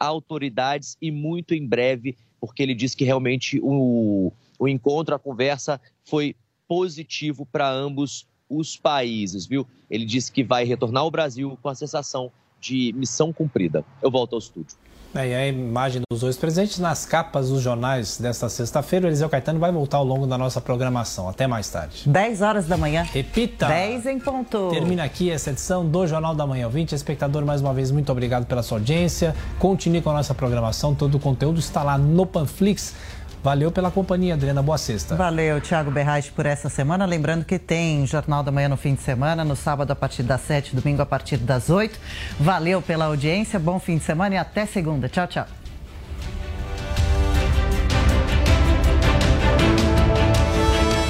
autoridades 0.00 0.96
e 1.00 1.10
muito 1.10 1.54
em 1.54 1.66
breve, 1.66 2.16
porque 2.40 2.62
ele 2.62 2.74
disse 2.74 2.96
que 2.96 3.04
realmente 3.04 3.60
o, 3.62 4.32
o 4.58 4.66
encontro, 4.66 5.14
a 5.14 5.18
conversa 5.18 5.80
foi 6.04 6.34
positivo 6.66 7.44
para 7.44 7.70
ambos 7.70 8.26
os 8.48 8.76
países, 8.76 9.46
viu? 9.46 9.66
Ele 9.90 10.04
disse 10.04 10.32
que 10.32 10.42
vai 10.42 10.64
retornar 10.64 11.02
ao 11.02 11.10
Brasil 11.10 11.56
com 11.62 11.68
a 11.68 11.74
sensação 11.74 12.32
de 12.58 12.92
missão 12.94 13.32
cumprida. 13.32 13.84
Eu 14.02 14.10
volto 14.10 14.32
ao 14.32 14.38
estúdio. 14.38 14.76
É, 15.14 15.28
e 15.28 15.34
a 15.34 15.48
imagem 15.48 16.02
dos 16.10 16.20
dois 16.20 16.36
presentes 16.36 16.78
nas 16.78 17.04
capas 17.04 17.48
dos 17.48 17.60
jornais 17.60 18.16
desta 18.18 18.48
sexta-feira. 18.48 19.06
O 19.06 19.08
Eliseu 19.08 19.28
Caetano 19.28 19.58
vai 19.58 19.72
voltar 19.72 19.98
ao 19.98 20.04
longo 20.04 20.26
da 20.26 20.38
nossa 20.38 20.60
programação. 20.60 21.28
Até 21.28 21.46
mais 21.46 21.68
tarde. 21.68 22.08
10 22.08 22.42
horas 22.42 22.66
da 22.66 22.76
manhã. 22.76 23.02
Repita. 23.02 23.66
10 23.66 24.06
em 24.06 24.20
ponto. 24.20 24.70
Termina 24.70 25.02
aqui 25.02 25.30
essa 25.30 25.50
edição 25.50 25.84
do 25.84 26.06
Jornal 26.06 26.34
da 26.34 26.46
Manhã. 26.46 26.66
Ouvinte, 26.66 26.94
espectador, 26.94 27.44
mais 27.44 27.60
uma 27.60 27.74
vez, 27.74 27.90
muito 27.90 28.12
obrigado 28.12 28.46
pela 28.46 28.62
sua 28.62 28.78
audiência. 28.78 29.34
Continue 29.58 30.00
com 30.00 30.10
a 30.10 30.14
nossa 30.14 30.32
programação. 30.34 30.94
Todo 30.94 31.16
o 31.16 31.20
conteúdo 31.20 31.58
está 31.58 31.82
lá 31.82 31.98
no 31.98 32.24
Panflix. 32.24 32.94
Valeu 33.42 33.70
pela 33.70 33.90
companhia, 33.90 34.34
Adriana. 34.34 34.62
Boa 34.62 34.76
sexta. 34.76 35.16
Valeu, 35.16 35.60
Thiago 35.60 35.90
Berraich, 35.90 36.30
por 36.30 36.44
essa 36.44 36.68
semana. 36.68 37.06
Lembrando 37.06 37.44
que 37.44 37.58
tem 37.58 38.06
Jornal 38.06 38.42
da 38.42 38.52
Manhã 38.52 38.68
no 38.68 38.76
fim 38.76 38.94
de 38.94 39.02
semana, 39.02 39.44
no 39.44 39.56
sábado 39.56 39.90
a 39.90 39.96
partir 39.96 40.22
das 40.22 40.42
7, 40.42 40.76
domingo 40.76 41.00
a 41.00 41.06
partir 41.06 41.38
das 41.38 41.70
8. 41.70 41.98
Valeu 42.38 42.82
pela 42.82 43.06
audiência, 43.06 43.58
bom 43.58 43.78
fim 43.78 43.96
de 43.96 44.04
semana 44.04 44.34
e 44.34 44.38
até 44.38 44.66
segunda. 44.66 45.08
Tchau, 45.08 45.26
tchau. 45.26 45.46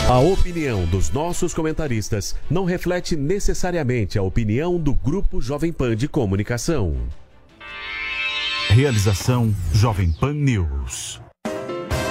A 0.09 0.19
opinião 0.19 0.85
dos 0.87 1.11
nossos 1.11 1.55
comentaristas 1.55 2.35
não 2.51 2.65
reflete 2.65 3.15
necessariamente 3.15 4.19
a 4.19 4.23
opinião 4.23 4.77
do 4.77 4.93
Grupo 4.93 5.41
Jovem 5.41 5.73
Pan 5.73 5.95
de 5.95 6.09
Comunicação. 6.09 6.97
Realização 8.69 9.55
Jovem 9.73 10.11
Pan 10.13 10.33
News. 10.33 11.21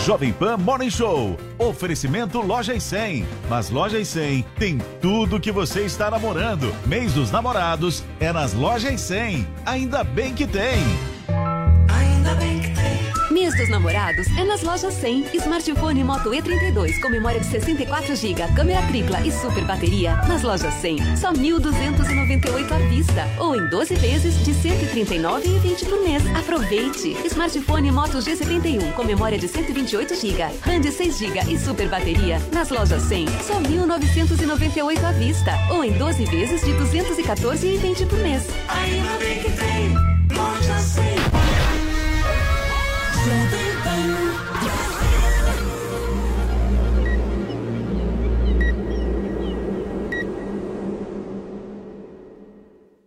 Jovem 0.09 0.33
Pan 0.33 0.57
Morning 0.57 0.89
Show. 0.89 1.37
Oferecimento 1.59 2.41
Loja 2.41 2.73
e 2.73 2.81
100. 2.81 3.27
Mas 3.47 3.69
Loja 3.69 3.99
e 3.99 4.03
100 4.03 4.43
tem 4.57 4.79
tudo 4.99 5.39
que 5.39 5.51
você 5.51 5.81
está 5.81 6.09
namorando. 6.09 6.73
Mês 6.87 7.13
dos 7.13 7.29
namorados 7.29 8.03
é 8.19 8.33
nas 8.33 8.51
Lojas 8.51 8.91
e 8.91 8.97
100. 8.97 9.47
Ainda 9.67 10.03
bem 10.03 10.33
que 10.33 10.47
tem. 10.47 10.79
Mês 13.31 13.55
dos 13.55 13.69
namorados 13.69 14.25
é 14.37 14.43
nas 14.43 14.63
lojas 14.63 14.93
100. 14.95 15.35
Smartphone 15.35 16.03
Moto 16.03 16.31
E32 16.31 16.99
com 16.99 17.09
memória 17.09 17.39
de 17.39 17.45
64 17.45 18.15
GB, 18.15 18.41
câmera 18.55 18.81
tripla 18.87 19.21
e 19.21 19.31
super 19.31 19.63
bateria. 19.65 20.15
Nas 20.27 20.41
lojas 20.41 20.73
100, 20.75 21.15
só 21.15 21.31
1.298 21.31 22.71
à 22.71 22.77
vista. 22.89 23.27
Ou 23.37 23.55
em 23.55 23.69
12 23.69 23.95
vezes 23.95 24.43
de 24.43 24.51
139,20 24.51 25.85
por 25.87 26.01
mês. 26.01 26.23
Aproveite! 26.35 27.15
Smartphone 27.25 27.91
Moto 27.91 28.17
G71 28.17 28.93
com 28.93 29.03
memória 29.03 29.37
de 29.37 29.47
128 29.47 30.15
GB, 30.15 30.43
RAM 30.61 30.81
de 30.81 30.91
6 30.91 31.17
GB 31.19 31.53
e 31.53 31.59
super 31.59 31.87
bateria. 31.87 32.41
Nas 32.51 32.69
lojas 32.69 33.03
100, 33.03 33.27
só 33.43 33.61
1.998 33.61 35.03
à 35.03 35.11
vista. 35.11 35.51
Ou 35.69 35.83
em 35.83 35.91
12 35.91 36.25
vezes 36.25 36.61
de 36.61 36.71
214,20 36.71 38.07
por 38.07 38.17
mês. 38.19 38.47
Ainda 38.67 39.17
bem 39.19 39.39
que 39.39 39.51
tem 39.51 39.93
loja 40.35 40.79
100. 40.79 41.08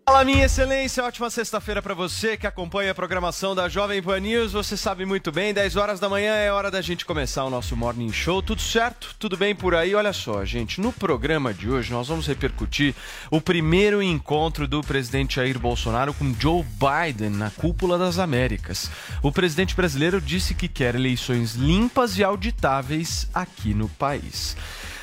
Fala, 0.05 0.25
minha 0.25 0.47
excelência, 0.47 1.05
ótima 1.05 1.31
sexta-feira 1.31 1.81
para 1.81 1.95
você 1.95 2.37
que 2.37 2.45
acompanha 2.45 2.91
a 2.91 2.95
programação 2.95 3.55
da 3.55 3.69
Jovem 3.69 4.03
Pan 4.03 4.19
News. 4.19 4.53
Você 4.53 4.77
sabe 4.77 5.07
muito 5.07 5.31
bem, 5.31 5.55
10 5.55 5.77
horas 5.77 6.01
da 6.01 6.09
manhã 6.09 6.35
é 6.35 6.51
hora 6.51 6.73
da 6.73 6.81
gente 6.81 7.07
começar 7.07 7.45
o 7.45 7.51
nosso 7.51 7.77
Morning 7.77 8.13
Show. 8.13 8.43
Tudo 8.43 8.61
certo? 8.61 9.15
Tudo 9.17 9.37
bem 9.37 9.55
por 9.55 9.77
aí? 9.77 9.95
Olha 9.95 10.13
só, 10.13 10.45
gente, 10.45 10.81
no 10.81 10.93
programa 10.93 11.55
de 11.55 11.71
hoje 11.71 11.93
nós 11.93 12.09
vamos 12.09 12.27
repercutir 12.27 12.97
o 13.31 13.41
primeiro 13.41 14.03
encontro 14.03 14.67
do 14.67 14.81
presidente 14.81 15.37
Jair 15.37 15.57
Bolsonaro 15.57 16.13
com 16.13 16.35
Joe 16.37 16.65
Biden 16.65 17.31
na 17.31 17.51
Cúpula 17.51 17.97
das 17.97 18.19
Américas. 18.19 18.91
O 19.23 19.31
presidente 19.31 19.77
brasileiro 19.77 20.21
disse 20.21 20.53
que 20.53 20.67
quer 20.67 20.97
eleições 20.97 21.55
limpas 21.55 22.19
e 22.19 22.25
auditáveis 22.25 23.29
aqui 23.33 23.73
no 23.73 23.89
país. 23.89 24.57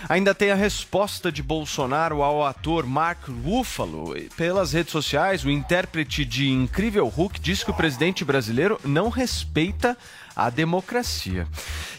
Ainda 0.08 0.34
tem 0.34 0.52
a 0.52 0.56
resposta 0.56 1.32
de 1.32 1.44
Bolsonaro 1.44 2.22
ao 2.22 2.46
ator 2.46 2.86
Mark 2.86 3.28
Ruffalo. 3.44 4.16
Pelas 4.38 4.72
redes 4.72 4.92
sociais, 4.92 5.44
o 5.44 5.50
intérprete 5.50 6.24
de 6.24 6.50
Incrível 6.50 7.08
Hulk 7.08 7.40
diz 7.40 7.64
que 7.64 7.72
o 7.72 7.74
presidente 7.74 8.24
brasileiro 8.24 8.80
não 8.86 9.10
respeita 9.10 9.98
a 10.46 10.50
democracia. 10.50 11.46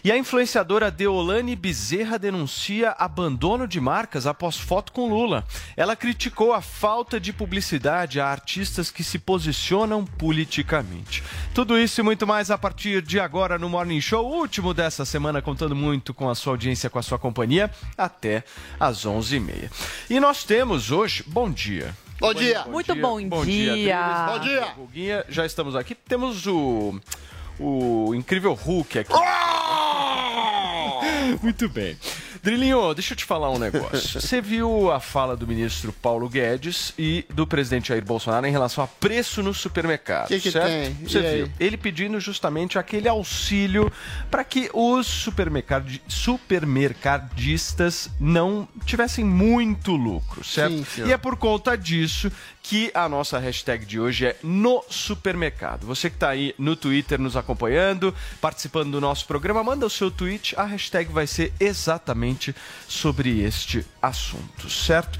E 0.03 0.11
a 0.11 0.17
influenciadora 0.17 0.91
Deolane 0.91 1.55
Bezerra 1.55 2.19
denuncia 2.19 2.93
abandono 2.99 3.69
de 3.69 3.79
marcas 3.81 4.27
após 4.27 4.57
foto 4.57 4.93
com 4.93 5.11
Lula. 5.11 5.45
Ela 5.77 5.95
criticou 5.95 6.55
a 6.55 6.63
falta 6.63 7.21
de 7.21 7.35
publicidade 7.35 8.19
a 8.19 8.27
artistas 8.27 8.91
que 8.91 9.05
se 9.05 9.19
posicionam 9.19 10.05
politicamente. 10.05 11.23
Tudo 11.55 11.79
isso 11.79 12.01
e 12.01 12.03
muito 12.05 12.27
mais 12.27 12.51
a 12.51 12.57
partir 12.57 13.03
de 13.03 13.21
agora 13.21 13.59
no 13.59 13.69
Morning 13.69 14.01
Show, 14.01 14.27
último 14.27 14.73
dessa 14.73 15.05
semana, 15.05 15.43
contando 15.43 15.77
muito 15.77 16.15
com 16.15 16.31
a 16.31 16.35
sua 16.35 16.55
audiência, 16.55 16.89
com 16.89 16.99
a 16.99 17.03
sua 17.03 17.19
companhia, 17.19 17.71
até 17.97 18.43
às 18.79 19.05
11h30. 19.05 19.71
E 20.09 20.19
nós 20.19 20.45
temos 20.45 20.91
hoje, 20.91 21.23
bom 21.27 21.51
dia. 21.51 21.95
Bom 22.19 22.35
dia. 22.35 22.65
Muito 22.67 22.95
bom, 22.95 23.23
Bom 23.29 23.45
dia. 23.45 23.75
dia. 23.75 24.27
Bom 24.27 24.39
dia. 24.41 24.67
Guguinha, 24.77 25.25
já 25.29 25.47
estamos 25.47 25.75
aqui. 25.75 25.95
Temos 25.95 26.47
o 26.47 27.01
o 27.61 28.15
incrível 28.15 28.55
Hulk 28.55 28.99
aqui. 28.99 29.13
Muito 31.43 31.69
bem. 31.69 31.97
Drilinho, 32.43 32.95
deixa 32.95 33.13
eu 33.13 33.17
te 33.17 33.25
falar 33.25 33.51
um 33.51 33.59
negócio. 33.59 34.17
Você 34.21 34.41
viu 34.41 34.91
a 34.91 34.99
fala 34.99 35.37
do 35.37 35.47
ministro 35.47 35.93
Paulo 35.93 36.29
Guedes 36.29 36.95
e 36.99 37.25
do 37.35 37.47
presidente 37.47 37.89
Jair 37.89 38.05
Bolsonaro 38.05 38.47
em 38.47 38.51
relação 38.51 38.83
a 38.83 38.87
preço 38.87 39.43
no 39.43 39.53
supermercado, 39.53 40.29
Que 40.29 40.41
que 40.41 40.51
certo? 40.51 40.67
tem? 40.67 40.95
Você 41.07 41.37
viu? 41.37 41.51
Ele 41.61 41.77
pedindo 41.77 42.19
justamente 42.19 42.79
aquele 42.79 43.09
auxílio 43.09 43.93
para 44.31 44.43
que 44.43 44.71
os 44.73 45.07
supermercad... 45.07 45.99
supermercadistas 46.09 48.09
não 48.19 48.67
tivessem 48.87 49.25
muito 49.25 49.93
lucro, 49.93 50.43
certo? 50.43 50.83
Sim, 50.87 51.09
e 51.09 51.13
é 51.13 51.19
por 51.19 51.37
conta 51.37 51.77
disso 51.77 52.33
que 52.63 52.91
a 52.95 53.09
nossa 53.09 53.39
hashtag 53.39 53.85
de 53.85 53.99
hoje 53.99 54.27
é 54.27 54.37
no 54.43 54.85
supermercado. 54.89 55.87
Você 55.87 56.11
que 56.11 56.17
está 56.17 56.29
aí 56.29 56.55
no 56.59 56.77
Twitter 56.77 57.19
nos 57.19 57.37
acompanhando, 57.37 58.15
participando 58.41 58.93
do 58.93 59.01
nosso 59.01 59.27
programa, 59.27 59.65
manda 59.65 59.87
o 59.87 59.91
seu 59.91 60.11
tweet, 60.11 60.55
a 60.57 60.65
hashtag 60.65 61.13
vai 61.13 61.27
ser 61.27 61.53
exatamente 61.59 62.55
sobre 62.87 63.41
este 63.41 63.87
assunto, 64.01 64.69
certo? 64.69 65.19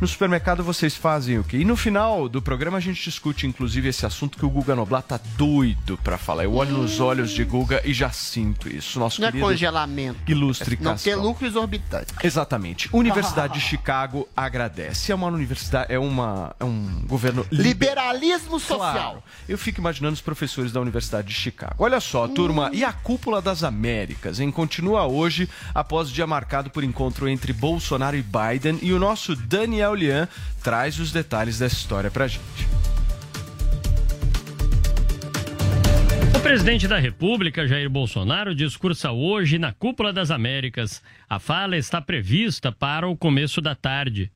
No 0.00 0.06
supermercado 0.08 0.62
vocês 0.64 0.96
fazem 0.96 1.38
o 1.38 1.44
quê? 1.44 1.58
E 1.58 1.64
no 1.64 1.76
final 1.76 2.28
do 2.28 2.40
programa 2.40 2.78
a 2.78 2.80
gente 2.80 3.02
discute 3.02 3.46
inclusive 3.46 3.88
esse 3.88 4.06
assunto 4.06 4.38
que 4.38 4.46
o 4.46 4.48
Guga 4.50 4.74
Noblat 4.74 5.04
tá 5.06 5.20
doido 5.36 5.98
pra 6.02 6.16
falar. 6.16 6.44
Eu 6.44 6.54
olho 6.54 6.72
nos 6.78 7.00
olhos 7.00 7.30
de 7.32 7.44
Guga 7.44 7.82
e 7.84 7.92
já 7.92 8.10
sinto 8.10 8.68
isso. 8.68 8.98
Nosso 8.98 9.20
Não 9.20 9.28
é 9.28 9.32
congelamento. 9.32 10.18
ilustre 10.30 10.78
Não 10.80 10.94
ter 10.96 11.10
Cascal. 11.10 11.22
lucro 11.22 11.46
exorbitante. 11.46 12.14
Exatamente. 12.22 12.88
Universidade 12.92 13.54
de 13.54 13.60
Chicago 13.60 14.26
agradece. 14.36 15.12
É 15.12 15.14
uma 15.14 15.26
universidade, 15.26 15.92
é 15.92 15.98
uma 15.98 16.54
é 16.58 16.64
um 16.64 17.02
governo 17.06 17.46
liber- 17.50 17.90
Liberalismo 17.90 18.58
social. 18.60 18.92
Claro. 18.92 19.22
Eu 19.48 19.58
fico 19.58 19.80
imaginando 19.80 20.14
os 20.14 20.20
professores 20.20 20.70
da 20.72 20.80
Universidade 20.80 21.28
de 21.28 21.34
Chicago. 21.34 21.74
Olha 21.78 22.00
só, 22.00 22.26
turma, 22.28 22.70
e 22.72 22.84
a 22.84 22.92
cúpula 22.92 23.42
das 23.42 23.62
Américas, 23.64 24.38
hein? 24.40 24.50
Continua 24.50 25.06
hoje 25.06 25.48
após 25.74 26.08
o 26.10 26.12
dia 26.12 26.26
marcado 26.26 26.70
por 26.70 26.84
encontro 26.84 27.28
entre 27.28 27.52
Bolsonaro 27.52 28.16
e 28.16 28.22
Biden 28.22 28.78
e 28.82 28.92
o 28.92 28.98
nosso 28.98 29.34
Daniel 29.60 29.94
Lian 29.94 30.26
traz 30.62 30.98
os 30.98 31.12
detalhes 31.12 31.58
dessa 31.58 31.74
história 31.74 32.10
pra 32.10 32.26
gente. 32.26 32.40
O 36.34 36.40
presidente 36.40 36.88
da 36.88 36.98
República, 36.98 37.68
Jair 37.68 37.90
Bolsonaro, 37.90 38.54
discursa 38.54 39.12
hoje 39.12 39.58
na 39.58 39.70
Cúpula 39.70 40.14
das 40.14 40.30
Américas. 40.30 41.02
A 41.28 41.38
fala 41.38 41.76
está 41.76 42.00
prevista 42.00 42.72
para 42.72 43.06
o 43.06 43.14
começo 43.14 43.60
da 43.60 43.74
tarde. 43.74 44.32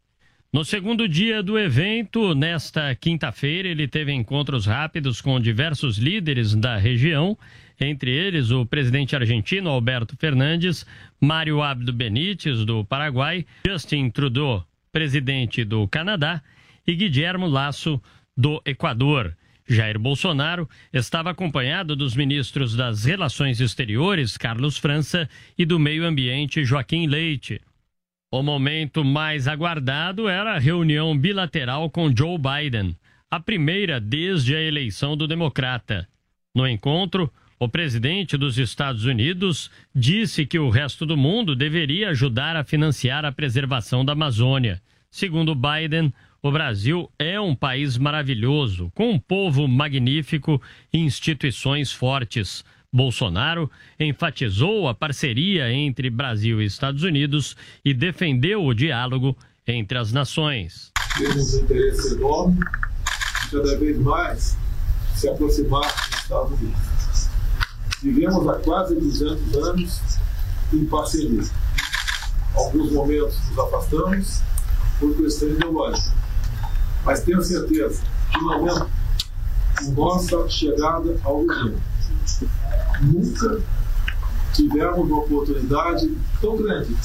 No 0.52 0.62
segundo 0.62 1.08
dia 1.08 1.42
do 1.42 1.58
evento, 1.58 2.34
nesta 2.34 2.94
quinta-feira, 2.94 3.66
ele 3.66 3.88
teve 3.88 4.12
encontros 4.12 4.66
rápidos 4.66 5.22
com 5.22 5.40
diversos 5.40 5.96
líderes 5.96 6.54
da 6.54 6.76
região, 6.76 7.36
entre 7.80 8.10
eles 8.10 8.50
o 8.50 8.66
presidente 8.66 9.16
argentino 9.16 9.70
Alberto 9.70 10.14
Fernandes, 10.18 10.86
Mário 11.18 11.62
Abdo 11.62 11.94
Benítez, 11.94 12.64
do 12.64 12.84
Paraguai, 12.84 13.46
Justin 13.66 14.10
Trudeau, 14.10 14.64
presidente 14.94 15.64
do 15.64 15.88
Canadá, 15.88 16.40
e 16.86 16.94
Guilherme 16.94 17.48
Lasso, 17.48 18.00
do 18.36 18.62
Equador. 18.64 19.36
Jair 19.68 19.98
Bolsonaro 19.98 20.70
estava 20.92 21.30
acompanhado 21.30 21.96
dos 21.96 22.14
ministros 22.14 22.76
das 22.76 23.04
Relações 23.04 23.60
Exteriores, 23.60 24.36
Carlos 24.36 24.78
França, 24.78 25.28
e 25.58 25.66
do 25.66 25.80
Meio 25.80 26.06
Ambiente, 26.06 26.64
Joaquim 26.64 27.08
Leite. 27.08 27.60
O 28.30 28.40
momento 28.40 29.04
mais 29.04 29.48
aguardado 29.48 30.28
era 30.28 30.54
a 30.54 30.60
reunião 30.60 31.18
bilateral 31.18 31.90
com 31.90 32.14
Joe 32.16 32.38
Biden, 32.38 32.96
a 33.28 33.40
primeira 33.40 34.00
desde 34.00 34.54
a 34.54 34.60
eleição 34.60 35.16
do 35.16 35.26
democrata. 35.26 36.06
No 36.54 36.68
encontro, 36.68 37.32
o 37.64 37.68
presidente 37.68 38.36
dos 38.36 38.58
Estados 38.58 39.06
Unidos 39.06 39.70
disse 39.94 40.44
que 40.44 40.58
o 40.58 40.68
resto 40.68 41.06
do 41.06 41.16
mundo 41.16 41.56
deveria 41.56 42.10
ajudar 42.10 42.56
a 42.56 42.62
financiar 42.62 43.24
a 43.24 43.32
preservação 43.32 44.04
da 44.04 44.12
Amazônia. 44.12 44.82
Segundo 45.10 45.54
Biden, 45.54 46.12
o 46.42 46.52
Brasil 46.52 47.10
é 47.18 47.40
um 47.40 47.54
país 47.54 47.96
maravilhoso, 47.96 48.92
com 48.94 49.12
um 49.12 49.18
povo 49.18 49.66
magnífico 49.66 50.60
e 50.92 50.98
instituições 50.98 51.90
fortes. 51.90 52.62
Bolsonaro 52.92 53.70
enfatizou 53.98 54.86
a 54.86 54.94
parceria 54.94 55.72
entre 55.72 56.10
Brasil 56.10 56.60
e 56.60 56.66
Estados 56.66 57.02
Unidos 57.02 57.56
e 57.82 57.94
defendeu 57.94 58.62
o 58.62 58.74
diálogo 58.74 59.34
entre 59.66 59.96
as 59.96 60.12
nações. 60.12 60.92
Temos 61.16 61.54
um 61.54 61.60
interesse 61.60 62.14
enorme 62.14 62.60
cada 63.50 63.78
vez 63.78 63.98
mais 63.98 64.58
se 65.14 65.28
aproximar 65.30 65.80
dos 65.80 66.20
Estados 66.20 66.60
Unidos. 66.60 67.33
Vivemos 68.04 68.46
há 68.48 68.54
quase 68.58 68.94
200 68.94 69.56
anos 69.56 70.00
em 70.72 70.84
parceria. 70.84 71.42
Alguns 72.54 72.92
momentos 72.92 73.36
nos 73.48 73.58
afastamos 73.58 74.42
por 75.00 75.16
questões 75.16 75.56
ideológicas 75.56 76.24
mas 77.04 77.22
tenho 77.22 77.42
certeza 77.42 78.02
que 78.32 78.38
no 78.38 78.58
momento 78.58 78.90
de 79.80 79.90
nossa 79.90 80.48
chegada 80.48 81.18
ao 81.22 81.38
governo, 81.38 81.80
nunca 83.02 83.60
tivemos 84.54 84.98
uma 84.98 85.18
oportunidade 85.18 86.16
tão 86.40 86.56
grande 86.56 86.96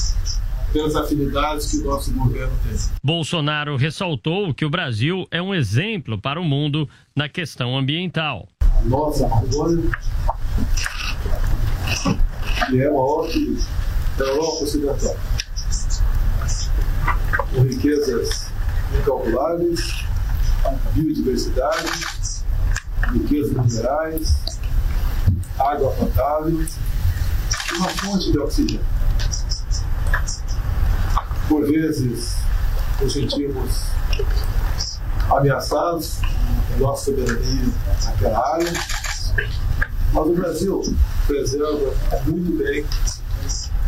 pelas 0.72 0.96
afinidades 0.96 1.72
que 1.72 1.78
o 1.80 1.86
nosso 1.86 2.13
governo 2.13 2.54
tem. 2.63 2.78
Bolsonaro 3.04 3.75
ressaltou 3.75 4.54
que 4.54 4.63
o 4.63 4.69
Brasil 4.69 5.25
é 5.31 5.42
um 5.42 5.54
exemplo 5.54 6.19
para 6.19 6.40
o 6.40 6.46
mundo 6.46 6.88
na 7.16 7.28
questão 7.28 7.78
ambiental. 7.78 8.48
A 8.62 8.81
nossa 8.84 9.25
Amazônia, 9.25 9.90
que 12.68 12.82
é 12.82 12.90
maior 12.90 13.28
que 13.28 13.60
a 14.20 14.22
Europa 14.22 14.64
Ocidental, 14.64 15.16
com 17.50 17.62
riquezas 17.62 18.48
incalculáveis, 19.00 20.06
biodiversidade, 20.94 21.92
riquezas 23.14 23.54
minerais, 23.54 24.36
água 25.58 25.92
potável 25.92 26.62
e 26.62 27.76
uma 27.76 27.90
fonte 27.90 28.32
de 28.32 28.40
oxigênio. 28.40 28.86
Por 31.48 31.66
vezes 31.66 32.36
nos 33.02 33.14
sentimos 33.14 33.84
ameaçados 35.30 36.20
nossa 36.78 37.06
soberania 37.06 37.66
naquela 38.06 38.54
área, 38.54 38.74
mas 40.14 40.28
o 40.28 40.34
Brasil 40.34 40.82
preserva 41.28 41.94
muito 42.26 42.58
bem 42.58 42.86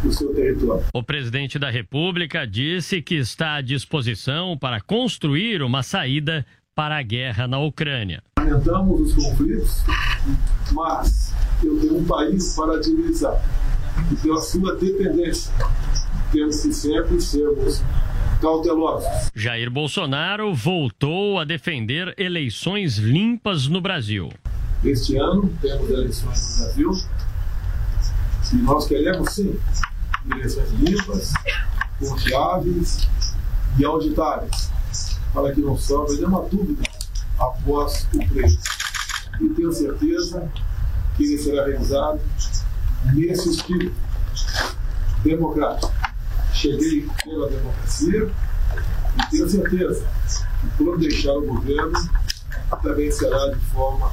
o 0.04 0.12
seu 0.12 0.34
território. 0.34 0.84
O 0.94 1.04
presidente 1.04 1.60
da 1.60 1.70
República 1.70 2.46
disse 2.46 3.02
que 3.02 3.16
está 3.16 3.56
à 3.56 3.62
disposição 3.62 4.58
para 4.58 4.82
construir 4.82 5.62
uma 5.62 5.84
saída 5.84 6.46
para 6.76 6.98
a 6.98 7.02
guerra 7.02 7.48
na 7.48 7.60
Ucrânia. 7.60 8.24
Lamentamos 8.40 9.16
os 9.16 9.24
conflitos, 9.24 9.84
mas 10.72 11.34
eu 11.64 11.80
tenho 11.80 11.98
um 12.00 12.06
país 12.06 12.56
para 12.56 12.76
administrar. 12.76 13.40
E 14.12 14.16
pela 14.16 14.42
sua 14.42 14.76
dependência, 14.76 15.54
temos 16.32 16.62
que 16.62 16.74
sempre 16.74 17.22
sermos 17.22 17.84
cautelosos. 18.42 19.30
Jair 19.36 19.70
Bolsonaro 19.70 20.54
voltou 20.54 21.40
a 21.40 21.44
defender 21.44 22.16
eleições 22.18 22.98
limpas 22.98 23.68
no 23.68 23.80
Brasil. 23.80 24.30
Este 24.83 25.16
ano 25.16 25.54
temos 25.62 25.88
eleições 25.92 26.57
no 26.57 26.63
Brasil 26.63 26.92
e 28.51 28.56
nós 28.56 28.88
queremos 28.88 29.31
sim 29.31 29.60
eleições 30.31 30.72
limpas, 30.72 31.33
confiáveis 32.00 33.07
e 33.78 33.86
auditáveis, 33.86 34.72
para 35.31 35.54
que 35.54 35.62
não 35.62 35.78
sobre 35.78 36.16
nenhuma 36.16 36.42
dúvida 36.50 36.81
após 37.39 38.07
o 38.12 38.28
pleito. 38.28 38.60
E 39.39 39.50
tenho 39.50 39.72
certeza 39.72 40.51
que 41.16 41.25
ele 41.25 41.38
será 41.38 41.68
realizado 41.68 42.19
nesse 43.13 43.51
espírito 43.51 43.95
democrático. 45.24 45.94
Cheguei 46.54 47.07
pela 47.24 47.50
democracia 47.50 48.31
e 49.16 49.30
tenho 49.30 49.48
certeza 49.48 50.07
que 50.60 50.84
por 50.84 50.98
deixar 50.98 51.34
o 51.34 51.45
governo 51.45 52.10
também 52.81 53.12
será 53.12 53.50
de 53.50 53.60
forma 53.68 54.12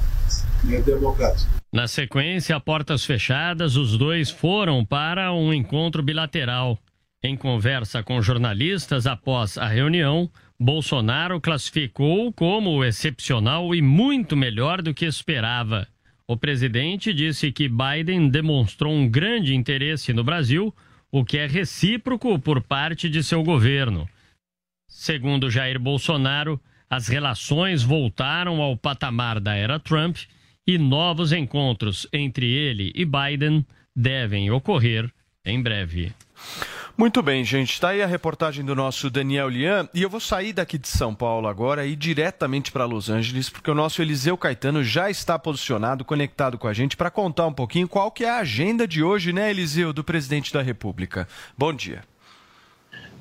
é, 0.71 0.81
democrática. 0.81 1.51
Na 1.73 1.87
sequência, 1.87 2.57
a 2.57 2.61
portas 2.61 3.05
fechadas, 3.05 3.77
os 3.77 3.97
dois 3.97 4.31
foram 4.31 4.85
para 4.85 5.33
um 5.33 5.53
encontro 5.53 6.03
bilateral. 6.03 6.79
Em 7.23 7.37
conversa 7.37 8.03
com 8.03 8.23
jornalistas 8.23 9.07
após 9.07 9.59
a 9.59 9.67
reunião, 9.67 10.31
Bolsonaro 10.59 11.41
classificou 11.41 12.33
como 12.33 12.85
excepcional 12.85 13.75
e 13.75 13.83
muito 13.83 14.37
melhor 14.37 14.81
do 14.83 14.95
que 14.95 15.05
esperava. 15.05 15.87
O 16.27 16.37
presidente 16.37 17.13
disse 17.13 17.51
que 17.53 17.69
Biden 17.69 18.29
demonstrou 18.29 18.93
um 18.93 19.09
grande 19.09 19.55
interesse 19.55 20.13
no 20.13 20.23
Brasil, 20.23 20.75
o 21.11 21.25
que 21.25 21.39
é 21.39 21.47
recíproco 21.47 22.39
por 22.39 22.61
parte 22.61 23.09
de 23.09 23.23
seu 23.23 23.43
governo. 23.43 24.09
Segundo 24.89 25.51
Jair 25.51 25.79
Bolsonaro, 25.79 26.61
as 26.91 27.09
relações 27.09 27.83
voltaram 27.83 28.61
ao 28.61 28.77
patamar 28.77 29.39
da 29.39 29.55
era 29.55 29.79
Trump 29.79 30.17
e 30.69 30.77
novos 30.77 31.33
encontros 31.33 32.07
entre 32.13 32.45
ele 32.45 32.93
e 32.95 33.07
Biden 33.07 33.65
devem 33.97 34.51
ocorrer 34.51 35.11
em 35.43 35.63
breve. 35.63 36.13
Muito 36.95 37.23
bem, 37.23 37.43
gente. 37.43 37.73
Está 37.73 37.91
aí 37.91 38.03
a 38.03 38.07
reportagem 38.07 38.63
do 38.63 38.75
nosso 38.75 39.09
Daniel 39.09 39.49
Lian. 39.49 39.89
E 39.95 40.03
eu 40.03 40.11
vou 40.11 40.21
sair 40.21 40.53
daqui 40.53 40.77
de 40.77 40.89
São 40.89 41.15
Paulo 41.15 41.49
agora 41.49 41.87
e 41.87 41.93
ir 41.93 41.97
diretamente 41.97 42.71
para 42.71 42.85
Los 42.85 43.09
Angeles, 43.09 43.49
porque 43.49 43.71
o 43.71 43.75
nosso 43.75 44.03
Eliseu 44.03 44.37
Caetano 44.37 44.85
já 44.85 45.09
está 45.09 45.39
posicionado, 45.39 46.05
conectado 46.05 46.59
com 46.59 46.69
a 46.69 46.75
gente, 46.75 46.99
para 46.99 47.11
contar 47.11 47.47
um 47.47 47.53
pouquinho 47.53 47.89
qual 47.89 48.11
que 48.11 48.25
é 48.25 48.29
a 48.29 48.41
agenda 48.41 48.87
de 48.87 49.03
hoje, 49.03 49.33
né, 49.33 49.49
Eliseu, 49.49 49.93
do 49.95 50.05
presidente 50.05 50.53
da 50.53 50.61
República. 50.61 51.27
Bom 51.57 51.73
dia. 51.73 52.03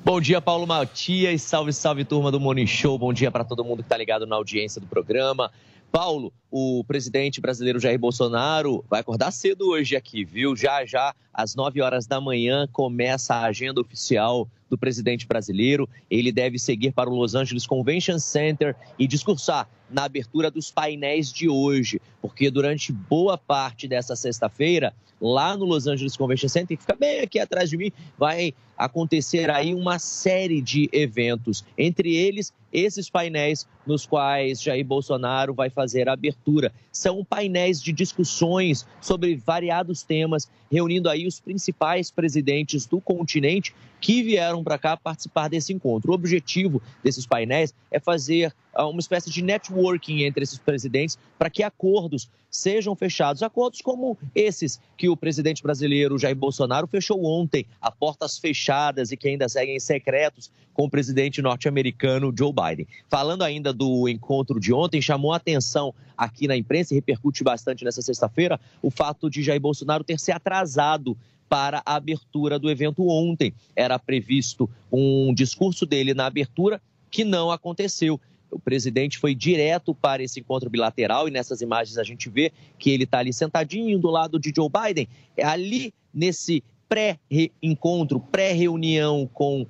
Bom 0.04 0.20
dia, 0.20 0.40
Paulo 0.40 0.66
Matias. 0.66 1.40
Salve, 1.42 1.72
salve, 1.72 2.04
turma 2.04 2.30
do 2.30 2.38
Morning 2.38 2.66
Show. 2.66 2.98
Bom 2.98 3.12
dia 3.12 3.30
para 3.30 3.44
todo 3.44 3.64
mundo 3.64 3.78
que 3.78 3.86
está 3.86 3.96
ligado 3.96 4.26
na 4.26 4.36
audiência 4.36 4.80
do 4.80 4.86
programa. 4.86 5.50
Paulo, 5.90 6.32
o 6.50 6.84
presidente 6.84 7.40
brasileiro 7.40 7.80
Jair 7.80 7.98
Bolsonaro 7.98 8.84
vai 8.88 9.00
acordar 9.00 9.30
cedo 9.30 9.70
hoje 9.70 9.96
aqui, 9.96 10.24
viu? 10.24 10.54
Já 10.54 10.84
já, 10.84 11.14
às 11.32 11.54
9 11.54 11.80
horas 11.80 12.06
da 12.06 12.20
manhã, 12.20 12.68
começa 12.72 13.34
a 13.34 13.46
agenda 13.46 13.80
oficial 13.80 14.48
do 14.68 14.78
presidente 14.78 15.26
brasileiro. 15.26 15.88
Ele 16.10 16.32
deve 16.32 16.58
seguir 16.58 16.92
para 16.92 17.10
o 17.10 17.14
Los 17.14 17.34
Angeles 17.34 17.66
Convention 17.66 18.18
Center 18.18 18.76
e 18.98 19.06
discursar 19.06 19.68
na 19.90 20.04
abertura 20.04 20.50
dos 20.50 20.70
painéis 20.70 21.32
de 21.32 21.48
hoje, 21.48 22.00
porque 22.20 22.50
durante 22.50 22.92
boa 22.92 23.38
parte 23.38 23.88
dessa 23.88 24.14
sexta-feira, 24.14 24.92
lá 25.20 25.56
no 25.56 25.64
Los 25.64 25.86
Angeles 25.86 26.16
Convention 26.16 26.48
Center, 26.48 26.76
que 26.76 26.82
fica 26.82 26.96
bem 26.96 27.20
aqui 27.20 27.38
atrás 27.38 27.70
de 27.70 27.76
mim, 27.76 27.90
vai 28.16 28.54
acontecer 28.76 29.50
aí 29.50 29.74
uma 29.74 29.98
série 29.98 30.60
de 30.60 30.88
eventos, 30.92 31.64
entre 31.76 32.14
eles 32.14 32.52
esses 32.72 33.08
painéis 33.08 33.66
nos 33.86 34.06
quais 34.06 34.62
Jair 34.62 34.84
Bolsonaro 34.84 35.54
vai 35.54 35.70
fazer 35.70 36.08
a 36.08 36.12
abertura. 36.12 36.72
São 36.92 37.24
painéis 37.24 37.82
de 37.82 37.92
discussões 37.92 38.86
sobre 39.00 39.34
variados 39.36 40.02
temas, 40.02 40.48
reunindo 40.70 41.08
aí 41.08 41.26
os 41.26 41.40
principais 41.40 42.10
presidentes 42.10 42.86
do 42.86 43.00
continente 43.00 43.74
que 44.00 44.22
vieram 44.22 44.62
para 44.62 44.78
cá 44.78 44.96
participar 44.96 45.48
desse 45.48 45.72
encontro. 45.72 46.10
O 46.10 46.14
objetivo 46.14 46.82
desses 47.02 47.26
painéis 47.26 47.74
é 47.90 47.98
fazer 47.98 48.54
ah, 48.74 48.86
uma 48.86 49.00
espécie 49.00 49.30
de 49.30 49.42
networking 49.42 50.22
entre 50.22 50.42
esses 50.42 50.58
presidentes 50.58 51.18
para 51.38 51.50
que 51.50 51.62
acordos 51.62 52.30
sejam 52.50 52.94
fechados. 52.94 53.42
Acordos 53.42 53.80
como 53.80 54.16
esses 54.34 54.80
que 54.96 55.08
o 55.08 55.16
presidente 55.16 55.62
brasileiro 55.62 56.18
Jair 56.18 56.36
Bolsonaro 56.36 56.86
fechou 56.86 57.24
ontem, 57.24 57.66
a 57.80 57.90
portas 57.90 58.38
fechadas 58.38 59.10
e 59.12 59.16
que 59.16 59.28
ainda 59.28 59.48
seguem 59.48 59.78
secretos 59.78 60.50
com 60.72 60.84
o 60.84 60.90
presidente 60.90 61.42
norte-americano 61.42 62.32
Joe 62.36 62.52
Biden. 62.52 62.86
Falando 63.08 63.42
ainda 63.42 63.72
do 63.72 64.08
encontro 64.08 64.60
de 64.60 64.72
ontem, 64.72 65.02
chamou 65.02 65.32
a 65.32 65.36
atenção 65.36 65.92
aqui 66.16 66.46
na 66.46 66.56
imprensa 66.56 66.94
e 66.94 66.96
repercute 66.96 67.42
bastante 67.42 67.84
nessa 67.84 68.02
sexta-feira 68.02 68.60
o 68.80 68.90
fato 68.90 69.28
de 69.28 69.42
Jair 69.42 69.60
Bolsonaro 69.60 70.04
ter 70.04 70.18
se 70.18 70.32
atrasado 70.32 71.16
para 71.48 71.82
a 71.84 71.94
abertura 71.94 72.58
do 72.58 72.70
evento 72.70 73.06
ontem. 73.08 73.52
Era 73.74 73.98
previsto 73.98 74.68
um 74.92 75.32
discurso 75.34 75.86
dele 75.86 76.14
na 76.14 76.26
abertura 76.26 76.80
que 77.10 77.24
não 77.24 77.50
aconteceu. 77.50 78.20
O 78.50 78.58
presidente 78.58 79.18
foi 79.18 79.34
direto 79.34 79.94
para 79.94 80.22
esse 80.22 80.40
encontro 80.40 80.70
bilateral 80.70 81.28
e 81.28 81.30
nessas 81.30 81.60
imagens 81.60 81.98
a 81.98 82.04
gente 82.04 82.28
vê 82.28 82.52
que 82.78 82.90
ele 82.90 83.04
está 83.04 83.18
ali 83.18 83.32
sentadinho 83.32 83.98
do 83.98 84.10
lado 84.10 84.38
de 84.38 84.52
Joe 84.54 84.68
Biden. 84.68 85.08
É 85.36 85.44
ali 85.44 85.92
nesse 86.12 86.62
pré-encontro, 86.88 88.18
pré-reunião 88.18 89.28
com 89.32 89.66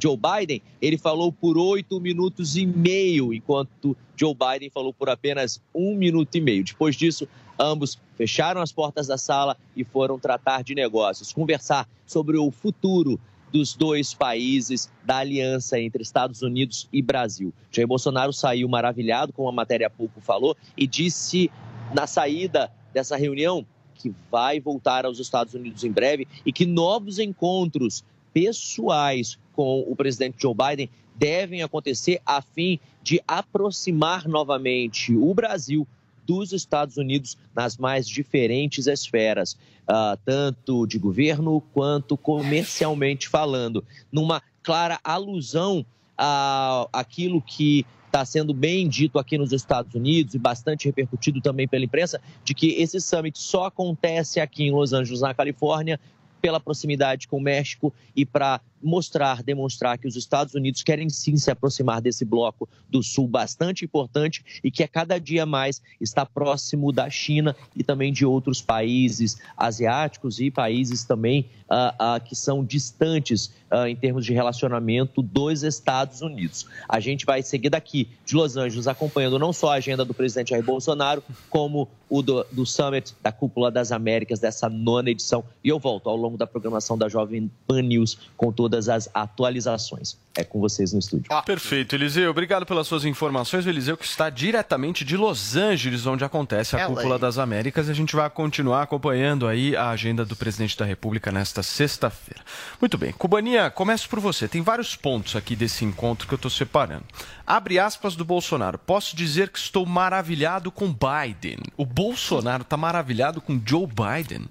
Joe 0.00 0.16
Biden, 0.16 0.62
ele 0.80 0.96
falou 0.96 1.30
por 1.30 1.58
oito 1.58 2.00
minutos 2.00 2.56
e 2.56 2.64
meio, 2.64 3.32
enquanto 3.32 3.96
Joe 4.16 4.34
Biden 4.34 4.70
falou 4.70 4.92
por 4.92 5.08
apenas 5.10 5.60
um 5.74 5.94
minuto 5.94 6.34
e 6.36 6.40
meio. 6.40 6.64
Depois 6.64 6.96
disso, 6.96 7.28
ambos 7.62 7.98
fecharam 8.16 8.60
as 8.60 8.72
portas 8.72 9.06
da 9.06 9.16
sala 9.16 9.56
e 9.76 9.84
foram 9.84 10.18
tratar 10.18 10.62
de 10.62 10.74
negócios, 10.74 11.32
conversar 11.32 11.88
sobre 12.06 12.36
o 12.36 12.50
futuro 12.50 13.18
dos 13.52 13.74
dois 13.74 14.14
países 14.14 14.90
da 15.04 15.18
aliança 15.18 15.78
entre 15.78 16.02
Estados 16.02 16.42
Unidos 16.42 16.88
e 16.92 17.02
Brasil. 17.02 17.52
Jair 17.70 17.86
Bolsonaro 17.86 18.32
saiu 18.32 18.68
maravilhado, 18.68 19.32
como 19.32 19.48
a 19.48 19.52
matéria 19.52 19.86
há 19.86 19.90
pouco 19.90 20.20
falou, 20.20 20.56
e 20.76 20.86
disse 20.86 21.50
na 21.94 22.06
saída 22.06 22.72
dessa 22.92 23.16
reunião 23.16 23.64
que 23.94 24.12
vai 24.30 24.58
voltar 24.58 25.04
aos 25.04 25.18
Estados 25.18 25.54
Unidos 25.54 25.84
em 25.84 25.92
breve 25.92 26.26
e 26.44 26.52
que 26.52 26.66
novos 26.66 27.18
encontros 27.18 28.02
pessoais 28.32 29.38
com 29.52 29.80
o 29.80 29.94
presidente 29.94 30.40
Joe 30.40 30.54
Biden 30.54 30.88
devem 31.14 31.62
acontecer 31.62 32.20
a 32.24 32.40
fim 32.40 32.80
de 33.02 33.20
aproximar 33.28 34.26
novamente 34.26 35.14
o 35.14 35.34
Brasil 35.34 35.86
dos 36.26 36.52
Estados 36.52 36.96
Unidos 36.96 37.36
nas 37.54 37.76
mais 37.76 38.08
diferentes 38.08 38.86
esferas, 38.86 39.54
uh, 39.82 40.16
tanto 40.24 40.86
de 40.86 40.98
governo 40.98 41.60
quanto 41.72 42.16
comercialmente 42.16 43.28
falando, 43.28 43.84
numa 44.10 44.42
clara 44.62 44.98
alusão 45.02 45.84
a 46.16 46.86
aquilo 46.92 47.40
que 47.40 47.84
está 48.06 48.24
sendo 48.26 48.52
bem 48.52 48.86
dito 48.86 49.18
aqui 49.18 49.38
nos 49.38 49.52
Estados 49.52 49.94
Unidos 49.94 50.34
e 50.34 50.38
bastante 50.38 50.86
repercutido 50.86 51.40
também 51.40 51.66
pela 51.66 51.84
imprensa, 51.84 52.20
de 52.44 52.54
que 52.54 52.72
esse 52.72 53.00
summit 53.00 53.38
só 53.38 53.64
acontece 53.64 54.38
aqui 54.38 54.64
em 54.64 54.70
Los 54.70 54.92
Angeles, 54.92 55.22
na 55.22 55.32
Califórnia, 55.32 55.98
pela 56.40 56.60
proximidade 56.60 57.26
com 57.26 57.38
o 57.38 57.40
México 57.40 57.94
e 58.14 58.26
para 58.26 58.60
mostrar, 58.82 59.42
demonstrar 59.42 59.98
que 59.98 60.06
os 60.06 60.16
Estados 60.16 60.54
Unidos 60.54 60.82
querem 60.82 61.08
sim 61.08 61.36
se 61.36 61.50
aproximar 61.50 62.00
desse 62.00 62.24
bloco 62.24 62.68
do 62.88 63.02
Sul 63.02 63.28
bastante 63.28 63.84
importante 63.84 64.44
e 64.62 64.70
que 64.70 64.82
a 64.82 64.88
cada 64.88 65.18
dia 65.18 65.46
mais 65.46 65.82
está 66.00 66.26
próximo 66.26 66.92
da 66.92 67.08
China 67.08 67.54
e 67.76 67.82
também 67.84 68.12
de 68.12 68.24
outros 68.24 68.60
países 68.60 69.38
asiáticos 69.56 70.40
e 70.40 70.50
países 70.50 71.04
também 71.04 71.48
uh, 71.68 72.16
uh, 72.16 72.20
que 72.24 72.34
são 72.34 72.64
distantes 72.64 73.52
uh, 73.70 73.86
em 73.86 73.96
termos 73.96 74.24
de 74.24 74.32
relacionamento 74.32 75.22
dos 75.22 75.62
Estados 75.62 76.20
Unidos. 76.20 76.66
A 76.88 77.00
gente 77.00 77.24
vai 77.24 77.42
seguir 77.42 77.70
daqui 77.70 78.08
de 78.24 78.34
Los 78.34 78.56
Angeles 78.56 78.86
acompanhando 78.86 79.38
não 79.38 79.52
só 79.52 79.72
a 79.72 79.74
agenda 79.74 80.04
do 80.04 80.14
presidente 80.14 80.50
Jair 80.50 80.64
Bolsonaro, 80.64 81.22
como 81.50 81.88
o 82.08 82.22
do, 82.22 82.44
do 82.52 82.66
Summit 82.66 83.14
da 83.22 83.32
Cúpula 83.32 83.70
das 83.70 83.90
Américas 83.90 84.38
dessa 84.38 84.68
nona 84.68 85.10
edição. 85.10 85.42
E 85.64 85.68
eu 85.68 85.78
volto 85.78 86.10
ao 86.10 86.16
longo 86.16 86.36
da 86.36 86.46
programação 86.46 86.96
da 86.96 87.08
Jovem 87.08 87.50
Pan 87.66 87.82
News 87.82 88.18
com 88.36 88.52
toda 88.52 88.71
todas 88.72 88.88
as 88.88 89.08
atualizações. 89.12 90.16
É 90.34 90.42
com 90.42 90.58
vocês 90.58 90.94
no 90.94 90.98
estúdio. 90.98 91.26
Ah, 91.28 91.42
perfeito, 91.42 91.94
Eliseu. 91.94 92.30
Obrigado 92.30 92.64
pelas 92.64 92.86
suas 92.86 93.04
informações. 93.04 93.66
O 93.66 93.68
Eliseu 93.68 93.98
que 93.98 94.06
está 94.06 94.30
diretamente 94.30 95.04
de 95.04 95.14
Los 95.14 95.56
Angeles, 95.56 96.06
onde 96.06 96.24
acontece 96.24 96.74
a 96.74 96.80
é 96.80 96.86
Cúpula 96.86 97.18
das 97.18 97.36
Américas. 97.36 97.90
A 97.90 97.92
gente 97.92 98.16
vai 98.16 98.30
continuar 98.30 98.82
acompanhando 98.82 99.46
aí 99.46 99.76
a 99.76 99.90
agenda 99.90 100.24
do 100.24 100.34
presidente 100.34 100.76
da 100.78 100.86
República 100.86 101.30
nesta 101.30 101.62
sexta-feira. 101.62 102.40
Muito 102.80 102.96
bem. 102.96 103.12
Cubaninha, 103.12 103.70
começo 103.70 104.08
por 104.08 104.20
você. 104.20 104.48
Tem 104.48 104.62
vários 104.62 104.96
pontos 104.96 105.36
aqui 105.36 105.54
desse 105.54 105.84
encontro 105.84 106.26
que 106.26 106.32
eu 106.32 106.36
estou 106.36 106.50
separando. 106.50 107.04
Abre 107.46 107.78
aspas 107.78 108.16
do 108.16 108.24
Bolsonaro. 108.24 108.78
Posso 108.78 109.14
dizer 109.14 109.50
que 109.50 109.58
estou 109.58 109.84
maravilhado 109.84 110.72
com 110.72 110.86
Biden. 110.86 111.58
O 111.76 111.84
Bolsonaro 111.84 112.62
está 112.62 112.78
maravilhado 112.78 113.42
com 113.42 113.60
Joe 113.62 113.86
Biden. 113.86 114.46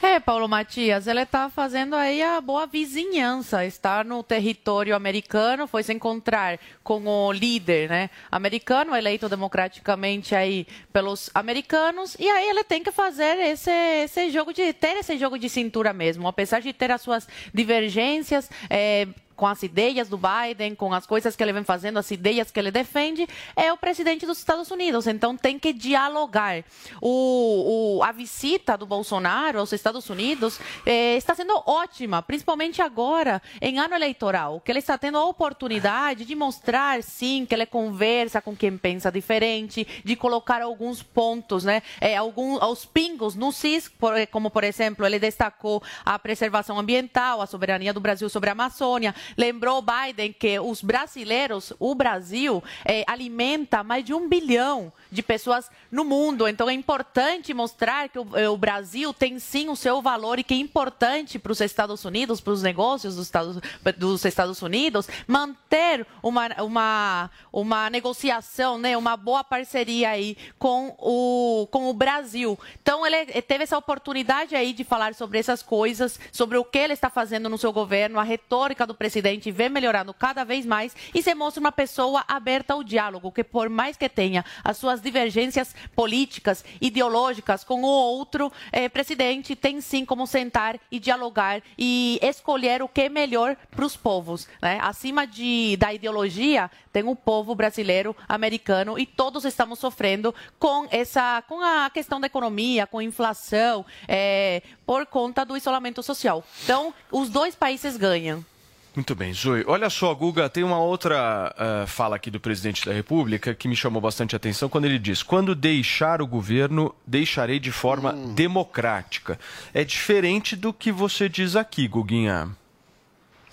É, 0.00 0.18
Paulo 0.18 0.48
Matias, 0.48 1.06
ele 1.06 1.20
está 1.20 1.50
fazendo 1.50 1.94
aí 1.94 2.22
a 2.22 2.40
boa 2.40 2.66
vizinhança 2.66 3.49
está 3.52 4.02
no 4.04 4.22
território 4.22 4.94
americano, 4.94 5.66
foi 5.66 5.82
se 5.82 5.92
encontrar 5.92 6.58
com 6.82 7.06
o 7.06 7.32
líder 7.32 7.88
né, 7.88 8.10
americano, 8.30 8.94
eleito 8.94 9.28
democraticamente 9.28 10.34
aí 10.34 10.66
pelos 10.92 11.30
americanos, 11.34 12.16
e 12.18 12.28
aí 12.28 12.48
ele 12.48 12.64
tem 12.64 12.82
que 12.82 12.90
fazer 12.90 13.38
esse, 13.38 13.70
esse 13.70 14.30
jogo 14.30 14.52
de 14.52 14.72
ter 14.72 14.96
esse 14.96 15.16
jogo 15.18 15.38
de 15.38 15.48
cintura 15.48 15.92
mesmo, 15.92 16.26
apesar 16.26 16.60
de 16.60 16.72
ter 16.72 16.90
as 16.90 17.00
suas 17.00 17.28
divergências. 17.52 18.50
É, 18.68 19.06
com 19.40 19.46
as 19.46 19.62
ideias 19.62 20.06
do 20.06 20.18
Biden, 20.18 20.74
com 20.74 20.92
as 20.92 21.06
coisas 21.06 21.34
que 21.34 21.42
ele 21.42 21.54
vem 21.54 21.64
fazendo, 21.64 21.98
as 21.98 22.10
ideias 22.10 22.50
que 22.50 22.60
ele 22.60 22.70
defende, 22.70 23.26
é 23.56 23.72
o 23.72 23.76
presidente 23.78 24.26
dos 24.26 24.36
Estados 24.36 24.70
Unidos. 24.70 25.06
Então 25.06 25.34
tem 25.34 25.58
que 25.58 25.72
dialogar. 25.72 26.62
O, 27.00 27.96
o 27.96 28.04
a 28.04 28.12
visita 28.12 28.76
do 28.76 28.84
Bolsonaro 28.84 29.58
aos 29.58 29.72
Estados 29.72 30.10
Unidos 30.10 30.60
é, 30.84 31.16
está 31.16 31.34
sendo 31.34 31.54
ótima, 31.64 32.20
principalmente 32.20 32.82
agora, 32.82 33.40
em 33.62 33.78
ano 33.78 33.94
eleitoral, 33.94 34.60
que 34.60 34.70
ele 34.70 34.80
está 34.80 34.98
tendo 34.98 35.16
a 35.16 35.24
oportunidade 35.24 36.26
de 36.26 36.34
mostrar, 36.34 37.02
sim, 37.02 37.46
que 37.46 37.54
ele 37.54 37.64
conversa 37.64 38.42
com 38.42 38.54
quem 38.54 38.76
pensa 38.76 39.10
diferente, 39.10 39.86
de 40.04 40.16
colocar 40.16 40.60
alguns 40.60 41.02
pontos, 41.02 41.64
né, 41.64 41.82
é, 41.98 42.14
alguns, 42.14 42.60
aos 42.60 42.84
pingos 42.84 43.34
no 43.34 43.52
CIS, 43.52 43.90
como 44.30 44.50
por 44.50 44.64
exemplo, 44.64 45.06
ele 45.06 45.18
destacou 45.18 45.82
a 46.04 46.18
preservação 46.18 46.78
ambiental, 46.78 47.40
a 47.40 47.46
soberania 47.46 47.94
do 47.94 48.00
Brasil 48.00 48.28
sobre 48.28 48.50
a 48.50 48.52
Amazônia, 48.52 49.14
Lembrou 49.36 49.82
Biden 49.82 50.32
que 50.32 50.58
os 50.58 50.82
brasileiros, 50.82 51.72
o 51.78 51.94
Brasil, 51.94 52.62
é, 52.84 53.04
alimenta 53.06 53.82
mais 53.82 54.04
de 54.04 54.14
um 54.14 54.28
bilhão 54.28 54.92
de 55.10 55.22
pessoas 55.22 55.70
no 55.90 56.04
mundo. 56.04 56.46
Então 56.46 56.68
é 56.68 56.72
importante 56.72 57.52
mostrar 57.52 58.08
que 58.08 58.18
o, 58.18 58.36
é, 58.36 58.48
o 58.48 58.56
Brasil 58.56 59.12
tem 59.12 59.38
sim 59.38 59.68
o 59.68 59.76
seu 59.76 60.00
valor 60.00 60.38
e 60.38 60.44
que 60.44 60.54
é 60.54 60.56
importante 60.56 61.38
para 61.38 61.52
os 61.52 61.60
Estados 61.60 62.04
Unidos, 62.04 62.40
para 62.40 62.52
os 62.52 62.62
negócios 62.62 63.16
dos 63.16 63.26
Estados, 63.26 63.58
dos 63.96 64.24
Estados 64.24 64.62
Unidos, 64.62 65.08
manter 65.26 66.06
uma, 66.22 66.48
uma, 66.62 67.30
uma 67.52 67.90
negociação, 67.90 68.78
né, 68.78 68.96
uma 68.96 69.16
boa 69.16 69.42
parceria 69.42 70.10
aí 70.10 70.36
com 70.58 70.94
o, 70.98 71.66
com 71.70 71.88
o 71.88 71.94
Brasil. 71.94 72.58
Então 72.80 73.06
ele 73.06 73.26
teve 73.42 73.64
essa 73.64 73.78
oportunidade 73.78 74.54
aí 74.54 74.72
de 74.72 74.84
falar 74.84 75.14
sobre 75.14 75.38
essas 75.38 75.62
coisas, 75.62 76.18
sobre 76.32 76.56
o 76.56 76.64
que 76.64 76.78
ele 76.78 76.92
está 76.92 77.10
fazendo 77.10 77.48
no 77.48 77.58
seu 77.58 77.72
governo, 77.72 78.18
a 78.18 78.22
retórica 78.22 78.86
do 78.86 78.94
presidente 78.94 79.50
vê 79.50 79.68
melhorando 79.68 80.14
cada 80.14 80.44
vez 80.44 80.64
mais 80.64 80.94
e 81.14 81.22
se 81.22 81.34
mostra 81.34 81.60
uma 81.60 81.72
pessoa 81.72 82.24
aberta 82.28 82.74
ao 82.74 82.84
diálogo, 82.84 83.32
que 83.32 83.42
por 83.44 83.68
mais 83.68 83.96
que 83.96 84.08
tenha 84.08 84.44
as 84.62 84.76
suas 84.76 84.99
divergências 85.00 85.74
políticas, 85.94 86.64
ideológicas 86.80 87.64
com 87.64 87.82
o 87.82 87.86
outro 87.86 88.52
eh, 88.72 88.88
presidente, 88.88 89.56
tem 89.56 89.80
sim 89.80 90.04
como 90.04 90.26
sentar 90.26 90.78
e 90.90 90.98
dialogar 90.98 91.62
e 91.78 92.18
escolher 92.22 92.82
o 92.82 92.88
que 92.88 93.02
é 93.02 93.08
melhor 93.08 93.56
para 93.70 93.84
os 93.84 93.96
povos. 93.96 94.48
Né? 94.60 94.78
Acima 94.82 95.26
de, 95.26 95.76
da 95.76 95.92
ideologia, 95.92 96.70
tem 96.92 97.04
o 97.04 97.16
povo 97.16 97.54
brasileiro, 97.54 98.14
americano 98.28 98.98
e 98.98 99.06
todos 99.06 99.44
estamos 99.44 99.78
sofrendo 99.78 100.34
com 100.58 100.86
essa, 100.90 101.42
com 101.48 101.60
a 101.60 101.90
questão 101.90 102.20
da 102.20 102.26
economia, 102.26 102.86
com 102.86 102.98
a 102.98 103.04
inflação, 103.04 103.84
eh, 104.08 104.62
por 104.84 105.06
conta 105.06 105.44
do 105.44 105.56
isolamento 105.56 106.02
social. 106.02 106.44
Então, 106.64 106.92
os 107.10 107.28
dois 107.28 107.54
países 107.54 107.96
ganham. 107.96 108.44
Muito 108.94 109.14
bem, 109.14 109.32
Zoe. 109.32 109.64
Olha 109.68 109.88
só, 109.88 110.12
Guga, 110.12 110.48
tem 110.48 110.64
uma 110.64 110.80
outra 110.80 111.54
uh, 111.56 111.86
fala 111.86 112.16
aqui 112.16 112.28
do 112.28 112.40
presidente 112.40 112.84
da 112.84 112.92
República 112.92 113.54
que 113.54 113.68
me 113.68 113.76
chamou 113.76 114.02
bastante 114.02 114.34
atenção 114.34 114.68
quando 114.68 114.86
ele 114.86 114.98
diz: 114.98 115.22
quando 115.22 115.54
deixar 115.54 116.20
o 116.20 116.26
governo, 116.26 116.92
deixarei 117.06 117.60
de 117.60 117.70
forma 117.70 118.12
hum. 118.12 118.34
democrática. 118.34 119.38
É 119.72 119.84
diferente 119.84 120.56
do 120.56 120.72
que 120.72 120.90
você 120.90 121.28
diz 121.28 121.54
aqui, 121.54 121.86
Guguinha. 121.86 122.50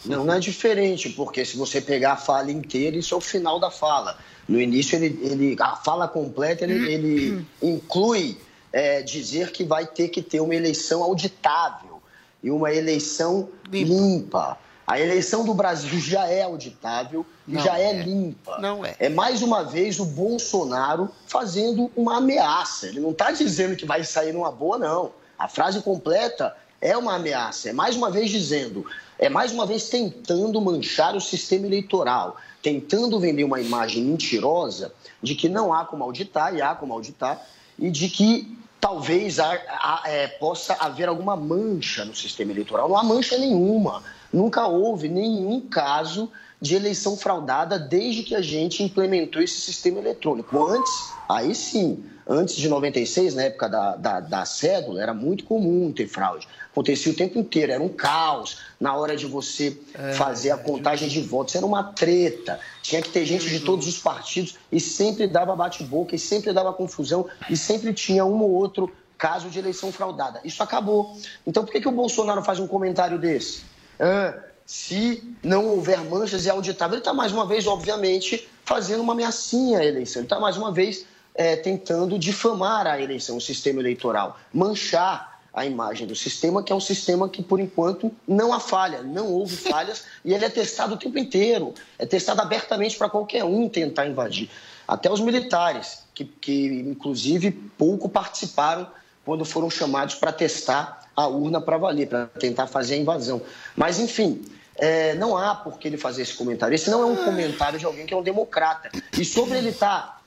Não, 0.03 0.25
não 0.25 0.33
é 0.33 0.39
diferente, 0.39 1.09
porque 1.09 1.45
se 1.45 1.55
você 1.55 1.81
pegar 1.81 2.13
a 2.13 2.17
fala 2.17 2.51
inteira, 2.51 2.97
isso 2.97 3.13
é 3.13 3.17
o 3.17 3.21
final 3.21 3.59
da 3.59 3.69
fala. 3.69 4.17
No 4.47 4.59
início, 4.59 4.95
ele, 4.95 5.19
ele 5.21 5.55
a 5.59 5.75
fala 5.75 6.07
completa, 6.07 6.63
ele, 6.63 6.91
ele 6.91 7.45
inclui 7.61 8.37
é, 8.71 9.03
dizer 9.03 9.51
que 9.51 9.63
vai 9.63 9.85
ter 9.85 10.07
que 10.07 10.21
ter 10.21 10.39
uma 10.39 10.55
eleição 10.55 11.03
auditável 11.03 12.01
e 12.41 12.49
uma 12.49 12.73
eleição 12.73 13.49
limpa 13.71 14.57
A 14.87 14.97
eleição 15.01 15.43
do 15.43 15.53
Brasil 15.53 15.99
já 15.99 16.27
é 16.29 16.43
auditável 16.43 17.25
e 17.45 17.55
Não 17.55 17.61
já 17.61 17.77
é, 17.77 17.89
é. 17.89 18.01
limpa. 18.03 18.57
Não 18.59 18.85
é. 18.85 18.95
É 18.99 19.09
mais 19.09 19.41
uma 19.41 19.61
vez 19.61 19.99
o 19.99 20.05
Bolsonaro 20.05 21.09
fazendo 21.27 21.91
uma 21.93 22.17
ameaça. 22.17 22.87
Ele 22.87 23.01
não 23.01 23.11
está 23.11 23.31
dizendo 23.31 23.75
que 23.75 23.85
vai 23.85 24.05
sair 24.05 24.31
numa 24.31 24.49
boa, 24.49 24.77
não. 24.77 25.11
A 25.37 25.49
frase 25.49 25.81
completa 25.81 26.55
é 26.79 26.95
uma 26.95 27.15
ameaça. 27.15 27.69
É 27.69 27.73
mais 27.73 27.97
uma 27.97 28.09
vez 28.09 28.29
dizendo, 28.31 28.85
é 29.19 29.27
mais 29.27 29.51
uma 29.51 29.65
vez 29.65 29.89
tentando 29.89 30.61
manchar 30.61 31.17
o 31.17 31.21
sistema 31.21 31.65
eleitoral, 31.67 32.37
tentando 32.63 33.19
vender 33.19 33.43
uma 33.43 33.59
imagem 33.59 34.03
mentirosa 34.05 34.93
de 35.21 35.35
que 35.35 35.49
não 35.49 35.73
há 35.73 35.83
como 35.83 36.03
auditar, 36.05 36.55
e 36.55 36.61
há 36.61 36.73
como 36.73 36.93
auditar, 36.93 37.45
e 37.77 37.89
de 37.89 38.07
que 38.07 38.57
talvez 38.79 39.37
há- 39.37 39.59
há- 39.67 40.03
é, 40.05 40.27
possa 40.27 40.75
haver 40.79 41.09
alguma 41.09 41.35
mancha 41.35 42.05
no 42.05 42.15
sistema 42.15 42.51
eleitoral. 42.53 42.87
Não 42.87 42.95
há 42.97 43.03
mancha 43.03 43.37
nenhuma. 43.37 44.01
Nunca 44.31 44.67
houve 44.67 45.07
nenhum 45.07 45.61
caso 45.61 46.31
de 46.59 46.75
eleição 46.75 47.15
fraudada 47.15 47.77
desde 47.77 48.23
que 48.23 48.35
a 48.35 48.41
gente 48.41 48.83
implementou 48.83 49.41
esse 49.41 49.59
sistema 49.59 49.99
eletrônico. 49.99 50.65
Antes, 50.67 50.91
aí 51.29 51.53
sim, 51.53 52.03
antes 52.27 52.55
de 52.55 52.67
96, 52.67 53.35
na 53.35 53.43
época 53.43 53.69
da, 53.69 53.95
da, 53.95 54.19
da 54.19 54.45
cédula, 54.45 55.01
era 55.01 55.13
muito 55.13 55.43
comum 55.43 55.91
ter 55.91 56.07
fraude. 56.07 56.47
Acontecia 56.71 57.11
o 57.11 57.15
tempo 57.15 57.37
inteiro, 57.37 57.71
era 57.71 57.81
um 57.81 57.89
caos. 57.89 58.57
Na 58.79 58.95
hora 58.95 59.15
de 59.15 59.25
você 59.25 59.77
fazer 60.15 60.51
a 60.51 60.57
contagem 60.57 61.07
de 61.07 61.21
votos, 61.21 61.55
era 61.55 61.65
uma 61.65 61.83
treta. 61.83 62.59
Tinha 62.81 63.01
que 63.01 63.09
ter 63.09 63.25
gente 63.25 63.47
de 63.47 63.59
todos 63.59 63.87
os 63.87 63.99
partidos 63.99 64.55
e 64.71 64.79
sempre 64.79 65.27
dava 65.27 65.55
bate-boca, 65.55 66.15
e 66.15 66.19
sempre 66.19 66.51
dava 66.51 66.73
confusão, 66.73 67.27
e 67.49 67.55
sempre 67.55 67.93
tinha 67.93 68.25
um 68.25 68.41
ou 68.41 68.51
outro 68.51 68.91
caso 69.17 69.49
de 69.49 69.57
eleição 69.57 69.91
fraudada. 69.91 70.39
Isso 70.43 70.61
acabou. 70.61 71.17
Então 71.45 71.63
por 71.63 71.71
que, 71.71 71.81
que 71.81 71.87
o 71.87 71.91
Bolsonaro 71.91 72.43
faz 72.43 72.59
um 72.59 72.67
comentário 72.67 73.17
desse? 73.17 73.76
Ah, 73.99 74.33
se 74.65 75.23
não 75.41 75.65
houver 75.65 75.99
manchas 76.03 76.45
e 76.45 76.49
auditável, 76.49 76.95
ele 76.95 77.01
está 77.01 77.13
mais 77.13 77.31
uma 77.31 77.45
vez, 77.45 77.65
obviamente, 77.65 78.47
fazendo 78.65 79.01
uma 79.01 79.13
ameaçinha 79.13 79.79
à 79.79 79.85
eleição. 79.85 80.19
Ele 80.19 80.25
está 80.25 80.39
mais 80.39 80.57
uma 80.57 80.71
vez 80.71 81.05
eh, 81.33 81.55
tentando 81.55 82.19
difamar 82.19 82.85
a 82.85 82.99
eleição, 82.99 83.37
o 83.37 83.41
sistema 83.41 83.79
eleitoral, 83.79 84.37
manchar 84.53 85.39
a 85.53 85.65
imagem 85.65 86.05
do 86.05 86.15
sistema, 86.15 86.61
que 86.61 86.71
é 86.71 86.75
um 86.75 86.81
sistema 86.81 87.29
que, 87.29 87.41
por 87.41 87.59
enquanto, 87.59 88.11
não 88.27 88.51
há 88.51 88.59
falha, 88.59 89.01
não 89.01 89.31
houve 89.31 89.55
falhas, 89.69 90.03
e 90.23 90.33
ele 90.33 90.43
é 90.43 90.49
testado 90.49 90.95
o 90.95 90.97
tempo 90.97 91.17
inteiro, 91.17 91.73
é 91.97 92.05
testado 92.05 92.41
abertamente 92.41 92.97
para 92.97 93.09
qualquer 93.09 93.45
um 93.45 93.69
tentar 93.69 94.05
invadir. 94.05 94.49
Até 94.87 95.09
os 95.09 95.19
militares, 95.19 96.03
que, 96.13 96.25
que 96.25 96.65
inclusive 96.81 97.51
pouco 97.51 98.09
participaram 98.09 98.87
quando 99.25 99.43
foram 99.45 99.69
chamados 99.69 100.15
para 100.15 100.31
testar 100.31 100.96
a 101.17 101.25
urna 101.25 101.59
para 101.59 101.79
valer, 101.79 102.07
para 102.07 102.27
tentar 102.27 102.67
fazer 102.67 102.93
a 102.93 102.97
invasão. 102.97 103.41
Mas, 103.75 103.99
enfim, 103.99 104.39
é, 104.75 105.15
não 105.15 105.35
há 105.35 105.55
por 105.55 105.79
que 105.79 105.87
ele 105.87 105.97
fazer 105.97 106.21
esse 106.21 106.35
comentário. 106.35 106.75
Esse 106.75 106.91
não 106.91 107.01
é 107.01 107.05
um 107.07 107.15
comentário 107.15 107.79
de 107.79 107.85
alguém 107.85 108.05
que 108.05 108.13
é 108.13 108.17
um 108.17 108.21
democrata. 108.21 108.91
E 109.19 109.25
sobre 109.25 109.57
ele 109.57 109.69
estar 109.69 110.21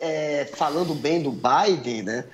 é, 0.00 0.48
falando 0.54 0.94
bem 0.94 1.20
do 1.20 1.32
Biden, 1.32 2.04
né? 2.04 2.24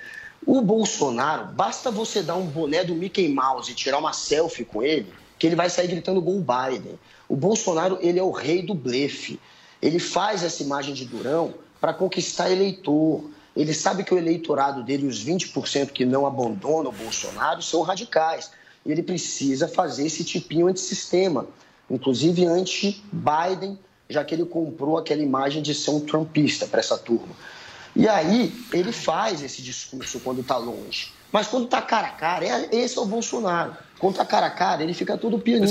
O 0.45 0.61
Bolsonaro, 0.61 1.47
basta 1.53 1.89
você 1.89 2.21
dar 2.21 2.35
um 2.35 2.45
boné 2.45 2.83
do 2.83 2.93
Mickey 2.93 3.29
Mouse 3.29 3.71
e 3.71 3.75
tirar 3.75 3.97
uma 3.97 4.13
selfie 4.13 4.65
com 4.65 4.83
ele, 4.83 5.11
que 5.39 5.47
ele 5.47 5.55
vai 5.55 5.69
sair 5.69 5.87
gritando 5.87 6.21
gol 6.21 6.39
Biden. 6.39 6.99
O 7.27 7.35
Bolsonaro, 7.35 7.97
ele 7.99 8.19
é 8.19 8.23
o 8.23 8.29
rei 8.29 8.61
do 8.61 8.75
blefe. 8.75 9.39
Ele 9.81 9.97
faz 9.97 10.43
essa 10.43 10.61
imagem 10.61 10.93
de 10.93 11.05
durão 11.05 11.55
para 11.81 11.93
conquistar 11.93 12.51
eleitor. 12.51 13.23
Ele 13.55 13.73
sabe 13.73 14.03
que 14.03 14.13
o 14.13 14.17
eleitorado 14.17 14.83
dele, 14.83 15.05
os 15.07 15.23
20% 15.23 15.91
que 15.91 16.05
não 16.05 16.25
abandonam 16.25 16.91
o 16.91 16.93
Bolsonaro, 16.93 17.61
são 17.61 17.81
radicais. 17.81 18.51
E 18.85 18.91
ele 18.91 19.03
precisa 19.03 19.67
fazer 19.67 20.05
esse 20.05 20.23
tipinho 20.23 20.67
antissistema, 20.67 21.47
inclusive 21.89 22.45
anti-Biden, 22.45 23.77
já 24.09 24.23
que 24.23 24.33
ele 24.35 24.45
comprou 24.45 24.97
aquela 24.97 25.21
imagem 25.21 25.61
de 25.61 25.73
ser 25.73 25.91
um 25.91 25.99
trumpista 25.99 26.67
para 26.67 26.79
essa 26.79 26.97
turma. 26.97 27.33
E 27.95 28.07
aí 28.07 28.53
ele 28.73 28.91
faz 28.91 29.41
esse 29.43 29.61
discurso 29.61 30.19
quando 30.19 30.41
está 30.41 30.57
longe. 30.57 31.11
Mas 31.31 31.47
quando 31.47 31.65
está 31.65 31.81
cara 31.81 32.07
a 32.07 32.11
cara, 32.11 32.45
é- 32.45 32.69
esse 32.75 32.97
é 32.97 33.01
o 33.01 33.05
Bolsonaro. 33.05 33.75
Quando 33.99 34.13
está 34.13 34.25
cara 34.25 34.47
a 34.47 34.51
cara, 34.51 34.83
ele 34.83 34.93
fica 34.93 35.17
todo 35.17 35.37
pianinho. 35.39 35.67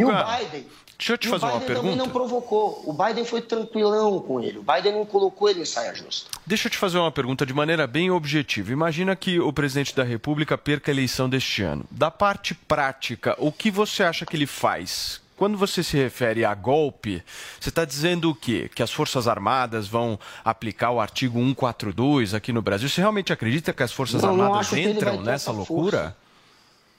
E 0.00 0.04
o 0.04 0.08
Biden. 0.38 0.66
Deixa 0.98 1.12
eu 1.12 1.18
te 1.18 1.26
e 1.28 1.30
fazer 1.30 1.46
o 1.46 1.48
uma 1.48 1.58
Biden 1.60 1.66
também 1.76 1.82
pergunta. 1.92 2.04
não 2.04 2.12
provocou. 2.12 2.82
O 2.86 2.92
Biden 2.92 3.24
foi 3.24 3.42
tranquilão 3.42 4.18
com 4.20 4.40
ele. 4.40 4.58
O 4.58 4.62
Biden 4.62 4.92
não 4.92 5.06
colocou 5.06 5.48
ele 5.48 5.60
em 5.60 5.64
saia 5.64 5.94
justa. 5.94 6.30
Deixa 6.46 6.66
eu 6.66 6.70
te 6.70 6.78
fazer 6.78 6.98
uma 6.98 7.10
pergunta 7.12 7.44
de 7.44 7.52
maneira 7.54 7.86
bem 7.86 8.10
objetiva. 8.10 8.72
Imagina 8.72 9.14
que 9.16 9.38
o 9.40 9.52
presidente 9.52 9.94
da 9.94 10.04
República 10.04 10.56
perca 10.56 10.90
a 10.90 10.94
eleição 10.94 11.28
deste 11.28 11.62
ano. 11.62 11.84
Da 11.90 12.10
parte 12.10 12.54
prática, 12.54 13.34
o 13.38 13.50
que 13.52 13.70
você 13.70 14.02
acha 14.02 14.24
que 14.26 14.36
ele 14.36 14.46
faz? 14.46 15.20
Quando 15.36 15.58
você 15.58 15.82
se 15.82 15.98
refere 15.98 16.46
a 16.46 16.54
golpe, 16.54 17.22
você 17.60 17.68
está 17.68 17.84
dizendo 17.84 18.30
o 18.30 18.34
quê? 18.34 18.70
Que 18.74 18.82
as 18.82 18.90
Forças 18.90 19.28
Armadas 19.28 19.86
vão 19.86 20.18
aplicar 20.42 20.92
o 20.92 20.98
artigo 21.00 21.38
142 21.38 22.32
aqui 22.32 22.54
no 22.54 22.62
Brasil? 22.62 22.88
Você 22.88 23.02
realmente 23.02 23.34
acredita 23.34 23.74
que 23.74 23.82
as 23.82 23.92
Forças 23.92 24.22
Não, 24.22 24.30
Armadas 24.30 24.72
entram 24.72 25.16
nessa 25.20 25.50
essa 25.50 25.52
loucura? 25.52 26.16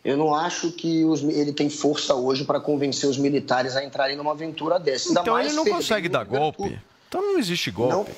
Eu 0.03 0.15
não 0.15 0.33
acho 0.33 0.71
que 0.71 1.03
os- 1.03 1.21
ele 1.23 1.51
tem 1.51 1.69
força 1.69 2.13
hoje 2.15 2.45
para 2.45 2.59
convencer 2.59 3.09
os 3.09 3.17
militares 3.17 3.75
a 3.75 3.83
entrarem 3.83 4.15
numa 4.15 4.31
aventura 4.31 4.79
dessa. 4.79 5.11
Então 5.11 5.39
ele 5.39 5.51
não 5.53 5.65
consegue 5.65 6.07
dar 6.07 6.23
golpe. 6.23 6.79
Então 7.09 7.21
não 7.21 7.39
existe 7.39 7.71
golpe. 7.71 8.11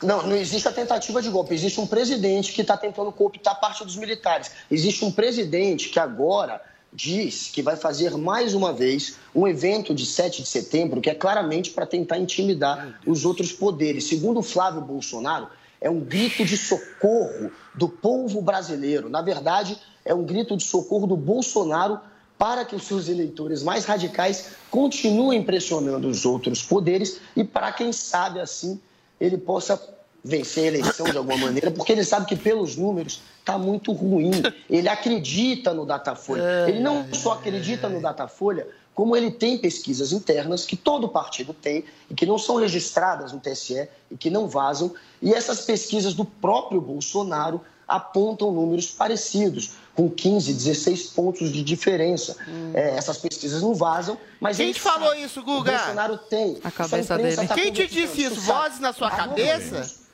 Não, 0.00 0.24
não 0.28 0.36
existe 0.36 0.68
a 0.68 0.72
tentativa 0.72 1.20
de 1.20 1.28
golpe. 1.28 1.52
Existe 1.54 1.80
um 1.80 1.86
presidente 1.86 2.52
que 2.52 2.60
está 2.60 2.76
tentando 2.76 3.10
cooptar 3.10 3.58
parte 3.60 3.84
dos 3.84 3.96
militares. 3.96 4.50
Existe 4.70 5.04
um 5.04 5.10
presidente 5.10 5.88
que 5.88 5.98
agora 5.98 6.62
diz 6.92 7.50
que 7.52 7.60
vai 7.62 7.74
fazer 7.76 8.16
mais 8.16 8.54
uma 8.54 8.72
vez 8.72 9.16
um 9.34 9.46
evento 9.46 9.92
de 9.92 10.06
7 10.06 10.42
de 10.42 10.48
setembro 10.48 11.00
que 11.00 11.10
é 11.10 11.14
claramente 11.14 11.70
para 11.70 11.84
tentar 11.84 12.16
intimidar 12.18 13.00
os 13.06 13.24
outros 13.24 13.50
poderes. 13.52 14.04
Segundo 14.08 14.40
Flávio 14.40 14.80
Bolsonaro, 14.80 15.48
é 15.80 15.88
um 15.88 16.00
grito 16.00 16.44
de 16.44 16.56
socorro 16.56 17.50
do 17.74 17.88
povo 17.88 18.42
brasileiro. 18.42 19.08
Na 19.08 19.22
verdade, 19.22 19.78
é 20.04 20.14
um 20.14 20.24
grito 20.24 20.56
de 20.56 20.64
socorro 20.64 21.06
do 21.06 21.16
Bolsonaro 21.16 22.00
para 22.38 22.64
que 22.64 22.76
os 22.76 22.84
seus 22.84 23.08
eleitores 23.08 23.62
mais 23.62 23.84
radicais 23.84 24.50
continuem 24.70 25.42
pressionando 25.42 26.08
os 26.08 26.24
outros 26.24 26.62
poderes 26.62 27.20
e 27.36 27.42
para, 27.42 27.72
quem 27.72 27.92
sabe, 27.92 28.40
assim, 28.40 28.80
ele 29.20 29.36
possa 29.36 29.80
vencer 30.22 30.64
a 30.64 30.66
eleição 30.78 31.06
de 31.06 31.16
alguma 31.16 31.36
maneira, 31.36 31.70
porque 31.70 31.92
ele 31.92 32.04
sabe 32.04 32.26
que 32.26 32.36
pelos 32.36 32.76
números 32.76 33.20
está 33.40 33.58
muito 33.58 33.92
ruim. 33.92 34.30
Ele 34.68 34.88
acredita 34.88 35.72
no 35.72 35.86
Datafolha. 35.86 36.68
Ele 36.68 36.80
não 36.80 37.06
só 37.12 37.32
acredita 37.32 37.88
no 37.88 38.00
Datafolha, 38.00 38.66
como 38.98 39.14
ele 39.14 39.30
tem 39.30 39.56
pesquisas 39.56 40.10
internas 40.10 40.66
que 40.66 40.74
todo 40.74 41.08
partido 41.08 41.54
tem 41.54 41.84
e 42.10 42.14
que 42.14 42.26
não 42.26 42.36
são 42.36 42.56
registradas 42.56 43.32
no 43.32 43.38
TSE 43.38 43.88
e 44.10 44.16
que 44.16 44.28
não 44.28 44.48
vazam. 44.48 44.92
E 45.22 45.32
essas 45.32 45.60
pesquisas 45.60 46.14
do 46.14 46.24
próprio 46.24 46.80
Bolsonaro 46.80 47.60
apontam 47.86 48.50
números 48.50 48.90
parecidos, 48.90 49.74
com 49.94 50.10
15, 50.10 50.52
16 50.52 51.02
pontos 51.10 51.52
de 51.52 51.62
diferença. 51.62 52.36
É, 52.74 52.96
essas 52.96 53.18
pesquisas 53.18 53.62
não 53.62 53.72
vazam, 53.72 54.18
mas 54.40 54.56
Quem 54.56 54.72
te 54.72 54.80
falou 54.80 55.14
isso, 55.14 55.44
Guga? 55.44 55.70
O 55.70 55.76
Bolsonaro 55.76 56.18
tem. 56.18 56.58
A 56.64 56.70
cabeça 56.72 57.16
dele. 57.16 57.36
tá 57.46 57.54
Quem 57.54 57.72
te 57.72 57.86
disse 57.86 58.22
isso? 58.24 58.40
Vozes 58.40 58.80
na 58.80 58.92
sua 58.92 59.06
Ah, 59.06 59.16
cabeça? 59.16 60.07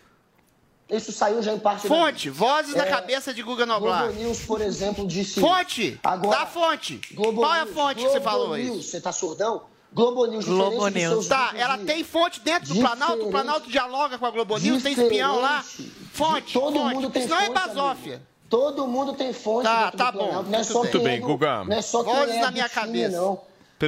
Isso 0.91 1.13
saiu 1.13 1.43
já 1.43 1.53
em 1.53 1.59
parte 1.59 1.89
Fonte, 1.89 2.29
da... 2.31 2.37
vozes 2.37 2.75
na 2.75 2.85
É, 2.85 2.91
cabeça 2.91 3.33
de 3.33 3.43
Guga 3.43 3.65
Noblar. 3.65 4.05
Globo 4.05 4.19
News, 4.21 4.41
por 4.41 4.61
exemplo, 4.61 5.07
disse... 5.07 5.41
Fonte! 5.41 5.99
Agora, 6.05 6.41
Dá 6.41 6.47
fonte! 6.47 7.01
Globo 7.15 7.41
Qual 7.41 7.55
é 7.55 7.61
a 7.61 7.67
fonte 7.67 7.95
que 7.97 8.03
você 8.03 8.21
Globo 8.21 8.25
falou 8.25 8.57
News, 8.57 8.79
isso? 8.81 8.91
Você 8.91 9.01
tá 9.01 9.11
surdão? 9.13 9.63
Globo 9.95 10.27
News, 10.27 10.45
Globo 10.45 10.89
News. 10.89 11.27
Tá, 11.29 11.53
ela 11.57 11.77
de- 11.77 11.85
tem 11.85 12.03
fonte 12.05 12.41
dentro 12.41 12.75
do 12.75 12.81
Planalto, 12.81 13.27
o. 13.27 13.31
Planalto 13.31 13.71
dialoga 13.71 14.19
com 14.19 14.27
a 14.27 14.31
Globo 14.31 14.59
News, 14.59 14.83
tem 14.83 14.93
espião 14.93 15.41
lá. 15.41 15.65
Fonte, 16.13 16.53
Todo 16.53 16.77
fonte. 16.79 16.95
mundo 16.95 17.11
tem 17.11 17.23
Isso 17.23 17.31
não 17.31 17.41
é 17.41 17.51
Basófia. 17.51 18.15
amigo. 18.15 18.27
Todo 18.51 18.87
mundo 18.87 19.13
tem 19.15 19.33
fonte 19.33 19.65
Tá, 19.65 19.91
tá 19.91 20.11
do 20.11 20.19
bom, 20.19 20.25
Planalto. 20.27 20.51
Não 20.51 20.59
é 20.59 20.63
só 20.65 20.83
bem. 20.83 20.91
é 20.91 20.99
bem, 20.99 21.21
do- 21.21 21.27
Guga. 21.29 21.65
Não 21.65 21.77
é 21.77 21.83
só 21.83 22.05
quem 22.05 22.13
Vozes 22.15 22.35
é 22.35 22.41
na 22.41 22.51
minha 22.51 22.69
time, 22.69 22.81
cabeça. 22.87 23.17
não. 23.17 23.41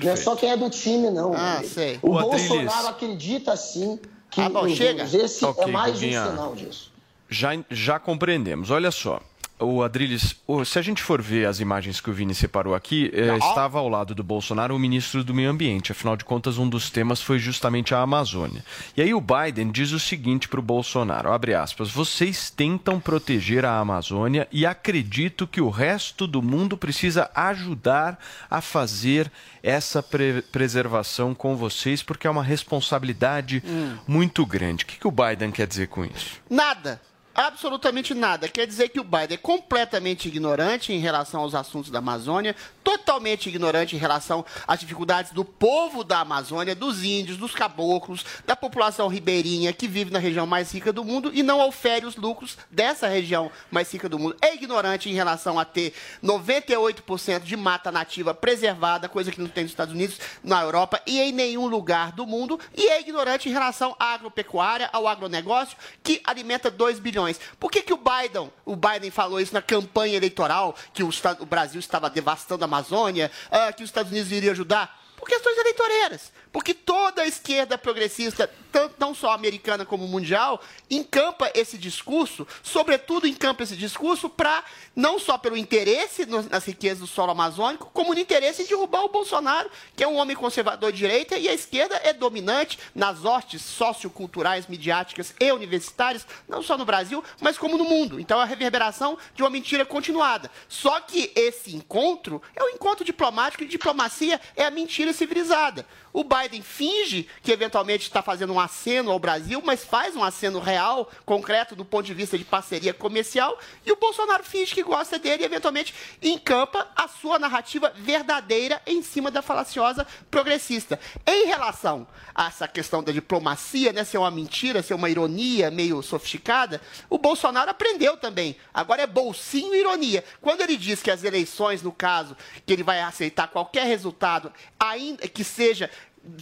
Não 0.03 0.11
é 0.13 0.17
só 0.17 0.37
quem 0.37 0.51
é 0.51 0.57
do 0.57 0.71
time, 0.71 1.11
não. 1.11 1.33
Ah, 1.35 1.63
sei. 1.63 1.99
O 2.03 2.19
Adriles. 2.19 2.49
Bolsonaro 2.49 2.89
acredita, 2.89 3.57
sim, 3.57 3.99
que 4.45 4.49
bom, 4.49 4.65
os 4.67 4.73
chega. 4.77 5.03
esse 5.05 5.45
Ok, 5.45 5.65
é 5.65 5.67
mais 5.67 5.95
Guguinha. 5.95 6.23
um 6.23 6.31
sinal 6.31 6.55
disso. 6.55 6.93
Já, 7.29 7.51
já 7.71 7.99
compreendemos. 7.99 8.71
Olha 8.71 8.91
só. 8.91 9.21
O 9.59 9.83
Adriles, 9.83 10.37
se 10.67 10.79
a 10.79 10.83
gente 10.83 11.03
for 11.03 11.23
ver 11.23 11.47
as 11.47 11.61
imagens 11.61 11.99
que 11.99 12.11
o 12.11 12.13
Vini 12.13 12.35
separou 12.35 12.75
aqui, 12.75 13.11
eh, 13.15 13.39
estava 13.39 13.79
ao 13.79 13.89
lado 13.89 14.15
do 14.15 14.23
Bolsonaro 14.23 14.77
o 14.77 14.79
ministro 14.79 15.25
do 15.25 15.33
Meio 15.33 15.49
Ambiente. 15.49 15.93
Afinal 15.93 16.15
de 16.15 16.27
contas, 16.27 16.59
um 16.59 16.69
dos 16.69 16.91
temas 16.91 17.23
foi 17.23 17.39
justamente 17.39 17.95
a 17.95 18.01
Amazônia. 18.03 18.63
E 18.95 19.01
aí 19.01 19.15
o 19.15 19.21
Biden 19.21 19.71
diz 19.71 19.93
o 19.93 19.99
seguinte 19.99 20.47
para 20.47 20.61
o 20.61 20.63
Bolsonaro, 20.63 21.33
abre 21.33 21.55
aspas, 21.55 21.91
vocês 21.91 22.51
tentam 22.51 23.01
proteger 23.01 23.65
a 23.65 23.79
Amazônia 23.79 24.47
e 24.53 24.67
acredito 24.67 25.47
que 25.47 25.63
o 25.63 25.71
resto 25.71 26.27
do 26.27 26.43
mundo 26.43 26.77
precisa 26.77 27.31
ajudar 27.35 28.19
a 28.51 28.61
fazer 28.61 29.33
essa 29.63 30.03
pre- 30.03 30.43
preservação 30.53 31.35
com 31.35 31.57
vocês, 31.57 32.03
porque 32.03 32.27
é 32.27 32.31
uma 32.31 32.45
responsabilidade 32.45 33.63
muito 34.07 34.45
grande. 34.45 34.85
O 34.85 34.87
que, 34.87 34.99
que 34.99 35.09
o 35.09 35.11
Biden 35.11 35.51
quer 35.51 35.67
dizer 35.67 35.89
com 35.89 36.05
isso? 36.05 36.41
Nada. 36.51 37.01
Absolutamente 37.37 38.15
nada. 38.15 38.49
Quer 38.49 38.67
dizer 38.67 38.89
que 38.89 38.99
o 38.99 39.05
Biden 39.05 39.35
é 39.35 39.37
completamente 39.37 40.27
ignorante 40.27 40.93
em 40.93 40.99
relação 40.99 41.43
aos 41.43 41.55
assuntos 41.55 41.91
da 41.91 41.99
Amazônia. 41.99 42.57
Totalmente 42.87 43.49
ignorante 43.49 43.97
em 43.97 43.99
relação 43.99 44.45
às 44.65 44.79
dificuldades 44.79 45.33
do 45.33 45.45
povo 45.45 46.05
da 46.05 46.21
Amazônia, 46.21 46.73
dos 46.73 47.03
índios, 47.03 47.37
dos 47.37 47.53
caboclos, 47.53 48.25
da 48.47 48.55
população 48.55 49.09
ribeirinha 49.09 49.73
que 49.73 49.89
vive 49.89 50.13
na 50.13 50.21
região 50.21 50.47
mais 50.47 50.71
rica 50.71 50.93
do 50.93 51.03
mundo 51.03 51.33
e 51.35 51.43
não 51.43 51.67
ofere 51.67 52.07
os 52.07 52.15
lucros 52.15 52.57
dessa 52.71 53.09
região 53.09 53.51
mais 53.73 53.93
rica 53.93 54.09
do 54.09 54.21
mundo. 54.21 54.37
É 54.41 54.55
ignorante 54.55 55.11
em 55.11 55.15
relação 55.15 55.59
a 55.59 55.65
ter 55.65 55.95
98% 56.23 57.41
de 57.41 57.57
mata 57.57 57.91
nativa 57.91 58.33
preservada, 58.33 59.09
coisa 59.09 59.33
que 59.33 59.41
não 59.41 59.49
tem 59.49 59.65
nos 59.65 59.73
Estados 59.73 59.93
Unidos, 59.93 60.21
na 60.45 60.63
Europa 60.63 61.03
e 61.05 61.19
em 61.19 61.33
nenhum 61.33 61.67
lugar 61.67 62.13
do 62.13 62.25
mundo. 62.25 62.61
E 62.73 62.87
é 62.87 63.01
ignorante 63.01 63.49
em 63.49 63.53
relação 63.53 63.97
à 63.99 64.15
agropecuária, 64.15 64.89
ao 64.93 65.09
agronegócio, 65.09 65.77
que 66.05 66.21
alimenta 66.23 66.71
2 66.71 67.01
bilhões. 67.01 67.41
Por 67.59 67.69
que, 67.69 67.83
que 67.83 67.93
o 67.93 67.99
Biden, 67.99 68.49
o 68.65 68.77
Biden 68.77 69.11
falou 69.11 69.41
isso 69.41 69.55
na 69.55 69.61
campanha 69.61 70.17
eleitoral, 70.17 70.73
que 70.95 71.03
o, 71.03 71.11
o 71.41 71.47
Brasil 71.47 71.81
estava 71.81 72.09
devastando 72.09 72.65
a 72.65 72.76
Amazônia, 72.77 73.31
ah, 73.51 73.73
que 73.73 73.83
os 73.83 73.89
Estados 73.89 74.13
Unidos 74.13 74.31
iriam 74.31 74.53
ajudar? 74.53 75.03
Por 75.17 75.27
questões 75.27 75.57
eleitoreiras. 75.57 76.33
Porque 76.57 76.73
toda 76.73 77.21
a 77.21 77.27
esquerda 77.27 77.77
progressista, 77.77 78.51
tanto, 78.73 78.95
não 78.99 79.15
só 79.15 79.33
americana 79.33 79.85
como 79.85 80.09
mundial, 80.09 80.59
encampa 80.91 81.51
esse 81.55 81.77
discurso, 81.77 82.49
sobretudo 82.63 83.27
encampa 83.27 83.63
esse 83.63 83.77
discurso 83.77 84.31
para, 84.31 84.65
não 84.95 85.19
só 85.19 85.37
pelo 85.37 85.55
interesse 85.55 86.25
nas 86.25 86.65
riquezas 86.65 87.01
do 87.01 87.07
solo 87.07 87.33
amazônico, 87.33 87.91
como 87.93 88.15
no 88.15 88.21
interesse 88.21 88.63
em 88.63 88.67
derrubar 88.67 89.05
o 89.05 89.11
Bolsonaro, 89.11 89.71
que 89.95 90.03
é 90.03 90.09
um 90.09 90.17
homem 90.17 90.35
conservador 90.35 90.93
de 90.93 90.97
direita, 90.97 91.37
e 91.37 91.47
a 91.47 91.53
esquerda 91.53 92.01
é 92.03 92.15
dominante 92.15 92.79
nas 92.95 93.23
hostes 93.23 93.61
socioculturais, 93.61 94.67
midiáticas 94.67 95.35
e 95.39 95.53
universitárias, 95.53 96.27
não 96.49 96.63
só 96.63 96.79
no 96.79 96.87
Brasil, 96.87 97.23
mas 97.39 97.59
como 97.59 97.77
no 97.77 97.85
mundo. 97.85 98.19
Então 98.19 98.41
é 98.41 98.45
a 98.45 98.47
reverberação 98.47 99.19
de 99.35 99.43
uma 99.43 99.51
mentira 99.51 99.85
continuada. 99.85 100.51
Só 100.71 101.01
que 101.01 101.31
esse 101.37 101.77
encontro 101.77 102.41
é 102.55 102.65
um 102.65 102.71
encontro 102.71 103.05
diplomático 103.05 103.63
e 103.63 103.69
diplomacia 103.69 104.41
é 104.57 104.65
a 104.65 104.71
mentira 104.71 105.13
civilizada. 105.13 105.85
O 106.17 106.25
Biden 106.25 106.63
finge 106.63 107.29
que 107.43 107.53
eventualmente 107.53 108.05
está 108.05 108.23
fazendo 108.23 108.51
um 108.51 108.59
aceno 108.59 109.11
ao 109.11 109.19
Brasil, 109.19 109.61
mas 109.63 109.85
faz 109.85 110.17
um 110.17 110.25
aceno 110.25 110.59
real, 110.59 111.11
concreto, 111.27 111.77
do 111.77 111.85
ponto 111.85 112.07
de 112.07 112.15
vista 112.15 112.39
de 112.39 112.45
parceria 112.45 112.95
comercial, 112.95 113.59
e 113.85 113.93
o 113.93 113.97
Bolsonaro 113.97 114.43
finge 114.43 114.73
que 114.73 114.83
gosta 114.83 115.19
dele 115.19 115.43
e 115.43 115.45
eventualmente 115.45 115.93
encampa 116.23 116.89
a 116.97 117.07
sua 117.07 117.39
narrativa 117.39 117.93
verdadeira 117.95 118.81
em 118.87 119.03
cima 119.03 119.31
da 119.31 119.43
falaciosa 119.43 120.07
progressista. 120.31 120.99
Em 121.27 121.49
relação 121.49 122.07
a 122.35 122.47
essa 122.47 122.67
questão 122.67 123.03
da 123.03 123.13
diplomacia, 123.13 123.93
né, 123.93 124.03
ser 124.03 124.17
uma 124.17 124.31
mentira, 124.31 124.83
ser 124.83 124.95
uma 124.95 125.11
ironia 125.11 125.71
meio 125.71 126.03
sofisticada, 126.03 126.81
o 127.11 127.19
Bolsonaro 127.19 127.71
aprendeu 127.71 128.17
também. 128.17 128.57
Agora 128.73 129.03
é 129.03 129.07
bolsinho 129.07 129.75
e 129.75 129.81
ironia. 129.81 130.25
Quando 130.41 130.63
ele 130.63 130.79
diz 130.79 131.03
que 131.03 131.11
as 131.11 131.25
eleições, 131.25 131.83
no 131.83 131.93
caso, 131.93 132.35
que 132.65 132.73
ele 132.73 132.83
vai 132.83 133.03
aceitar 133.03 133.49
qualquer 133.49 133.85
resultado, 133.85 134.51
ainda 134.81 135.29
que 135.29 135.45
seja 135.45 135.91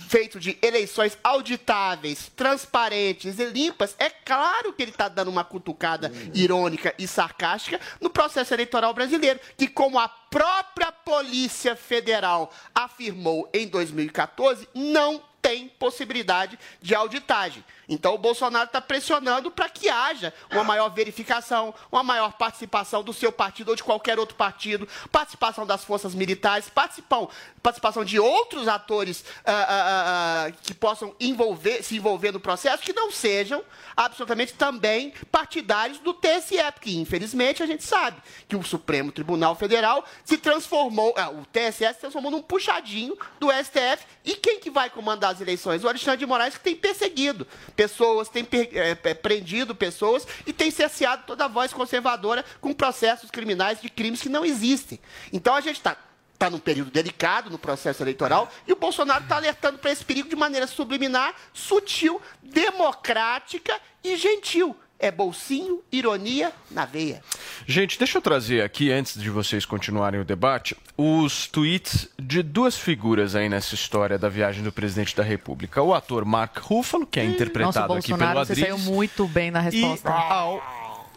feito 0.08 0.40
de 0.40 0.58
eleições 0.62 1.18
auditáveis, 1.22 2.30
transparentes 2.34 3.38
e 3.38 3.44
limpas, 3.46 3.94
é 3.98 4.08
claro 4.10 4.72
que 4.72 4.82
ele 4.82 4.90
está 4.90 5.08
dando 5.08 5.28
uma 5.28 5.44
cutucada 5.44 6.12
irônica 6.34 6.94
e 6.98 7.06
sarcástica 7.06 7.80
no 8.00 8.10
processo 8.10 8.54
eleitoral 8.54 8.94
brasileiro, 8.94 9.40
que 9.56 9.68
como 9.68 9.98
a 9.98 10.08
própria 10.08 10.90
Polícia 10.90 11.76
Federal 11.76 12.52
afirmou 12.74 13.48
em 13.52 13.66
2014, 13.68 14.68
não 14.74 15.22
tem 15.44 15.68
possibilidade 15.68 16.58
de 16.80 16.94
auditagem. 16.94 17.62
Então 17.86 18.14
o 18.14 18.18
Bolsonaro 18.18 18.64
está 18.64 18.80
pressionando 18.80 19.50
para 19.50 19.68
que 19.68 19.90
haja 19.90 20.32
uma 20.50 20.64
maior 20.64 20.88
verificação, 20.88 21.74
uma 21.92 22.02
maior 22.02 22.32
participação 22.32 23.02
do 23.02 23.12
seu 23.12 23.30
partido 23.30 23.68
ou 23.68 23.76
de 23.76 23.84
qualquer 23.84 24.18
outro 24.18 24.36
partido, 24.36 24.88
participação 25.12 25.66
das 25.66 25.84
forças 25.84 26.14
militares, 26.14 26.70
participam, 26.70 27.28
participação 27.62 28.06
de 28.06 28.18
outros 28.18 28.68
atores 28.68 29.22
ah, 29.44 29.52
ah, 29.52 30.46
ah, 30.46 30.50
que 30.62 30.72
possam 30.72 31.14
envolver, 31.20 31.82
se 31.82 31.94
envolver 31.94 32.32
no 32.32 32.40
processo, 32.40 32.82
que 32.82 32.94
não 32.94 33.12
sejam 33.12 33.62
absolutamente 33.94 34.54
também 34.54 35.12
partidários 35.30 35.98
do 35.98 36.14
TSE, 36.14 36.56
porque 36.72 36.92
infelizmente 36.92 37.62
a 37.62 37.66
gente 37.66 37.84
sabe 37.84 38.16
que 38.48 38.56
o 38.56 38.62
Supremo 38.62 39.12
Tribunal 39.12 39.54
Federal 39.56 40.06
se 40.24 40.38
transformou, 40.38 41.14
o 41.38 41.44
TSE 41.52 41.86
se 41.92 42.00
transformou 42.00 42.30
num 42.30 42.40
puxadinho 42.40 43.14
do 43.38 43.52
STF 43.52 44.06
e 44.24 44.36
quem 44.36 44.58
que 44.58 44.70
vai 44.70 44.88
comandar 44.88 45.33
as 45.34 45.40
eleições? 45.40 45.84
O 45.84 45.88
Alexandre 45.88 46.18
de 46.18 46.26
Moraes 46.26 46.56
que 46.56 46.64
tem 46.64 46.74
perseguido 46.76 47.46
pessoas, 47.76 48.28
tem 48.28 48.44
per- 48.44 48.68
eh, 48.72 48.96
eh, 49.02 49.14
prendido 49.14 49.74
pessoas 49.74 50.26
e 50.46 50.52
tem 50.52 50.70
cerceado 50.70 51.24
toda 51.26 51.44
a 51.44 51.48
voz 51.48 51.72
conservadora 51.72 52.44
com 52.60 52.72
processos 52.72 53.30
criminais 53.30 53.80
de 53.80 53.88
crimes 53.88 54.20
que 54.22 54.28
não 54.28 54.44
existem. 54.44 54.98
Então 55.32 55.54
a 55.54 55.60
gente 55.60 55.76
está 55.76 55.96
está 56.32 56.50
num 56.50 56.58
período 56.58 56.90
delicado 56.90 57.48
no 57.48 57.56
processo 57.58 58.02
eleitoral 58.02 58.50
e 58.66 58.72
o 58.72 58.76
Bolsonaro 58.76 59.22
está 59.22 59.36
alertando 59.36 59.78
para 59.78 59.92
esse 59.92 60.04
perigo 60.04 60.28
de 60.28 60.34
maneira 60.34 60.66
subliminar, 60.66 61.32
sutil, 61.52 62.20
democrática 62.42 63.80
e 64.02 64.16
gentil. 64.16 64.76
É 65.04 65.10
bolsinho, 65.10 65.82
ironia 65.92 66.50
na 66.70 66.86
veia. 66.86 67.22
Gente, 67.66 67.98
deixa 67.98 68.16
eu 68.16 68.22
trazer 68.22 68.62
aqui, 68.62 68.90
antes 68.90 69.20
de 69.20 69.28
vocês 69.28 69.66
continuarem 69.66 70.18
o 70.18 70.24
debate, 70.24 70.74
os 70.96 71.46
tweets 71.46 72.08
de 72.18 72.42
duas 72.42 72.74
figuras 72.74 73.34
aí 73.34 73.46
nessa 73.50 73.74
história 73.74 74.16
da 74.16 74.30
viagem 74.30 74.64
do 74.64 74.72
presidente 74.72 75.14
da 75.14 75.22
República. 75.22 75.82
O 75.82 75.92
ator 75.92 76.24
Mark 76.24 76.56
Ruffalo, 76.56 77.06
que 77.06 77.20
é 77.20 77.22
Nossa, 77.22 77.34
interpretado 77.34 77.92
o 77.92 77.96
aqui 77.96 78.06
pelo 78.06 78.18
Bolsonaro, 78.18 78.46
você 78.46 78.52
Adriles. 78.52 78.80
saiu 78.82 78.94
muito 78.94 79.28
bem 79.28 79.50
na 79.50 79.60
resposta. 79.60 80.10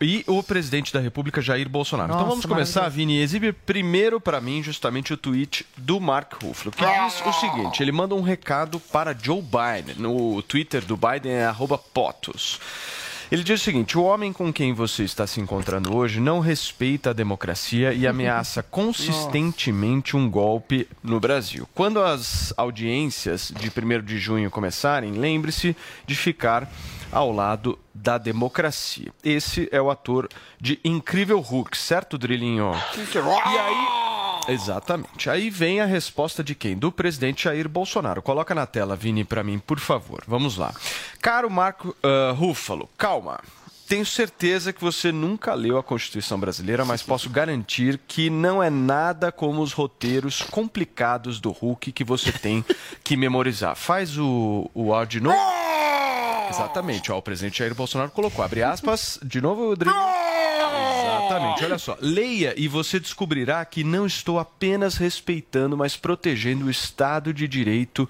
E 0.02 0.26
o 0.28 0.44
presidente 0.44 0.92
da 0.94 1.00
República, 1.00 1.42
Jair 1.42 1.70
Bolsonaro. 1.70 2.10
então 2.10 2.20
Nossa, 2.20 2.30
vamos 2.30 2.46
começar. 2.46 2.90
Vini. 2.90 3.22
Exibe 3.22 3.54
primeiro 3.54 4.20
para 4.20 4.42
mim 4.42 4.62
justamente 4.62 5.14
o 5.14 5.18
tweet 5.18 5.66
do 5.78 5.98
Mark 6.02 6.34
Ruffalo, 6.44 6.74
que 6.74 6.84
diz 6.86 7.26
o 7.26 7.32
seguinte: 7.40 7.82
ele 7.82 7.94
manda 7.94 8.14
um 8.14 8.22
recado 8.22 8.82
para 8.82 9.16
Joe 9.18 9.42
Biden. 9.42 9.96
No 9.98 10.42
Twitter 10.42 10.84
do 10.84 10.98
Biden 10.98 11.32
é 11.32 11.46
arroba 11.46 11.78
potos. 11.78 12.60
Ele 13.32 13.44
diz 13.44 13.62
o 13.62 13.64
seguinte: 13.64 13.98
o 13.98 14.04
homem 14.04 14.32
com 14.32 14.52
quem 14.54 14.74
você 14.74 15.04
está 15.04 15.28
se 15.28 15.42
encontrando 15.42 15.96
hoje 15.96 16.20
não 16.20 16.40
respeita 16.40 17.10
a 17.10 17.14
democracia 17.14 17.94
e 17.94 18.08
ameaça 18.08 18.64
consistentemente 18.64 20.16
um 20.16 20.30
golpe 20.30 20.88
no 21.04 21.20
Brasil. 21.20 21.68
Quando 21.74 22.02
as 22.02 22.54
audiências 22.56 23.52
de 23.60 23.70
1 23.70 24.02
de 24.02 24.18
junho 24.18 24.50
começarem, 24.50 25.12
lembre-se 25.12 25.76
de 26.06 26.16
ficar 26.16 26.72
ao 27.12 27.32
lado 27.32 27.78
da 27.94 28.18
democracia. 28.18 29.12
Esse 29.24 29.68
é 29.72 29.82
o 29.82 29.90
ator 29.90 30.30
de 30.60 30.80
Incrível 30.84 31.40
Hulk, 31.40 31.78
certo, 31.78 32.18
Drilinho? 32.18 32.72
E 33.54 33.58
aí. 33.58 34.07
Exatamente. 34.48 35.30
Aí 35.30 35.50
vem 35.50 35.82
a 35.82 35.86
resposta 35.86 36.44
de 36.44 36.56
quem? 36.56 36.78
Do 36.78 36.92
presidente 36.92 37.44
Jair 37.44 37.68
Bolsonaro. 37.68 38.22
Coloca 38.22 38.56
na 38.56 38.66
tela, 38.66 38.96
Vini, 38.96 39.24
para 39.24 39.44
mim, 39.44 39.60
por 39.60 39.80
favor. 39.80 40.24
Vamos 40.28 40.58
lá. 40.58 40.74
Caro 41.22 41.50
Marco 41.50 41.96
uh, 42.04 42.34
Ruffalo, 42.34 42.90
calma. 42.98 43.40
Tenho 43.88 44.06
certeza 44.06 44.74
que 44.74 44.82
você 44.82 45.14
nunca 45.14 45.54
leu 45.54 45.78
a 45.78 45.84
Constituição 45.84 46.38
brasileira, 46.38 46.84
mas 46.84 47.02
posso 47.02 47.30
garantir 47.30 47.98
que 48.06 48.30
não 48.30 48.62
é 48.62 48.70
nada 48.70 49.32
como 49.32 49.62
os 49.62 49.72
roteiros 49.72 50.42
complicados 50.42 51.40
do 51.40 51.52
Hulk 51.52 51.94
que 51.94 52.04
você 52.04 52.34
tem 52.34 52.66
que 53.02 53.16
memorizar. 53.16 53.78
Faz 53.78 54.18
o, 54.18 54.70
o 54.74 54.94
áudio 54.94 55.22
de 55.22 55.24
novo. 55.26 55.38
Exatamente, 56.50 57.12
ó, 57.14 57.18
o 57.18 57.22
presidente 57.22 57.60
Jair 57.60 57.74
Bolsonaro 57.74 58.12
colocou, 58.12 58.44
abre 58.44 58.62
aspas, 58.62 59.20
de 59.24 59.40
novo, 59.40 59.68
Rodrigo. 59.68 59.96
Exatamente, 61.28 61.66
olha 61.66 61.78
só. 61.78 61.98
Leia 62.02 62.54
e 62.58 62.68
você 62.68 63.00
descobrirá 63.00 63.64
que 63.66 63.84
não 63.84 64.06
estou 64.06 64.40
apenas 64.40 64.98
respeitando, 64.98 65.78
mas 65.78 65.96
protegendo 65.96 66.66
o 66.66 66.70
Estado 66.70 67.34
de 67.34 67.48
Direito 67.48 68.10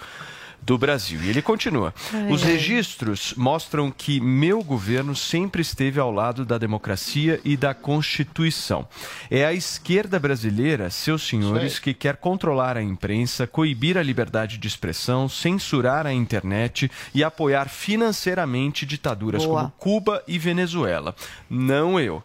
do 0.67 0.77
Brasil. 0.77 1.23
E 1.23 1.29
ele 1.29 1.41
continua. 1.41 1.93
Os 2.29 2.43
registros 2.43 3.33
mostram 3.37 3.89
que 3.89 4.19
meu 4.19 4.61
governo 4.61 5.15
sempre 5.15 5.61
esteve 5.61 5.97
ao 5.97 6.11
lado 6.11 6.45
da 6.45 6.57
democracia 6.57 7.39
e 7.45 7.55
da 7.55 7.73
Constituição. 7.73 8.85
É 9.31 9.45
a 9.45 9.53
esquerda 9.53 10.19
brasileira, 10.19 10.89
seus 10.89 11.25
senhores, 11.25 11.79
que 11.79 11.93
quer 11.93 12.17
controlar 12.17 12.75
a 12.75 12.83
imprensa, 12.83 13.47
coibir 13.47 13.97
a 13.97 14.03
liberdade 14.03 14.57
de 14.57 14.67
expressão, 14.67 15.29
censurar 15.29 16.05
a 16.05 16.11
internet 16.11 16.91
e 17.15 17.23
apoiar 17.23 17.69
financeiramente 17.69 18.85
ditaduras 18.85 19.45
Boa. 19.45 19.61
como 19.61 19.73
Cuba 19.77 20.23
e 20.27 20.37
Venezuela. 20.37 21.15
Não 21.49 21.97
eu. 21.97 22.21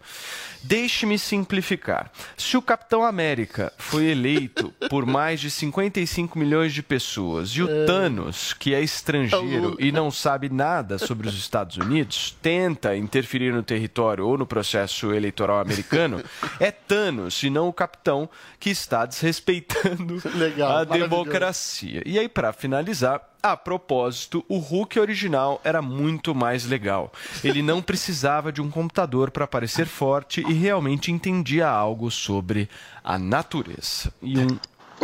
Deixe-me 0.63 1.19
simplificar. 1.19 2.11
Se 2.37 2.55
o 2.55 2.61
Capitão 2.61 3.03
América 3.03 3.71
foi 3.77 4.05
eleito 4.05 4.73
por 4.89 5.05
mais 5.05 5.39
de 5.39 5.51
55 5.51 6.39
milhões 6.39 6.73
de 6.73 6.81
pessoas 6.81 7.49
e 7.49 7.61
o 7.61 7.85
Thanos, 7.85 8.53
que 8.53 8.73
é 8.73 8.81
estrangeiro 8.81 9.75
e 9.77 9.91
não 9.91 10.09
sabe 10.09 10.49
nada 10.49 10.97
sobre 10.97 11.27
os 11.27 11.35
Estados 11.35 11.77
Unidos, 11.77 12.35
tenta 12.41 12.95
interferir 12.95 13.51
no 13.51 13.61
território 13.61 14.25
ou 14.25 14.37
no 14.37 14.45
processo 14.47 15.13
eleitoral 15.13 15.59
americano, 15.59 16.23
é 16.59 16.71
Thanos 16.71 17.43
e 17.43 17.49
não 17.49 17.67
o 17.67 17.73
Capitão 17.73 18.29
que 18.59 18.69
está 18.69 19.05
desrespeitando 19.05 20.21
Legal, 20.35 20.77
a 20.77 20.83
democracia. 20.83 22.01
E 22.05 22.17
aí, 22.17 22.29
para 22.29 22.53
finalizar, 22.53 23.32
a 23.43 23.57
propósito, 23.57 24.45
o 24.47 24.57
Hulk 24.57 24.97
original 24.97 25.59
era 25.65 25.81
muito 25.81 26.33
mais 26.33 26.65
legal. 26.65 27.11
Ele 27.43 27.61
não 27.61 27.81
precisava 27.81 28.53
de 28.53 28.61
um 28.61 28.71
computador 28.71 29.31
para 29.31 29.45
parecer 29.45 29.85
forte 29.85 30.39
e 30.47 30.53
realmente 30.53 31.11
entendia 31.11 31.67
algo 31.67 32.09
sobre 32.09 32.69
a 33.03 33.19
natureza. 33.19 34.13
E 34.21 34.39
um 34.39 34.57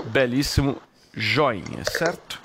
belíssimo 0.06 0.78
joinha, 1.14 1.84
certo? 1.92 2.39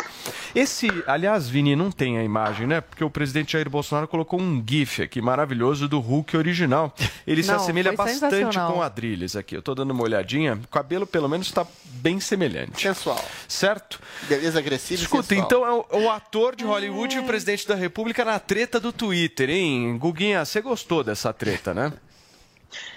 Esse, 0.55 0.89
aliás, 1.07 1.49
Vini, 1.49 1.75
não 1.75 1.91
tem 1.91 2.19
a 2.19 2.25
imagem, 2.25 2.67
né? 2.67 2.81
Porque 2.81 3.03
o 3.05 3.11
presidente 3.11 3.53
Jair 3.53 3.69
Bolsonaro 3.69 4.07
colocou 4.09 4.41
um 4.41 4.63
GIF 4.67 5.03
aqui 5.03 5.21
maravilhoso 5.21 5.89
do 5.89 6.01
Hulk 6.01 6.37
original. 6.37 6.95
Ele 7.27 7.43
se 7.43 7.49
Não, 7.51 7.57
assemelha 7.57 7.93
foi 7.93 7.97
bastante 8.07 8.59
com 8.59 8.79
o 8.79 8.83
Adrilles 8.83 9.37
aqui. 9.37 9.57
Eu 9.57 9.63
tô 9.63 9.75
dando 9.75 9.91
uma 9.91 10.03
olhadinha. 10.03 10.55
O 10.55 10.69
cabelo, 10.69 11.07
pelo 11.07 11.29
menos, 11.29 11.47
está 11.47 11.67
bem 11.85 12.21
semelhante. 12.21 12.83
Sensual. 12.83 13.23
Certo? 13.49 14.01
Beleza 14.29 14.59
agressiva 14.59 15.01
e 15.01 15.05
Escuta, 15.05 15.23
sensual. 15.25 15.47
então 15.47 15.67
é 15.67 15.73
o, 15.73 16.05
o 16.05 16.11
ator 16.11 16.55
de 16.55 16.65
Hollywood 16.65 17.17
e 17.17 17.19
o 17.21 17.25
presidente 17.25 17.67
da 17.67 17.75
República 17.75 18.25
na 18.25 18.39
treta 18.39 18.79
do 18.79 18.93
Twitter, 18.93 19.51
hein? 19.51 19.97
Guguinha, 19.99 20.45
você 20.45 20.61
gostou 20.61 21.03
dessa 21.03 21.33
treta, 21.33 21.75
né? 21.75 21.93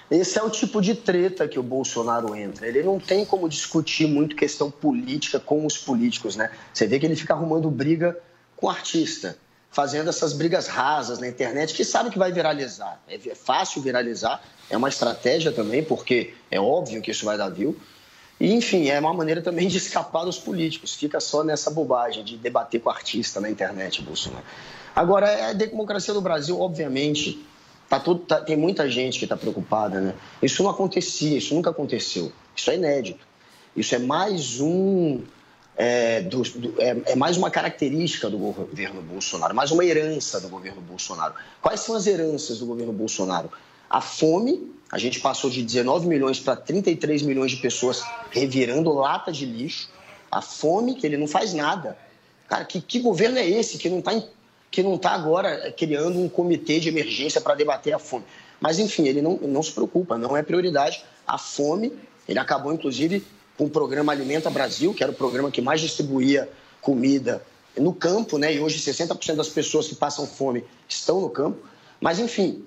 Esse 0.09 0.39
é 0.39 0.43
o 0.43 0.49
tipo 0.49 0.81
de 0.81 0.95
treta 0.95 1.47
que 1.47 1.59
o 1.59 1.63
Bolsonaro 1.63 2.33
entra. 2.33 2.65
Ele 2.65 2.81
não 2.81 2.97
tem 2.97 3.25
como 3.25 3.49
discutir 3.49 4.07
muito 4.07 4.35
questão 4.35 4.71
política 4.71 5.39
com 5.39 5.65
os 5.65 5.77
políticos, 5.77 6.35
né? 6.37 6.49
Você 6.73 6.87
vê 6.87 6.97
que 6.97 7.05
ele 7.05 7.15
fica 7.15 7.33
arrumando 7.33 7.69
briga 7.69 8.17
com 8.55 8.67
o 8.67 8.69
artista, 8.69 9.37
fazendo 9.69 10.09
essas 10.09 10.31
brigas 10.31 10.67
rasas 10.67 11.19
na 11.19 11.27
internet, 11.27 11.73
que 11.73 11.83
sabe 11.83 12.09
que 12.09 12.17
vai 12.17 12.31
viralizar. 12.31 13.01
É 13.07 13.15
é 13.15 13.35
fácil 13.35 13.81
viralizar, 13.81 14.41
é 14.69 14.77
uma 14.77 14.87
estratégia 14.87 15.51
também, 15.51 15.83
porque 15.83 16.33
é 16.49 16.59
óbvio 16.59 17.01
que 17.01 17.11
isso 17.11 17.25
vai 17.25 17.37
dar 17.37 17.49
view. 17.49 17.77
E, 18.39 18.53
enfim, 18.53 18.87
é 18.87 18.99
uma 18.99 19.13
maneira 19.13 19.41
também 19.41 19.67
de 19.67 19.77
escapar 19.77 20.23
dos 20.23 20.37
políticos. 20.37 20.93
Fica 20.93 21.19
só 21.19 21.43
nessa 21.43 21.71
bobagem 21.71 22.23
de 22.23 22.37
debater 22.37 22.79
com 22.79 22.89
o 22.89 22.93
artista 22.93 23.41
na 23.41 23.49
internet, 23.49 24.01
Bolsonaro. 24.01 24.45
Agora, 24.95 25.29
é 25.29 25.49
a 25.49 25.53
democracia 25.53 26.13
do 26.13 26.21
Brasil, 26.21 26.59
obviamente, 26.59 27.43
tá 27.89 28.00
tudo, 28.00 28.21
tá- 28.21 28.41
tem 28.41 28.56
muita 28.58 28.89
gente 28.89 29.17
que 29.19 29.26
está 29.26 29.36
preocupada, 29.38 30.00
né? 30.00 30.13
Isso 30.41 30.62
não 30.63 30.69
acontecia, 30.69 31.38
isso 31.38 31.54
nunca 31.54 31.69
aconteceu. 31.69 32.32
Isso 32.56 32.69
é 32.71 32.76
inédito. 32.76 33.26
Isso 33.76 33.93
é 33.95 34.00
mais 34.00 34.60
um. 34.60 35.21
É, 35.80 36.21
do- 36.23 36.41
do- 36.41 36.82
é- 36.82 36.97
é 37.12 37.15
mais 37.15 37.38
uma 37.38 37.52
característica 37.52 38.28
do 38.32 38.38
governo 38.39 39.00
Bolsonaro, 39.04 39.54
mais 39.54 39.69
uma 39.69 39.86
herança 39.86 40.39
do 40.41 40.50
governo 40.50 40.82
Bolsonaro. 40.82 41.36
Quais 41.62 41.82
são 41.82 41.93
as 41.95 42.08
heranças 42.08 42.58
do 42.58 42.65
governo 42.65 42.91
Bolsonaro? 42.91 43.52
A 43.88 44.02
fome, 44.02 44.71
a 44.91 44.97
gente 44.97 45.19
passou 45.19 45.52
de 45.52 45.62
19 45.62 46.08
milhões 46.08 46.39
para 46.39 46.56
33 46.56 47.21
milhões 47.21 47.52
de 47.52 47.58
pessoas 47.58 48.02
revirando 48.32 48.91
lata 48.91 49.32
de 49.32 49.45
lixo. 49.45 49.88
A 50.32 50.41
fome, 50.41 50.95
que 50.95 51.06
ele 51.06 51.15
não 51.15 51.28
faz 51.28 51.54
nada. 51.54 51.95
Cara, 52.47 52.65
que, 52.65 52.82
que 52.82 53.00
governo 53.00 53.38
é 53.38 53.47
esse 53.47 53.78
que 53.78 53.88
não 53.88 54.00
está 54.00 54.13
que 54.69 54.84
não 54.84 54.95
está 54.95 55.12
agora 55.12 55.71
criando 55.71 56.19
um 56.19 56.30
comitê 56.30 56.80
de 56.80 56.89
emergência 56.89 57.41
para 57.41 57.56
debater 57.56 57.93
a 57.93 57.99
fome? 57.99 58.25
Mas, 58.60 58.80
enfim, 58.80 59.08
ele 59.08 59.21
não, 59.21 59.38
não 59.38 59.63
se 59.63 59.71
preocupa, 59.71 60.17
não 60.17 60.36
é 60.36 60.41
prioridade. 60.41 61.03
A 61.25 61.38
fome, 61.38 61.93
ele 62.27 62.39
acabou, 62.39 62.73
inclusive, 62.73 63.25
com 63.58 63.65
o 63.65 63.69
programa 63.69 64.12
Alimenta 64.12 64.49
Brasil, 64.49 64.93
que 64.93 65.03
era 65.03 65.12
o 65.12 65.15
programa 65.15 65.51
que 65.51 65.62
mais 65.62 65.82
distribuía 65.82 66.49
comida 66.82 67.43
no 67.77 67.93
campo, 67.93 68.38
né? 68.38 68.53
E 68.53 68.60
hoje 68.60 68.80
60% 68.80 69.36
das 69.36 69.49
pessoas 69.49 69.88
que 69.88 69.95
passam 69.95 70.25
fome 70.25 70.63
estão 70.88 71.21
no 71.21 71.30
campo. 71.30 71.60
Mas, 71.99 72.19
enfim, 72.19 72.63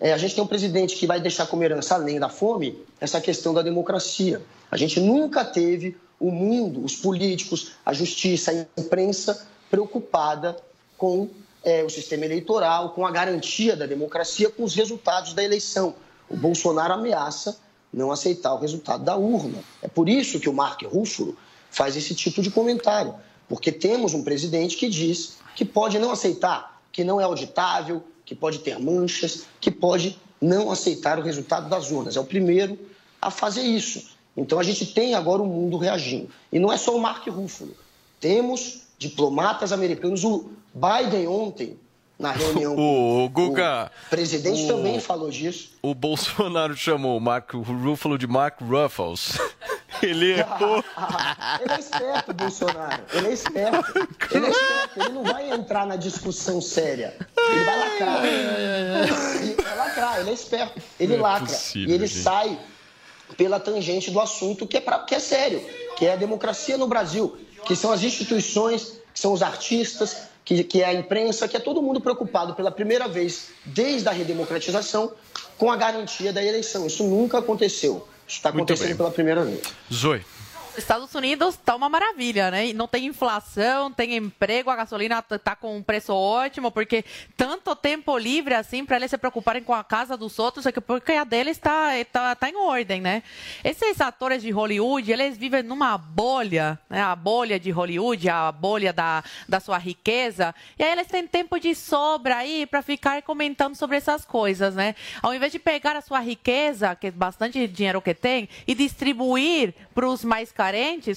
é, 0.00 0.12
a 0.12 0.18
gente 0.18 0.34
tem 0.34 0.44
um 0.44 0.46
presidente 0.46 0.96
que 0.96 1.06
vai 1.06 1.20
deixar 1.20 1.46
como 1.46 1.62
herança, 1.62 1.94
além 1.94 2.18
da 2.18 2.28
fome, 2.28 2.78
essa 3.00 3.20
questão 3.20 3.54
da 3.54 3.62
democracia. 3.62 4.42
A 4.70 4.76
gente 4.76 5.00
nunca 5.00 5.44
teve 5.44 5.96
o 6.18 6.30
mundo, 6.30 6.84
os 6.84 6.96
políticos, 6.96 7.72
a 7.84 7.92
justiça, 7.92 8.50
a 8.50 8.80
imprensa 8.80 9.46
preocupada 9.70 10.56
com 11.00 11.30
é, 11.64 11.82
o 11.82 11.88
sistema 11.88 12.26
eleitoral, 12.26 12.90
com 12.90 13.06
a 13.06 13.10
garantia 13.10 13.74
da 13.74 13.86
democracia, 13.86 14.50
com 14.50 14.62
os 14.62 14.74
resultados 14.74 15.32
da 15.32 15.42
eleição. 15.42 15.94
O 16.28 16.36
Bolsonaro 16.36 16.92
ameaça 16.92 17.58
não 17.90 18.12
aceitar 18.12 18.52
o 18.52 18.58
resultado 18.58 19.02
da 19.02 19.16
urna. 19.16 19.64
É 19.80 19.88
por 19.88 20.10
isso 20.10 20.38
que 20.38 20.48
o 20.48 20.52
Mark 20.52 20.82
Ruffalo 20.82 21.34
faz 21.70 21.96
esse 21.96 22.14
tipo 22.14 22.42
de 22.42 22.50
comentário, 22.50 23.14
porque 23.48 23.72
temos 23.72 24.12
um 24.12 24.22
presidente 24.22 24.76
que 24.76 24.90
diz 24.90 25.38
que 25.56 25.64
pode 25.64 25.98
não 25.98 26.10
aceitar, 26.10 26.78
que 26.92 27.02
não 27.02 27.18
é 27.18 27.24
auditável, 27.24 28.04
que 28.22 28.34
pode 28.34 28.58
ter 28.58 28.78
manchas, 28.78 29.44
que 29.58 29.70
pode 29.70 30.20
não 30.38 30.70
aceitar 30.70 31.18
o 31.18 31.22
resultado 31.22 31.66
das 31.70 31.90
urnas. 31.90 32.14
É 32.14 32.20
o 32.20 32.24
primeiro 32.24 32.78
a 33.22 33.30
fazer 33.30 33.62
isso. 33.62 34.10
Então 34.36 34.58
a 34.58 34.62
gente 34.62 34.84
tem 34.84 35.14
agora 35.14 35.40
o 35.40 35.46
mundo 35.46 35.78
reagindo. 35.78 36.28
E 36.52 36.58
não 36.58 36.70
é 36.70 36.76
só 36.76 36.94
o 36.94 37.00
Mark 37.00 37.26
Ruffalo. 37.26 37.74
Temos 38.20 38.82
diplomatas 38.98 39.72
americanos. 39.72 40.24
O 40.24 40.59
Biden 40.74 41.26
ontem, 41.28 41.78
na 42.18 42.32
reunião 42.32 42.76
O 42.78 43.28
Guga. 43.28 43.90
o 44.06 44.10
presidente 44.10 44.64
o- 44.64 44.68
também 44.68 45.00
falou 45.00 45.30
disso. 45.30 45.72
O 45.82 45.94
Bolsonaro 45.94 46.76
chamou 46.76 47.16
o 47.16 47.20
Mark 47.20 47.52
Ruffalo 47.54 48.16
de 48.18 48.26
Mark 48.26 48.60
Ruffles. 48.60 49.38
Ele 50.02 50.32
errou. 50.38 50.82
Ele 51.60 51.72
é 51.72 51.78
esperto, 51.78 52.32
Bolsonaro. 52.32 53.02
Ele 53.12 53.28
é 53.28 53.32
esperto. 53.32 54.08
Ele 54.34 54.46
é 54.46 54.50
esperto. 54.50 55.00
Ele 55.00 55.08
não 55.10 55.24
vai 55.24 55.50
entrar 55.50 55.86
na 55.86 55.96
discussão 55.96 56.58
séria. 56.60 57.14
Ele 57.36 57.64
vai 57.64 57.78
lacrar. 57.78 58.24
Ele 58.24 59.54
vai 59.62 59.76
lacrar. 59.76 60.20
Ele 60.20 60.30
é 60.30 60.32
esperto. 60.32 60.82
Ele 60.98 61.14
é 61.14 61.18
lacra. 61.18 61.46
possível, 61.46 61.90
e 61.90 61.92
ele 61.94 62.06
gente. 62.06 62.22
sai 62.22 62.58
pela 63.36 63.60
tangente 63.60 64.10
do 64.10 64.18
assunto 64.20 64.66
que 64.66 64.78
é, 64.78 64.80
pra- 64.80 65.00
que 65.00 65.14
é 65.14 65.20
sério, 65.20 65.62
que 65.96 66.06
é 66.06 66.14
a 66.14 66.16
democracia 66.16 66.78
no 66.78 66.86
Brasil, 66.86 67.36
que 67.66 67.76
são 67.76 67.92
as 67.92 68.02
instituições, 68.02 69.00
que 69.12 69.20
são 69.20 69.32
os 69.34 69.42
artistas, 69.42 70.16
que, 70.44 70.64
que 70.64 70.82
é 70.82 70.86
a 70.86 70.94
imprensa, 70.94 71.46
que 71.46 71.56
é 71.56 71.60
todo 71.60 71.82
mundo 71.82 72.00
preocupado 72.00 72.54
pela 72.54 72.70
primeira 72.70 73.08
vez 73.08 73.50
desde 73.64 74.08
a 74.08 74.12
redemocratização 74.12 75.12
com 75.56 75.70
a 75.70 75.76
garantia 75.76 76.32
da 76.32 76.44
eleição. 76.44 76.86
Isso 76.86 77.04
nunca 77.04 77.38
aconteceu. 77.38 78.06
Isso 78.26 78.38
está 78.38 78.50
acontecendo 78.50 78.96
pela 78.96 79.10
primeira 79.10 79.44
vez. 79.44 79.62
Zoe. 79.92 80.24
Estados 80.82 81.14
Unidos 81.14 81.56
tá 81.56 81.74
uma 81.74 81.88
maravilha, 81.88 82.50
né? 82.50 82.72
Não 82.72 82.88
tem 82.88 83.06
inflação, 83.06 83.92
tem 83.92 84.16
emprego, 84.16 84.70
a 84.70 84.76
gasolina 84.76 85.22
tá 85.22 85.54
com 85.54 85.76
um 85.76 85.82
preço 85.82 86.12
ótimo, 86.14 86.70
porque 86.70 87.04
tanto 87.36 87.74
tempo 87.76 88.16
livre 88.16 88.54
assim 88.54 88.84
para 88.84 88.96
eles 88.96 89.10
se 89.10 89.18
preocuparem 89.18 89.62
com 89.62 89.74
a 89.74 89.84
casa 89.84 90.16
dos 90.16 90.38
outros, 90.38 90.66
é 90.66 90.72
que 90.72 90.80
porque 90.80 91.12
a 91.12 91.24
deles 91.24 91.58
tá, 91.58 91.90
tá, 92.12 92.34
tá 92.34 92.48
em 92.48 92.56
ordem, 92.56 93.00
né? 93.00 93.22
Esses 93.62 94.00
atores 94.00 94.42
de 94.42 94.50
Hollywood, 94.50 95.10
eles 95.10 95.36
vivem 95.36 95.62
numa 95.62 95.96
bolha, 95.96 96.78
né? 96.88 97.02
A 97.02 97.14
bolha 97.14 97.58
de 97.58 97.70
Hollywood, 97.70 98.28
a 98.28 98.50
bolha 98.52 98.92
da, 98.92 99.22
da 99.48 99.60
sua 99.60 99.78
riqueza, 99.78 100.54
e 100.78 100.82
aí 100.82 100.92
eles 100.92 101.06
têm 101.06 101.26
tempo 101.26 101.58
de 101.58 101.74
sobra 101.74 102.36
aí 102.36 102.66
para 102.66 102.82
ficar 102.82 103.22
comentando 103.22 103.74
sobre 103.74 103.96
essas 103.96 104.24
coisas, 104.24 104.74
né? 104.74 104.94
Ao 105.22 105.34
invés 105.34 105.52
de 105.52 105.58
pegar 105.58 105.96
a 105.96 106.00
sua 106.00 106.20
riqueza, 106.20 106.94
que 106.94 107.08
é 107.08 107.10
bastante 107.10 107.66
dinheiro 107.66 108.00
que 108.00 108.14
tem, 108.14 108.48
e 108.66 108.74
distribuir 108.74 109.74
para 109.94 110.08
os 110.08 110.24
mais 110.24 110.52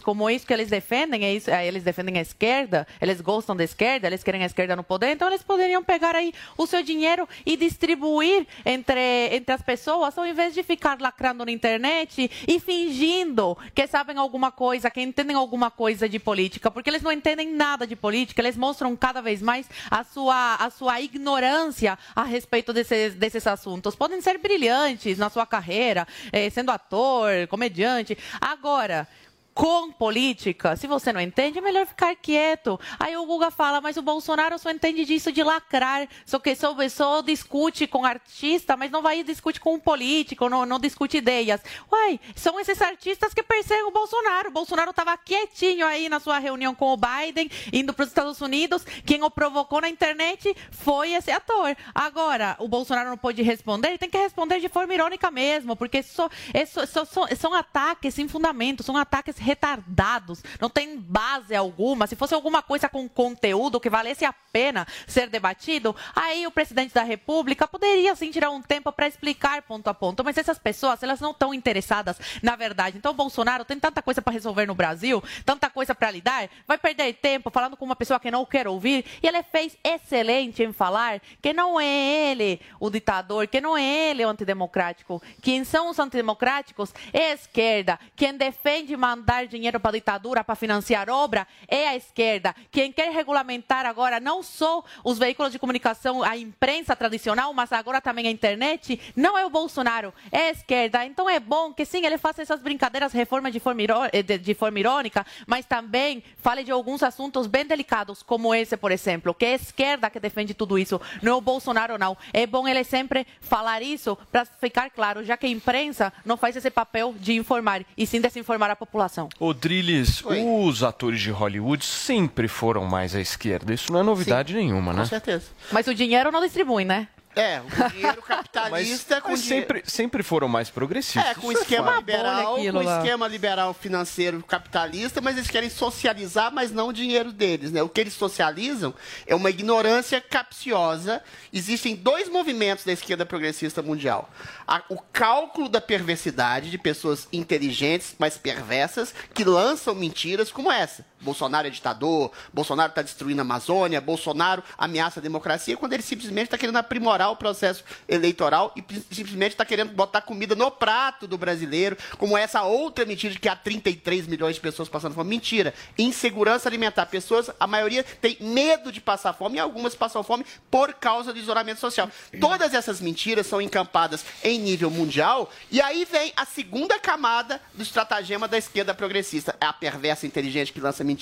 como 0.04 0.30
isso 0.30 0.46
que 0.46 0.54
eles 0.54 0.70
defendem, 0.70 1.26
é 1.26 1.34
isso, 1.34 1.50
é, 1.50 1.66
eles 1.66 1.84
defendem 1.84 2.18
a 2.18 2.22
esquerda, 2.22 2.88
eles 3.02 3.22
gostam 3.22 3.56
da 3.56 3.64
esquerda, 3.64 4.08
eles 4.08 4.24
querem 4.24 4.44
a 4.44 4.46
esquerda 4.46 4.76
no 4.76 4.84
poder, 4.84 5.12
então 5.12 5.28
eles 5.28 5.44
poderiam 5.44 5.84
pegar 5.84 6.16
aí 6.16 6.34
o 6.58 6.66
seu 6.66 6.84
dinheiro 6.84 7.28
e 7.46 7.58
distribuir 7.58 8.48
entre, 8.66 9.30
entre 9.32 9.54
as 9.54 9.62
pessoas, 9.62 10.18
ao 10.18 10.26
invés 10.26 10.54
de 10.54 10.64
ficar 10.64 11.00
lacrando 11.00 11.46
na 11.46 11.52
internet 11.52 12.30
e 12.48 12.60
fingindo 12.60 13.58
que 13.74 13.86
sabem 13.88 14.18
alguma 14.18 14.52
coisa, 14.52 14.90
que 14.90 15.02
entendem 15.02 15.36
alguma 15.36 15.70
coisa 15.70 16.08
de 16.08 16.20
política, 16.20 16.72
porque 16.72 16.90
eles 16.90 17.02
não 17.02 17.12
entendem 17.12 17.52
nada 17.54 17.86
de 17.86 17.96
política, 17.96 18.42
eles 18.42 18.58
mostram 18.58 18.96
cada 18.96 19.22
vez 19.22 19.42
mais 19.42 19.70
a 19.90 20.04
sua, 20.04 20.56
a 20.56 20.70
sua 20.70 21.02
ignorância 21.02 21.98
a 22.16 22.24
respeito 22.24 22.74
desses, 22.74 23.16
desses 23.16 23.46
assuntos. 23.48 23.96
Podem 23.96 24.22
ser 24.22 24.38
brilhantes 24.38 25.18
na 25.18 25.30
sua 25.30 25.46
carreira, 25.46 26.08
eh, 26.32 26.50
sendo 26.50 26.72
ator, 26.72 27.48
comediante. 27.48 28.18
Agora, 28.40 29.08
com 29.54 29.92
política, 29.92 30.76
se 30.76 30.88
você 30.88 31.14
não 31.14 31.22
entende, 31.22 31.60
é 31.60 31.62
melhor 31.62 31.86
ficar 31.86 32.16
quieto. 32.16 32.80
Aí 33.00 33.16
o 33.16 33.26
Guga 33.26 33.52
fala, 33.52 33.80
mas 33.80 33.98
o 33.98 34.02
Bolsonaro 34.02 34.58
só 34.58 34.72
entende 34.72 35.06
disso 35.06 35.32
de 35.32 35.44
lacrar, 35.44 36.08
só 36.26 36.40
que 36.40 36.56
só, 36.56 36.76
só 36.90 37.22
discute 37.22 37.86
com 37.86 38.04
artista, 38.04 38.76
mas 38.76 38.90
não 38.90 39.02
vai 39.02 39.24
discute 39.24 39.60
com 39.60 39.76
um 39.76 39.80
político, 39.80 40.50
não, 40.50 40.66
não 40.66 40.80
discute 40.80 41.18
ideias. 41.18 41.62
Uai, 41.92 42.20
são 42.36 42.60
esses 42.60 42.82
artistas 42.82 43.34
que 43.34 43.44
perseguem 43.44 43.86
o 43.86 43.92
Bolsonaro. 43.92 44.50
O 44.50 44.54
Bolsonaro 44.54 44.90
estava 44.90 45.16
quietinho 45.18 45.86
aí 45.86 46.10
na 46.10 46.20
sua 46.20 46.40
reunião 46.40 46.74
com 46.74 46.92
o 46.92 46.98
Biden, 46.98 47.50
indo 47.72 47.94
para 47.94 48.04
os 48.04 48.10
Estados 48.10 48.42
Unidos. 48.42 48.84
Quem 49.06 49.24
o 49.24 49.30
provocou 49.30 49.82
na 49.82 49.90
internet 49.90 50.56
foi 50.72 51.14
esse 51.14 51.30
ator. 51.32 51.76
Agora, 51.94 52.56
o 52.60 52.68
Bolsonaro 52.68 53.10
não 53.10 53.18
pôde 53.18 53.42
responder, 53.44 53.90
ele 53.90 53.98
tem 53.98 54.10
que 54.10 54.18
responder 54.18 54.60
de 54.60 54.70
forma 54.70 54.94
irônica 54.94 55.30
mesmo, 55.30 55.76
porque 55.76 56.02
só, 56.02 56.28
é 56.54 56.66
só- 56.66 56.86
só- 56.86 57.28
são 57.38 57.54
ataques 57.54 58.16
sem 58.16 58.28
fundamento, 58.28 58.82
são 58.82 58.98
ataques 58.98 59.43
retardados, 59.44 60.44
não 60.60 60.70
tem 60.70 60.98
base 60.98 61.56
alguma. 61.56 62.08
Se 62.08 62.16
fosse 62.16 62.34
alguma 62.34 62.62
coisa 62.62 62.90
com 62.90 63.08
conteúdo 63.08 63.80
que 63.80 63.90
valesse 63.90 64.26
a 64.26 64.34
pena 64.34 64.88
ser 65.06 65.30
debatido, 65.30 65.96
aí 66.16 66.48
o 66.48 66.52
presidente 66.52 66.94
da 66.94 67.04
República 67.04 67.68
poderia 67.68 68.16
sim 68.16 68.32
tirar 68.32 68.50
um 68.50 68.62
tempo 68.62 68.92
para 68.92 69.08
explicar 69.08 69.62
ponto 69.64 69.88
a 69.88 69.94
ponto. 69.94 70.24
Mas 70.24 70.38
essas 70.38 70.58
pessoas, 70.58 71.04
elas 71.04 71.20
não 71.20 71.32
estão 71.32 71.54
interessadas 71.54 72.18
na 72.42 72.56
verdade. 72.56 72.98
Então, 72.98 73.14
Bolsonaro 73.14 73.66
tem 73.66 73.80
tanta 73.80 74.02
coisa 74.02 74.22
para 74.22 74.34
resolver 74.34 74.66
no 74.66 74.76
Brasil, 74.76 75.24
tanta 75.46 75.70
coisa 75.70 75.94
para 75.94 76.12
lidar, 76.12 76.50
vai 76.68 76.78
perder 76.78 77.14
tempo 77.14 77.50
falando 77.50 77.76
com 77.76 77.86
uma 77.86 77.96
pessoa 77.96 78.20
que 78.20 78.32
não 78.32 78.46
quer 78.46 78.68
ouvir. 78.68 79.06
E 79.22 79.28
ele 79.28 79.44
fez 79.44 79.78
excelente 79.84 80.64
em 80.64 80.72
falar 80.72 81.22
que 81.42 81.54
não 81.54 81.80
é 81.80 82.32
ele 82.32 82.62
o 82.80 82.90
ditador, 82.90 83.48
que 83.48 83.60
não 83.60 83.78
é 83.78 83.84
ele 83.84 84.26
o 84.26 84.30
antidemocrático. 84.30 85.22
Quem 85.42 85.64
são 85.64 85.90
os 85.90 86.00
antidemocráticos 86.00 86.94
é 87.12 87.32
a 87.32 87.34
esquerda. 87.34 88.00
Quem 88.16 88.36
defende 88.36 88.96
mandar 88.96 89.33
dar 89.34 89.48
dinheiro 89.48 89.80
para 89.80 89.90
a 89.90 89.94
ditadura 89.94 90.44
para 90.44 90.56
financiar 90.56 91.10
obra 91.10 91.48
é 91.68 91.88
a 91.88 91.96
esquerda. 91.96 92.56
Quem 92.72 92.92
quer 92.92 93.12
regulamentar 93.12 93.86
agora 93.86 94.20
não 94.20 94.44
só 94.44 94.84
os 95.04 95.18
veículos 95.18 95.52
de 95.52 95.58
comunicação, 95.58 96.22
a 96.22 96.38
imprensa 96.38 96.96
tradicional, 96.96 97.52
mas 97.54 97.72
agora 97.72 98.00
também 98.00 98.28
a 98.28 98.32
internet, 98.32 99.00
não 99.16 99.38
é 99.38 99.46
o 99.46 99.50
Bolsonaro, 99.50 100.14
é 100.32 100.50
a 100.50 100.52
esquerda. 100.52 101.04
Então 101.06 101.28
é 101.28 101.40
bom 101.40 101.74
que 101.74 101.84
sim, 101.84 102.06
ele 102.06 102.18
faça 102.18 102.44
essas 102.44 102.62
brincadeiras, 102.62 103.12
reformas 103.12 103.52
de 103.52 103.60
forma, 103.60 103.82
eh, 104.12 104.22
de 104.22 104.54
forma 104.54 104.80
irônica, 104.80 105.26
mas 105.48 105.66
também 105.66 106.24
fale 106.38 106.64
de 106.64 106.72
alguns 106.72 107.02
assuntos 107.02 107.48
bem 107.48 107.66
delicados, 107.66 108.22
como 108.22 108.54
esse, 108.54 108.78
por 108.78 108.92
exemplo, 108.92 109.34
que 109.34 109.46
é 109.46 109.54
a 109.54 109.56
esquerda 109.56 110.10
que 110.10 110.20
defende 110.20 110.54
tudo 110.54 110.78
isso, 110.78 111.02
não 111.22 111.34
é 111.34 111.36
o 111.36 111.42
Bolsonaro, 111.42 111.98
não. 111.98 112.16
É 112.32 112.46
bom 112.46 112.68
ele 112.68 112.84
sempre 112.84 113.26
falar 113.42 113.82
isso 113.82 114.16
para 114.32 114.46
ficar 114.46 114.92
claro, 114.92 115.24
já 115.24 115.36
que 115.36 115.48
a 115.48 115.50
imprensa 115.50 116.14
não 116.24 116.38
faz 116.38 116.56
esse 116.56 116.70
papel 116.70 117.16
de 117.18 117.34
informar, 117.34 117.84
e 117.98 118.06
sim 118.06 118.22
desinformar 118.22 118.70
a 118.70 118.76
população. 118.76 119.23
Ô, 119.40 119.54
Drilis, 119.54 120.24
os 120.26 120.84
atores 120.84 121.20
de 121.22 121.32
Hollywood 121.32 121.84
sempre 121.84 122.48
foram 122.48 122.86
mais 122.86 123.16
à 123.16 123.22
esquerda. 123.22 123.74
Isso 123.74 123.92
não 123.92 124.00
é 124.00 124.04
novidade 124.04 124.54
nenhuma, 124.54 124.94
né? 124.94 125.02
Com 125.02 125.08
certeza. 125.08 125.46
Mas 125.72 125.88
o 125.88 125.94
dinheiro 125.94 126.32
não 126.32 126.42
distribui, 126.42 126.86
né? 126.86 127.08
É, 127.36 127.62
o 127.62 127.90
dinheiro 127.90 128.22
capitalista 128.24 129.20
com 129.22 129.32
Mas 129.32 129.40
sempre, 129.42 129.84
sempre 129.86 130.22
foram 130.24 130.48
mais 130.48 130.70
progressistas. 130.70 131.26
É, 131.26 131.34
com 131.36 131.52
Isso 131.52 131.62
esquema 131.62 131.88
fato. 131.88 132.00
liberal, 132.00 132.56
com 132.58 132.82
lá. 132.82 132.98
esquema 133.00 133.28
liberal 133.28 133.74
financeiro 133.74 134.44
capitalista, 134.44 135.20
mas 135.22 135.38
eles 135.38 135.50
querem 135.50 135.70
socializar, 135.70 136.52
mas 136.54 136.72
não 136.72 136.90
o 136.90 136.94
dinheiro 136.94 137.32
deles, 137.32 137.72
né? 137.72 137.82
O 137.82 137.90
que 137.90 138.02
eles 138.02 138.14
socializam 138.14 138.94
é 139.26 139.34
uma 139.36 139.50
ignorância 139.50 140.22
capciosa. 140.22 141.22
Existem 141.52 141.96
dois 141.96 142.30
movimentos 142.30 142.86
da 142.86 142.92
esquerda 142.92 143.26
progressista 143.26 143.82
mundial. 143.82 144.30
A- 144.68 144.84
o 144.90 144.98
cálculo 145.12 145.68
da 145.70 145.82
perversidade 145.82 146.70
de 146.70 146.78
pessoas 146.78 147.28
inteligentes, 147.34 148.16
mas 148.20 148.38
perversas, 148.38 149.14
que 149.34 149.44
lançam 149.44 149.96
mentiras 149.96 150.52
como 150.52 150.72
essa. 150.72 151.06
Bolsonaro 151.24 151.68
é 151.68 151.70
ditador, 151.70 152.32
Bolsonaro 152.54 152.90
está 152.90 153.02
destruindo 153.02 153.42
a 153.42 153.44
Amazônia, 153.44 154.00
Bolsonaro 154.02 154.64
ameaça 154.78 155.20
a 155.20 155.24
democracia, 155.24 155.78
quando 155.78 155.94
ele 155.94 156.04
simplesmente 156.04 156.46
está 156.46 156.58
querendo 156.58 156.76
aprimorar 156.76 157.32
o 157.32 157.36
processo 157.36 157.84
eleitoral 158.08 158.74
e 158.76 158.84
simplesmente 159.14 159.52
está 159.52 159.66
querendo 159.66 159.94
botar 159.94 160.22
comida 160.22 160.56
no 160.56 160.70
prato 160.70 161.28
do 161.28 161.38
brasileiro, 161.38 161.98
como 162.18 162.38
essa 162.38 162.64
outra 162.64 163.06
mentira 163.06 163.34
de 163.34 163.40
que 163.40 163.48
há 163.48 163.56
33 163.56 164.28
milhões 164.28 164.56
de 164.56 164.62
pessoas 164.62 164.90
passando 164.90 165.16
fome. 165.16 165.30
Mentira. 165.30 165.74
Insegurança 165.98 166.68
alimentar. 166.68 167.06
Pessoas, 167.06 167.50
a 167.60 167.66
maioria 167.66 168.04
tem 168.04 168.38
medo 168.42 168.92
de 168.92 169.00
passar 169.00 169.34
fome 169.34 169.58
e 169.58 169.60
algumas 169.60 169.96
passam 169.96 170.24
fome 170.24 170.46
por 170.70 170.94
causa 170.94 171.32
do 171.32 171.40
isolamento 171.40 171.80
social. 171.80 172.10
Todas 172.40 172.74
essas 172.74 173.00
mentiras 173.00 173.48
são 173.48 173.62
encampadas 173.62 174.26
em 174.44 174.60
nível 174.60 174.90
mundial 174.90 175.50
e 175.72 175.82
aí 175.82 176.06
vem 176.06 176.34
a 176.36 176.46
segunda 176.46 177.00
camada 177.00 177.62
do 177.74 177.84
estratagema 177.84 178.48
da 178.48 178.58
esquerda 178.58 178.94
progressista. 178.94 179.56
É 179.60 179.66
a 179.66 179.74
perversa 179.74 180.26
inteligente 180.26 180.74
que 180.74 180.80
lança 180.80 181.04
mentiras 181.04 181.13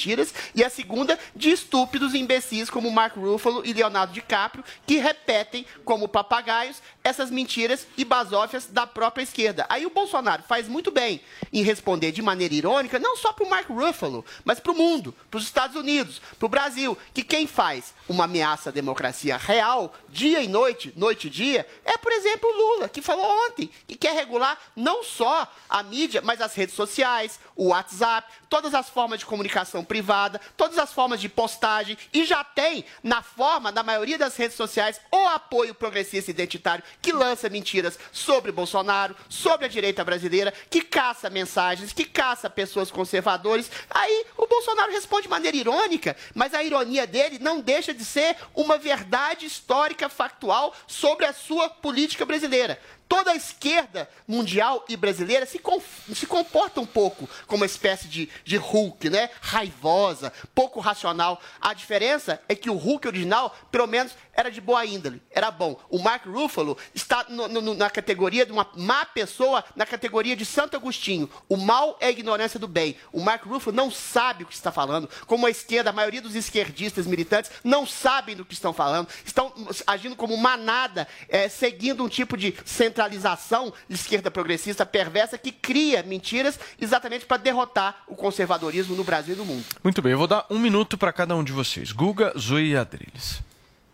e 0.56 0.64
a 0.64 0.70
segunda 0.70 1.18
de 1.36 1.50
estúpidos 1.50 2.14
imbecis 2.14 2.70
como 2.70 2.92
Mark 2.92 3.16
Ruffalo 3.16 3.64
e 3.66 3.74
Leonardo 3.74 4.14
DiCaprio 4.14 4.64
que 4.86 4.98
repetem 4.98 5.66
como 5.86 6.08
papagaios 6.08 6.82
essas 7.04 7.32
mentiras 7.32 7.88
e 7.98 8.06
basófias 8.06 8.68
da 8.68 8.86
própria 8.86 9.24
esquerda. 9.24 9.66
Aí 9.70 9.86
o 9.86 9.90
Bolsonaro 9.90 10.44
faz 10.44 10.68
muito 10.68 10.92
bem 10.92 11.22
em 11.52 11.64
responder 11.64 12.12
de 12.12 12.22
maneira 12.22 12.54
irônica, 12.54 13.00
não 13.00 13.18
só 13.18 13.34
para 13.34 13.46
o 13.46 13.50
Mark 13.50 13.70
Ruffalo, 13.70 14.26
mas 14.46 14.60
para 14.60 14.72
o 14.72 14.76
mundo, 14.76 15.14
para 15.30 15.38
os 15.38 15.44
Estados 15.44 15.76
Unidos, 15.76 16.22
para 16.38 16.46
o 16.46 16.50
Brasil, 16.50 16.98
que 17.14 17.24
quem 17.24 17.48
faz 17.48 17.94
uma 18.08 18.26
ameaça 18.26 18.70
à 18.70 18.74
democracia 18.74 19.38
real, 19.38 19.94
dia 20.10 20.42
e 20.42 20.48
noite, 20.48 20.94
noite 20.96 21.28
e 21.28 21.30
dia, 21.30 21.68
é, 21.84 21.98
por 21.98 22.12
exemplo, 22.12 22.50
o 22.50 22.58
Lula, 22.58 22.90
que 22.90 23.02
falou 23.02 23.26
ontem 23.48 23.70
que 23.88 23.96
quer 23.96 24.14
regular 24.14 24.58
não 24.76 25.04
só 25.04 25.52
a 25.70 25.82
mídia, 25.84 26.22
mas 26.22 26.42
as 26.42 26.54
redes 26.54 26.76
sociais, 26.76 27.40
o 27.56 27.70
WhatsApp, 27.70 28.32
todas 28.50 28.74
as 28.74 28.90
formas 28.90 29.20
de 29.20 29.26
comunicação 29.26 29.84
privada, 29.84 30.40
todas 30.58 30.78
as 30.78 30.94
formas 30.94 31.22
de 31.22 31.30
postagem, 31.30 31.98
e 32.14 32.26
já 32.26 32.44
tem, 32.44 32.86
na 33.02 33.22
forma, 33.22 33.72
na 33.72 33.84
maioria 33.84 34.18
das 34.18 34.36
redes 34.36 34.58
sociais, 34.58 35.00
o 35.12 35.28
apoio 35.28 35.74
progressista 35.74 36.32
identitário 36.32 36.84
que 37.02 37.12
lança 37.12 37.50
mentiras 37.50 38.00
sobre 38.12 38.52
Bolsonaro, 38.52 39.16
sobre 39.30 39.66
a 39.66 39.70
direita 39.70 40.04
brasileira, 40.04 40.54
que 40.70 40.82
caça 40.82 41.30
mensagens, 41.30 41.94
que 41.94 42.06
caça 42.06 42.50
pessoas 42.50 42.90
conservadores. 42.90 43.70
Aí 43.90 44.26
o 44.38 44.48
Bolsonaro 44.48 44.92
responde 44.92 45.24
de 45.24 45.30
maneira 45.30 45.58
irônica, 45.58 46.16
mas 46.34 46.54
a 46.54 46.64
ironia 46.64 47.06
dele 47.06 47.40
não 47.40 47.62
deixa 47.62 47.94
de 47.94 48.04
ser 48.04 48.36
uma 48.56 48.78
verdade 48.78 49.46
histórica 49.46 50.10
factual 50.10 50.74
sobre 50.88 51.26
a 51.26 51.34
sua 51.34 51.70
política 51.70 52.26
brasileira. 52.26 52.80
Toda 53.12 53.32
a 53.32 53.36
esquerda 53.36 54.10
mundial 54.26 54.86
e 54.88 54.96
brasileira 54.96 55.46
se, 55.46 55.60
conf- 55.60 56.08
se 56.16 56.26
comporta 56.26 56.80
um 56.80 56.86
pouco 56.86 57.28
como 57.46 57.60
uma 57.60 57.66
espécie 57.66 58.08
de, 58.08 58.30
de 58.46 58.56
Hulk, 58.56 59.10
né? 59.10 59.30
Raivosa, 59.42 60.32
pouco 60.56 60.80
racional. 60.80 61.42
A 61.60 61.74
diferença 61.74 62.42
é 62.48 62.56
que 62.56 62.70
o 62.70 62.74
Hulk 62.76 63.06
original, 63.10 63.54
pelo 63.70 63.86
menos, 63.86 64.14
era 64.34 64.50
de 64.50 64.62
boa 64.62 64.86
índole, 64.86 65.22
era 65.30 65.52
bom. 65.52 65.78
O 65.90 66.00
Mark 66.00 66.26
Ruffalo 66.26 66.78
está 66.96 67.26
no- 67.28 67.50
no- 67.50 67.74
na 67.76 67.90
categoria 67.90 68.46
de 68.46 68.54
uma 68.54 68.66
má 68.78 69.06
pessoa, 69.06 69.62
na 69.76 69.86
categoria 69.86 70.34
de 70.34 70.46
Santo 70.46 70.78
Agostinho. 70.78 71.30
O 71.50 71.58
mal 71.58 71.98
é 72.00 72.06
a 72.08 72.12
ignorância 72.12 72.58
do 72.58 72.68
bem. 72.68 72.96
O 73.12 73.20
Mark 73.20 73.44
Ruffalo 73.46 73.76
não 73.76 73.92
sabe 73.92 74.46
o 74.46 74.48
que 74.48 74.54
está 74.54 74.72
falando. 74.72 75.10
Como 75.28 75.46
a 75.46 75.50
esquerda, 75.50 75.90
a 75.90 75.94
maioria 75.94 76.22
dos 76.22 76.34
esquerdistas 76.34 77.06
militantes 77.06 77.52
não 77.62 77.86
sabem 77.86 78.38
do 78.38 78.46
que 78.46 78.54
estão 78.54 78.72
falando. 78.72 79.10
Estão 79.26 79.52
agindo 79.86 80.16
como 80.16 80.38
manada, 80.38 81.06
eh, 81.28 81.50
seguindo 81.50 82.06
um 82.06 82.08
tipo 82.10 82.38
de 82.38 82.56
centralização 83.02 83.74
de 83.88 83.96
esquerda 83.96 84.30
progressista 84.30 84.86
perversa 84.86 85.38
que 85.38 85.52
cria 85.52 86.04
mentiras 86.04 86.60
exatamente 86.80 87.26
para 87.26 87.38
derrotar 87.38 88.04
o 88.08 88.16
conservadorismo 88.16 88.96
no 88.96 89.04
Brasil 89.04 89.34
e 89.34 89.38
no 89.38 89.46
mundo. 89.46 89.66
Muito 89.84 90.02
bem, 90.02 90.12
eu 90.12 90.18
vou 90.18 90.28
dar 90.28 90.46
um 90.50 90.60
minuto 90.60 90.98
para 90.98 91.12
cada 91.12 91.36
um 91.36 91.44
de 91.44 91.52
vocês. 91.52 91.92
Guga, 91.92 92.34
Zoe 92.38 92.72
e 92.72 92.76
Adriles. 92.76 93.42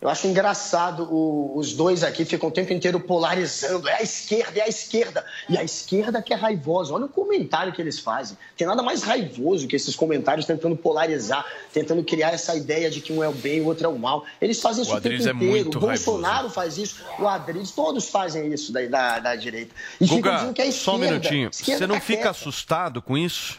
Eu 0.00 0.08
acho 0.08 0.28
engraçado, 0.28 1.02
o- 1.12 1.58
os 1.58 1.72
dois 1.72 2.04
aqui 2.04 2.24
ficam 2.24 2.48
o 2.50 2.52
tempo 2.52 2.72
inteiro 2.72 3.00
polarizando. 3.00 3.88
É 3.88 3.94
a 3.94 4.02
esquerda, 4.02 4.60
é 4.60 4.62
a 4.62 4.68
esquerda. 4.68 5.26
E 5.48 5.58
a 5.58 5.64
esquerda 5.64 6.22
que 6.22 6.32
é 6.32 6.36
raivosa. 6.36 6.94
Olha 6.94 7.06
o 7.06 7.08
comentário 7.08 7.72
que 7.72 7.82
eles 7.82 7.98
fazem. 7.98 8.38
Tem 8.56 8.64
nada 8.64 8.80
mais 8.80 9.02
raivoso 9.02 9.66
que 9.66 9.74
esses 9.74 9.96
comentários 9.96 10.46
tentando 10.46 10.76
polarizar, 10.76 11.44
tentando 11.72 12.04
criar 12.04 12.30
essa 12.30 12.54
ideia 12.54 12.88
de 12.88 13.00
que 13.00 13.12
um 13.12 13.24
é 13.24 13.28
o 13.28 13.32
bem 13.32 13.58
e 13.58 13.60
o 13.60 13.66
outro 13.66 13.86
é 13.86 13.88
o 13.88 13.98
mal. 13.98 14.24
Eles 14.40 14.60
fazem 14.60 14.82
isso 14.84 14.92
O 14.94 14.98
o, 14.98 15.00
tempo 15.00 15.14
é 15.16 15.18
inteiro. 15.18 15.36
muito 15.36 15.78
o 15.78 15.80
Bolsonaro 15.80 16.48
faz 16.48 16.78
isso, 16.78 17.02
o 17.18 17.26
Adriles, 17.26 17.72
todos 17.72 18.08
fazem 18.08 18.52
isso 18.54 18.72
da, 18.72 18.86
da, 18.86 19.18
da 19.18 19.34
direita. 19.34 19.74
E 20.00 20.04
ficam 20.04 20.18
Guga, 20.18 20.34
dizendo 20.36 20.52
que 20.54 20.62
é 20.62 20.66
a 20.68 20.72
só 20.72 20.92
um 20.92 20.94
esquerda. 20.94 21.06
minutinho. 21.18 21.50
Esquerda 21.52 21.78
Você 21.78 21.86
não 21.88 21.94
tá 21.96 22.00
fica 22.02 22.16
quieta. 22.22 22.30
assustado 22.30 23.02
com 23.02 23.18
isso? 23.18 23.58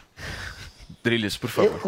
Driles, 1.02 1.36
por 1.36 1.50
favor. 1.50 1.80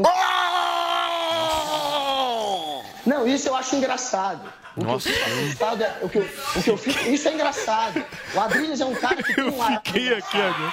Não, 3.04 3.26
isso 3.26 3.48
eu 3.48 3.54
acho 3.56 3.76
engraçado. 3.76 4.40
O 4.76 4.84
Nossa. 4.84 5.08
que 5.08 5.14
eu 5.14 5.24
fico 5.24 5.40
assustado 5.40 5.82
é. 5.82 5.98
O 6.02 6.08
que 6.08 6.18
eu, 6.18 6.28
o 6.56 6.62
que 6.62 6.70
eu 6.70 6.76
fico, 6.78 7.08
isso 7.10 7.28
é 7.28 7.34
engraçado. 7.34 8.04
O 8.34 8.40
Adriles 8.40 8.80
é 8.80 8.86
um 8.86 8.94
cara 8.94 9.22
que 9.22 9.34
tem 9.34 9.44
um 9.44 9.62
ar. 9.62 9.82
Fiquei 9.84 10.14
aqui 10.14 10.36
agora. 10.36 10.72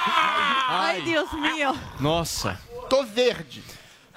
Ai, 0.69 1.01
Deus 1.01 1.31
meu. 1.33 1.75
Nossa. 1.99 2.57
Tô 2.89 3.03
verde. 3.03 3.63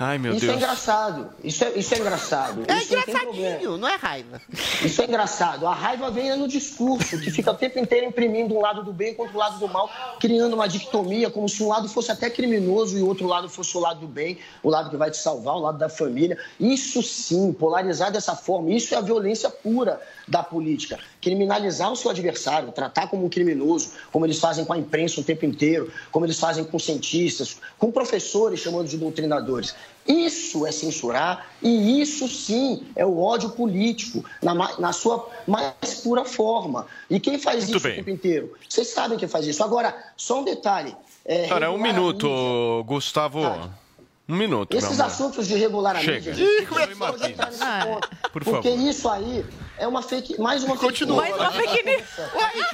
Ai, 0.02 0.18
meu 0.18 0.34
isso 0.34 0.44
é 0.44 0.48
Deus. 0.48 0.60
engraçado. 0.60 1.30
Isso 1.44 1.64
é, 1.64 1.72
isso 1.78 1.94
é 1.94 1.98
engraçado. 1.98 2.64
É 2.66 2.78
isso 2.78 2.92
não 2.92 3.02
engraçadinho, 3.02 3.76
não 3.78 3.88
é 3.88 3.94
raiva. 3.94 4.42
Isso 4.84 5.00
é 5.00 5.04
engraçado. 5.04 5.64
A 5.64 5.74
raiva 5.74 6.10
vem 6.10 6.36
no 6.36 6.48
discurso, 6.48 7.20
que 7.20 7.30
fica 7.30 7.52
o 7.52 7.54
tempo 7.54 7.78
inteiro 7.78 8.06
imprimindo 8.06 8.52
um 8.56 8.60
lado 8.60 8.82
do 8.82 8.92
bem 8.92 9.14
contra 9.14 9.32
o 9.32 9.38
lado 9.38 9.58
do 9.60 9.68
mal, 9.68 9.88
criando 10.18 10.54
uma 10.54 10.66
dicotomia, 10.66 11.30
como 11.30 11.48
se 11.48 11.62
um 11.62 11.68
lado 11.68 11.88
fosse 11.88 12.10
até 12.10 12.28
criminoso 12.28 12.98
e 12.98 13.02
o 13.02 13.06
outro 13.06 13.28
lado 13.28 13.48
fosse 13.48 13.76
o 13.76 13.80
lado 13.80 14.00
do 14.00 14.08
bem, 14.08 14.38
o 14.62 14.68
lado 14.68 14.90
que 14.90 14.96
vai 14.96 15.10
te 15.10 15.18
salvar, 15.18 15.54
o 15.54 15.60
lado 15.60 15.78
da 15.78 15.88
família. 15.88 16.36
Isso 16.58 17.00
sim, 17.00 17.52
polarizar 17.52 18.10
dessa 18.10 18.34
forma, 18.34 18.70
isso 18.70 18.94
é 18.94 18.98
a 18.98 19.00
violência 19.00 19.48
pura 19.50 20.00
da 20.32 20.42
política. 20.42 20.98
Criminalizar 21.20 21.92
o 21.92 21.96
seu 21.96 22.10
adversário, 22.10 22.72
tratar 22.72 23.06
como 23.08 23.26
um 23.26 23.28
criminoso, 23.28 23.92
como 24.10 24.24
eles 24.24 24.38
fazem 24.38 24.64
com 24.64 24.72
a 24.72 24.78
imprensa 24.78 25.20
o 25.20 25.24
tempo 25.24 25.44
inteiro, 25.44 25.92
como 26.10 26.24
eles 26.24 26.40
fazem 26.40 26.64
com 26.64 26.78
cientistas, 26.78 27.58
com 27.78 27.92
professores 27.92 28.58
chamando 28.58 28.88
de 28.88 28.96
doutrinadores. 28.96 29.74
Isso 30.08 30.66
é 30.66 30.72
censurar 30.72 31.46
e 31.62 32.00
isso 32.00 32.26
sim 32.26 32.82
é 32.96 33.04
o 33.04 33.20
ódio 33.20 33.50
político 33.50 34.24
na, 34.42 34.54
na 34.80 34.92
sua 34.92 35.28
mais 35.46 36.00
pura 36.02 36.24
forma. 36.24 36.86
E 37.10 37.20
quem 37.20 37.38
faz 37.38 37.64
Muito 37.64 37.76
isso 37.76 37.84
bem. 37.84 37.92
o 37.92 37.96
tempo 37.96 38.10
inteiro? 38.10 38.54
Vocês 38.66 38.88
sabem 38.88 39.18
quem 39.18 39.28
faz 39.28 39.46
isso. 39.46 39.62
Agora, 39.62 39.94
só 40.16 40.40
um 40.40 40.44
detalhe. 40.44 40.96
É, 41.26 41.46
Cara, 41.46 41.70
um 41.70 41.78
minuto, 41.78 42.26
mídia. 42.26 42.82
Gustavo. 42.86 43.70
Um 44.28 44.36
minuto, 44.36 44.76
Esses 44.76 44.98
assuntos 44.98 45.46
de 45.46 45.56
regular 45.56 45.96
a 45.96 46.00
Chega. 46.00 46.30
mídia, 46.30 46.46
ponto. 46.96 48.08
Por 48.32 48.44
porque 48.44 48.70
favor. 48.70 48.88
isso 48.88 49.08
aí 49.08 49.44
é 49.82 49.88
uma 49.88 50.00
fake, 50.00 50.40
mais 50.40 50.62
uma 50.62 50.76
Continua. 50.76 51.24
fake 51.24 51.38
Mais 51.38 51.42
uma 51.42 51.60
fake 51.60 51.82
news. 51.82 52.02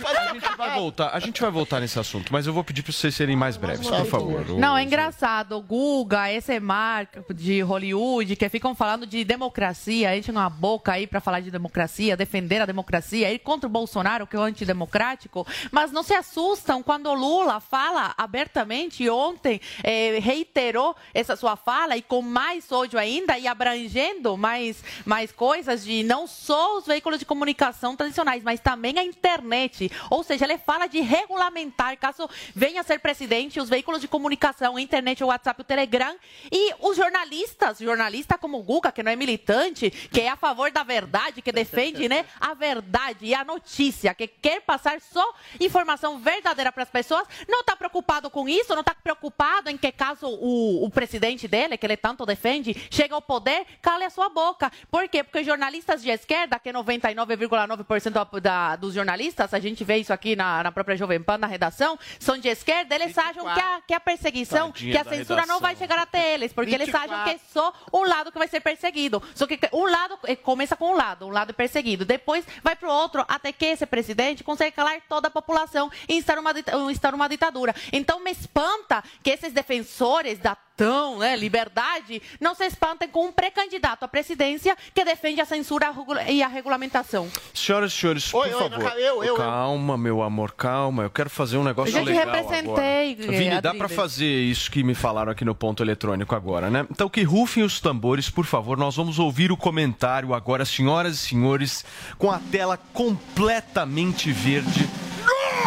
A 0.05 0.35
gente 0.35 0.57
vai 0.57 0.75
voltar, 0.75 1.11
a 1.15 1.19
gente 1.19 1.41
vai 1.41 1.51
voltar 1.51 1.81
nesse 1.81 1.99
assunto, 1.99 2.31
mas 2.31 2.47
eu 2.47 2.53
vou 2.53 2.63
pedir 2.63 2.83
para 2.83 2.93
vocês 2.93 3.15
serem 3.15 3.35
mais 3.35 3.57
breves, 3.57 3.89
por 3.89 4.05
favor. 4.05 4.47
Não, 4.51 4.77
é 4.77 4.83
engraçado. 4.83 5.57
O 5.57 5.63
Guga, 5.63 6.31
esse 6.31 6.61
marco 6.61 7.33
de 7.33 7.63
Hollywood, 7.63 8.37
que 8.37 8.47
ficam 8.51 8.75
falando 8.75 9.07
de 9.07 9.25
democracia, 9.25 10.15
enchem 10.19 10.35
uma 10.35 10.51
boca 10.51 10.93
aí 10.93 11.07
para 11.07 11.19
falar 11.19 11.41
de 11.41 11.51
democracia, 11.51 12.15
defender 12.15 12.61
a 12.61 12.67
democracia, 12.67 13.33
ir 13.33 13.39
contra 13.39 13.67
o 13.67 13.71
Bolsonaro, 13.71 14.27
que 14.27 14.37
é 14.37 14.39
o 14.39 14.43
antidemocrático, 14.43 15.47
mas 15.73 15.91
não 15.91 16.03
se 16.03 16.13
assustam 16.13 16.83
quando 16.83 17.07
o 17.07 17.15
Lula 17.15 17.59
fala 17.59 18.13
abertamente, 18.19 19.03
e 19.03 19.09
ontem 19.09 19.63
eh, 19.83 20.19
reiterou 20.21 20.95
essa 21.15 21.37
sua 21.37 21.57
fala, 21.57 21.97
e 21.97 22.03
com 22.03 22.21
mais 22.21 22.71
ódio 22.71 22.99
ainda, 22.99 23.39
e 23.39 23.49
abrangendo 23.49 24.37
mais, 24.37 24.85
mais 25.07 25.33
coisas 25.33 25.83
de 25.85 26.03
não 26.03 26.27
só 26.27 26.77
os 26.77 26.85
veículos 26.85 26.98
de 27.19 27.25
comunicação 27.25 27.97
tradicionais, 27.97 28.43
mas 28.43 28.61
também 28.61 28.99
a 28.99 29.05
internet. 29.05 29.91
Ou 30.11 30.23
seja, 30.23 30.45
ele 30.45 30.59
fala 30.59 30.87
de 30.87 31.01
regulamentar, 31.01 31.97
caso 31.99 32.29
venha 32.55 32.81
a 32.81 32.85
ser 32.85 32.99
presidente, 32.99 33.61
os 33.61 33.69
veículos 33.69 34.01
de 34.01 34.09
comunicação, 34.09 34.77
a 34.77 34.81
internet, 34.81 35.23
o 35.23 35.29
WhatsApp, 35.29 35.61
o 35.61 35.65
Telegram, 35.65 36.17
e 36.51 36.75
os 36.81 36.97
jornalistas, 36.97 37.79
jornalista 37.79 38.37
como 38.37 38.59
o 38.59 38.63
Guga, 38.63 38.93
que 38.93 39.03
não 39.03 39.13
é 39.13 39.17
militante, 39.17 39.91
que 39.91 40.21
é 40.21 40.29
a 40.29 40.37
favor 40.37 40.71
da 40.71 40.83
verdade, 40.83 41.41
que 41.43 41.53
defende 41.53 42.09
né, 42.09 42.27
a 42.41 42.55
verdade 42.55 43.27
e 43.27 43.35
a 43.35 43.45
notícia, 43.45 44.15
que 44.15 44.27
quer 44.27 44.61
passar 44.63 45.01
só 45.01 45.35
informação 45.61 46.19
verdadeira 46.19 46.73
para 46.73 46.83
as 46.83 46.91
pessoas, 46.91 47.27
não 47.49 47.61
está 47.61 47.77
preocupado 47.77 48.31
com 48.31 48.49
isso, 48.49 48.75
não 48.75 48.81
está 48.81 48.95
preocupado 48.95 49.71
em 49.71 49.77
que 49.77 49.91
caso 49.93 50.27
o, 50.27 50.85
o 50.85 50.91
presidente 50.91 51.47
dele, 51.47 51.77
que 51.77 51.87
ele 51.87 51.97
tanto 51.97 52.27
defende, 52.27 52.75
chega 52.91 53.15
ao 53.15 53.23
poder, 53.23 53.67
cale 53.81 54.05
a 54.05 54.11
sua 54.11 54.29
boca. 54.29 54.71
Por 54.91 55.09
quê? 55.09 55.23
Porque 55.23 55.45
jornalistas 55.45 56.03
de 56.03 56.11
esquerda, 56.11 56.59
que 56.59 56.69
é 56.69 56.73
99,9% 56.89 58.41
da- 58.41 58.77
dos 58.77 58.95
jornalistas, 58.95 59.53
a 59.53 59.59
gente 59.59 59.85
vê 59.85 59.97
isso 59.99 60.13
aqui 60.13 60.35
na, 60.35 60.63
na 60.63 60.73
própria 60.73 60.97
Jovem 60.97 61.21
Pan, 61.23 61.39
na 61.39 61.47
redação, 61.47 61.99
são 62.19 62.39
de 62.39 62.49
esquerda, 62.49 62.95
eles 62.95 63.17
acham 63.17 63.45
que 63.53 63.61
a, 63.61 63.81
que 63.87 63.95
a 63.95 64.01
perseguição, 64.01 64.71
Tadinha 64.73 64.93
que 64.93 64.99
a 64.99 65.05
censura 65.05 65.47
não 65.47 65.61
vai 65.61 65.77
chegar 65.77 65.99
até 65.99 66.35
eles, 66.35 66.53
porque 66.53 66.75
eles 66.75 66.87
24. 66.87 67.13
acham 67.15 67.25
que 67.25 67.31
é 67.31 67.39
só 67.53 67.73
um 67.93 68.05
lado 68.05 68.33
que 68.33 68.39
vai 68.39 68.49
ser 68.49 68.61
perseguido. 68.61 69.23
Só 69.35 69.47
que 69.47 69.59
um 69.73 69.85
lado 69.85 70.19
eh, 70.25 70.37
começa 70.37 70.77
com 70.77 70.93
um 70.93 70.97
lado, 70.97 71.27
um 71.27 71.31
lado 71.31 71.51
é 71.51 71.53
perseguido, 71.53 72.05
depois 72.05 72.45
vai 72.63 72.75
para 72.77 72.89
o 72.89 72.93
outro, 72.93 73.25
até 73.29 73.53
que 73.53 73.67
esse 73.67 73.87
presidente 73.87 74.43
consegue 74.45 74.75
calar 74.75 75.01
toda 75.09 75.29
a 75.29 75.31
população 75.31 75.91
e 76.09 76.15
instalar 76.17 76.41
uma, 76.41 76.53
instalar 76.91 77.15
uma 77.15 77.29
ditadura. 77.29 77.75
Então 77.93 78.21
me 78.21 78.31
espanta 78.31 79.03
que 79.23 79.31
esses 79.31 79.53
defensores 79.53 80.39
da 80.39 80.57
tão, 80.77 81.19
né, 81.19 81.35
liberdade, 81.35 82.23
não 82.41 82.55
se 82.55 82.65
espantem 82.65 83.09
com 83.09 83.27
um 83.27 83.33
pré-candidato 83.33 84.05
à 84.05 84.09
presidência 84.09 84.77
que 84.95 85.05
defende 85.05 85.41
a 85.41 85.45
censura 85.45 85.93
e 86.29 86.41
a 86.41 86.47
regulamentação. 86.69 87.29
Senhoras 87.55 87.93
e 87.93 87.97
senhores, 87.97 88.35
Oi, 88.35 88.49
por 88.51 88.63
oi, 88.63 88.71
favor. 88.71 88.85
não, 88.85 88.91
eu, 88.99 89.01
eu, 89.01 89.25
eu. 89.25 89.35
calma, 89.37 89.97
meu 89.97 90.23
amor, 90.23 90.53
calma. 90.53 91.03
Eu 91.05 91.11
quero 91.11 91.31
fazer 91.31 91.57
um 91.57 91.65
negócio 91.65 91.89
Eu 91.91 91.93
já 91.95 92.01
te 92.01 92.07
legal 92.07 92.35
representei, 92.35 93.13
agora. 93.13 93.39
Vini, 93.39 93.61
dá 93.61 93.75
pra 93.75 93.89
fazer 93.89 94.27
isso 94.27 94.71
que 94.71 94.83
me 94.83 94.95
falaram 94.95 95.33
aqui 95.33 95.45
no 95.45 95.55
ponto 95.55 95.83
eletrônico 95.83 96.35
agora, 96.35 96.71
né? 96.71 96.87
Então 96.91 97.09
que 97.09 97.23
rufem 97.23 97.63
os 97.63 97.81
tambores, 97.81 98.29
por 98.29 98.45
favor. 98.45 98.77
Nós 98.77 98.95
vamos 98.97 99.19
ouvir 99.19 99.51
o 99.51 99.57
comentário 99.57 100.35
agora, 100.35 100.65
senhoras 100.65 101.15
e 101.15 101.19
senhores, 101.29 101.85
com 102.19 102.31
a 102.31 102.39
tela 102.39 102.79
completamente 102.93 104.31
verde 104.31 104.89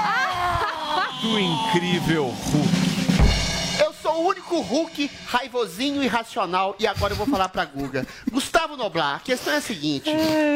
do 1.21 1.39
incrível 1.39 2.25
Hulk. 2.25 2.80
O 4.21 4.25
único 4.25 4.61
Hulk 4.61 5.09
raivosinho 5.25 6.03
e 6.03 6.07
racional 6.07 6.75
e 6.77 6.85
agora 6.85 7.13
eu 7.13 7.17
vou 7.17 7.25
falar 7.25 7.49
pra 7.49 7.65
Guga. 7.65 8.05
Gustavo 8.31 8.77
Noblar, 8.77 9.15
a 9.15 9.19
questão 9.19 9.51
é 9.51 9.57
a 9.57 9.61
seguinte: 9.61 10.11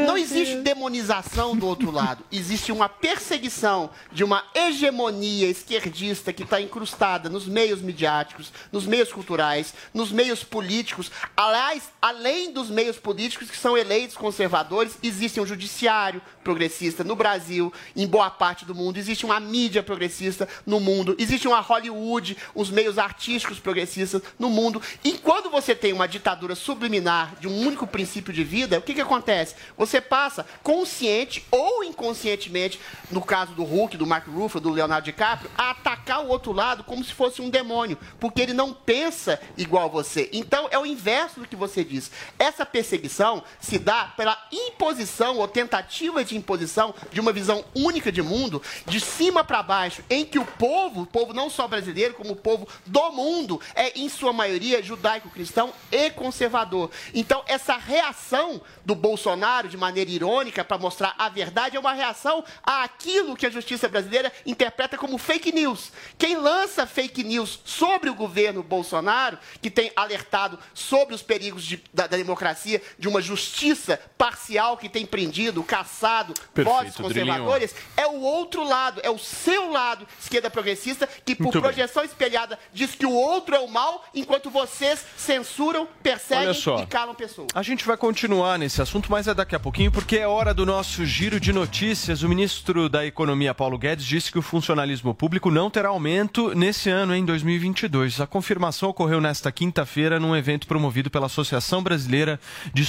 não 0.05 0.15
existe 0.15 0.57
demonização 0.57 1.57
do 1.57 1.65
outro 1.65 1.89
lado, 1.89 2.23
existe 2.31 2.71
uma 2.71 2.87
perseguição 2.87 3.89
de 4.11 4.23
uma 4.23 4.43
hegemonia 4.53 5.49
esquerdista 5.49 6.31
que 6.31 6.43
está 6.43 6.61
incrustada 6.61 7.27
nos 7.27 7.47
meios 7.47 7.81
midiáticos, 7.81 8.53
nos 8.71 8.85
meios 8.85 9.11
culturais, 9.11 9.73
nos 9.91 10.11
meios 10.11 10.43
políticos. 10.43 11.11
Aliás, 11.35 11.89
além 11.99 12.53
dos 12.53 12.69
meios 12.69 12.99
políticos 12.99 13.49
que 13.49 13.57
são 13.57 13.75
eleitos 13.75 14.15
conservadores, 14.15 14.95
existe 15.01 15.41
um 15.41 15.45
judiciário 15.45 16.21
progressista 16.43 17.03
no 17.03 17.15
Brasil, 17.15 17.73
em 17.95 18.05
boa 18.05 18.29
parte 18.29 18.63
do 18.63 18.75
mundo, 18.75 18.97
existe 18.97 19.25
uma 19.25 19.39
mídia 19.39 19.81
progressista 19.81 20.47
no 20.67 20.79
mundo, 20.79 21.15
existe 21.17 21.47
uma 21.47 21.61
Hollywood, 21.61 22.37
os 22.53 22.69
meios 22.69 22.99
artísticos 22.99 23.54
progressistas 23.59 24.21
no 24.37 24.49
mundo. 24.49 24.81
E 25.03 25.13
quando 25.13 25.49
você 25.49 25.75
tem 25.75 25.93
uma 25.93 26.07
ditadura 26.07 26.55
subliminar 26.55 27.35
de 27.39 27.47
um 27.47 27.59
único 27.65 27.87
princípio 27.87 28.33
de 28.33 28.43
vida, 28.43 28.79
o 28.79 28.81
que, 28.81 28.93
que 28.93 29.01
acontece? 29.01 29.55
Você 29.77 30.01
passa 30.01 30.45
consciente 30.63 31.45
ou 31.51 31.83
inconscientemente, 31.83 32.79
no 33.11 33.21
caso 33.21 33.53
do 33.53 33.63
Hulk, 33.63 33.97
do 33.97 34.07
Mark 34.07 34.27
Ruffalo, 34.27 34.63
do 34.63 34.69
Leonardo 34.69 35.05
DiCaprio, 35.05 35.51
a 35.57 35.71
atacar 35.71 36.23
o 36.23 36.29
outro 36.29 36.51
lado 36.51 36.83
como 36.83 37.03
se 37.03 37.13
fosse 37.13 37.41
um 37.41 37.49
demônio, 37.49 37.97
porque 38.19 38.41
ele 38.41 38.53
não 38.53 38.73
pensa 38.73 39.39
igual 39.57 39.89
você. 39.89 40.29
Então 40.33 40.67
é 40.71 40.79
o 40.79 40.85
inverso 40.85 41.39
do 41.39 41.47
que 41.47 41.55
você 41.55 41.83
diz. 41.83 42.11
Essa 42.39 42.65
perseguição 42.65 43.43
se 43.59 43.77
dá 43.77 44.13
pela 44.17 44.37
imposição 44.51 45.37
ou 45.37 45.47
tentativa 45.47 46.23
de 46.23 46.35
imposição 46.35 46.93
de 47.11 47.19
uma 47.19 47.31
visão 47.31 47.63
única 47.75 48.11
de 48.11 48.21
mundo, 48.21 48.61
de 48.87 48.99
cima 48.99 49.43
para 49.43 49.63
baixo, 49.63 50.03
em 50.09 50.25
que 50.25 50.39
o 50.39 50.45
povo, 50.45 51.01
o 51.01 51.05
povo 51.05 51.33
não 51.33 51.49
só 51.49 51.67
brasileiro, 51.67 52.13
como 52.13 52.31
o 52.31 52.35
povo 52.35 52.67
do 52.85 53.11
mundo, 53.11 53.44
é 53.75 53.97
em 53.99 54.09
sua 54.09 54.33
maioria 54.33 54.81
judaico-cristão 54.81 55.71
e 55.91 56.09
conservador. 56.09 56.89
Então, 57.13 57.43
essa 57.47 57.75
reação 57.77 58.61
do 58.83 58.95
Bolsonaro, 58.95 59.67
de 59.69 59.77
maneira 59.77 60.09
irônica, 60.09 60.63
para 60.63 60.77
mostrar 60.77 61.13
a 61.17 61.29
verdade, 61.29 61.77
é 61.77 61.79
uma 61.79 61.93
reação 61.93 62.43
àquilo 62.63 63.35
que 63.35 63.45
a 63.45 63.49
justiça 63.49 63.87
brasileira 63.87 64.31
interpreta 64.45 64.97
como 64.97 65.17
fake 65.17 65.51
news. 65.51 65.91
Quem 66.17 66.35
lança 66.37 66.85
fake 66.87 67.23
news 67.23 67.59
sobre 67.63 68.09
o 68.09 68.15
governo 68.15 68.63
Bolsonaro, 68.63 69.37
que 69.61 69.69
tem 69.69 69.91
alertado 69.95 70.57
sobre 70.73 71.13
os 71.15 71.21
perigos 71.21 71.63
de- 71.63 71.83
da, 71.93 72.07
da 72.07 72.17
democracia, 72.17 72.81
de 72.97 73.07
uma 73.07 73.21
justiça 73.21 73.99
parcial 74.17 74.77
que 74.77 74.89
tem 74.89 75.05
prendido, 75.05 75.63
caçado 75.63 76.33
Perfeito, 76.53 76.75
vozes 76.77 76.95
conservadores, 76.95 77.75
é 77.95 78.07
o 78.07 78.21
outro 78.21 78.63
lado, 78.63 78.99
é 79.03 79.09
o 79.09 79.19
seu 79.19 79.71
lado, 79.71 80.07
esquerda 80.19 80.49
progressista, 80.49 81.07
que 81.25 81.35
por 81.35 81.43
Muito 81.43 81.61
bem. 81.61 81.71
projeção 81.71 82.03
espelhada 82.03 82.57
diz 82.73 82.95
que 82.95 83.05
o 83.05 83.13
outro 83.25 83.55
é 83.55 83.59
o 83.59 83.67
mal, 83.67 84.03
enquanto 84.13 84.49
vocês 84.49 85.03
censuram, 85.17 85.87
perseguem 86.01 86.55
e 86.81 86.85
calam 86.85 87.15
pessoas. 87.15 87.47
A 87.53 87.61
gente 87.61 87.85
vai 87.85 87.97
continuar 87.97 88.57
nesse 88.57 88.81
assunto, 88.81 89.11
mas 89.11 89.27
é 89.27 89.33
daqui 89.33 89.55
a 89.55 89.59
pouquinho, 89.59 89.91
porque 89.91 90.17
é 90.17 90.27
hora 90.27 90.53
do 90.53 90.65
nosso 90.65 91.05
giro 91.05 91.39
de 91.39 91.51
notícias. 91.51 92.23
O 92.23 92.29
ministro 92.29 92.87
da 92.87 93.05
Economia, 93.05 93.53
Paulo 93.53 93.77
Guedes, 93.77 94.05
disse 94.05 94.31
que 94.31 94.39
o 94.39 94.41
funcionalismo 94.41 95.13
público 95.13 95.49
não 95.49 95.69
terá 95.69 95.89
aumento 95.89 96.53
nesse 96.55 96.89
ano, 96.89 97.15
em 97.15 97.25
2022. 97.25 98.21
A 98.21 98.27
confirmação 98.27 98.89
ocorreu 98.89 99.19
nesta 99.19 99.51
quinta-feira 99.51 100.19
num 100.19 100.35
evento 100.35 100.67
promovido 100.67 101.09
pela 101.09 101.25
Associação 101.25 101.81
Brasileira 101.81 102.39
de 102.73 102.85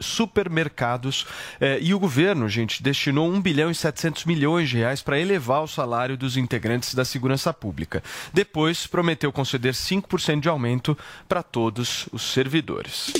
Supermercados. 0.00 1.26
Eh, 1.60 1.78
e 1.82 1.94
o 1.94 1.98
governo, 1.98 2.48
gente, 2.48 2.82
destinou 2.82 3.28
1 3.30 3.40
bilhão 3.40 3.70
e 3.70 3.74
700 3.74 4.24
milhões 4.24 4.68
de 4.68 4.78
reais 4.78 5.02
para 5.02 5.18
elevar 5.18 5.62
o 5.62 5.68
salário 5.68 6.16
dos 6.16 6.36
integrantes 6.36 6.94
da 6.94 7.04
segurança 7.04 7.52
pública. 7.52 8.02
Depois, 8.32 8.86
prometeu 8.86 9.32
conceder 9.32 9.69
5% 9.74 10.40
de 10.40 10.48
aumento 10.48 10.96
para 11.28 11.42
todos 11.42 12.08
os 12.12 12.22
servidores. 12.22 13.12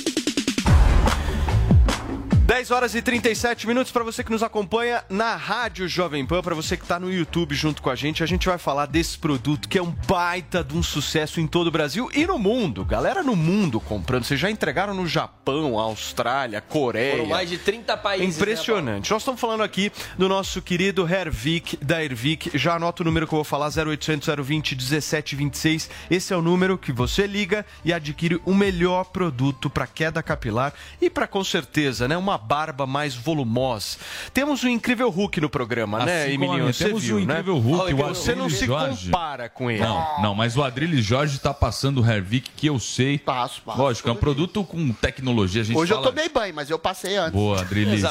10 2.61 2.69
horas 2.69 2.93
e 2.93 3.01
37 3.01 3.65
minutos 3.65 3.91
para 3.91 4.03
você 4.03 4.23
que 4.23 4.29
nos 4.29 4.43
acompanha 4.43 5.03
na 5.09 5.35
Rádio 5.35 5.87
Jovem 5.87 6.23
Pan, 6.23 6.43
para 6.43 6.53
você 6.53 6.77
que 6.77 6.83
está 6.83 6.99
no 6.99 7.11
YouTube 7.11 7.55
junto 7.55 7.81
com 7.81 7.89
a 7.89 7.95
gente. 7.95 8.21
A 8.21 8.27
gente 8.27 8.47
vai 8.47 8.59
falar 8.59 8.85
desse 8.85 9.17
produto 9.17 9.67
que 9.67 9.79
é 9.79 9.81
um 9.81 9.89
baita 9.89 10.63
de 10.63 10.77
um 10.77 10.83
sucesso 10.83 11.41
em 11.41 11.47
todo 11.47 11.65
o 11.65 11.71
Brasil 11.71 12.11
e 12.13 12.23
no 12.27 12.37
mundo. 12.37 12.85
Galera 12.85 13.23
no 13.23 13.35
mundo 13.35 13.79
comprando. 13.79 14.25
Vocês 14.25 14.39
já 14.39 14.51
entregaram 14.51 14.93
no 14.93 15.07
Japão, 15.07 15.79
Austrália, 15.79 16.61
Coreia. 16.61 17.13
Foram 17.15 17.29
mais 17.29 17.49
de 17.49 17.57
30 17.57 17.97
países. 17.97 18.37
né, 18.37 18.43
Impressionante. 18.43 19.09
Nós 19.09 19.23
estamos 19.23 19.41
falando 19.41 19.63
aqui 19.63 19.91
do 20.15 20.29
nosso 20.29 20.61
querido 20.61 21.11
Hervik 21.11 21.83
da 21.83 22.03
Ervik. 22.03 22.55
Já 22.59 22.75
anota 22.75 23.01
o 23.01 23.05
número 23.05 23.25
que 23.25 23.33
eu 23.33 23.37
vou 23.37 23.43
falar: 23.43 23.71
0800 23.75 24.29
020 24.35 24.75
1726. 24.75 25.89
Esse 26.11 26.31
é 26.31 26.37
o 26.37 26.43
número 26.43 26.77
que 26.77 26.91
você 26.91 27.25
liga 27.25 27.65
e 27.83 27.91
adquire 27.91 28.39
o 28.45 28.53
melhor 28.53 29.05
produto 29.05 29.67
para 29.67 29.87
queda 29.87 30.21
capilar 30.21 30.71
e 31.01 31.09
para 31.09 31.25
com 31.25 31.43
certeza, 31.43 32.07
né, 32.07 32.15
uma 32.15 32.37
barba 32.51 32.85
mais 32.85 33.15
volumosa. 33.15 33.97
Temos 34.33 34.61
o 34.61 34.67
incrível 34.67 35.09
Hulk 35.09 35.39
no 35.39 35.49
programa, 35.49 36.03
né, 36.03 36.25
Assim 36.25 36.33
como 36.33 36.45
Emiliano? 36.51 36.73
Você 36.73 36.83
temos 36.85 37.01
viu, 37.01 37.15
o 37.15 37.19
né? 37.19 37.23
incrível 37.25 37.57
Hulk, 37.57 37.93
o 37.93 37.97
Você 37.97 38.35
não 38.35 38.49
se 38.49 38.65
Jorge. 38.65 39.05
compara 39.05 39.47
com 39.47 39.71
ele. 39.71 39.79
Não, 39.81 40.21
não, 40.21 40.35
mas 40.35 40.57
o 40.57 40.61
Adrilles 40.63 41.05
Jorge 41.05 41.39
tá 41.39 41.53
passando 41.53 42.01
o 42.01 42.05
Hervik 42.05 42.51
que 42.57 42.67
eu 42.67 42.77
sei. 42.77 43.17
Passo, 43.17 43.61
passo. 43.61 43.77
Lógico, 43.79 44.09
é 44.09 44.11
um 44.11 44.15
produto 44.17 44.65
com 44.65 44.91
tecnologia. 44.91 45.61
A 45.61 45.63
gente 45.63 45.77
Hoje 45.77 45.93
fala... 45.93 46.05
eu 46.05 46.09
tomei 46.11 46.27
banho, 46.27 46.53
mas 46.53 46.69
eu 46.69 46.77
passei 46.77 47.15
antes. 47.15 47.31
Boa, 47.31 47.61
Adrilis. 47.61 48.03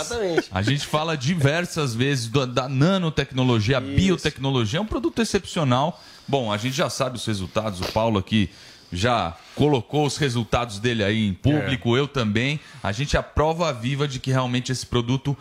A 0.51 0.63
gente 0.63 0.87
fala 0.87 1.19
diversas 1.19 1.95
vezes 1.95 2.29
do- 2.29 2.47
da 2.47 2.67
nanotecnologia, 2.67 3.77
a 3.77 3.81
biotecnologia. 3.83 4.79
É 4.79 4.83
um 4.83 4.87
produto 4.87 5.21
excepcional. 5.21 6.01
Bom, 6.27 6.51
a 6.51 6.57
gente 6.57 6.75
já 6.77 6.89
sabe 6.89 7.17
os 7.17 7.27
resultados. 7.27 7.81
O 7.81 7.93
Paulo 7.93 8.19
aqui 8.19 8.49
já 8.93 9.37
colocou 9.55 10.07
os 10.07 10.17
resultados 10.17 10.79
dele 10.79 11.05
aí 11.05 11.27
em 11.27 11.35
público, 11.35 11.97
eu 11.97 12.09
também. 12.09 12.59
A 12.83 12.93
gente 12.93 13.17
é 13.17 13.21
a 13.21 13.23
prova 13.23 13.73
viva 13.73 14.09
de 14.09 14.19
que 14.19 14.31
realmente 14.31 14.73
esse 14.73 14.85
produto 14.85 15.37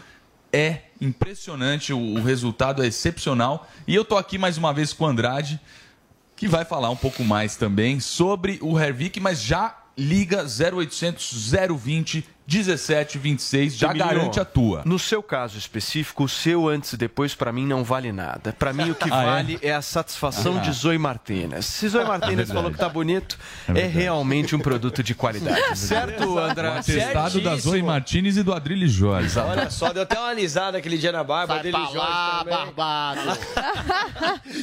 é 0.51 0.83
impressionante, 0.99 1.93
o, 1.93 1.99
o 1.99 2.23
resultado 2.23 2.83
é 2.83 2.87
excepcional. 2.87 3.67
E 3.87 3.95
eu 3.95 4.03
tô 4.03 4.17
aqui 4.17 4.37
mais 4.37 4.57
uma 4.57 4.73
vez 4.73 4.93
com 4.93 5.05
o 5.05 5.07
Andrade, 5.07 5.59
que 6.35 6.47
vai 6.47 6.65
falar 6.65 6.89
um 6.89 6.95
pouco 6.95 7.23
mais 7.23 7.55
também 7.55 7.99
sobre 7.99 8.59
o 8.61 8.79
Hervik, 8.79 9.19
mas 9.19 9.41
já 9.41 9.77
liga 9.97 10.45
0800 10.45 11.51
020 11.77 12.25
1726, 12.51 13.77
já 13.77 13.89
Emilio, 13.89 14.05
garante 14.07 14.39
a 14.39 14.45
tua. 14.45 14.81
No 14.85 14.97
seu 14.97 15.21
caso 15.21 15.57
específico, 15.57 16.23
o 16.23 16.29
seu 16.29 16.67
antes 16.67 16.93
e 16.93 16.97
depois, 16.97 17.35
pra 17.35 17.51
mim, 17.51 17.65
não 17.65 17.83
vale 17.83 18.11
nada. 18.11 18.53
Pra 18.57 18.73
mim, 18.73 18.89
o 18.89 18.95
que 18.95 19.09
Ah, 19.13 19.21
é? 19.21 19.25
vale 19.25 19.59
é? 19.61 19.71
a 19.73 19.81
satisfação 19.81 20.57
Ah. 20.57 20.61
de 20.61 20.71
Zoe 20.71 20.97
Martinez. 20.97 21.65
Se 21.65 21.87
Zoe 21.87 22.03
Martinez 22.05 22.37
verdade. 22.37 22.57
falou 22.57 22.71
que 22.71 22.77
tá 22.77 22.89
bonito, 22.89 23.37
é, 23.75 23.85
realmente 23.85 24.55
um 24.55 24.59
produto 24.59 25.03
de 25.03 25.13
qualidade. 25.15 25.77
certo, 25.77 26.25
O 26.35 26.39
André? 26.39 26.67
atestado 26.69 27.41
da 27.41 27.55
Zoe 27.55 27.81
Martinez 27.83 28.37
e 28.37 28.43
do 28.43 28.53
Adrilho 28.53 28.87
Jorge. 28.87 29.37
Olha 29.39 29.69
só, 29.69 29.93
deu 29.93 30.03
até 30.03 30.17
uma 30.17 30.29
alisada 30.29 30.77
aquele 30.77 30.97
dia 30.97 31.11
na 31.11 31.23
barba 31.23 31.53
Sai 31.55 31.63
dele 31.63 31.73
pra 31.77 31.85
Jorge 31.85 31.97
lá, 31.97 32.39
também. 32.39 32.53
barbado. 32.57 33.37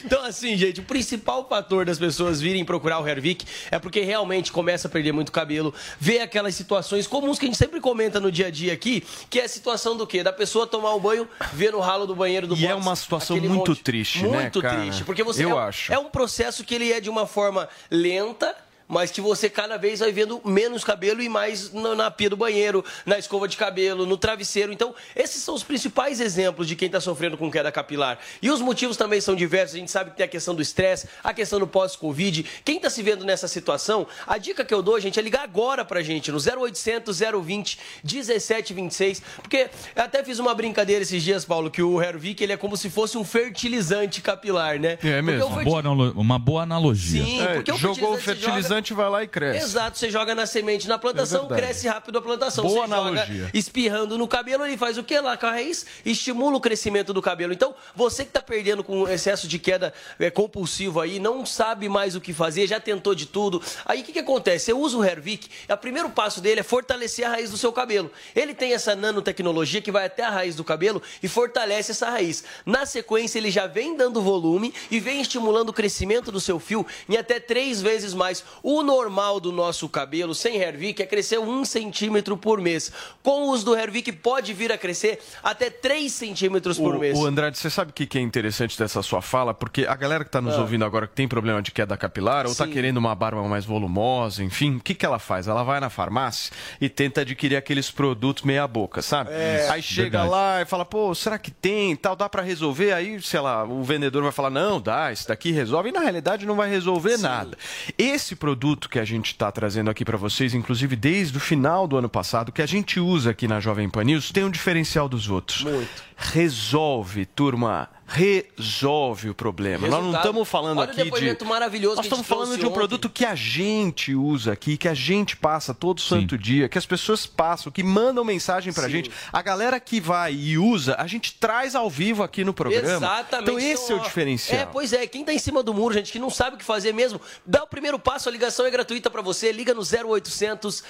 Então, 0.04 0.24
assim, 0.24 0.56
gente, 0.56 0.80
o 0.80 0.84
principal 0.84 1.46
fator 1.48 1.84
das 1.84 1.98
pessoas 1.98 2.40
virem 2.40 2.64
procurar 2.64 2.98
o 3.00 3.06
Hervik 3.06 3.44
é 3.70 3.78
porque 3.78 4.00
realmente 4.00 4.50
começa 4.52 4.88
a 4.88 4.90
perder 4.90 5.12
muito 5.12 5.30
cabelo, 5.32 5.72
vê 5.98 6.20
aquelas 6.20 6.54
situações 6.54 7.06
comuns 7.06 7.38
que 7.38 7.44
a 7.44 7.48
gente 7.48 7.58
sempre 7.58 7.75
comenta 7.80 8.18
no 8.20 8.30
dia 8.30 8.46
a 8.46 8.50
dia 8.50 8.72
aqui, 8.72 9.02
que 9.30 9.40
é 9.40 9.44
a 9.44 9.48
situação 9.48 9.96
do 9.96 10.06
quê? 10.06 10.22
Da 10.22 10.32
pessoa 10.32 10.66
tomar 10.66 10.94
um 10.94 11.00
banho, 11.00 11.28
ver 11.52 11.72
no 11.72 11.80
ralo 11.80 12.06
do 12.06 12.14
banheiro 12.14 12.46
do 12.46 12.56
E 12.56 12.66
é 12.66 12.72
box 12.74 12.86
uma 12.86 12.96
situação 12.96 13.36
muito 13.36 13.52
monte- 13.70 13.82
triste, 13.82 14.22
né, 14.26 14.40
Muito 14.42 14.60
triste, 14.62 15.04
porque 15.04 15.22
você 15.22 15.44
Eu 15.44 15.58
é, 15.58 15.62
acho. 15.68 15.92
é 15.92 15.98
um 15.98 16.08
processo 16.10 16.64
que 16.64 16.74
ele 16.74 16.92
é 16.92 17.00
de 17.00 17.08
uma 17.10 17.26
forma 17.26 17.68
lenta, 17.90 18.54
mas 18.88 19.10
que 19.10 19.20
você 19.20 19.48
cada 19.50 19.76
vez 19.76 20.00
vai 20.00 20.12
vendo 20.12 20.40
menos 20.44 20.84
cabelo 20.84 21.20
e 21.22 21.28
mais 21.28 21.72
no- 21.72 21.94
na 21.94 22.10
pia 22.10 22.30
do 22.30 22.36
banheiro, 22.36 22.84
na 23.04 23.18
escova 23.18 23.48
de 23.48 23.56
cabelo, 23.56 24.06
no 24.06 24.16
travesseiro. 24.16 24.72
Então, 24.72 24.94
esses 25.14 25.42
são 25.42 25.54
os 25.54 25.62
principais 25.62 26.20
exemplos 26.20 26.68
de 26.68 26.76
quem 26.76 26.86
está 26.86 27.00
sofrendo 27.00 27.36
com 27.36 27.50
queda 27.50 27.72
capilar. 27.72 28.18
E 28.40 28.50
os 28.50 28.60
motivos 28.60 28.96
também 28.96 29.20
são 29.20 29.34
diversos. 29.34 29.74
A 29.76 29.78
gente 29.78 29.90
sabe 29.90 30.10
que 30.10 30.16
tem 30.16 30.24
a 30.26 30.28
questão 30.28 30.54
do 30.54 30.62
estresse, 30.62 31.08
a 31.22 31.34
questão 31.34 31.58
do 31.58 31.66
pós-Covid. 31.66 32.44
Quem 32.64 32.76
está 32.76 32.88
se 32.90 33.02
vendo 33.02 33.24
nessa 33.24 33.48
situação, 33.48 34.06
a 34.26 34.38
dica 34.38 34.64
que 34.64 34.72
eu 34.74 34.82
dou, 34.82 34.98
gente, 35.00 35.18
é 35.18 35.22
ligar 35.22 35.42
agora 35.42 35.84
pra 35.84 36.02
gente 36.02 36.30
no 36.30 36.38
0800 36.40 37.18
020 37.42 37.78
1726. 38.04 39.22
Porque 39.42 39.68
eu 39.94 40.02
até 40.02 40.22
fiz 40.22 40.38
uma 40.38 40.54
brincadeira 40.54 41.02
esses 41.02 41.22
dias, 41.22 41.44
Paulo, 41.44 41.70
que 41.70 41.82
o 41.82 42.00
Hervik 42.00 42.42
ele 42.42 42.52
é 42.52 42.56
como 42.56 42.76
se 42.76 42.88
fosse 42.90 43.16
um 43.18 43.24
fertilizante 43.24 44.20
capilar, 44.20 44.78
né? 44.78 44.98
É 45.02 45.20
mesmo. 45.22 45.44
o 45.44 45.46
Uma 45.48 45.54
ferti- 45.56 45.64
boa, 45.70 45.80
analo- 45.80 46.12
uma 46.16 46.38
boa 46.38 46.62
analogia. 46.62 47.24
Sim, 47.24 47.40
É, 47.42 47.54
porque 47.54 47.72
o 47.72 47.76
jogou 47.76 48.14
o 48.14 48.18
fertilizante 48.18 48.75
vai 48.94 49.08
lá 49.08 49.22
e 49.22 49.28
cresce. 49.28 49.64
Exato, 49.64 49.98
você 49.98 50.10
joga 50.10 50.34
na 50.34 50.46
semente 50.46 50.88
na 50.88 50.98
plantação, 50.98 51.46
É 51.50 51.54
cresce 51.54 51.88
rápido 51.88 52.18
a 52.18 52.22
plantação. 52.22 52.64
Boa 52.64 52.86
você 52.86 52.92
analogia. 52.92 53.26
joga 53.26 53.50
espirrando 53.54 54.16
no 54.18 54.28
cabelo, 54.28 54.64
ele 54.66 54.76
faz 54.76 54.98
o 54.98 55.04
que 55.04 55.18
lá 55.20 55.36
com 55.36 55.46
a 55.46 55.50
raiz? 55.50 55.86
Estimula 56.04 56.56
o 56.56 56.60
crescimento 56.60 57.12
do 57.12 57.22
cabelo. 57.22 57.52
Então, 57.52 57.74
você 57.94 58.22
que 58.24 58.30
está 58.30 58.40
perdendo 58.42 58.82
com 58.84 59.08
excesso 59.08 59.48
de 59.48 59.58
queda 59.58 59.92
é, 60.18 60.30
compulsivo 60.30 61.00
aí, 61.00 61.18
não 61.18 61.44
sabe 61.46 61.88
mais 61.88 62.14
o 62.14 62.20
que 62.20 62.32
fazer, 62.32 62.66
já 62.66 62.80
tentou 62.80 63.14
de 63.14 63.26
tudo. 63.26 63.62
Aí 63.84 64.00
o 64.00 64.04
que, 64.04 64.12
que 64.12 64.18
acontece? 64.18 64.66
Você 64.66 64.72
usa 64.72 64.96
o 64.96 65.04
Hervik, 65.04 65.48
o 65.68 65.76
primeiro 65.76 66.10
passo 66.10 66.40
dele 66.40 66.60
é 66.60 66.62
fortalecer 66.62 67.26
a 67.26 67.30
raiz 67.30 67.50
do 67.50 67.56
seu 67.56 67.72
cabelo. 67.72 68.10
Ele 68.34 68.54
tem 68.54 68.72
essa 68.72 68.94
nanotecnologia 68.94 69.80
que 69.80 69.90
vai 69.92 70.06
até 70.06 70.24
a 70.24 70.30
raiz 70.30 70.54
do 70.54 70.64
cabelo 70.64 71.02
e 71.22 71.28
fortalece 71.28 71.92
essa 71.92 72.10
raiz. 72.10 72.44
Na 72.64 72.84
sequência, 72.86 73.38
ele 73.38 73.50
já 73.50 73.66
vem 73.66 73.96
dando 73.96 74.20
volume 74.20 74.72
e 74.90 74.98
vem 75.00 75.20
estimulando 75.20 75.70
o 75.70 75.72
crescimento 75.72 76.30
do 76.32 76.40
seu 76.40 76.58
fio 76.58 76.86
em 77.08 77.16
até 77.16 77.38
três 77.40 77.80
vezes 77.82 78.14
mais. 78.14 78.44
O 78.68 78.82
normal 78.82 79.38
do 79.38 79.52
nosso 79.52 79.88
cabelo 79.88 80.34
sem 80.34 80.56
Hervik 80.56 81.00
é 81.00 81.06
crescer 81.06 81.38
um 81.38 81.64
centímetro 81.64 82.36
por 82.36 82.60
mês. 82.60 82.90
Com 83.22 83.42
o 83.46 83.50
uso 83.52 83.64
do 83.64 83.76
Hervik, 83.76 84.10
pode 84.10 84.52
vir 84.52 84.72
a 84.72 84.76
crescer 84.76 85.20
até 85.40 85.70
3 85.70 86.10
centímetros 86.12 86.76
por 86.76 86.96
O, 86.96 86.98
mês. 86.98 87.16
o 87.16 87.24
Andrade, 87.24 87.56
você 87.56 87.70
sabe 87.70 87.92
o 87.92 87.94
que 87.94 88.04
que 88.06 88.18
é 88.18 88.20
interessante 88.20 88.76
dessa 88.76 89.02
sua 89.02 89.22
fala? 89.22 89.54
Porque 89.54 89.86
a 89.86 89.94
galera 89.94 90.24
que 90.24 90.30
está 90.30 90.40
nos 90.40 90.56
Ah. 90.56 90.62
ouvindo 90.62 90.84
agora 90.84 91.06
que 91.06 91.14
tem 91.14 91.28
problema 91.28 91.62
de 91.62 91.70
queda 91.70 91.96
capilar 91.96 92.44
ou 92.44 92.50
está 92.50 92.64
Sim. 92.66 92.72
querendo 92.72 92.96
uma 92.96 93.14
barba 93.14 93.40
mais 93.44 93.64
volumosa, 93.64 94.42
enfim, 94.42 94.74
o 94.74 94.80
que, 94.80 94.96
que 94.96 95.06
ela 95.06 95.20
faz? 95.20 95.46
Ela 95.46 95.62
vai 95.62 95.78
na 95.78 95.88
farmácia 95.88 96.52
e 96.80 96.88
tenta 96.88 97.20
adquirir 97.20 97.54
aqueles 97.54 97.92
produtos 97.92 98.42
meia 98.42 98.66
boca, 98.66 99.00
sabe? 99.00 99.30
É. 99.30 99.68
Aí 99.70 99.80
chega 99.80 100.18
Verdade. 100.22 100.28
lá 100.28 100.62
e 100.62 100.64
fala, 100.64 100.84
pô, 100.84 101.14
será 101.14 101.38
que 101.38 101.52
tem 101.52 101.92
e 101.92 101.96
tal? 101.96 102.16
Dá 102.16 102.28
para 102.28 102.42
resolver? 102.42 102.92
Aí, 102.92 103.22
sei 103.22 103.38
lá, 103.38 103.62
o 103.62 103.84
vendedor 103.84 104.24
vai 104.24 104.32
falar, 104.32 104.50
não, 104.50 104.80
dá, 104.80 105.12
esse 105.12 105.28
daqui 105.28 105.52
resolve. 105.52 105.90
E 105.90 105.92
na 105.92 106.00
realidade 106.00 106.44
não 106.44 106.56
vai 106.56 106.68
resolver 106.68 107.16
nada. 107.16 107.56
Esse 107.96 108.34
produto 108.34 108.55
que 108.88 108.98
a 108.98 109.04
gente 109.04 109.26
está 109.26 109.52
trazendo 109.52 109.90
aqui 109.90 110.04
para 110.04 110.16
vocês, 110.16 110.54
inclusive 110.54 110.96
desde 110.96 111.36
o 111.36 111.40
final 111.40 111.86
do 111.86 111.96
ano 111.96 112.08
passado, 112.08 112.50
que 112.50 112.62
a 112.62 112.66
gente 112.66 112.98
usa 112.98 113.30
aqui 113.30 113.46
na 113.46 113.60
Jovem 113.60 113.88
Pan 113.88 114.04
News, 114.04 114.30
tem 114.32 114.44
um 114.44 114.50
diferencial 114.50 115.08
dos 115.08 115.28
outros. 115.28 115.62
Muito. 115.62 116.04
Resolve, 116.16 117.26
turma. 117.26 117.88
Resolve 118.08 119.30
o 119.30 119.34
problema. 119.34 119.80
Nós 119.82 119.90
não 119.90 119.98
Resultado. 119.98 120.22
estamos 120.22 120.48
falando 120.48 120.78
Olha 120.78 120.86
o 120.88 120.90
aqui 120.90 120.98
de. 120.98 121.04
depoimento 121.04 121.44
maravilhoso 121.44 121.96
Nós 121.96 122.04
a 122.04 122.08
estamos 122.08 122.26
falando 122.26 122.56
de 122.56 122.62
um 122.64 122.68
ontem. 122.68 122.74
produto 122.74 123.10
que 123.10 123.24
a 123.24 123.34
gente 123.34 124.14
usa 124.14 124.52
aqui, 124.52 124.76
que 124.76 124.86
a 124.86 124.94
gente 124.94 125.36
passa 125.36 125.74
todo 125.74 126.00
santo 126.00 126.38
dia, 126.38 126.68
que 126.68 126.78
as 126.78 126.86
pessoas 126.86 127.26
passam, 127.26 127.72
que 127.72 127.82
mandam 127.82 128.24
mensagem 128.24 128.72
pra 128.72 128.84
Sim. 128.84 128.90
gente. 128.90 129.10
A 129.32 129.42
galera 129.42 129.80
que 129.80 130.00
vai 130.00 130.32
e 130.34 130.56
usa, 130.56 130.94
a 130.98 131.06
gente 131.06 131.34
traz 131.34 131.74
ao 131.74 131.90
vivo 131.90 132.22
aqui 132.22 132.44
no 132.44 132.54
programa. 132.54 132.96
Exatamente. 133.06 133.50
Então 133.50 133.58
esse 133.58 133.90
é 133.90 133.94
o 133.94 133.98
ó, 133.98 134.02
diferencial. 134.02 134.60
É, 134.60 134.66
pois 134.66 134.92
é. 134.92 135.06
Quem 135.06 135.24
tá 135.24 135.32
em 135.32 135.38
cima 135.38 135.62
do 135.62 135.74
muro, 135.74 135.92
gente, 135.92 136.12
que 136.12 136.18
não 136.18 136.30
sabe 136.30 136.54
o 136.56 136.58
que 136.58 136.64
fazer 136.64 136.92
mesmo, 136.92 137.20
dá 137.44 137.64
o 137.64 137.66
primeiro 137.66 137.98
passo, 137.98 138.28
a 138.28 138.32
ligação 138.32 138.64
é 138.66 138.70
gratuita 138.70 139.10
pra 139.10 139.20
você. 139.20 139.50
Liga 139.50 139.74
no 139.74 139.82
0800 139.82 140.84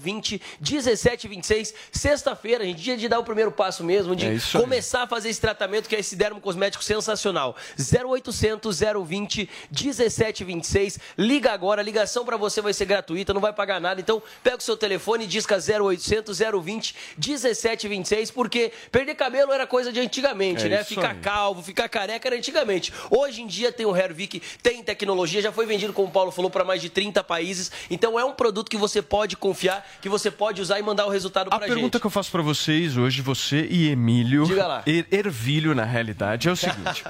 020 0.00 0.42
1726. 0.60 1.74
Sexta-feira, 1.92 2.64
gente, 2.64 2.82
dia 2.82 2.96
de 2.96 3.08
dar 3.08 3.18
o 3.20 3.24
primeiro 3.24 3.52
passo 3.52 3.84
mesmo, 3.84 4.16
de 4.16 4.26
É 4.26 4.34
isso 4.34 4.56
aí. 4.56 4.62
começar 4.62 5.02
a 5.04 5.06
fazer 5.06 5.28
esse 5.28 5.40
tratamento 5.40 5.88
que 5.88 5.94
é 5.94 6.00
esse 6.00 6.16
dermo 6.16 6.40
cosmético 6.56 6.82
sensacional. 6.82 7.54
0800 7.78 8.80
020 9.06 9.48
1726. 9.70 10.98
Liga 11.18 11.52
agora, 11.52 11.80
a 11.82 11.84
ligação 11.84 12.24
pra 12.24 12.36
você 12.36 12.60
vai 12.62 12.72
ser 12.72 12.86
gratuita, 12.86 13.34
não 13.34 13.40
vai 13.40 13.52
pagar 13.52 13.80
nada. 13.80 14.00
Então, 14.00 14.22
pega 14.42 14.56
o 14.56 14.60
seu 14.60 14.76
telefone 14.76 15.24
e 15.24 15.26
disca 15.26 15.56
0800 15.58 16.38
020 16.62 16.94
1726, 17.18 18.30
porque 18.30 18.72
perder 18.90 19.14
cabelo 19.14 19.52
era 19.52 19.66
coisa 19.66 19.92
de 19.92 20.00
antigamente, 20.00 20.64
É 20.66 20.68
né? 20.68 20.84
Ficar 20.84 21.10
aí. 21.10 21.18
calvo, 21.18 21.62
ficar 21.62 21.88
careca 21.88 22.28
era 22.28 22.36
antigamente. 22.36 22.92
Hoje 23.10 23.42
em 23.42 23.46
dia 23.46 23.70
tem 23.70 23.84
o 23.86 23.94
Hervik, 23.96 24.40
tem 24.62 24.82
tecnologia, 24.82 25.42
já 25.42 25.52
foi 25.52 25.66
vendido, 25.66 25.92
como 25.92 26.08
o 26.08 26.10
Paulo 26.10 26.30
falou, 26.30 26.50
para 26.50 26.64
mais 26.64 26.80
de 26.80 26.88
30 26.88 27.22
países. 27.22 27.70
Então 27.90 28.18
é 28.18 28.24
um 28.24 28.32
produto 28.32 28.70
que 28.70 28.76
você 28.76 29.02
pode 29.02 29.36
confiar, 29.36 29.86
que 30.00 30.08
você 30.08 30.30
pode 30.30 30.62
usar 30.62 30.78
e 30.78 30.82
mandar 30.82 31.06
o 31.06 31.10
resultado 31.10 31.48
A 31.48 31.58
pra 31.58 31.66
pergunta 31.66 31.82
gente. 31.96 32.00
que 32.00 32.06
eu 32.06 32.10
faço 32.10 32.30
pra 32.30 32.42
vocês 32.42 32.96
hoje, 32.96 33.20
você 33.20 33.66
e 33.70 33.88
Emílio, 33.90 34.44
Diga 34.46 34.66
lá. 34.66 34.82
Er- 34.86 35.06
Ervilho 35.10 35.74
na 35.74 35.84
realidade, 35.84 36.45
é 36.48 36.52
o 36.52 36.56
seguinte. 36.56 37.04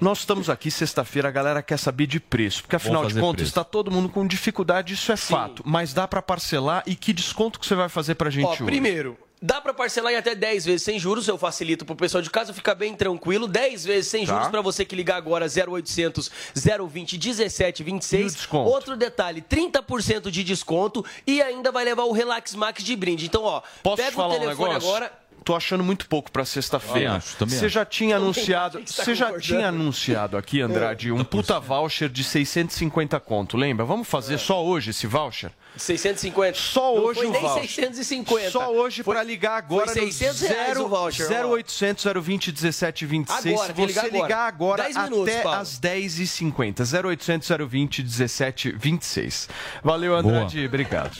Nós 0.00 0.18
estamos 0.18 0.50
aqui 0.50 0.70
sexta-feira, 0.70 1.28
a 1.28 1.30
galera 1.32 1.62
quer 1.62 1.78
saber 1.78 2.06
de 2.06 2.20
preço, 2.20 2.62
porque 2.62 2.76
afinal 2.76 3.06
de 3.06 3.14
contas 3.14 3.36
preço. 3.36 3.48
está 3.48 3.64
todo 3.64 3.90
mundo 3.90 4.08
com 4.10 4.26
dificuldade, 4.26 4.92
isso 4.92 5.10
é 5.10 5.16
fato. 5.16 5.62
Mas 5.64 5.94
dá 5.94 6.06
pra 6.06 6.20
parcelar 6.20 6.82
e 6.86 6.94
que 6.94 7.12
desconto 7.14 7.58
que 7.58 7.64
você 7.66 7.74
vai 7.74 7.88
fazer 7.88 8.14
pra 8.14 8.28
gente 8.28 8.44
Ó, 8.44 8.50
hoje? 8.52 8.64
primeiro, 8.64 9.16
dá 9.40 9.58
pra 9.58 9.72
parcelar 9.72 10.12
em 10.12 10.16
até 10.16 10.34
10 10.34 10.66
vezes 10.66 10.82
sem 10.82 10.98
juros, 10.98 11.26
eu 11.28 11.38
facilito 11.38 11.86
pro 11.86 11.96
pessoal 11.96 12.20
de 12.20 12.28
casa 12.28 12.52
ficar 12.52 12.74
bem 12.74 12.94
tranquilo. 12.94 13.48
10 13.48 13.86
vezes 13.86 14.10
sem 14.10 14.26
Tá. 14.26 14.34
juros 14.34 14.48
pra 14.48 14.60
você 14.60 14.84
que 14.84 14.94
ligar 14.94 15.16
agora 15.16 15.46
0800 15.48 16.30
020 16.54 17.16
1726. 17.16 18.22
E 18.22 18.26
o 18.26 18.36
desconto? 18.36 18.68
Outro 18.70 18.96
detalhe, 18.98 19.40
30% 19.40 20.30
de 20.30 20.44
desconto 20.44 21.02
e 21.26 21.40
ainda 21.40 21.72
vai 21.72 21.86
levar 21.86 22.04
o 22.04 22.12
Relax 22.12 22.54
Max 22.54 22.84
de 22.84 22.94
brinde. 22.94 23.24
Então, 23.24 23.42
ó, 23.44 23.62
Posso 23.82 23.96
pega 23.96 24.10
te 24.10 24.14
falar 24.14 24.34
o 24.34 24.36
um 24.36 24.40
telefone 24.40 24.68
negócio? 24.74 24.88
agora. 24.90 25.12
Tô 25.46 25.54
achando 25.54 25.84
muito 25.84 26.08
pouco 26.08 26.28
pra 26.32 26.44
sexta-feira. 26.44 27.20
Você 27.20 27.44
acho. 27.44 27.68
já 27.68 27.84
tinha 27.84 28.16
Também 28.16 28.30
anunciado, 28.30 28.82
você 28.84 29.04
tá 29.04 29.14
já 29.14 29.38
tinha 29.38 29.68
anunciado 29.68 30.36
aqui, 30.36 30.60
Andrade, 30.60 31.12
um 31.12 31.22
puta 31.22 31.60
voucher 31.60 32.08
de 32.08 32.24
650 32.24 33.20
conto, 33.20 33.56
lembra? 33.56 33.86
Vamos 33.86 34.08
fazer 34.08 34.38
só 34.38 34.64
hoje 34.64 34.90
esse 34.90 35.06
voucher? 35.06 35.52
650. 35.76 36.58
Só 36.58 36.94
Não 36.94 37.04
hoje 37.04 37.18
foi 37.20 37.26
o 37.26 37.30
nem 37.32 37.40
voucher. 37.42 37.62
650. 37.68 38.50
Só 38.50 38.72
hoje 38.72 39.02
pra 39.02 39.22
ligar 39.22 39.56
agora 39.58 39.86
foi 39.92 40.10
600 40.12 40.40
reais 40.42 40.78
o 40.78 40.88
voucher, 40.88 41.26
ó. 41.44 41.48
0800 41.56 42.04
020 42.22 42.46
1726. 42.52 43.54
Agora, 43.54 43.66
Se 43.66 43.72
você 43.72 43.86
ligar 43.86 44.04
agora. 44.06 44.22
ligar 44.22 44.46
agora 44.48 44.82
10 44.84 44.96
minutos, 44.96 45.28
até 45.34 45.42
Paulo. 45.42 45.58
às 45.60 45.78
10h50. 45.80 47.04
0800 47.04 47.48
020 47.68 48.02
1726. 48.02 49.48
Valeu, 49.82 50.14
Andrade. 50.16 50.64
Obrigado. 50.66 51.16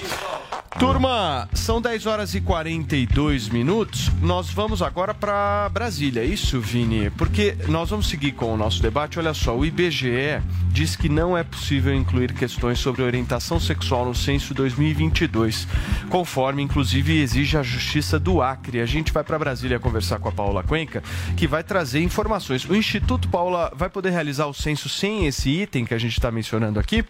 Turma, 0.79 1.49
são 1.55 1.81
10 1.81 2.05
horas 2.05 2.35
e 2.35 2.41
42 2.41 3.49
minutos. 3.49 4.11
Nós 4.21 4.51
vamos 4.51 4.83
agora 4.83 5.15
para 5.15 5.71
Brasília, 5.71 6.21
é 6.21 6.27
isso, 6.27 6.61
Vini? 6.61 7.09
Porque 7.11 7.57
nós 7.69 7.89
vamos 7.89 8.09
seguir 8.09 8.33
com 8.33 8.53
o 8.53 8.57
nosso 8.59 8.83
debate. 8.83 9.19
Olha 9.19 9.33
só, 9.33 9.57
o 9.57 9.65
IBGE 9.65 10.43
diz 10.69 10.95
que 10.95 11.09
não 11.09 11.37
é 11.37 11.43
possível 11.43 11.95
incluir 11.95 12.35
questões 12.35 12.79
sobre 12.79 13.03
orientação 13.03 13.59
sexual 13.59 14.05
no 14.05 14.15
censo 14.15 14.46
2022, 14.55 15.67
conforme 16.09 16.63
inclusive 16.63 17.21
exige 17.21 17.57
a 17.57 17.63
Justiça 17.63 18.19
do 18.19 18.43
Acre. 18.43 18.81
A 18.81 18.87
gente 18.87 19.13
vai 19.13 19.25
para 19.25 19.39
Brasília 19.39 19.79
conversar 19.79 20.19
com 20.19 20.29
a 20.29 20.33
Paula 20.33 20.63
Cuenca, 20.63 21.03
que 21.37 21.47
vai 21.47 21.63
trazer 21.63 22.01
informações. 22.01 22.65
O 22.65 22.75
Instituto 22.75 23.29
Paula 23.29 23.73
vai 23.75 23.89
poder 23.89 24.11
realizar 24.11 24.47
o 24.47 24.55
censo 24.55 24.89
sem 24.89 25.27
esse 25.27 25.51
item 25.51 25.85
que 25.85 25.95
a 25.95 25.99
gente 25.99 26.13
está 26.13 26.31
mencionando 26.31 26.79
aqui? 26.79 27.05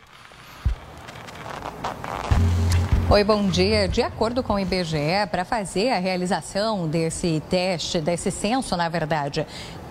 Oi, 3.08 3.22
bom 3.22 3.46
dia. 3.48 3.86
De 3.86 4.02
acordo 4.02 4.42
com 4.42 4.54
o 4.54 4.58
IBGE, 4.58 5.28
para 5.30 5.44
fazer 5.44 5.90
a 5.90 5.98
realização 6.00 6.88
desse 6.88 7.40
teste, 7.48 8.00
desse 8.00 8.32
censo, 8.32 8.76
na 8.76 8.88
verdade, 8.88 9.46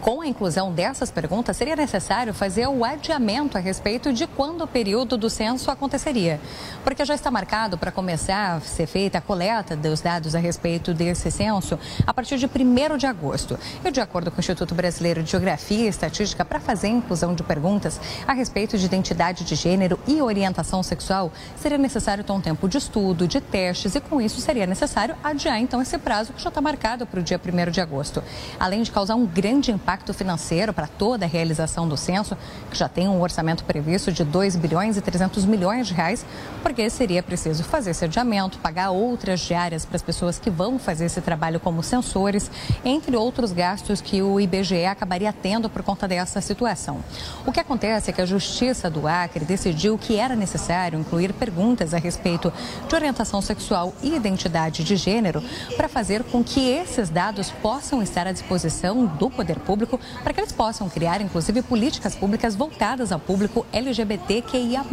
com 0.06 0.22
a 0.22 0.28
inclusão 0.28 0.72
dessas 0.72 1.10
perguntas, 1.10 1.58
seria 1.58 1.76
necessário 1.76 2.32
fazer 2.32 2.68
o 2.68 2.86
adiamento 2.86 3.58
a 3.58 3.60
respeito 3.60 4.14
de 4.14 4.28
quando 4.28 4.62
o 4.62 4.68
período 4.68 5.18
do 5.18 5.32
censo 5.32 5.72
aconteceria. 5.72 6.40
Porque 6.84 7.04
já 7.04 7.16
está 7.16 7.32
marcado 7.32 7.76
para 7.76 7.92
começar 7.92 8.58
a 8.58 8.62
ser 8.62 8.86
feita 8.86 9.18
a 9.18 9.22
coleta 9.22 9.76
dos 9.76 10.02
dados 10.02 10.36
a 10.36 10.38
respeito 10.38 10.94
desse 10.94 11.32
censo 11.32 11.80
a 12.06 12.14
partir 12.14 12.38
de 12.38 12.46
1 12.46 12.98
de 13.00 13.08
agosto. 13.08 13.58
E 13.84 13.90
de 13.90 14.00
acordo 14.00 14.30
com 14.30 14.38
o 14.38 14.40
Instituto 14.42 14.76
Brasileiro 14.76 15.24
de 15.24 15.32
Geografia 15.32 15.86
e 15.86 15.88
Estatística, 15.88 16.46
para 16.46 16.60
fazer 16.60 16.86
a 16.86 16.92
inclusão 16.92 17.34
de 17.34 17.42
perguntas 17.42 18.00
a 18.28 18.34
respeito 18.34 18.78
de 18.78 18.86
identidade 18.86 19.44
de 19.44 19.56
gênero 19.56 20.00
e 20.06 20.22
orientação 20.22 20.84
sexual, 20.84 21.32
seria 21.56 21.80
necessário 21.80 22.24
ter 22.24 22.32
um 22.32 22.42
tempo 22.42 22.70
de 22.70 22.78
estudo, 22.78 23.28
de 23.28 23.42
testes, 23.42 23.96
e 23.96 24.00
com 24.00 24.22
isso 24.22 24.40
seria 24.40 24.68
necessário 24.68 25.16
adiar 25.24 25.60
então 25.60 25.82
esse 25.82 25.98
prazo 25.98 26.32
que 26.32 26.44
já 26.44 26.50
está 26.50 26.62
marcado 26.62 27.08
para 27.08 27.20
o 27.20 27.24
dia 27.24 27.42
1 27.44 27.72
de 27.72 27.82
agosto. 27.82 28.24
Além 28.60 28.84
de 28.84 28.92
causar 28.92 29.16
um 29.16 29.26
grande 29.26 29.72
impacto 29.72 29.95
impacto 29.96 30.14
financeiro 30.14 30.74
para 30.74 30.88
toda 30.88 31.24
a 31.24 31.28
realização 31.28 31.88
do 31.88 31.96
censo, 31.96 32.38
que 32.70 32.78
já 32.78 32.90
tem 32.90 33.08
um 33.08 33.22
orçamento 33.22 33.64
previsto 33.64 34.12
de 34.12 34.26
2 34.26 34.58
bilhões 34.58 34.98
e 34.98 35.02
300 35.02 35.46
milhões 35.46 35.88
de 35.88 35.94
reais, 35.94 36.26
porque 36.62 36.90
seria 36.90 37.24
preciso 37.24 37.64
fazer 37.64 37.92
esse 37.92 38.04
adiamento, 38.04 38.58
pagar 38.58 38.92
outras 38.92 39.40
diárias 39.40 39.86
para 39.86 39.96
as 39.96 40.02
pessoas 40.02 40.38
que 40.38 40.50
vão 40.50 40.78
fazer 40.78 41.06
esse 41.06 41.22
trabalho 41.22 41.62
como 41.62 41.82
censores, 41.82 42.52
entre 42.84 43.16
outros 43.16 43.54
gastos 43.54 44.02
que 44.02 44.22
o 44.22 44.38
IBGE 44.38 44.86
acabaria 44.86 45.32
tendo 45.32 45.70
por 45.70 45.82
conta 45.82 46.10
dessa 46.10 46.42
situação. 46.42 47.00
O 47.46 47.52
que 47.54 47.60
acontece 47.62 48.10
é 48.10 48.14
que 48.14 48.22
a 48.22 48.26
Justiça 48.26 48.90
do 48.90 49.08
Acre 49.08 49.46
decidiu 49.46 49.98
que 49.98 50.18
era 50.18 50.36
necessário 50.36 51.00
incluir 51.00 51.32
perguntas 51.32 51.94
a 51.94 51.98
respeito 51.98 52.52
de 52.86 52.96
orientação 52.96 53.42
sexual 53.42 53.94
e 54.04 54.14
identidade 54.14 54.84
de 54.84 54.98
gênero 54.98 55.42
para 55.78 55.88
fazer 55.88 56.22
com 56.26 56.44
que 56.44 56.70
esses 56.70 57.10
dados 57.10 57.50
possam 57.62 58.04
estar 58.04 58.28
à 58.28 58.34
disposição 58.34 59.06
do 59.06 59.30
poder 59.30 59.60
público 59.60 59.85
público 59.86 60.00
para 60.24 60.34
que 60.34 60.40
eles 60.40 60.52
possam 60.52 60.90
criar, 60.90 61.22
inclusive, 61.22 61.62
políticas 61.62 62.16
públicas 62.16 62.56
voltadas 62.56 63.12
ao 63.12 63.20
público 63.20 63.66
LGBTQIA. 63.72 64.84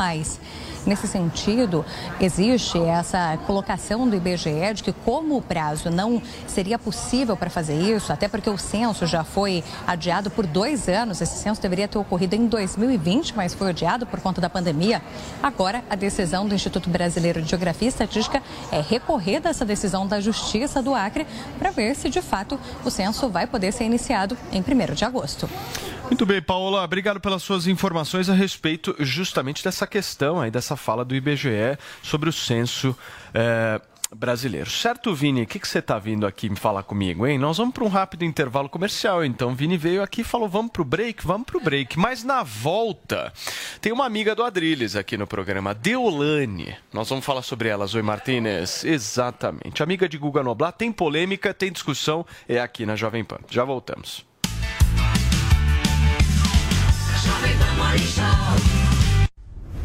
Nesse 0.84 1.06
sentido, 1.06 1.84
existe 2.20 2.78
essa 2.78 3.38
colocação 3.46 4.08
do 4.08 4.16
IBGE 4.16 4.74
de 4.74 4.82
que, 4.82 4.92
como 4.92 5.36
o 5.36 5.42
prazo 5.42 5.90
não 5.90 6.20
seria 6.46 6.78
possível 6.78 7.36
para 7.36 7.48
fazer 7.48 7.74
isso, 7.74 8.12
até 8.12 8.26
porque 8.26 8.50
o 8.50 8.58
censo 8.58 9.06
já 9.06 9.22
foi 9.22 9.62
adiado 9.86 10.30
por 10.30 10.44
dois 10.44 10.88
anos, 10.88 11.20
esse 11.20 11.36
censo 11.36 11.62
deveria 11.62 11.86
ter 11.86 11.98
ocorrido 11.98 12.34
em 12.34 12.46
2020, 12.46 13.36
mas 13.36 13.54
foi 13.54 13.70
adiado 13.70 14.06
por 14.06 14.20
conta 14.20 14.40
da 14.40 14.50
pandemia. 14.50 15.00
Agora, 15.42 15.84
a 15.88 15.94
decisão 15.94 16.46
do 16.46 16.54
Instituto 16.54 16.90
Brasileiro 16.90 17.40
de 17.40 17.48
Geografia 17.48 17.86
e 17.86 17.88
Estatística 17.88 18.42
é 18.72 18.80
recorrer 18.80 19.40
dessa 19.40 19.64
decisão 19.64 20.06
da 20.06 20.20
Justiça 20.20 20.82
do 20.82 20.94
Acre 20.94 21.26
para 21.58 21.70
ver 21.70 21.94
se, 21.94 22.08
de 22.08 22.20
fato, 22.20 22.58
o 22.84 22.90
censo 22.90 23.28
vai 23.28 23.46
poder 23.46 23.72
ser 23.72 23.84
iniciado 23.84 24.36
em 24.50 24.60
1 24.60 24.94
de 24.94 25.04
agosto. 25.04 25.48
Muito 26.06 26.26
bem, 26.26 26.42
Paola, 26.42 26.84
obrigado 26.84 27.20
pelas 27.20 27.42
suas 27.42 27.66
informações 27.66 28.28
a 28.28 28.34
respeito 28.34 28.94
justamente 28.98 29.64
dessa 29.64 29.86
questão 29.86 30.40
aí, 30.40 30.50
dessa 30.50 30.76
fala 30.76 31.04
do 31.04 31.14
IBGE 31.14 31.78
sobre 32.02 32.28
o 32.28 32.32
censo 32.32 32.96
é, 33.32 33.80
brasileiro. 34.14 34.70
Certo, 34.70 35.14
Vini, 35.14 35.42
o 35.42 35.46
que, 35.46 35.58
que 35.58 35.66
você 35.66 35.78
está 35.78 35.98
vindo 35.98 36.26
aqui 36.26 36.48
me 36.48 36.56
falar 36.56 36.82
comigo, 36.82 37.26
hein? 37.26 37.38
Nós 37.38 37.56
vamos 37.56 37.74
para 37.74 37.84
um 37.84 37.88
rápido 37.88 38.24
intervalo 38.24 38.68
comercial, 38.68 39.24
então. 39.24 39.54
Vini 39.54 39.76
veio 39.76 40.02
aqui 40.02 40.20
e 40.20 40.24
falou, 40.24 40.48
vamos 40.48 40.70
para 40.72 40.82
o 40.82 40.84
break? 40.84 41.26
Vamos 41.26 41.46
para 41.46 41.56
o 41.56 41.60
break. 41.60 41.98
Mas 41.98 42.22
na 42.22 42.42
volta, 42.42 43.32
tem 43.80 43.92
uma 43.92 44.04
amiga 44.04 44.34
do 44.34 44.44
Adrilles 44.44 44.96
aqui 44.96 45.16
no 45.16 45.26
programa, 45.26 45.74
Deolane. 45.74 46.76
Nós 46.92 47.08
vamos 47.08 47.24
falar 47.24 47.42
sobre 47.42 47.68
ela, 47.68 47.86
Zoe 47.86 48.02
Martinez. 48.02 48.84
Exatamente. 48.84 49.82
Amiga 49.82 50.08
de 50.08 50.18
Guga 50.18 50.42
Noblar, 50.42 50.72
tem 50.72 50.92
polêmica, 50.92 51.54
tem 51.54 51.72
discussão, 51.72 52.26
é 52.48 52.60
aqui 52.60 52.84
na 52.84 52.96
Jovem 52.96 53.24
Pan. 53.24 53.38
Já 53.50 53.64
voltamos. 53.64 54.31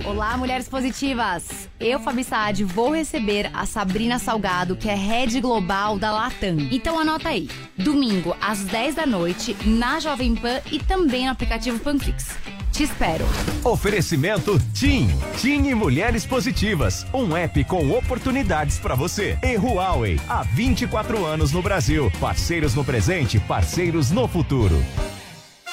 Olá, 0.03 0.37
mulheres 0.37 0.67
positivas! 0.67 1.69
Eu, 1.79 1.99
Fabi 1.99 2.23
Saad, 2.23 2.63
vou 2.63 2.91
receber 2.91 3.49
a 3.53 3.65
Sabrina 3.65 4.17
Salgado, 4.17 4.75
que 4.75 4.89
é 4.89 4.95
head 4.95 5.39
global 5.41 5.99
da 5.99 6.11
Latam. 6.11 6.57
Então 6.71 6.97
anota 6.97 7.29
aí, 7.29 7.49
domingo 7.77 8.35
às 8.41 8.59
10 8.63 8.95
da 8.95 9.05
noite, 9.05 9.55
na 9.65 9.99
Jovem 9.99 10.33
Pan 10.35 10.61
e 10.71 10.79
também 10.79 11.25
no 11.25 11.31
aplicativo 11.31 11.77
Panflix. 11.79 12.29
Te 12.71 12.83
espero. 12.83 13.25
Oferecimento 13.63 14.57
TIM. 14.73 15.09
TIM 15.37 15.67
e 15.67 15.75
Mulheres 15.75 16.25
Positivas. 16.25 17.05
Um 17.13 17.35
app 17.35 17.63
com 17.65 17.91
oportunidades 17.91 18.79
para 18.79 18.95
você. 18.95 19.37
E 19.43 19.57
Huawei. 19.57 20.19
Há 20.29 20.43
24 20.43 21.25
anos 21.25 21.51
no 21.51 21.61
Brasil. 21.61 22.11
Parceiros 22.19 22.75
no 22.75 22.85
presente, 22.85 23.39
parceiros 23.39 24.11
no 24.11 24.27
futuro. 24.27 24.75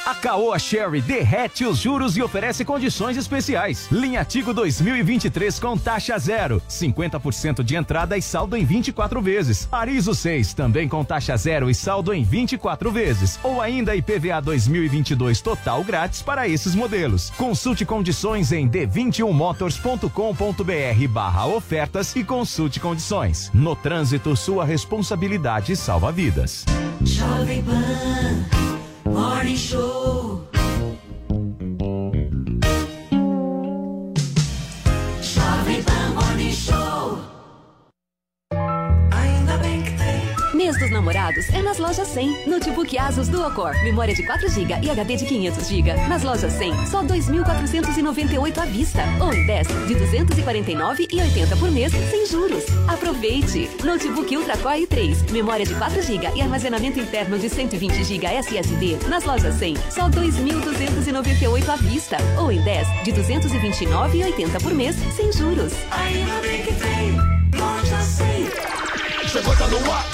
A 0.07 0.15
Caoa 0.15 0.59
Sherry 0.59 1.01
derrete 1.01 1.65
os 1.65 1.79
juros 1.79 2.15
e 2.19 2.23
oferece 2.23 2.63
condições 2.63 3.17
especiais. 3.17 3.89
Linha 3.91 4.23
Tigo 4.23 4.53
2023 4.53 5.59
com 5.59 5.79
taxa 5.79 6.19
zero, 6.19 6.61
50% 6.69 7.63
de 7.63 7.75
entrada 7.75 8.15
e 8.15 8.21
saldo 8.21 8.55
em 8.55 8.67
24 8.67 9.23
vezes. 9.23 9.67
Arizo 9.73 10.15
6 10.15 10.53
também 10.53 10.91
com 10.91 11.03
taxa 11.03 11.35
zero 11.39 11.71
e 11.71 11.75
saldo 11.75 12.13
em 12.13 12.23
24 12.23 12.93
vezes. 12.93 13.41
Ou 13.43 13.63
ainda 13.63 13.97
IPVA 13.97 14.43
2022 14.43 15.41
total 15.41 15.83
grátis 15.83 16.21
para 16.21 16.47
esses 16.47 16.75
modelos. 16.75 17.31
Consulte 17.31 17.87
condições 17.87 18.53
em 18.53 18.69
d21motors.com.br 18.69 21.09
barra 21.09 21.47
ofertas 21.47 22.15
e 22.15 22.23
consulte 22.23 22.79
condições. 22.79 23.51
No 23.55 23.75
trânsito, 23.75 24.37
sua 24.37 24.67
responsabilidade 24.67 25.75
salva 25.75 26.13
vidas. 26.13 26.67
Jovem 27.01 27.63
Pan 27.63 28.74
Morning 29.05 29.57
Show. 29.57 30.54
Dos 40.85 40.91
namorados 40.91 41.49
é 41.55 41.63
nas 41.63 41.79
lojas 41.79 42.09
100. 42.09 42.47
Notebook 42.47 42.99
Asus 42.99 43.29
Dual 43.29 43.51
Core, 43.53 43.83
memória 43.83 44.15
de 44.15 44.23
4GB 44.23 44.85
e 44.85 44.91
HD 44.91 45.17
de 45.17 45.25
500GB. 45.25 46.09
Nas 46.09 46.23
lojas 46.23 46.53
100, 46.53 46.87
só 46.87 47.03
2.498 47.03 48.59
à 48.59 48.67
vista. 48.67 49.03
Ou 49.21 49.33
em 49.33 49.47
10, 49.47 49.67
de 49.67 49.95
249,80 49.95 51.59
por 51.59 51.71
mês, 51.71 51.93
sem 52.11 52.27
juros. 52.27 52.65
Aproveite! 52.87 53.71
Notebook 53.83 54.37
Ultra 54.37 54.59
Core 54.59 54.87
i3, 54.87 55.31
memória 55.31 55.65
de 55.65 55.75
4GB 55.75 56.37
e 56.37 56.43
armazenamento 56.43 57.01
interno 57.01 57.39
de 57.39 57.49
120GB 57.49 58.25
SSD. 58.25 58.99
Nas 59.09 59.25
lojas 59.25 59.55
100, 59.55 59.77
só 59.91 60.11
2.298 60.11 61.69
à 61.69 61.77
vista. 61.77 62.17
Ou 62.39 62.53
em 62.53 62.61
10, 62.61 63.05
de 63.05 63.13
229,80 63.13 64.63
por 64.63 64.75
mês, 64.75 64.97
sem 65.17 65.33
juros. 65.33 65.73
Ainda 65.91 66.41
bem 66.43 66.63
que 66.63 66.75
tem. 66.75 67.13
Loja 67.59 68.01
100. 68.03 68.75
Chegou, 69.29 69.57
tá 69.57 69.67
no 69.67 69.91
ar, 69.91 70.14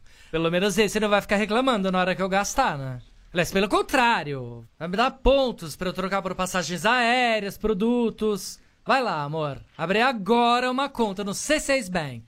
Pelo 0.31 0.49
menos 0.49 0.77
esse 0.77 0.99
não 0.99 1.09
vai 1.09 1.21
ficar 1.21 1.35
reclamando 1.35 1.91
na 1.91 1.99
hora 1.99 2.15
que 2.15 2.21
eu 2.21 2.29
gastar, 2.29 2.77
né? 2.77 2.99
Aliás, 3.33 3.51
pelo 3.51 3.67
contrário, 3.67 4.65
vai 4.79 4.87
me 4.87 4.95
dar 4.97 5.11
pontos 5.11 5.75
pra 5.75 5.89
eu 5.89 5.93
trocar 5.93 6.21
por 6.21 6.33
passagens 6.33 6.85
aéreas, 6.85 7.57
produtos. 7.57 8.57
Vai 8.85 9.03
lá, 9.03 9.23
amor. 9.23 9.61
Abre 9.77 10.01
agora 10.01 10.71
uma 10.71 10.89
conta 10.89 11.23
no 11.23 11.31
C6 11.31 11.89
Bank. 11.89 12.23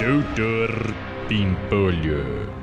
Doutor 0.00 0.94
Pimpolho. 1.28 2.61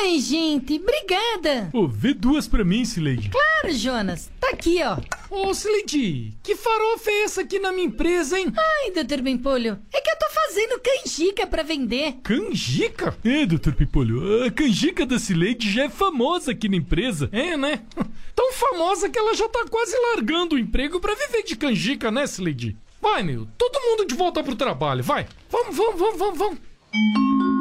Ai, 0.00 0.18
gente, 0.18 0.74
obrigada. 0.74 1.70
Ô, 1.72 1.86
vê 1.86 2.12
duas 2.12 2.48
pra 2.48 2.64
mim, 2.64 2.84
Sileide. 2.84 3.30
Claro, 3.30 3.72
Jonas. 3.76 4.30
Tá 4.40 4.50
aqui, 4.50 4.80
ó. 4.82 4.98
Ô, 5.30 5.54
Sileide, 5.54 6.34
que 6.42 6.56
farofa 6.56 7.10
é 7.10 7.22
essa 7.22 7.42
aqui 7.42 7.58
na 7.58 7.72
minha 7.72 7.86
empresa, 7.86 8.38
hein? 8.38 8.52
Ai, 8.56 8.90
doutor 8.90 9.22
Pimpolho, 9.22 9.78
é 9.92 10.00
que 10.00 10.10
eu 10.10 10.18
tô 10.18 10.26
fazendo 10.30 10.80
canjica 10.80 11.46
pra 11.46 11.62
vender. 11.62 12.14
Canjica? 12.22 13.16
É, 13.24 13.46
doutor 13.46 13.74
Pimpolho, 13.74 14.44
a 14.44 14.50
canjica 14.50 15.06
da 15.06 15.18
Sileide 15.18 15.70
já 15.70 15.84
é 15.84 15.88
famosa 15.88 16.50
aqui 16.52 16.68
na 16.68 16.76
empresa. 16.76 17.28
É, 17.32 17.56
né? 17.56 17.82
Tão 18.34 18.52
famosa 18.52 19.08
que 19.08 19.18
ela 19.18 19.34
já 19.34 19.48
tá 19.48 19.64
quase 19.70 19.96
largando 20.12 20.56
o 20.56 20.58
emprego 20.58 20.98
pra 20.98 21.14
viver 21.14 21.44
de 21.44 21.56
canjica, 21.56 22.10
né, 22.10 22.26
Sileide? 22.26 22.76
Vai, 23.00 23.22
meu, 23.22 23.46
todo 23.56 23.80
mundo 23.80 24.06
de 24.06 24.14
volta 24.14 24.42
pro 24.42 24.56
trabalho, 24.56 25.04
vai. 25.04 25.26
Vamos, 25.50 25.76
vamos, 25.76 25.98
vamos, 25.98 26.18
vamos, 26.18 26.38
vamos. 26.38 27.53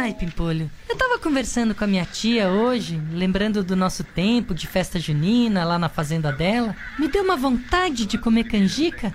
Ai, 0.00 0.14
Pimpolho, 0.14 0.70
eu 0.88 0.96
tava 0.96 1.18
conversando 1.18 1.74
com 1.74 1.82
a 1.82 1.86
minha 1.86 2.04
tia 2.04 2.48
hoje, 2.48 3.02
lembrando 3.10 3.64
do 3.64 3.74
nosso 3.74 4.04
tempo 4.04 4.54
de 4.54 4.64
festa 4.64 4.96
junina 5.00 5.64
lá 5.64 5.76
na 5.76 5.88
fazenda 5.88 6.30
dela. 6.30 6.76
Me 6.96 7.08
deu 7.08 7.24
uma 7.24 7.36
vontade 7.36 8.06
de 8.06 8.16
comer 8.16 8.44
canjica. 8.44 9.12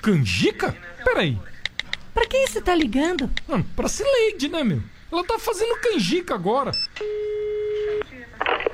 Canjica? 0.00 0.74
Peraí. 1.04 1.38
Pra 2.14 2.26
quem 2.26 2.46
você 2.46 2.62
tá 2.62 2.74
ligando? 2.74 3.30
Ah, 3.46 3.62
pra 3.76 3.88
Sileide, 3.88 4.48
né, 4.48 4.64
meu? 4.64 4.82
Ela 5.12 5.22
tá 5.22 5.38
fazendo 5.38 5.78
canjica 5.82 6.34
agora. 6.34 6.72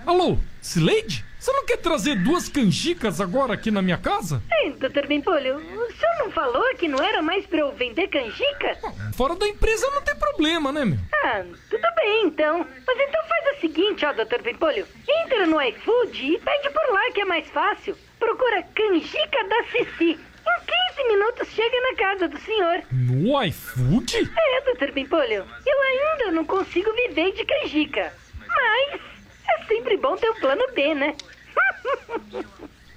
Alô, 0.07 0.38
Sileide? 0.61 1.24
Você 1.43 1.51
não 1.51 1.66
quer 1.66 1.78
trazer 1.78 2.14
duas 2.14 2.49
canjicas 2.49 3.20
agora 3.20 3.55
aqui 3.55 3.68
na 3.68 3.82
minha 3.82 3.99
casa? 3.99 4.40
Ei, 4.61 4.70
doutor 4.74 5.09
Pimpolho, 5.09 5.57
o 5.57 5.93
senhor 5.93 6.18
não 6.20 6.30
falou 6.30 6.62
que 6.76 6.86
não 6.86 7.03
era 7.03 7.20
mais 7.20 7.45
pra 7.47 7.59
eu 7.59 7.72
vender 7.72 8.07
canjica? 8.07 8.78
Fora 9.16 9.34
da 9.34 9.49
empresa 9.49 9.90
não 9.90 10.03
tem 10.03 10.14
problema, 10.14 10.70
né, 10.70 10.84
meu? 10.84 10.99
Ah, 11.12 11.43
tudo 11.68 11.88
bem 11.97 12.26
então. 12.26 12.64
Mas 12.86 12.97
então 12.97 13.20
faz 13.24 13.57
o 13.57 13.61
seguinte, 13.61 14.07
ó, 14.07 14.12
doutor 14.12 14.40
Pimpolho. 14.40 14.86
Entra 15.24 15.45
no 15.49 15.61
iFood 15.61 16.24
e 16.24 16.38
pede 16.38 16.70
por 16.70 16.93
lá 16.95 17.11
que 17.12 17.22
é 17.22 17.24
mais 17.24 17.49
fácil. 17.49 17.99
Procura 18.20 18.62
canjica 18.62 19.45
da 19.49 19.64
Cici. 19.64 20.11
Em 20.47 20.97
15 20.97 21.09
minutos 21.09 21.49
chega 21.49 21.80
na 21.80 21.97
casa 21.97 22.28
do 22.28 22.38
senhor. 22.38 22.84
No 22.93 23.43
iFood? 23.43 24.30
É, 24.38 24.61
doutor 24.61 24.93
Pimpolho. 24.93 25.45
Eu 25.66 25.82
ainda 25.82 26.30
não 26.30 26.45
consigo 26.45 26.93
viver 26.95 27.32
de 27.32 27.45
canjica. 27.45 28.12
Mas 28.47 29.11
é 29.59 29.64
sempre 29.66 29.96
bom 29.96 30.16
ter 30.16 30.30
um 30.30 30.40
plano 30.40 30.62
B, 30.74 30.94
né? 30.94 31.14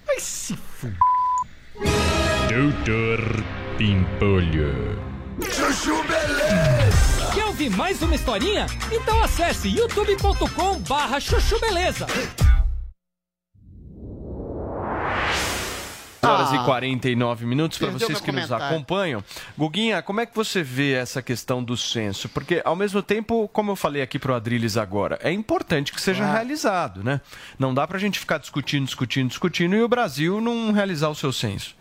Ai, 0.10 0.20
se 0.20 0.54
f... 0.54 0.92
Doutor 2.50 3.44
Pimpolho. 3.78 5.04
Chuchu 5.42 6.02
beleza. 6.04 7.32
Quer 7.34 7.46
ouvir 7.46 7.70
mais 7.72 8.02
uma 8.02 8.16
historinha? 8.16 8.68
Então 8.92 9.22
acesse 9.22 9.68
youtube.com 9.68 10.80
barra 10.80 11.20
chuchu 11.20 11.60
beleza. 11.60 12.08
Horas 16.26 16.52
Ah. 16.52 16.56
e 16.56 16.66
49 16.66 17.46
minutos 17.46 17.78
para 17.78 17.90
vocês 17.92 18.20
que 18.20 18.32
nos 18.32 18.46
comentário. 18.48 18.66
acompanham. 18.66 19.24
Guguinha, 19.58 20.02
como 20.02 20.22
é 20.22 20.26
que 20.26 20.36
você 20.36 20.62
vê 20.64 20.94
essa 20.94 21.22
questão 21.22 21.64
do 21.64 21.78
censo? 21.78 22.28
Porque, 22.30 22.62
ao 22.66 22.76
mesmo 22.76 23.02
tempo, 23.02 23.48
como 23.54 23.72
eu 23.72 23.76
falei 23.76 24.02
aqui 24.02 24.18
para 24.20 24.32
o 24.32 24.36
Adriles 24.36 24.76
agora, 24.78 25.20
é 25.22 25.32
importante 25.32 25.94
que 25.94 26.02
seja 26.02 26.26
realizado, 26.26 27.04
né? 27.04 27.22
Não 27.58 27.74
dá 27.74 27.88
para 27.88 27.98
a 27.98 28.00
gente 28.00 28.20
ficar 28.20 28.38
discutindo, 28.40 28.86
discutindo, 28.86 29.30
discutindo 29.30 29.76
e 29.76 29.82
o 29.82 29.88
Brasil 29.88 30.42
não 30.42 30.72
realizar 30.72 31.10
o 31.10 31.16
seu 31.16 31.32
censo. 31.32 31.76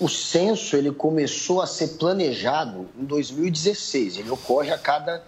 O 0.00 0.08
censo 0.08 0.76
ele 0.76 0.90
começou 0.90 1.60
a 1.62 1.66
ser 1.66 1.88
planejado 1.98 2.88
em 2.98 3.04
2016. 3.04 4.18
Ele 4.18 4.30
ocorre 4.30 4.72
a 4.72 4.78
cada 4.78 5.22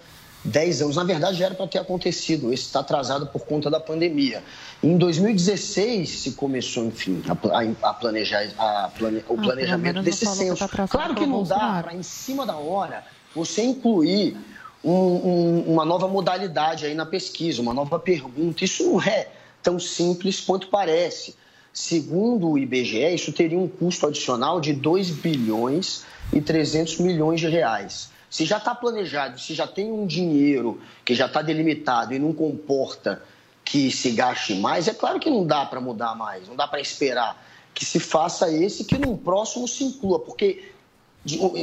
10 0.44 0.82
anos. 0.82 0.96
Na 0.96 1.04
verdade, 1.04 1.38
já 1.38 1.46
era 1.46 1.54
para 1.54 1.66
ter 1.66 1.78
acontecido. 1.78 2.52
Esse 2.52 2.64
está 2.64 2.80
atrasado 2.80 3.26
por 3.28 3.44
conta 3.46 3.70
da 3.70 3.80
pandemia. 3.80 4.42
Em 4.82 4.96
2016 4.98 6.08
se 6.10 6.32
começou, 6.32 6.84
enfim, 6.84 7.22
a, 7.28 7.88
a- 7.88 7.94
planejar 7.94 8.46
a 8.58 8.90
plane- 8.96 9.24
o 9.28 9.34
Ah, 9.38 9.42
planejamento 9.42 10.02
desse 10.02 10.26
censo. 10.26 10.68
tá 10.68 10.86
claro 10.86 11.14
que 11.14 11.24
não 11.26 11.42
dá 11.42 11.82
para, 11.82 11.94
em 11.94 12.02
cima 12.02 12.44
da 12.44 12.56
hora, 12.56 13.04
você 13.34 13.62
incluir 13.62 14.36
um- 14.84 14.90
um- 14.90 15.64
uma 15.72 15.84
nova 15.84 16.06
modalidade 16.06 16.84
aí 16.84 16.94
na 16.94 17.06
pesquisa, 17.06 17.62
uma 17.62 17.72
nova 17.72 17.98
pergunta. 17.98 18.64
Isso 18.64 18.84
não 18.84 19.00
é 19.02 19.28
tão 19.62 19.78
simples 19.80 20.40
quanto 20.40 20.68
parece. 20.68 21.34
Segundo 21.72 22.50
o 22.50 22.58
IBGE, 22.58 23.14
isso 23.14 23.32
teria 23.32 23.58
um 23.58 23.66
custo 23.66 24.06
adicional 24.06 24.60
de 24.60 24.72
2 24.74 25.10
bilhões 25.10 26.04
e 26.32 26.40
300 26.40 26.98
milhões 26.98 27.40
de 27.40 27.48
reais. 27.48 28.10
Se 28.34 28.44
já 28.44 28.56
está 28.56 28.74
planejado, 28.74 29.38
se 29.38 29.54
já 29.54 29.64
tem 29.64 29.92
um 29.92 30.04
dinheiro 30.04 30.80
que 31.04 31.14
já 31.14 31.26
está 31.26 31.40
delimitado 31.40 32.12
e 32.12 32.18
não 32.18 32.32
comporta 32.32 33.22
que 33.64 33.92
se 33.92 34.10
gaste 34.10 34.56
mais, 34.56 34.88
é 34.88 34.92
claro 34.92 35.20
que 35.20 35.30
não 35.30 35.46
dá 35.46 35.64
para 35.64 35.80
mudar 35.80 36.16
mais, 36.16 36.48
não 36.48 36.56
dá 36.56 36.66
para 36.66 36.80
esperar 36.80 37.40
que 37.72 37.84
se 37.84 38.00
faça 38.00 38.50
esse 38.50 38.86
que 38.86 38.98
no 38.98 39.16
próximo 39.16 39.68
se 39.68 39.84
inclua, 39.84 40.18
porque 40.18 40.72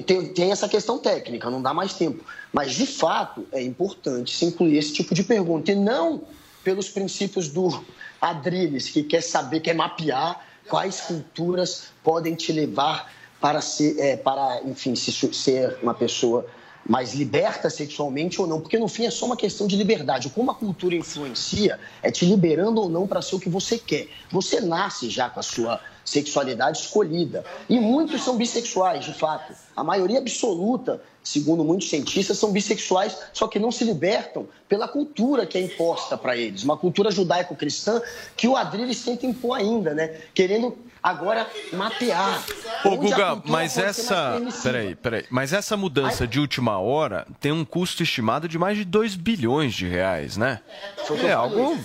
tem, 0.06 0.32
tem 0.34 0.50
essa 0.54 0.70
questão 0.70 0.98
técnica, 0.98 1.50
não 1.50 1.62
dá 1.62 1.74
mais 1.74 1.94
tempo. 1.94 2.24
Mas, 2.54 2.72
de 2.72 2.86
fato, 2.86 3.46
é 3.52 3.62
importante 3.62 4.34
se 4.34 4.46
incluir 4.46 4.78
esse 4.78 4.94
tipo 4.94 5.14
de 5.14 5.26
pergunta. 5.26 5.74
E 5.74 5.76
não 5.76 6.22
pelos 6.64 6.88
princípios 6.88 7.50
do 7.50 7.84
Adriles, 8.22 8.90
que 8.90 9.04
quer 9.04 9.22
saber, 9.22 9.60
quer 9.60 9.76
mapear 9.76 10.40
quais 10.70 11.02
culturas 11.02 11.88
podem 12.02 12.34
te 12.34 12.54
levar 12.54 13.12
para 13.42 13.60
ser, 13.60 14.00
é, 14.00 14.16
para, 14.16 14.62
enfim, 14.64 14.96
se, 14.96 15.12
ser 15.34 15.78
uma 15.84 15.94
pessoa 15.94 16.48
mais 16.88 17.14
liberta 17.14 17.70
sexualmente 17.70 18.42
ou 18.42 18.48
não, 18.48 18.60
porque 18.60 18.78
no 18.78 18.88
fim 18.88 19.06
é 19.06 19.12
só 19.12 19.26
uma 19.26 19.38
questão 19.38 19.68
de 19.68 19.76
liberdade. 19.76 20.30
Como 20.30 20.52
a 20.52 20.56
cultura 20.56 20.96
influencia 20.96 21.80
é 22.02 22.12
te 22.12 22.26
liberando 22.26 22.82
ou 22.82 22.90
não 22.90 23.08
para 23.08 23.22
ser 23.22 23.36
o 23.36 23.40
que 23.40 23.50
você 23.50 23.78
quer. 23.78 24.08
Você 24.32 24.60
nasce 24.60 25.10
já 25.10 25.30
com 25.30 25.40
a 25.40 25.44
sua 25.44 25.80
sexualidade 26.04 26.80
escolhida. 26.80 27.46
E 27.70 27.80
muitos 27.80 28.24
são 28.24 28.36
bissexuais, 28.36 29.06
de 29.06 29.14
fato. 29.14 29.54
A 29.76 29.84
maioria 29.84 30.20
absoluta, 30.20 31.02
segundo 31.24 31.64
muitos 31.64 31.90
cientistas, 31.90 32.38
são 32.38 32.52
bissexuais, 32.52 33.18
só 33.34 33.48
que 33.48 33.60
não 33.60 33.72
se 33.72 33.84
libertam 33.84 34.48
pela 34.68 34.88
cultura 34.88 35.46
que 35.46 35.58
é 35.58 35.62
imposta 35.62 36.18
para 36.18 36.36
eles. 36.36 36.64
Uma 36.64 36.78
cultura 36.78 37.12
judaico-cristã 37.12 38.02
que 38.36 38.48
o 38.48 38.56
Adriles 38.56 39.04
tenta 39.04 39.26
impor 39.26 39.58
ainda, 39.58 39.94
né? 39.94 40.20
Querendo 40.34 40.78
agora 41.02 41.48
mapear. 41.74 42.44
Ô, 42.86 42.96
Guga, 42.98 43.42
mas 43.46 43.78
essa. 43.78 44.42
Peraí, 44.64 44.96
peraí. 44.96 45.26
Mas 45.30 45.54
essa 45.54 45.76
mudança 45.78 46.28
de 46.28 46.40
última 46.40 46.80
hora 46.80 47.26
tem 47.40 47.52
um 47.52 47.66
custo 47.66 48.04
estimado 48.04 48.48
de 48.48 48.58
mais 48.58 48.78
de 48.78 48.86
2 48.86 49.16
bilhões 49.16 49.74
de 49.74 49.88
reais, 49.88 50.38
né? 50.38 50.60
Foi 51.06 51.18
o 51.18 51.20
É 51.20 51.22
falei. 51.22 51.34
algo. 51.34 51.78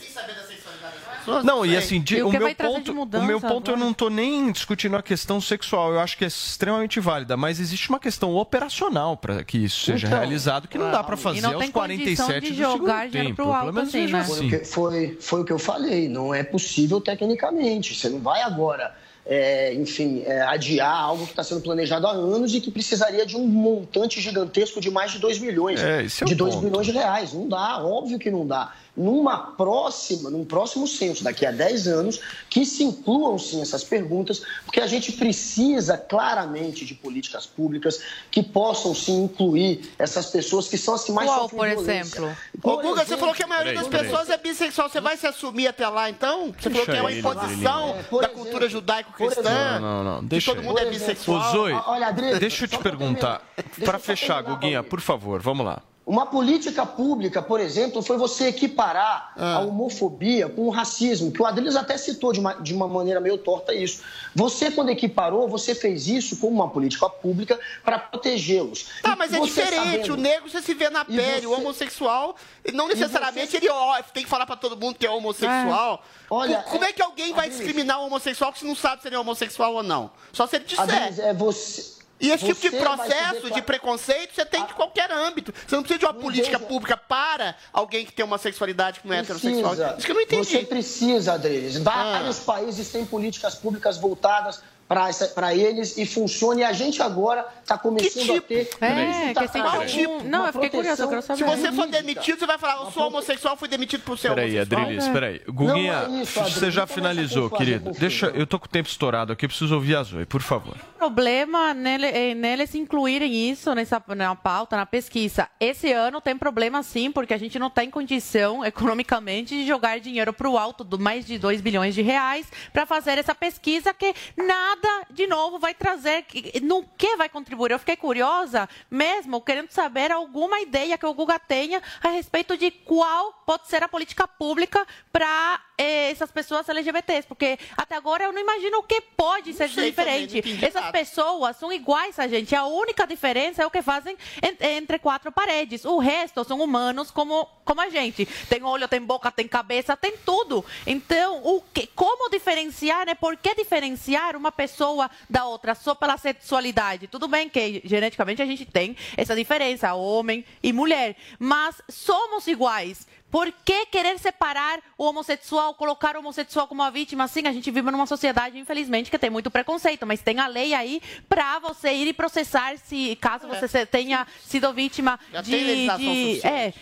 Não, 1.43 1.67
e 1.67 1.77
assim, 1.77 2.01
de- 2.01 2.19
E 2.19 2.23
o 2.23 2.29
o, 2.29 2.31
meu 2.33 2.55
ponto, 2.55 2.93
o 2.93 2.95
mudança 2.95 3.27
meu 3.27 3.41
ponto 3.41 3.69
eu 3.69 3.75
agora? 3.75 3.85
não 3.85 3.93
tô 3.93 4.09
nem 4.09 4.53
discutindo 4.53 4.95
a 4.97 5.03
questão 5.03 5.41
sexual, 5.41 5.93
eu 5.93 5.99
acho 5.99 6.17
que 6.17 6.23
é 6.23 6.29
extremamente 6.29 7.01
válida, 7.01 7.37
mas 7.37 7.59
existe 7.59 7.89
uma 7.89 7.99
questão 7.99 8.37
operacional 8.37 9.17
para 9.17 9.43
que 9.43 9.59
isso 9.59 9.87
seja 9.87 10.07
Então, 10.07 10.19
realizado 10.21 10.69
que 10.69 10.79
não 10.79 10.89
dá 10.89 11.03
para 11.03 11.17
fazer 11.17 11.41
não 11.41 11.55
aos 11.55 11.59
tem 11.65 11.73
condição 11.73 12.27
47 12.29 12.41
de 12.43 12.51
do 12.51 12.57
segundo 12.71 12.79
jogar 12.79 13.11
tempo. 13.11 13.43
alto 13.43 13.59
Pelo 13.61 13.73
menos 13.73 13.89
assim, 13.89 14.01
vejo 14.07 14.17
né? 14.17 14.23
Foi, 14.25 14.37
assim. 14.37 14.47
o 14.47 14.51
que, 14.51 14.65
foi, 14.65 15.19
foi 15.21 15.41
o 15.41 15.45
que 15.45 15.53
eu 15.53 15.59
falei, 15.59 16.09
não 16.09 16.33
é 16.33 16.45
possível 16.45 17.01
tecnicamente. 17.01 17.93
Você 17.97 18.09
não 18.09 18.21
vai 18.21 18.43
agora, 18.43 18.95
é, 19.27 19.75
enfim, 19.75 20.23
é, 20.25 20.43
adiar 20.43 20.95
algo 20.95 21.25
que 21.25 21.33
está 21.33 21.43
sendo 21.43 21.61
planejado 21.61 22.07
há 22.07 22.13
anos 22.13 22.55
e 22.55 22.61
que 22.61 22.71
precisaria 22.71 23.27
de 23.27 23.37
um 23.37 23.47
montante 23.47 24.21
gigantesco 24.21 24.81
de 24.81 24.91
mais 24.91 25.13
de 25.13 25.19
2 25.19 25.39
bilhões. 25.39 25.81
É, 25.83 26.05
é 26.05 26.25
de 26.25 26.35
2 26.35 26.55
ponto. 26.55 26.65
bilhões 26.65 26.87
de 26.87 26.93
reais. 26.93 27.33
Não 27.33 27.49
dá, 27.49 27.85
óbvio 27.85 28.19
que 28.19 28.31
não 28.31 28.47
dá. 28.47 28.73
Numa 28.97 29.39
próxima, 29.39 30.31
num 30.31 30.45
próximo 30.45 30.87
censo, 30.87 31.23
daqui 31.23 31.45
a 31.45 31.51
10 31.51 31.89
anos, 31.89 32.21
que 32.49 32.65
se 32.65 32.83
incluam 32.83 33.39
sim 33.39 33.61
essas 33.61 33.85
perguntas, 33.85 34.43
porque 34.65 34.81
a 34.81 34.87
gente 34.87 35.13
precisa 35.13 35.99
claramente 35.99 36.85
de 36.85 36.95
políticas 36.95 37.45
públicas 37.45 38.01
que 38.31 38.43
possam 38.43 38.95
sim 38.95 39.25
incluir 39.25 39.93
essas 39.99 40.27
pessoas 40.27 40.69
que 40.69 40.79
são 40.79 40.95
as 40.95 41.05
que 41.05 41.13
mais 41.13 41.29
Qual, 41.29 41.43
sofrem 41.43 41.59
por 41.59 41.85
violência. 41.85 42.19
exemplo? 42.19 42.37
Ô, 42.63 42.77
Guga, 42.79 43.05
você 43.05 43.17
falou 43.17 43.35
que 43.35 43.43
a 43.43 43.47
maioria 43.47 43.75
das 43.75 43.89
pessoas 43.89 44.31
é 44.31 44.37
bissexual. 44.37 44.89
Você 44.89 45.01
vai 45.01 45.17
se 45.17 45.27
assumir 45.27 45.67
até 45.69 45.89
lá, 45.89 46.09
então? 46.09 46.55
Você 46.59 46.71
falou 46.71 46.87
que 46.87 46.93
é 46.93 47.01
uma 47.01 47.13
imposição 47.13 47.91
Adrilinho. 47.91 48.21
da 48.23 48.29
cultura 48.29 48.69
judaico-cristã. 48.69 49.79
Não, 49.81 49.81
não, 49.81 50.05
não. 50.05 50.21
Que 50.21 50.27
Deixa 50.27 50.55
todo 50.55 50.65
mundo 50.65 50.79
é 50.79 50.85
bissexual. 50.87 51.49
Ô, 51.49 51.53
Zoe, 51.53 51.73
Olha, 51.87 52.07
Adri, 52.09 52.39
deixa 52.39 52.65
eu 52.65 52.69
te 52.69 52.79
perguntar. 52.79 53.43
Para 53.85 53.99
fechar, 53.99 54.43
Guguinha, 54.43 54.83
por 54.83 55.01
favor, 55.01 55.41
vamos 55.41 55.67
lá. 55.67 55.83
Uma 56.07 56.25
política 56.25 56.87
pública, 56.87 57.43
por 57.43 57.59
exemplo, 57.59 58.01
foi 58.01 58.17
você 58.17 58.47
equiparar 58.47 59.33
a 59.37 59.59
homofobia 59.59 60.49
com 60.49 60.63
o 60.69 60.71
racismo, 60.71 61.33
que 61.33 61.43
o 61.43 61.45
Adriles 61.45 61.75
até 61.75 61.99
citou 61.99 62.33
de 62.33 62.39
uma, 62.39 62.55
de 62.55 62.73
uma 62.73 62.87
maneira 62.87 63.19
meio 63.19 63.37
torta 63.37 63.75
isso. 63.75 64.03
Você, 64.33 64.71
quando 64.71 64.91
equiparou, 64.91 65.49
você 65.49 65.75
fez 65.75 66.07
isso 66.07 66.37
como 66.37 66.55
uma 66.55 66.71
política 66.71 67.09
pública 67.11 67.59
para 67.85 67.99
protegê-los. 67.99 68.87
Tá, 69.03 69.15
E 69.15 69.17
mas 69.17 69.33
é 69.33 69.41
diferente. 69.41 69.75
sabendo- 69.75 70.15
O 70.15 70.17
negro 70.17 70.49
você 70.49 70.63
se 70.63 70.75
vê 70.75 70.89
na 70.91 71.05
pele. 71.05 71.41
você- 71.41 71.47
O 71.47 71.53
homossexual, 71.55 72.37
não 72.73 72.87
necessariamente 72.87 73.51
você- 73.51 73.57
ele 73.57 73.69
ó, 73.69 74.01
tem 74.15 74.23
que 74.23 74.31
falar 74.31 74.47
pra 74.47 74.55
todo 74.55 74.77
mundo 74.77 74.97
que 74.97 75.07
é 75.07 75.11
homossexual. 75.11 76.05
É. 76.05 76.27
Olha, 76.31 76.59
Co- 76.63 76.71
como 76.71 76.85
é, 76.85 76.93
que 76.93 77.03
alguém 77.03 77.33
vai 77.35 77.49
discriminar 77.51 78.01
um 78.01 78.07
homossexual 78.07 78.53
que 78.53 78.61
você 78.61 78.65
não 78.65 78.77
sabe 78.77 79.03
se 79.03 79.09
ele 79.09 79.17
é 79.17 79.19
homossexual 79.19 79.75
ou 79.75 79.83
não? 79.83 80.13
Só 80.33 80.47
se 80.47 80.55
ele 80.55 80.67
disser. 80.67 80.83
Adriles, 80.85 81.19
é 81.19 81.35
você. 81.35 81.96
E 82.19 82.31
esse 82.31 82.47
tipo 82.47 82.61
de 82.61 82.71
você 82.71 82.79
vai 82.79 82.81
se 82.81 82.85
processo 82.85 83.51
de 83.51 83.63
preconceito 83.63 84.35
você 84.35 84.45
tem 84.45 84.65
de 84.65 84.75
qualquer 84.75 85.11
âmbito. 85.13 85.53
Você 85.67 85.77
não 85.77 85.83
precisa 85.83 85.99
de 85.99 86.07
uma 86.07 86.15
política 86.15 86.59
pública 86.59 86.97
para 86.97 87.55
alguém 87.73 88.07
que 88.07 88.13
tem 88.13 88.25
uma 88.25 88.39
sexualidade 88.39 89.01
que 89.01 89.09
não 89.09 89.15
é 89.15 89.21
heterossexual. 89.21 89.75
Precisa. 89.75 89.95
Isso 89.99 90.07
que 90.07 90.13
eu 90.13 90.15
não 90.15 90.23
entendi. 90.23 90.51
Você 90.51 90.65
precisa, 90.65 91.35
Adriles. 91.35 91.77
Vários 91.79 92.39
países 92.39 92.89
têm 92.91 93.05
políticas 93.05 93.55
públicas 93.55 93.99
voltadas 93.99 94.63
para 94.89 95.55
eles 95.55 95.97
e 95.99 96.07
funciona. 96.07 96.61
E 96.61 96.65
a 96.65 96.73
gente 96.73 97.03
agora 97.03 97.47
está 97.63 97.77
começando 97.77 98.37
a 98.37 98.41
ter. 98.41 98.69
É, 98.81 99.33
Tá 99.35 99.43
que 99.47 99.89
tipo- 99.89 100.13
uma 100.13 100.23
Não, 100.25 100.47
eu 100.47 100.53
fiquei 100.53 100.71
curiosa, 100.71 101.03
eu 101.05 101.09
quero 101.09 101.23
proteção 101.23 101.37
saber. 101.49 101.57
Se 101.57 101.63
você 101.69 101.73
for 101.73 101.87
demitido, 101.89 102.39
você 102.39 102.47
vai 102.47 102.59
falar, 102.59 102.85
eu 102.85 102.91
sou 102.93 103.07
homossexual, 103.09 103.57
fui 103.57 103.69
demitido 103.69 104.03
por 104.03 104.19
ser 104.19 104.29
Peraí, 104.35 104.55
homossexual. 104.57 104.83
Adriles, 104.83 105.09
peraí. 105.09 105.41
Guguinha, 105.49 105.93
é 106.09 106.23
isso, 106.23 106.33
você 106.35 106.41
Adriles. 106.41 106.75
já 106.75 106.83
começa 106.83 106.95
finalizou, 106.95 107.51
querido. 107.51 107.91
Deixa, 107.93 108.27
eu 108.35 108.47
tô 108.47 108.59
com 108.59 108.67
o 108.67 108.69
tempo 108.69 108.89
estourado 108.89 109.33
aqui, 109.33 109.45
eu 109.45 109.49
preciso 109.49 109.75
ouvir 109.75 109.97
a 109.97 110.03
Zoe, 110.03 110.25
por 110.25 110.41
favor. 110.43 110.77
problema 110.99 111.73
nele, 111.75 112.07
eh, 112.07 112.35
neles 112.35 112.75
incluírem 112.75 113.51
isso 113.51 113.73
nessa 113.75 114.03
na 114.17 114.35
pauta, 114.35 114.77
na 114.77 114.87
pesquisa. 114.87 115.49
Esse 115.61 115.93
ano 115.93 116.21
tem 116.21 116.37
problema 116.37 116.83
sim, 116.83 117.11
porque 117.13 117.35
a 117.35 117.39
gente 117.39 117.59
não 117.59 117.69
tem 117.71 117.91
condição 117.91 118.65
economicamente 118.65 119.55
de 119.55 119.67
jogar 119.67 120.01
dinheiro 120.01 120.33
para 120.33 120.49
o 120.49 120.57
alto 120.59 120.83
do 120.85 120.99
mais 120.99 121.27
de 121.27 121.39
2 121.39 121.61
bilhões 121.61 121.95
de 121.95 122.03
reais 122.03 122.47
para 122.73 122.87
fazer 122.87 123.19
essa 123.19 123.35
pesquisa 123.35 123.93
que 123.95 124.15
nada 124.37 124.76
de 125.11 125.27
novo 125.27 125.59
vai 125.59 125.75
trazer, 125.75 126.27
no 126.63 126.85
que 126.97 127.17
vai 127.17 127.29
contribuir. 127.29 127.71
Eu 127.71 127.79
fiquei 127.79 127.97
curiosa 127.97 128.69
mesmo, 128.91 129.41
querendo 129.41 129.71
saber 129.71 130.13
alguma 130.13 130.61
ideia 130.61 130.99
que 130.99 131.07
o 131.07 131.15
Guga 131.15 131.39
tenha 131.39 131.83
a 132.03 132.09
respeito 132.09 132.57
de 132.57 132.71
qual 132.71 133.33
pode 133.47 133.67
ser 133.69 133.83
a 133.83 133.89
política 133.89 134.29
pública 134.29 134.87
para 135.13 135.61
essas 135.79 136.31
pessoas 136.31 136.69
LGBTs, 136.69 137.27
porque 137.27 137.59
até 137.77 137.97
agora 137.97 138.25
eu 138.25 138.33
não 138.33 138.41
imagino 138.41 138.79
o 138.79 138.83
que 138.83 139.01
pode 139.01 139.53
ser 139.53 139.69
sei 139.69 139.93
também, 139.93 140.27
diferente. 140.27 140.55
não 140.61 140.69
Essas 140.69 140.83
nada. 140.83 140.93
pessoas 140.93 141.57
são 141.57 141.73
iguais 141.73 142.19
a 142.19 142.27
gente. 142.27 142.55
A 142.55 142.65
única 142.67 143.07
diferença 143.07 143.63
é 143.63 143.67
o 143.67 143.71
que 143.71 143.83
fazem 143.83 144.17
en- 144.43 144.67
entre 144.77 144.99
quatro 144.99 145.31
paredes. 145.31 145.85
O 145.85 145.99
resto 145.99 146.43
são 146.45 146.61
humanos 146.61 147.11
como, 147.11 147.47
como 147.65 147.81
a 147.81 147.89
gente. 147.91 148.25
Tem 148.49 148.63
olho, 148.63 148.89
tem 148.89 149.01
boca, 149.01 149.31
tem 149.31 149.47
cabeça, 149.47 149.97
tem 149.97 150.15
tudo. 150.25 150.65
Então, 150.87 151.43
o 151.45 151.61
que, 151.61 151.87
como 151.89 152.31
diferenciar, 152.31 153.07
né? 153.07 153.15
Por 153.15 153.37
que 153.37 153.55
diferenciar 153.55 154.37
uma 154.37 154.51
pessoa 154.53 155.11
da 155.29 155.45
outra 155.47 155.75
só 155.75 155.95
pela 155.95 156.17
sexualidade? 156.17 157.07
Tudo 157.07 157.29
bem 157.29 157.49
que 157.49 157.83
geneticamente 157.85 158.41
a 158.41 158.47
gente 158.47 158.65
tem 158.65 158.97
essa 159.17 159.35
diferença, 159.37 159.93
homem 159.95 160.45
e 160.63 160.73
mulher, 160.73 161.17
mas 161.39 161.83
somos 161.89 162.47
iguais. 162.47 163.07
Por 163.31 163.51
que 163.65 163.87
querer 163.87 164.19
separar 164.19 164.81
o 164.97 165.05
homossexual, 165.05 165.75
colocar 165.75 166.17
o 166.17 166.21
homossexual 166.21 166.67
como 166.69 166.83
uma 166.83 166.91
vítima? 166.91 167.27
Sim, 167.29 167.47
a 167.47 167.53
gente 167.53 167.71
vive 167.71 167.91
numa 167.91 168.07
sociedade, 168.07 168.59
infelizmente, 168.59 169.11
que 169.11 169.19
tem 169.19 169.29
muito 169.31 169.51
preconceito, 169.51 170.07
mas 170.07 170.21
tem 170.23 170.39
a 170.39 170.47
lei 170.47 170.73
aí 170.73 171.03
para 171.29 171.59
você 171.59 171.93
ir 171.93 172.07
e 172.07 172.13
processar 172.13 172.77
se 172.79 173.17
caso 173.17 173.47
você 173.49 173.67
se- 173.69 173.87
tenha 173.87 174.27
sido 174.43 174.73
vítima 174.73 175.19
Já 175.33 175.41
de, 175.43 175.51
de- 175.99 176.47
é, 176.47 176.73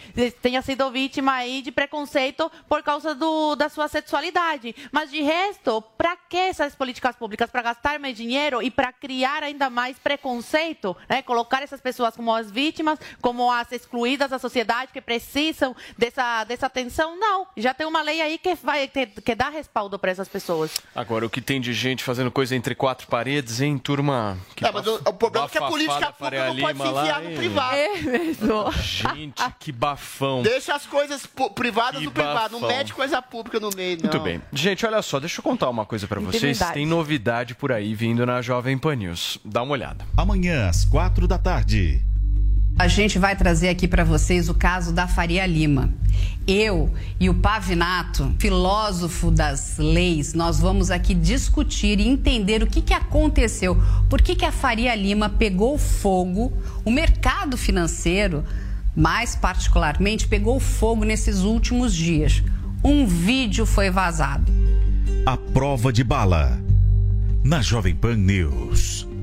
tenha 0.42 0.60
sido 0.62 0.90
vítima 0.90 1.32
aí 1.34 1.62
de 1.62 1.72
preconceito 1.72 2.50
por 2.68 2.82
causa 2.82 3.14
do, 3.14 3.56
da 3.56 3.68
sua 3.68 3.88
sexualidade. 3.88 4.74
Mas 4.92 5.10
de 5.10 5.22
resto, 5.22 5.82
para 5.96 6.14
que 6.16 6.36
essas 6.36 6.74
políticas 6.74 7.16
públicas? 7.16 7.50
Para 7.50 7.62
gastar 7.62 7.98
mais 7.98 8.16
dinheiro 8.16 8.62
e 8.62 8.70
para 8.70 8.92
criar 8.92 9.42
ainda 9.42 9.70
mais 9.70 9.98
preconceito, 9.98 10.96
né? 11.08 11.22
Colocar 11.22 11.62
essas 11.62 11.80
pessoas 11.80 12.14
como 12.16 12.34
as 12.34 12.50
vítimas, 12.50 12.98
como 13.20 13.50
as 13.50 13.70
excluídas 13.72 14.30
da 14.30 14.38
sociedade 14.38 14.92
que 14.92 15.00
precisam 15.00 15.74
dessa, 15.96 16.33
dessa 16.42 16.66
atenção? 16.66 17.16
Não. 17.18 17.46
Já 17.56 17.72
tem 17.72 17.86
uma 17.86 18.02
lei 18.02 18.20
aí 18.20 18.38
que 18.38 18.54
vai 18.56 18.88
ter, 18.88 19.06
que 19.06 19.34
dá 19.34 19.48
respaldo 19.50 19.98
para 19.98 20.10
essas 20.10 20.28
pessoas. 20.28 20.72
Agora, 20.94 21.26
o 21.26 21.30
que 21.30 21.40
tem 21.40 21.60
de 21.60 21.72
gente 21.72 22.02
fazendo 22.02 22.30
coisa 22.30 22.56
entre 22.56 22.74
quatro 22.74 23.06
paredes, 23.06 23.60
hein, 23.60 23.78
turma? 23.78 24.36
Que 24.56 24.66
É, 24.66 24.72
mas 24.72 24.86
o, 24.86 24.94
o 24.96 25.12
problema 25.12 25.46
é 25.46 25.48
que 25.50 25.58
a 25.58 25.66
política 25.68 26.12
pública 26.12 26.46
não 26.46 26.56
pode 26.56 26.78
se 26.78 26.88
enfiar 26.88 27.22
no 27.22 27.36
privado. 27.36 27.76
É 27.76 27.98
mesmo. 28.00 28.72
Gente, 28.82 29.42
que 29.60 29.70
bafão. 29.70 30.42
Deixa 30.42 30.74
as 30.74 30.86
coisas 30.86 31.26
privadas 31.54 32.00
Que 32.00 32.06
no 32.06 32.10
privado. 32.12 32.52
Não 32.52 32.60
bafão. 32.60 32.76
mete 32.76 32.94
coisa 32.94 33.20
pública 33.20 33.60
no 33.60 33.70
meio, 33.76 33.98
não. 34.02 34.10
Muito 34.10 34.20
bem. 34.20 34.40
Gente, 34.52 34.86
olha 34.86 35.02
só, 35.02 35.20
deixa 35.20 35.40
eu 35.40 35.42
contar 35.42 35.68
uma 35.68 35.84
coisa 35.84 36.06
pra 36.08 36.20
vocês. 36.20 36.58
Tem 36.72 36.86
novidade 36.86 37.54
por 37.54 37.70
aí 37.72 37.94
vindo 37.94 38.24
na 38.24 38.40
Jovem 38.40 38.78
Pan 38.78 38.94
News. 38.96 39.38
Dá 39.44 39.62
uma 39.62 39.72
olhada. 39.72 40.04
Amanhã, 40.16 40.68
às 40.68 40.84
quatro 40.84 41.28
da 41.28 41.38
tarde. 41.38 42.02
A 42.76 42.88
gente 42.88 43.20
vai 43.20 43.36
trazer 43.36 43.68
aqui 43.68 43.86
para 43.86 44.02
vocês 44.02 44.48
o 44.48 44.54
caso 44.54 44.92
da 44.92 45.06
Faria 45.06 45.46
Lima. 45.46 45.94
Eu 46.44 46.92
e 47.20 47.30
o 47.30 47.34
Pavinato, 47.34 48.34
filósofo 48.38 49.30
das 49.30 49.78
leis, 49.78 50.34
nós 50.34 50.58
vamos 50.58 50.90
aqui 50.90 51.14
discutir 51.14 52.00
e 52.00 52.08
entender 52.08 52.64
o 52.64 52.66
que, 52.66 52.82
que 52.82 52.92
aconteceu. 52.92 53.80
Por 54.10 54.20
que, 54.20 54.34
que 54.34 54.44
a 54.44 54.50
Faria 54.50 54.94
Lima 54.96 55.28
pegou 55.28 55.78
fogo, 55.78 56.52
o 56.84 56.90
mercado 56.90 57.56
financeiro, 57.56 58.44
mais 58.94 59.36
particularmente, 59.36 60.26
pegou 60.26 60.58
fogo 60.58 61.04
nesses 61.04 61.42
últimos 61.42 61.94
dias. 61.94 62.42
Um 62.82 63.06
vídeo 63.06 63.64
foi 63.64 63.88
vazado. 63.88 64.52
A 65.24 65.36
prova 65.36 65.92
de 65.92 66.02
bala. 66.02 66.60
Na 67.44 67.62
Jovem 67.62 67.94
Pan 67.94 68.16
News. 68.16 69.13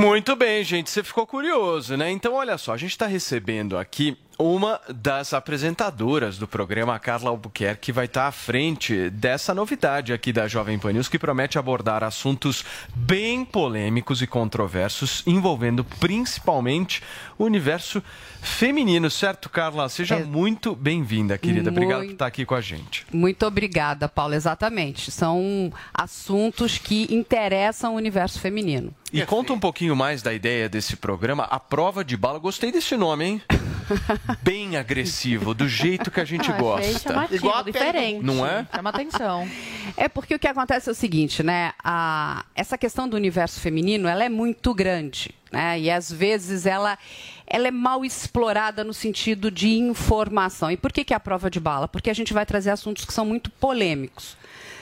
Muito 0.00 0.34
bem, 0.34 0.64
gente. 0.64 0.88
Você 0.88 1.02
ficou 1.02 1.26
curioso, 1.26 1.94
né? 1.94 2.10
Então, 2.10 2.32
olha 2.32 2.56
só, 2.56 2.72
a 2.72 2.76
gente 2.78 2.92
está 2.92 3.06
recebendo 3.06 3.76
aqui 3.76 4.16
uma 4.40 4.80
das 4.88 5.34
apresentadoras 5.34 6.38
do 6.38 6.48
programa, 6.48 6.94
a 6.94 6.98
Carla 6.98 7.30
Albuquerque, 7.30 7.80
que 7.80 7.92
vai 7.92 8.06
estar 8.06 8.26
à 8.26 8.32
frente 8.32 9.10
dessa 9.10 9.54
novidade 9.54 10.12
aqui 10.12 10.32
da 10.32 10.48
Jovem 10.48 10.78
Pan 10.78 10.92
News, 10.92 11.08
que 11.08 11.18
promete 11.18 11.58
abordar 11.58 12.02
assuntos 12.02 12.64
bem 12.94 13.44
polêmicos 13.44 14.22
e 14.22 14.26
controversos, 14.26 15.22
envolvendo 15.26 15.84
principalmente 15.84 17.02
o 17.38 17.44
universo 17.44 18.02
feminino, 18.40 19.10
certo, 19.10 19.50
Carla? 19.50 19.88
Seja 19.88 20.18
muito 20.18 20.74
bem-vinda, 20.74 21.36
querida. 21.36 21.70
Obrigado 21.70 21.98
por 21.98 22.04
Muito. 22.04 22.12
estar 22.12 22.26
aqui 22.26 22.46
com 22.46 22.54
a 22.54 22.60
gente. 22.60 23.06
Muito 23.12 23.44
obrigada, 23.46 24.08
Paulo. 24.08 24.34
Exatamente. 24.34 25.10
São 25.10 25.72
assuntos 25.92 26.78
que 26.78 27.14
interessam 27.14 27.94
o 27.94 27.96
universo 27.96 28.40
feminino. 28.40 28.94
E 29.12 29.24
conta 29.26 29.52
um 29.52 29.58
pouquinho 29.58 29.94
mais 29.96 30.22
da 30.22 30.32
ideia 30.32 30.68
desse 30.68 30.96
programa, 30.96 31.44
a 31.44 31.58
prova 31.58 32.04
de 32.04 32.16
bala. 32.16 32.38
Gostei 32.38 32.70
desse 32.70 32.96
nome, 32.96 33.24
hein? 33.24 33.42
Bem 34.42 34.76
agressivo, 34.76 35.54
do 35.54 35.68
jeito 35.68 36.10
que 36.10 36.20
a 36.20 36.24
gente 36.24 36.50
Ah, 36.50 36.56
gosta. 36.56 36.98
chamativo, 36.98 37.64
diferente. 37.64 38.24
Não 38.24 38.44
é? 38.46 38.66
Chama 38.74 38.90
atenção. 38.90 39.48
É 39.96 40.08
porque 40.08 40.34
o 40.34 40.38
que 40.38 40.46
acontece 40.48 40.88
é 40.88 40.92
o 40.92 40.94
seguinte, 40.94 41.42
né? 41.42 41.72
A, 41.82 42.44
essa 42.54 42.78
questão 42.78 43.08
do 43.08 43.16
universo 43.16 43.60
feminino, 43.60 44.08
ela 44.08 44.24
é 44.24 44.28
muito 44.28 44.72
grande, 44.74 45.30
né? 45.50 45.78
E 45.80 45.90
às 45.90 46.10
vezes 46.12 46.66
ela, 46.66 46.98
ela 47.46 47.68
é 47.68 47.70
mal 47.70 48.04
explorada 48.04 48.84
no 48.84 48.94
sentido 48.94 49.50
de 49.50 49.68
informação. 49.68 50.70
E 50.70 50.76
por 50.76 50.92
que, 50.92 51.04
que 51.04 51.12
é 51.12 51.16
a 51.16 51.20
prova 51.20 51.50
de 51.50 51.58
bala? 51.60 51.88
Porque 51.88 52.10
a 52.10 52.14
gente 52.14 52.32
vai 52.32 52.46
trazer 52.46 52.70
assuntos 52.70 53.04
que 53.04 53.12
são 53.12 53.24
muito 53.24 53.50
polêmicos. 53.50 54.36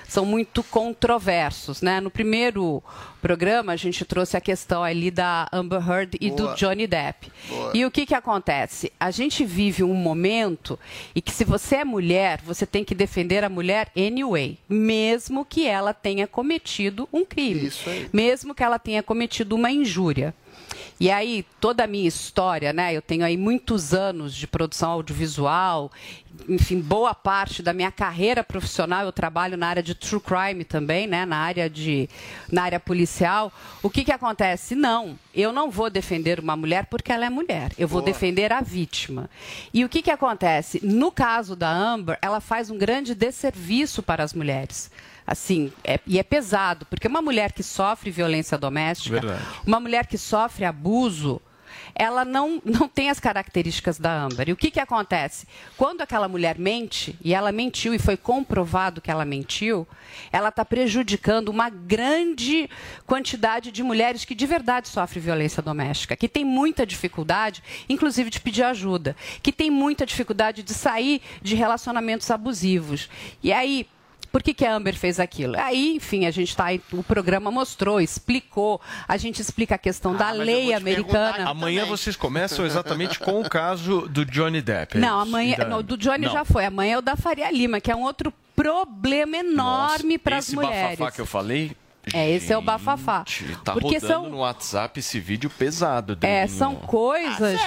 São 0.09 0.25
muito 0.25 0.63
controversos, 0.63 1.83
né? 1.83 2.01
No 2.01 2.11
primeiro 2.11 2.83
programa 3.21 3.73
a 3.73 3.77
gente 3.77 4.07
trouxe 4.07 4.39
a 4.39 4.41
questão 4.41 4.83
ali 4.83 5.11
da 5.11 5.47
Amber 5.53 5.87
Heard 5.87 6.17
e 6.19 6.31
Boa. 6.31 6.53
do 6.53 6.57
Johnny 6.57 6.87
Depp. 6.87 7.31
Boa. 7.47 7.73
E 7.75 7.85
o 7.85 7.91
que 7.91 8.07
que 8.07 8.15
acontece? 8.15 8.91
A 8.99 9.11
gente 9.11 9.45
vive 9.45 9.85
um 9.85 9.95
momento 9.95 10.79
e 11.15 11.21
que 11.21 11.31
se 11.31 11.45
você 11.45 11.77
é 11.77 11.85
mulher, 11.85 12.41
você 12.43 12.65
tem 12.65 12.85
que 12.85 12.95
defender 12.95 13.45
a 13.45 13.51
mulher 13.51 13.93
anyway, 13.95 14.59
mesmo 14.67 15.45
que 15.45 15.67
ela 15.67 15.93
tenha 15.93 16.27
cometido 16.27 17.07
um 17.13 17.25
crime, 17.25 17.71
mesmo 18.11 18.55
que 18.55 18.63
ela 18.63 18.79
tenha 18.79 19.03
cometido 19.03 19.55
uma 19.55 19.71
injúria. 19.71 20.35
E 21.01 21.11
aí, 21.11 21.45
toda 21.61 21.85
a 21.85 21.87
minha 21.87 22.09
história, 22.09 22.73
né? 22.73 22.93
Eu 22.93 23.01
tenho 23.01 23.25
aí 23.25 23.37
muitos 23.37 23.95
anos 23.95 24.35
de 24.35 24.47
produção 24.47 24.91
audiovisual, 24.91 25.93
enfim, 26.49 26.81
boa 26.81 27.15
parte 27.15 27.63
da 27.63 27.73
minha 27.73 27.91
carreira 27.91 28.45
profissional 28.45 29.05
eu 29.05 29.13
trabalho 29.13 29.57
na 29.57 29.69
área 29.69 29.83
de 29.83 29.95
true 29.95 30.21
crime 30.21 30.65
também, 30.65 31.07
né? 31.07 31.25
Na 31.25 31.39
área 31.39 31.69
de 31.69 32.09
na 32.51 32.65
área 32.65 32.79
policial. 32.79 33.53
O 33.83 33.89
que 33.89 34.05
que 34.05 34.13
acontece? 34.13 34.75
Não, 34.75 35.19
eu 35.35 35.53
não 35.53 35.71
vou 35.71 35.89
defender 35.89 36.39
uma 36.39 36.57
mulher 36.57 36.87
porque 36.87 37.13
ela 37.13 37.27
é 37.27 37.31
mulher. 37.31 37.73
Eu 37.79 37.89
vou 37.89 38.01
Boa. 38.01 38.13
defender 38.13 38.53
a 38.53 38.61
vítima. 38.61 39.31
E 39.73 39.85
o 39.85 39.89
que 39.89 40.03
que 40.03 40.11
acontece? 40.11 40.81
No 40.85 41.11
caso 41.11 41.57
da 41.57 41.71
Amber, 41.71 42.19
ela 42.21 42.41
faz 42.41 42.71
um 42.71 42.79
grande 42.79 43.15
desserviço 43.15 44.03
para 44.03 44.23
as 44.23 44.33
mulheres. 44.33 44.91
Assim, 45.31 45.71
é- 45.85 46.01
e 46.07 46.19
é 46.19 46.23
pesado, 46.23 46.87
porque 46.87 47.07
uma 47.07 47.21
mulher 47.21 47.53
que 47.53 47.63
sofre 47.63 48.11
violência 48.11 48.57
doméstica, 48.57 49.21
Verdade. 49.21 49.43
uma 49.67 49.79
mulher 49.79 50.07
que 50.07 50.17
sofre 50.17 50.65
abuso, 50.65 51.39
ela 51.95 52.25
não, 52.25 52.63
não 52.65 52.89
tem 52.89 53.11
as 53.11 53.21
características 53.21 53.99
da 53.99 54.23
Amber. 54.23 54.49
E 54.49 54.53
o 54.53 54.57
que, 54.57 54.71
que 54.71 54.81
acontece? 54.81 55.47
Quando 55.77 56.01
aquela 56.01 56.29
mulher 56.29 56.59
mente, 56.59 57.15
e 57.23 57.35
ela 57.35 57.53
mentiu 57.53 57.93
e 57.93 57.99
foi 57.99 58.17
comprovado 58.17 59.03
que 59.03 59.11
ela 59.11 59.27
mentiu, 59.27 59.87
ela 60.33 60.49
está 60.49 60.65
prejudicando 60.65 61.51
uma 61.51 61.69
grande 61.69 62.71
quantidade 63.07 63.71
de 63.71 63.83
mulheres 63.83 64.25
que 64.25 64.35
de 64.35 64.47
verdade 64.47 64.89
sofrem 64.89 65.23
violência 65.23 65.63
doméstica, 65.63 66.17
que 66.17 66.27
tem 66.27 66.43
muita 66.43 66.87
dificuldade, 66.87 67.63
inclusive 67.87 68.31
de 68.31 68.41
pedir 68.41 68.63
ajuda, 68.63 69.15
que 69.43 69.53
tem 69.53 69.71
muita 69.71 70.07
dificuldade 70.07 70.63
de 70.63 70.73
sair 70.73 71.21
de 71.43 71.55
relacionamentos 71.55 72.31
abusivos. 72.31 73.11
E 73.43 73.53
aí, 73.53 73.87
por 74.31 74.43
que, 74.43 74.53
que 74.55 74.65
a 74.65 74.75
Amber 74.75 74.95
fez 74.97 75.19
aquilo? 75.19 75.59
Aí, 75.59 75.95
enfim, 75.97 76.27
a 76.27 76.31
gente 76.31 76.51
está 76.51 76.67
aí, 76.67 76.81
o 76.93 77.03
programa 77.03 77.51
mostrou, 77.51 78.01
explicou, 78.01 78.81
a 79.07 79.17
gente 79.17 79.41
explica 79.41 79.75
a 79.75 79.79
questão 79.79 80.15
da 80.15 80.31
lei 80.31 80.73
americana. 80.75 81.49
Amanhã 81.51 81.85
vocês 81.87 82.17
começam 82.17 82.65
exatamente 82.67 83.19
com 83.19 83.41
o 83.41 83.49
caso 83.49 84.09
do 84.09 84.25
Johnny 84.25 84.61
Depp. 84.63 84.97
é 84.97 85.01
Não, 85.01 85.19
isso? 85.23 85.29
amanhã, 85.29 85.57
da- 85.57 85.65
não, 85.69 85.83
do 85.83 85.97
Johnny 85.97 86.27
Não. 86.27 86.33
já 86.33 86.45
foi. 86.45 86.65
Amanhã 86.67 86.95
é 86.95 86.99
o 86.99 87.03
da 87.03 87.17
Faria 87.17 87.51
Lima, 87.51 87.81
que 87.81 87.91
é 87.91 87.97
um 87.97 88.03
outro 88.03 88.33
problema 88.55 89.37
enorme 89.37 90.19
para 90.19 90.37
as 90.39 90.47
Esse 90.47 90.57
mulheres. 90.57 90.99
bafafá 90.99 91.13
que 91.15 91.21
eu 91.21 91.27
falei. 91.27 91.73
É, 92.15 92.31
esse 92.31 92.53
é 92.53 92.57
o 92.57 92.63
bafafá. 92.63 93.23
Tá 93.65 93.73
Porque 93.75 93.97
rodando 93.99 94.07
são- 94.07 94.31
no 94.31 94.39
WhatsApp 94.39 94.99
esse 94.99 95.21
vídeo 95.21 95.51
pesado. 95.51 96.17
É, 96.23 96.47
são 96.47 96.75
coisas. 96.75 97.61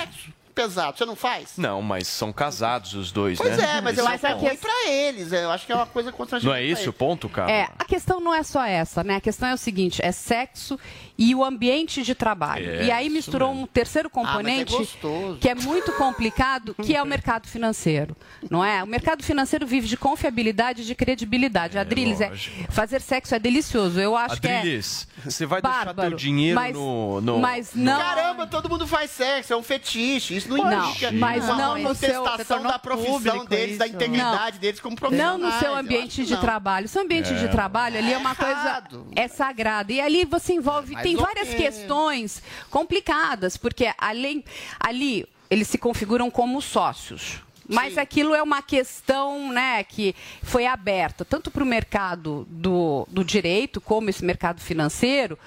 Pesado, 0.53 0.97
você 0.97 1.05
não 1.05 1.15
faz? 1.15 1.53
Não, 1.57 1.81
mas 1.81 2.07
são 2.07 2.31
casados 2.33 2.93
os 2.93 3.11
dois, 3.11 3.37
Pois 3.37 3.57
né? 3.57 3.77
é, 3.77 3.81
mas 3.81 3.97
eu 3.97 4.03
Esse 4.05 4.13
acho 4.13 4.25
é 4.27 4.35
que 4.35 4.47
é 4.47 4.55
pra 4.55 4.87
eles. 4.87 5.31
Eu 5.31 5.49
acho 5.51 5.65
que 5.65 5.71
é 5.71 5.75
uma 5.75 5.85
coisa 5.85 6.11
constrangedora. 6.11 6.59
Não 6.59 6.63
é 6.63 6.67
esse 6.67 6.87
o 6.89 6.93
ponto, 6.93 7.29
cara? 7.29 7.51
É, 7.51 7.67
a 7.77 7.85
questão 7.85 8.19
não 8.19 8.33
é 8.33 8.43
só 8.43 8.63
essa, 8.63 9.03
né? 9.03 9.15
A 9.15 9.21
questão 9.21 9.47
é 9.49 9.53
o 9.53 9.57
seguinte: 9.57 10.01
é 10.03 10.11
sexo 10.11 10.77
e 11.23 11.35
o 11.35 11.43
ambiente 11.43 12.01
de 12.01 12.15
trabalho. 12.15 12.67
É, 12.69 12.85
e 12.85 12.91
aí 12.91 13.09
misturou 13.09 13.51
um 13.51 13.67
terceiro 13.67 14.09
Ah, 14.13 14.19
é 14.19 14.23
componente 14.25 14.75
gostoso. 14.75 15.37
que 15.39 15.47
é 15.47 15.53
muito 15.53 15.91
complicado, 15.93 16.73
que 16.81 16.95
é 16.95 17.01
o 17.01 17.05
mercado 17.05 17.47
financeiro, 17.47 18.15
não 18.49 18.63
é? 18.65 18.83
O 18.83 18.87
mercado 18.87 19.23
financeiro 19.23 19.67
vive 19.67 19.87
de 19.87 19.95
confiabilidade 19.97 20.81
e 20.81 20.85
de 20.85 20.95
credibilidade. 20.95 21.77
Adriles, 21.77 22.19
é, 22.21 22.31
fazer 22.69 23.01
sexo 23.01 23.35
é 23.35 23.39
delicioso. 23.39 23.99
Eu 23.99 24.15
acho 24.17 24.33
Adriles, 24.35 25.07
você 25.23 25.45
vai 25.45 25.61
deixar 25.61 25.85
Bárbaro, 25.85 26.09
teu 26.09 26.17
dinheiro 26.17 26.55
mas- 26.59 26.73
no, 26.73 27.21
no- 27.21 27.39
mas 27.39 27.71
não- 27.75 27.99
Caramba, 27.99 28.47
todo 28.47 28.67
mundo 28.69 28.87
faz 28.87 29.11
sexo, 29.11 29.53
é 29.53 29.55
um 29.57 29.61
fetiche. 29.63 30.35
Isso 30.37 30.49
não 30.49 30.57
Não, 30.57 30.93
mas 31.19 31.43
uma 31.45 31.55
não 31.55 31.93
seu- 31.95 32.23
contestação 32.23 32.63
da 32.63 32.79
profissão 32.79 33.13
público 33.13 33.47
deles, 33.47 33.77
da 33.77 33.85
isso. 33.85 33.95
integridade 33.95 34.57
deles 34.59 34.79
como 34.79 34.95
profissionais. 34.95 35.39
Não 35.39 35.51
no 35.51 35.59
seu 35.59 35.71
Eu 35.71 35.77
ambiente 35.77 36.21
que 36.21 36.25
de 36.27 36.33
não. 36.33 36.41
trabalho. 36.41 36.87
Seu 36.87 37.01
ambiente 37.03 37.33
de 37.35 37.45
É. 37.45 37.47
trabalho 37.47 37.97
ali 37.99 38.11
é 38.11 38.17
uma 38.17 38.33
coisa 38.35 38.83
é 39.15 39.27
sagrado. 39.27 39.91
E 39.91 40.01
ali 40.01 40.25
você 40.25 40.53
envolve 40.53 40.93
Mas 40.93 41.03
tem 41.15 41.23
várias 41.25 41.53
questões 41.53 42.41
complicadas, 42.69 43.57
porque 43.57 43.93
além 43.97 44.43
ali 44.79 45.25
eles 45.49 45.67
se 45.67 45.77
configuram 45.77 46.29
como 46.31 46.61
sócios. 46.61 47.41
Mas 47.67 47.97
aquilo 47.97 48.33
é 48.35 48.43
uma 48.43 48.61
questão 48.61 49.49
né, 49.51 49.81
que 49.83 50.13
foi 50.43 50.65
aberta 50.65 51.23
tanto 51.23 51.49
para 51.49 51.63
o 51.63 51.65
mercado 51.65 52.45
do, 52.49 53.07
do 53.09 53.23
direito 53.23 53.79
como 53.79 54.09
esse 54.09 54.25
mercado 54.25 54.59
financeiro 54.59 55.39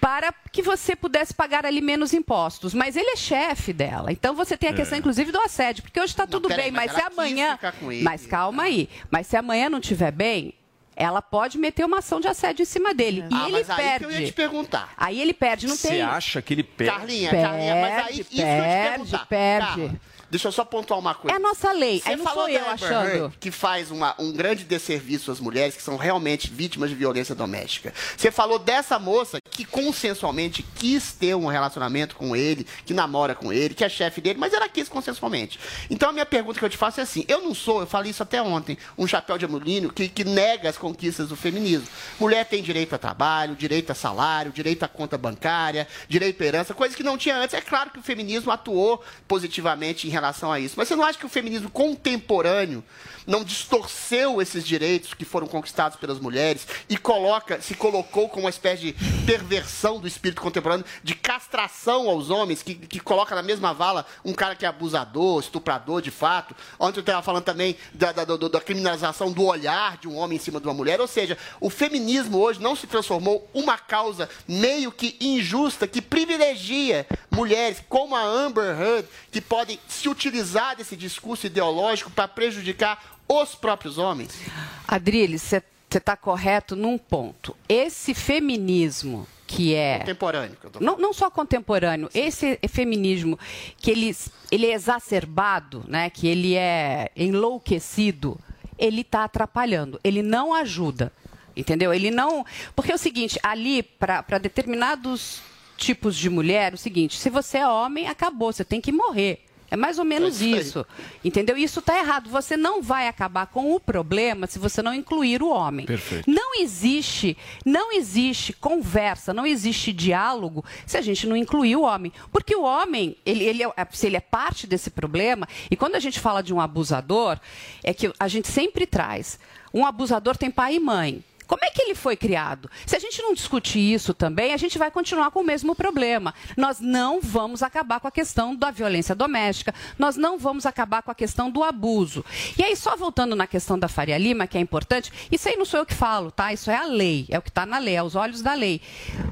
para 0.00 0.34
que 0.50 0.60
você 0.62 0.96
pudesse 0.96 1.32
pagar 1.32 1.64
ali 1.64 1.80
menos 1.80 2.12
impostos. 2.12 2.74
Mas 2.74 2.96
ele 2.96 3.10
é 3.10 3.16
chefe 3.16 3.72
dela. 3.72 4.10
Então 4.10 4.34
você 4.34 4.56
tem 4.56 4.70
a 4.70 4.72
É. 4.72 4.74
questão, 4.74 4.98
inclusive, 4.98 5.30
do 5.30 5.38
assédio. 5.40 5.84
Porque 5.84 6.00
hoje 6.00 6.12
está 6.12 6.26
tudo 6.26 6.48
bem, 6.48 6.72
mas 6.72 6.92
mas, 6.92 7.00
se 7.00 7.00
amanhã. 7.12 7.52
ficar 7.54 7.72
com 7.72 7.92
ele. 7.92 8.02
Mas 8.02 8.26
calma 8.26 8.64
aí. 8.64 8.88
Mas 9.08 9.28
se 9.28 9.36
amanhã 9.36 9.68
não 9.70 9.78
estiver 9.78 10.10
bem, 10.10 10.54
ela 10.94 11.22
pode 11.22 11.58
meter 11.58 11.84
uma 11.84 11.98
ação 11.98 12.20
de 12.20 12.28
assédio 12.28 12.62
em 12.62 12.66
cima 12.66 12.92
dele. 12.94 13.24
E 13.30 13.34
Ah, 13.34 13.44
ele 13.44 13.52
mas 13.52 13.70
aí 13.70 13.76
que 13.76 13.82
perde. 13.82 14.04
eu 14.04 14.10
ia 14.20 14.26
te 14.26 14.32
perguntar. 14.32 14.92
Aí 14.96 15.20
ele 15.20 15.32
perde, 15.32 15.66
não 15.66 15.76
Você 15.76 15.88
tem. 15.88 16.02
acha 16.02 16.40
que 16.42 16.54
ele 16.54 16.62
perde? 16.62 16.92
Carlinha, 16.98 17.30
Carlinha, 17.30 17.76
mas 17.76 17.92
aí 17.92 18.02
Perde, 18.04 18.20
isso 18.20 18.30
que 18.30 18.40
eu 18.40 18.46
ia 18.46 18.52
te 18.54 18.60
perde, 18.60 18.96
perguntar. 18.98 19.26
perde. 19.26 19.66
Carla, 19.66 20.00
deixa 20.32 20.48
eu 20.48 20.52
só 20.52 20.64
pontuar 20.64 20.98
uma 20.98 21.14
coisa. 21.14 21.36
É 21.36 21.36
a 21.36 21.38
nossa 21.38 21.70
lei. 21.72 22.00
Você 22.00 22.08
Aí 22.08 22.16
não 22.16 22.24
falou 22.24 22.44
sou 22.46 22.48
eu 22.48 22.66
achando. 22.70 23.06
Heard, 23.06 23.34
que 23.38 23.50
faz 23.50 23.90
uma- 23.90 24.14
um 24.18 24.32
grande 24.32 24.64
desserviço 24.64 25.30
às 25.30 25.38
mulheres 25.38 25.76
que 25.76 25.82
são 25.82 25.98
realmente 25.98 26.50
vítimas 26.50 26.88
de 26.88 26.96
violência 26.96 27.34
doméstica. 27.34 27.92
Você 28.16 28.30
falou 28.30 28.58
dessa 28.58 28.98
moça 28.98 29.38
que 29.50 29.62
consensualmente 29.66 30.62
quis 30.74 31.12
ter 31.12 31.34
um 31.36 31.44
relacionamento 31.46 32.16
com 32.16 32.34
ele, 32.34 32.66
que 32.86 32.94
namora 32.94 33.34
com 33.34 33.52
ele, 33.52 33.74
que 33.74 33.84
é 33.84 33.88
chefe 33.90 34.22
dele, 34.22 34.38
mas 34.38 34.54
ela 34.54 34.66
quis 34.70 34.88
consensualmente. 34.88 35.60
Então 35.90 36.08
a 36.08 36.12
minha 36.12 36.24
pergunta 36.24 36.58
que 36.58 36.64
eu 36.64 36.70
te 36.70 36.78
faço 36.78 37.00
é 37.00 37.02
assim: 37.02 37.26
eu 37.28 37.42
não 37.42 37.54
sou, 37.54 37.80
eu 37.80 37.86
falei 37.86 38.10
isso 38.10 38.22
até 38.22 38.40
ontem, 38.40 38.78
um 38.96 39.06
chapéu 39.06 39.36
de 39.36 39.44
alumínio 39.44 39.92
que, 39.92 40.08
que 40.08 40.24
nega 40.24 40.70
as 40.70 40.78
conquistas 40.78 41.28
do 41.28 41.36
feminismo. 41.36 41.86
Mulher 42.18 42.46
tem 42.46 42.62
direito 42.62 42.94
a 42.94 42.98
trabalho, 42.98 43.54
direito 43.54 43.92
a 43.92 43.94
salário, 43.94 44.50
direito 44.50 44.82
a 44.82 44.88
conta 44.88 45.18
bancária, 45.18 45.86
direito 46.08 46.42
à 46.42 46.46
herança, 46.46 46.72
coisas 46.72 46.96
que 46.96 47.02
não 47.02 47.18
tinha 47.18 47.36
antes. 47.36 47.52
É 47.54 47.60
claro 47.60 47.90
que 47.90 47.98
o 47.98 48.02
feminismo 48.02 48.50
atuou 48.50 49.04
positivamente 49.28 50.06
em 50.06 50.10
relação 50.10 50.21
a 50.52 50.60
isso, 50.60 50.74
mas 50.76 50.88
você 50.88 50.96
não 50.96 51.04
acha 51.04 51.18
que 51.18 51.26
o 51.26 51.28
feminismo 51.28 51.70
contemporâneo 51.70 52.82
não 53.26 53.44
distorceu 53.44 54.40
esses 54.40 54.64
direitos 54.66 55.14
que 55.14 55.24
foram 55.24 55.46
conquistados 55.46 55.96
pelas 55.98 56.18
mulheres 56.18 56.66
e 56.88 56.96
coloca, 56.96 57.60
se 57.60 57.74
colocou 57.74 58.28
como 58.28 58.44
uma 58.44 58.50
espécie 58.50 58.92
de 58.92 58.94
perversão 59.24 59.98
do 60.00 60.06
espírito 60.08 60.42
contemporâneo, 60.42 60.84
de 61.02 61.14
castração 61.14 62.08
aos 62.08 62.30
homens, 62.30 62.62
que, 62.62 62.74
que 62.74 63.00
coloca 63.00 63.34
na 63.34 63.42
mesma 63.42 63.72
vala 63.72 64.04
um 64.24 64.32
cara 64.32 64.54
que 64.56 64.64
é 64.64 64.68
abusador, 64.68 65.40
estuprador 65.40 66.02
de 66.02 66.10
fato. 66.10 66.54
Ontem 66.78 66.98
eu 66.98 67.02
estava 67.02 67.22
falando 67.22 67.44
também 67.44 67.76
da, 67.92 68.12
da, 68.12 68.24
do- 68.24 68.48
da 68.48 68.60
criminalização 68.60 69.30
do 69.32 69.44
olhar 69.44 69.96
de 69.98 70.08
um 70.08 70.16
homem 70.16 70.36
em 70.36 70.40
cima 70.40 70.60
de 70.60 70.66
uma 70.66 70.74
mulher. 70.74 71.00
Ou 71.00 71.06
seja, 71.06 71.36
o 71.60 71.70
feminismo 71.70 72.38
hoje 72.38 72.60
não 72.60 72.74
se 72.76 72.86
transformou 72.86 73.48
uma 73.54 73.78
causa 73.78 74.28
meio 74.46 74.90
que 74.92 75.16
injusta 75.20 75.86
que 75.86 76.02
privilegia 76.02 77.06
mulheres 77.30 77.82
como 77.88 78.14
a 78.16 78.22
Amber 78.22 78.78
Heard, 78.80 79.08
que 79.30 79.40
podem 79.40 79.78
se 79.88 80.08
utilizar 80.08 80.76
desse 80.76 80.96
discurso 80.96 81.46
ideológico 81.46 82.10
para 82.10 82.28
prejudicar 82.28 83.11
os 83.28 83.54
próprios 83.54 83.98
homens? 83.98 84.38
Adriles, 84.86 85.42
você 85.42 85.62
está 85.94 86.16
correto 86.16 86.74
num 86.76 86.96
ponto. 86.98 87.56
Esse 87.68 88.14
feminismo 88.14 89.26
que 89.46 89.74
é 89.74 89.98
Contemporâneo. 89.98 90.56
que 90.58 90.66
eu 90.66 90.70
tô 90.70 90.80
não, 90.80 90.96
não 90.96 91.12
só 91.12 91.30
contemporâneo, 91.30 92.08
esse 92.14 92.58
feminismo 92.68 93.38
que 93.76 93.90
ele, 93.90 94.16
ele 94.50 94.66
é 94.66 94.72
exacerbado, 94.72 95.84
né, 95.86 96.08
que 96.08 96.26
ele 96.26 96.54
é 96.54 97.10
enlouquecido, 97.14 98.38
ele 98.78 99.02
está 99.02 99.24
atrapalhando, 99.24 100.00
ele 100.02 100.22
não 100.22 100.54
ajuda, 100.54 101.12
entendeu? 101.54 101.92
Ele 101.92 102.10
não... 102.10 102.46
Porque 102.74 102.92
é 102.92 102.94
o 102.94 102.98
seguinte, 102.98 103.38
ali, 103.42 103.82
para 103.82 104.38
determinados 104.40 105.42
tipos 105.76 106.16
de 106.16 106.30
mulher, 106.30 106.72
é 106.72 106.74
o 106.74 106.78
seguinte, 106.78 107.18
se 107.18 107.28
você 107.28 107.58
é 107.58 107.68
homem, 107.68 108.08
acabou, 108.08 108.52
você 108.52 108.64
tem 108.64 108.80
que 108.80 108.90
morrer. 108.90 109.44
É 109.72 109.76
mais 109.76 109.98
ou 109.98 110.04
menos 110.04 110.42
É 110.42 110.44
isso 110.44 110.72
isso. 110.82 110.86
Entendeu? 111.24 111.56
Isso 111.56 111.80
está 111.80 111.98
errado. 111.98 112.28
Você 112.28 112.58
não 112.58 112.82
vai 112.82 113.08
acabar 113.08 113.46
com 113.46 113.74
o 113.74 113.80
problema 113.80 114.46
se 114.46 114.58
você 114.58 114.82
não 114.82 114.92
incluir 114.92 115.42
o 115.42 115.48
homem. 115.48 115.86
Perfeito. 115.86 116.30
Não 116.30 116.60
existe, 116.60 117.38
não 117.64 117.90
existe 117.90 118.52
conversa, 118.52 119.32
não 119.32 119.46
existe 119.46 119.90
diálogo 119.90 120.62
se 120.86 120.98
a 120.98 121.00
gente 121.00 121.26
não 121.26 121.34
incluir 121.34 121.76
o 121.76 121.84
homem. 121.84 122.12
Porque 122.30 122.54
o 122.54 122.64
homem, 122.64 123.16
ele, 123.24 123.44
ele 123.44 123.62
é, 123.62 123.86
se 123.90 124.06
ele 124.06 124.18
é 124.18 124.20
parte 124.20 124.66
desse 124.66 124.90
problema, 124.90 125.48
e 125.70 125.74
quando 125.74 125.94
a 125.94 126.00
gente 126.00 126.20
fala 126.20 126.42
de 126.42 126.52
um 126.52 126.60
abusador, 126.60 127.40
é 127.82 127.94
que 127.94 128.12
a 128.20 128.28
gente 128.28 128.48
sempre 128.48 128.86
traz. 128.86 129.38
Um 129.72 129.86
abusador 129.86 130.36
tem 130.36 130.50
pai 130.50 130.74
e 130.74 130.80
mãe. 130.80 131.24
Como 131.52 131.66
é 131.66 131.70
que 131.70 131.82
ele 131.82 131.94
foi 131.94 132.16
criado? 132.16 132.70
Se 132.86 132.96
a 132.96 132.98
gente 132.98 133.20
não 133.20 133.34
discutir 133.34 133.78
isso 133.92 134.14
também, 134.14 134.54
a 134.54 134.56
gente 134.56 134.78
vai 134.78 134.90
continuar 134.90 135.30
com 135.30 135.40
o 135.40 135.44
mesmo 135.44 135.74
problema. 135.74 136.32
Nós 136.56 136.80
não 136.80 137.20
vamos 137.20 137.62
acabar 137.62 138.00
com 138.00 138.08
a 138.08 138.10
questão 138.10 138.56
da 138.56 138.70
violência 138.70 139.14
doméstica, 139.14 139.74
nós 139.98 140.16
não 140.16 140.38
vamos 140.38 140.64
acabar 140.64 141.02
com 141.02 141.10
a 141.10 141.14
questão 141.14 141.50
do 141.50 141.62
abuso. 141.62 142.24
E 142.56 142.64
aí, 142.64 142.74
só 142.74 142.96
voltando 142.96 143.36
na 143.36 143.46
questão 143.46 143.78
da 143.78 143.86
Faria 143.86 144.16
Lima, 144.16 144.46
que 144.46 144.56
é 144.56 144.62
importante, 144.62 145.12
isso 145.30 145.46
aí 145.46 145.54
não 145.54 145.66
sou 145.66 145.80
eu 145.80 145.84
que 145.84 145.92
falo, 145.94 146.30
tá? 146.30 146.54
Isso 146.54 146.70
é 146.70 146.74
a 146.76 146.86
lei, 146.86 147.26
é 147.28 147.38
o 147.38 147.42
que 147.42 147.50
está 147.50 147.66
na 147.66 147.76
lei, 147.76 147.96
é 147.96 148.02
os 148.02 148.16
olhos 148.16 148.40
da 148.40 148.54
lei. 148.54 148.80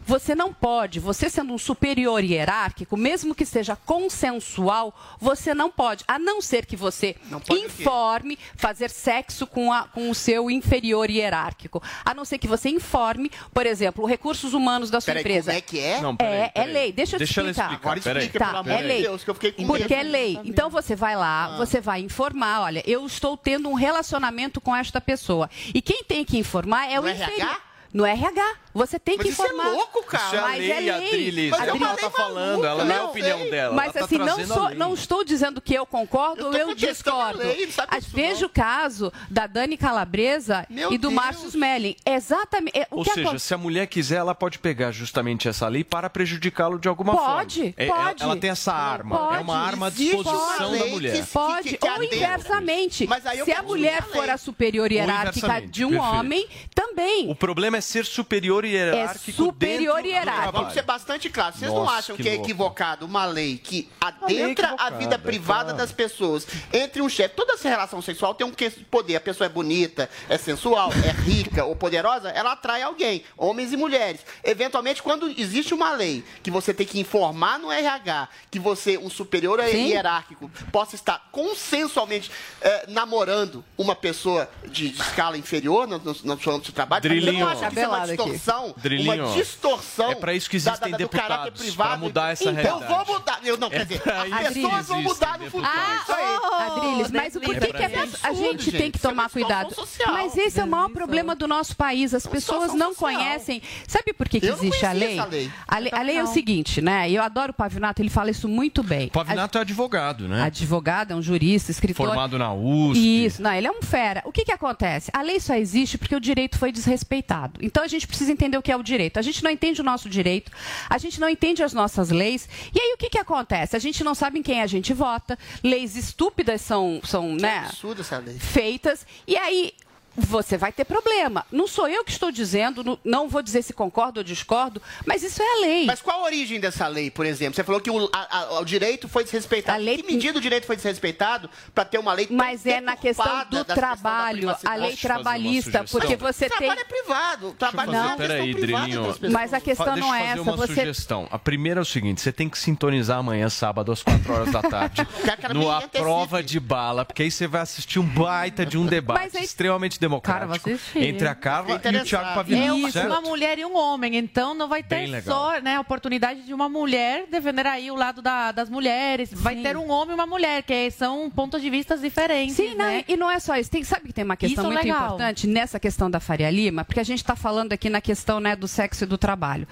Você 0.04 0.34
não 0.34 0.52
pode, 0.52 1.00
você 1.00 1.30
sendo 1.30 1.54
um 1.54 1.58
superior 1.58 2.22
hierárquico, 2.22 2.98
mesmo 2.98 3.34
que 3.34 3.46
seja 3.46 3.76
consensual, 3.76 4.94
você 5.18 5.54
não 5.54 5.70
pode, 5.70 6.04
a 6.06 6.18
não 6.18 6.42
ser 6.42 6.66
que 6.66 6.76
você 6.76 7.16
informe 7.64 8.38
fazer 8.56 8.90
sexo 8.90 9.46
com, 9.46 9.72
a- 9.72 9.84
com 9.84 10.10
o 10.10 10.14
seu 10.14 10.50
inferior 10.50 11.08
hierárquico. 11.08 11.82
A 12.10 12.14
não 12.14 12.24
ser 12.24 12.38
que 12.38 12.48
você 12.48 12.68
informe, 12.68 13.30
por 13.54 13.66
exemplo, 13.66 14.04
os 14.04 14.10
recursos 14.10 14.52
humanos 14.52 14.90
da 14.90 15.00
sua 15.00 15.14
Peraí, 15.14 15.22
empresa. 15.22 15.52
como 15.52 15.58
é 15.58 15.60
que 15.60 15.78
é? 15.78 16.00
Não, 16.00 16.16
peraí, 16.16 16.34
é, 16.34 16.44
é 16.44 16.48
peraí. 16.48 16.72
lei. 16.72 16.92
Deixa 16.92 17.16
eu 17.16 17.18
te 17.18 17.24
Deixa 17.24 17.40
explicar. 17.42 17.72
explicar, 17.72 18.00
peraí. 18.02 18.22
explica, 18.24 18.38
Tá, 18.44 18.46
pelo 18.50 18.58
amor 18.58 18.72
é 18.72 18.76
de 18.82 18.88
lei. 18.88 19.02
Deus, 19.02 19.24
que 19.24 19.30
eu 19.30 19.34
fiquei 19.34 19.52
com 19.52 19.66
Porque 19.66 19.82
medo. 19.82 19.94
é 19.94 20.02
lei. 20.02 20.40
Então 20.44 20.68
você 20.70 20.96
vai 20.96 21.14
lá, 21.16 21.56
você 21.56 21.80
vai 21.80 22.00
informar, 22.00 22.62
olha, 22.62 22.82
eu 22.86 23.06
estou 23.06 23.36
tendo 23.36 23.68
um 23.68 23.74
relacionamento 23.74 24.60
com 24.60 24.74
esta 24.74 25.00
pessoa. 25.00 25.48
E 25.74 25.80
quem 25.80 26.02
tem 26.04 26.24
que 26.24 26.36
informar 26.38 26.90
é 26.90 26.98
o 26.98 27.02
No 27.02 27.08
inferior. 27.08 27.36
RH? 27.38 27.60
No 27.92 28.04
RH. 28.06 28.54
Você 28.72 28.98
tem 28.98 29.16
que 29.18 29.24
Mas 29.24 29.32
isso 29.32 29.42
é 29.42 29.46
informar. 29.46 29.70
louco, 29.70 30.02
cara. 30.04 30.24
Isso 30.26 30.34
é 30.36 30.38
a 30.38 30.42
Mas 30.42 30.58
lei, 30.58 30.70
é 30.70 30.80
lei. 30.80 30.90
Adriles. 30.90 31.50
Mas 31.50 31.60
É 31.60 31.72
o 31.72 31.76
que 31.76 31.82
é 31.82 31.86
ela 31.86 31.92
uma 31.92 31.96
tá 32.00 32.10
falando. 32.10 32.64
Ela 32.66 32.84
não 32.84 32.92
é 32.94 32.98
a 32.98 33.02
Não, 33.02 33.10
opinião 33.10 33.50
dela. 33.50 33.74
Mas 33.74 33.84
ela 33.86 33.92
tá 33.94 34.04
assim, 34.04 34.18
não, 34.18 34.24
trazendo 34.26 34.52
a 34.52 34.56
sou- 34.56 34.66
lei. 34.68 34.76
não 34.78 34.94
estou 34.94 35.24
dizendo 35.24 35.60
que 35.60 35.74
eu 35.74 35.84
concordo 35.86 36.46
ou 36.46 36.52
eu 36.54 36.70
a 36.70 36.74
discordo. 36.74 37.38
lei, 37.38 37.66
não 37.66 38.00
Veja 38.12 38.46
o 38.46 38.48
caso 38.48 39.12
da 39.28 39.46
Dani 39.46 39.76
Calabresa 39.76 40.66
Meu 40.70 40.92
e 40.92 40.98
do 40.98 41.08
Deus. 41.08 41.12
Márcio 41.14 41.48
Smelling. 41.48 41.96
Exatamente. 42.06 42.78
é, 42.78 42.86
O 42.90 42.98
Ou 42.98 43.04
que 43.04 43.10
seja, 43.10 43.22
acontece? 43.26 43.44
se 43.46 43.54
a 43.54 43.58
mulher 43.58 43.86
quiser, 43.86 44.16
ela 44.16 44.34
pode 44.34 44.58
pegar 44.58 44.92
justamente 44.92 45.48
essa 45.48 45.66
lei 45.68 45.82
para 45.84 46.08
prejudicá-lo 46.08 46.78
de 46.78 46.88
alguma 46.88 47.16
Pode, 47.16 47.56
forma. 47.60 47.74
É, 47.76 47.86
ela- 47.86 47.96
pode. 48.04 48.22
Ela, 48.22 48.36
tem 48.36 48.50
essa 48.50 48.72
arma. 48.72 49.18
Pode. 49.18 49.36
É 49.36 49.40
uma 49.40 49.58
arma 49.58 49.86
à 49.88 49.90
disposição 49.90 50.72
da 50.72 50.84
que- 50.84 50.90
mulher. 50.90 51.26
Pode, 51.32 51.68
que- 51.70 51.76
que 51.78 51.88
ou 51.88 52.04
inversamente. 52.04 53.06
Mas 53.06 53.24
eu 53.36 53.44
Se 53.44 53.52
a 53.52 53.62
mulher 53.62 54.02
for 54.04 54.28
a 54.28 54.36
superior 54.38 54.90
hierárquica 54.92 55.60
de 55.62 55.84
um 55.84 55.98
homem, 55.98 56.46
também. 56.74 57.30
O 57.30 57.34
problema 57.34 57.76
é 57.76 57.80
ser 57.80 58.04
superior 58.04 58.59
e 58.64 58.70
hierárquico 58.70 59.44
superior 59.44 59.96
dentro 59.96 60.10
do 60.10 60.14
hierárquico. 60.14 60.52
Vamos 60.52 60.72
ser 60.74 60.82
bastante 60.82 61.30
claros. 61.30 61.58
Vocês 61.58 61.70
não 61.70 61.84
Nossa, 61.84 61.96
acham 61.96 62.16
que 62.16 62.22
que, 62.22 62.28
é 62.28 62.34
equivocado 62.34 63.06
uma 63.06 63.24
lei 63.24 63.58
que 63.58 63.88
é 64.00 64.06
adentra 64.06 64.68
a 64.68 64.70
equivocada, 64.70 64.98
vida 64.98 65.14
é 65.14 65.18
privada 65.18 65.64
claro. 65.64 65.78
das 65.78 65.92
pessoas? 65.92 66.46
Entre 66.72 67.02
um 67.02 67.08
chefe, 67.08 67.34
toda 67.34 67.54
essa 67.54 67.68
relação 67.68 68.00
sexual 68.02 68.34
tem 68.34 68.46
um 68.46 68.52
poder. 68.90 69.16
A 69.16 69.20
pessoa 69.20 69.46
é 69.46 69.48
bonita, 69.48 70.08
é 70.28 70.38
sensual, 70.38 70.90
é 71.04 71.10
rica 71.10 71.64
ou 71.64 71.74
poderosa, 71.74 72.30
ela 72.30 72.52
atrai 72.52 72.82
alguém, 72.82 73.24
homens 73.36 73.72
e 73.72 73.76
mulheres. 73.76 74.20
Eventualmente, 74.44 75.02
quando 75.02 75.28
existe 75.28 75.74
uma 75.74 75.92
lei 75.92 76.24
que 76.42 76.50
você 76.50 76.72
tem 76.72 76.86
que 76.86 76.98
informar 77.00 77.58
no 77.58 77.70
RH 77.70 78.28
que 78.50 78.58
você, 78.58 78.98
um 78.98 79.10
superior 79.10 79.60
Sim. 79.64 79.88
hierárquico, 79.88 80.50
possa 80.72 80.94
estar 80.94 81.28
consensualmente 81.30 82.30
eh, 82.60 82.86
namorando 82.88 83.64
uma 83.76 83.94
pessoa 83.94 84.48
de, 84.66 84.90
de 84.90 85.00
escala 85.00 85.36
inferior 85.36 85.86
no, 85.86 85.98
no, 85.98 86.16
no 86.24 86.40
seu 86.40 86.52
âmbito 86.52 86.70
de 86.70 86.72
trabalho, 86.72 87.02
Drilinho. 87.02 87.32
você 87.32 87.40
não 87.40 87.48
acha 87.48 87.66
que 87.66 87.74
isso 87.74 87.80
é 87.80 87.88
uma 87.88 88.02
aqui. 88.04 88.12
Distorção? 88.50 88.74
Drilinho. 88.76 89.24
Uma 89.26 89.34
distorção 89.34 90.10
É 90.10 90.14
pra 90.14 90.34
isso 90.34 90.48
que 90.50 90.58
da- 90.58 90.70
existem 90.72 90.90
da- 90.92 90.98
do 90.98 91.08
caráter 91.08 91.44
deputados, 91.44 91.62
privado. 91.62 91.88
pra 91.90 91.98
mudar 91.98 92.32
essa 92.32 92.44
então, 92.44 92.54
realidade. 92.54 92.92
Eu 92.92 93.04
vou 93.04 93.14
mudar. 93.14 93.40
Eu 93.44 93.56
não, 93.58 93.70
quer 93.70 93.80
É 93.80 93.84
dizer, 93.84 94.00
pra 94.02 94.22
as 94.22 94.48
que 94.48 94.54
pessoas 94.54 94.86
vão 94.86 95.02
mudar 95.02 95.38
no 95.38 95.44
futuro. 95.50 95.66
Ah, 95.72 96.00
isso 96.02 96.12
aí. 96.12 96.38
oh, 96.42 96.54
Adriles, 96.54 97.10
mas 97.10 97.36
o 97.36 97.40
porquê 97.40 97.72
que 97.72 97.82
a, 97.82 97.88
Isso 97.88 97.96
é 97.96 98.28
a 98.28 98.32
gente 98.32 98.50
absurdo, 98.50 98.78
tem 98.78 98.90
que 98.90 98.98
gente. 98.98 99.06
É 99.06 99.08
tomar 99.08 99.24
distorção 99.24 99.48
cuidado? 99.48 99.74
social. 99.74 100.12
Mas 100.12 100.36
esse 100.36 100.60
é 100.60 100.64
o 100.64 100.66
maior 100.66 100.90
problema 100.90 101.34
do 101.34 101.46
nosso 101.46 101.76
país. 101.76 102.12
As 102.14 102.26
pessoas 102.26 102.74
não 102.74 102.92
social. 102.94 103.18
conhecem. 103.20 103.62
Sabe 103.86 104.12
por 104.12 104.28
que, 104.28 104.40
que 104.40 104.46
existe 104.46 104.84
a 104.86 104.92
lei? 104.92 105.20
lei. 105.30 105.50
A 105.66 105.78
lei, 105.78 105.92
a 105.92 106.02
lei 106.02 106.16
é 106.16 106.22
o 106.22 106.26
seguinte, 106.26 106.80
né? 106.80 107.08
E 107.10 107.14
eu 107.14 107.22
adoro 107.22 107.50
o 107.50 107.54
Pavinato, 107.54 108.02
ele 108.02 108.10
fala 108.10 108.30
isso 108.30 108.48
muito 108.48 108.82
bem. 108.82 109.08
O 109.08 109.10
Pavinato 109.10 109.58
é 109.58 109.60
advogado, 109.60 110.24
A- 110.24 110.28
né? 110.28 110.42
Advogado, 110.42 111.12
é 111.12 111.16
um 111.16 111.22
jurista, 111.22 111.70
escritor. 111.70 112.06
Formado 112.06 112.38
na 112.38 112.52
USP. 112.52 113.24
Isso, 113.26 113.42
não, 113.42 113.52
ele 113.52 113.66
é 113.66 113.70
um 113.70 113.82
fera. 113.82 114.22
O 114.24 114.32
que, 114.32 114.44
que 114.44 114.52
acontece? 114.52 115.10
A 115.14 115.22
lei 115.22 115.40
só 115.40 115.54
existe 115.54 115.96
porque 115.98 116.14
o 116.14 116.20
direito 116.20 116.58
foi 116.58 116.72
desrespeitado. 116.72 117.60
Então 117.62 117.82
a 117.82 117.88
gente 117.88 118.06
precisa 118.06 118.30
entender 118.40 118.56
o 118.56 118.62
que 118.62 118.72
é 118.72 118.76
o 118.76 118.82
direito. 118.82 119.18
A 119.18 119.22
gente 119.22 119.44
não 119.44 119.50
entende 119.50 119.80
o 119.80 119.84
nosso 119.84 120.08
direito, 120.08 120.50
a 120.88 120.98
gente 120.98 121.20
não 121.20 121.28
entende 121.28 121.62
as 121.62 121.72
nossas 121.72 122.10
leis. 122.10 122.48
E 122.74 122.80
aí 122.80 122.92
o 122.94 122.96
que, 122.96 123.10
que 123.10 123.18
acontece? 123.18 123.76
A 123.76 123.78
gente 123.78 124.02
não 124.02 124.14
sabe 124.14 124.38
em 124.38 124.42
quem 124.42 124.62
a 124.62 124.66
gente 124.66 124.92
vota, 124.92 125.38
leis 125.62 125.96
estúpidas 125.96 126.60
são, 126.62 127.00
são 127.04 127.34
né, 127.34 127.64
absurdo 127.66 128.02
feitas, 128.38 129.06
e 129.26 129.36
aí 129.36 129.72
você 130.16 130.56
vai 130.58 130.72
ter 130.72 130.84
problema. 130.84 131.46
Não 131.50 131.66
sou 131.66 131.88
eu 131.88 132.04
que 132.04 132.10
estou 132.10 132.30
dizendo, 132.30 132.82
não- 132.84 132.98
não 133.04 133.28
vou 133.28 133.42
dizer 133.42 133.62
se 133.62 133.72
concordo 133.72 134.20
ou 134.20 134.24
discordo, 134.24 134.80
mas 135.06 135.22
isso 135.22 135.42
é 135.42 135.46
a 135.46 135.60
lei. 135.60 135.86
Mas 135.86 136.02
qual 136.02 136.20
a 136.20 136.24
origem 136.24 136.58
dessa 136.60 136.86
lei, 136.88 137.10
por 137.10 137.24
exemplo? 137.26 137.54
Você 137.54 137.64
falou 137.64 137.80
que 137.80 137.90
o, 137.90 138.08
a- 138.12 138.38
a- 138.38 138.60
o 138.60 138.64
direito 138.64 139.08
foi 139.08 139.24
desrespeitado. 139.24 139.78
A 139.78 139.80
lei- 139.82 139.98
Que 139.98 140.12
medida 140.12 140.38
o 140.38 140.42
direito 140.42 140.66
foi 140.66 140.76
desrespeitado 140.76 141.48
para 141.74 141.84
ter 141.84 141.98
uma 141.98 142.12
lei 142.12 142.26
tão 142.26 142.36
Mas 142.36 142.66
é 142.66 142.80
na 142.80 142.96
questão 142.96 143.24
do 143.44 143.64
da 143.64 143.64
questão 143.64 143.74
trabalho, 143.76 144.50
a 144.64 144.74
lei 144.74 144.90
Posso 144.90 145.02
trabalhista, 145.02 145.84
porque 145.90 146.16
você 146.16 146.46
O 146.46 146.48
tem. 146.50 146.58
trabalho 146.58 146.80
é 146.80 146.84
privado. 146.84 147.48
O 147.48 147.54
trabalho 147.54 147.92
fazer- 147.92 148.12
é 148.12 148.16
peraí, 148.16 148.54
privada 148.54 148.86
Drilinho. 148.86 149.16
Mas 149.32 149.52
a 149.54 149.60
questão 149.60 149.94
Deixa 149.94 150.00
não 150.00 150.08
eu 150.08 150.14
é 150.14 150.18
fazer 150.18 150.32
essa. 150.32 150.42
uma 150.42 150.56
Você 150.56 150.74
sugestão. 150.74 151.28
A 151.30 151.38
primeira 151.38 151.80
é 151.80 151.82
o 151.82 151.84
seguinte: 151.84 152.20
você 152.20 152.32
tem 152.32 152.48
que 152.48 152.58
sintonizar 152.58 153.18
amanhã, 153.18 153.48
sábado, 153.48 153.92
às 153.92 154.02
4 154.02 154.32
horas 154.32 154.50
da 154.52 154.62
tarde, 154.62 155.06
no 155.54 155.70
A. 155.70 155.82
Prova 155.82 156.42
de 156.42 156.58
Bala, 156.60 157.04
porque 157.04 157.22
aí 157.22 157.30
você 157.30 157.46
vai 157.46 157.60
assistir 157.62 157.98
um 157.98 158.04
baita 158.06 158.64
de 158.66 158.76
um 158.78 158.86
debate 158.86 159.18
Mas 159.20 159.34
aí- 159.34 159.44
extremamente 159.44 159.99
democrático 160.00 160.70
entre 160.96 161.28
a 161.28 161.34
Carla 161.34 161.80
e 161.84 161.96
o. 161.96 162.04
Thiago 162.04 162.34
Pavinato, 162.34 162.66
É 162.68 162.72
uma, 162.72 162.90
certo? 162.90 163.06
uma 163.06 163.20
mulher 163.20 163.58
e 163.58 163.64
um 163.64 163.76
homem, 163.76 164.16
então 164.16 164.54
não 164.54 164.66
vai 164.68 164.82
ter 164.82 165.22
só 165.22 165.60
né, 165.60 165.76
a 165.76 165.80
oportunidade 165.80 166.42
de 166.42 166.54
uma 166.54 166.68
mulher 166.68 167.26
defender 167.30 167.66
aí 167.66 167.90
o 167.90 167.94
lado 167.94 168.20
da- 168.22 168.50
das 168.52 168.68
mulheres. 168.70 169.30
Vai 169.32 169.56
Sim. 169.56 169.62
ter 169.62 169.76
um 169.76 169.90
homem 169.90 170.12
e 170.12 170.14
uma 170.14 170.26
mulher, 170.26 170.62
que 170.62 170.90
são 170.90 171.30
pontos 171.30 171.60
de 171.60 171.68
vista 171.70 171.96
diferentes. 171.96 172.56
Sim, 172.56 172.70
não, 172.70 172.86
né? 172.86 173.04
e 173.06 173.16
não 173.16 173.30
é 173.30 173.38
só 173.38 173.56
isso. 173.56 173.70
Tem, 173.70 173.84
sabe 173.84 174.06
que 174.06 174.12
tem 174.12 174.24
uma 174.24 174.36
questão 174.36 174.64
Isso 174.64 174.72
muito 174.72 174.84
legal. 174.84 175.04
importante 175.06 175.46
nessa 175.46 175.78
questão 175.78 176.10
da 176.10 176.18
Faria 176.18 176.50
Lima? 176.50 176.84
Porque 176.84 177.00
a 177.00 177.04
gente 177.04 177.18
está 177.18 177.36
falando 177.36 177.72
aqui 177.72 177.90
na 177.90 178.00
questão 178.00 178.40
né, 178.40 178.56
do 178.56 178.66
sexo 178.66 179.04
e 179.04 179.06
do 179.06 179.18
trabalho. 179.18 179.68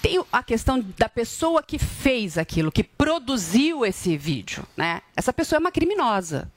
Tem 0.00 0.22
a 0.30 0.42
questão 0.42 0.84
da 0.98 1.08
pessoa 1.08 1.62
que 1.62 1.78
fez 1.78 2.36
aquilo, 2.36 2.70
que 2.70 2.84
produziu 2.84 3.86
esse 3.86 4.16
vídeo. 4.16 4.62
Né? 4.76 5.00
Essa 5.16 5.32
pessoa 5.32 5.56
é 5.56 5.60
uma 5.60 5.72
criminosa. 5.72 6.50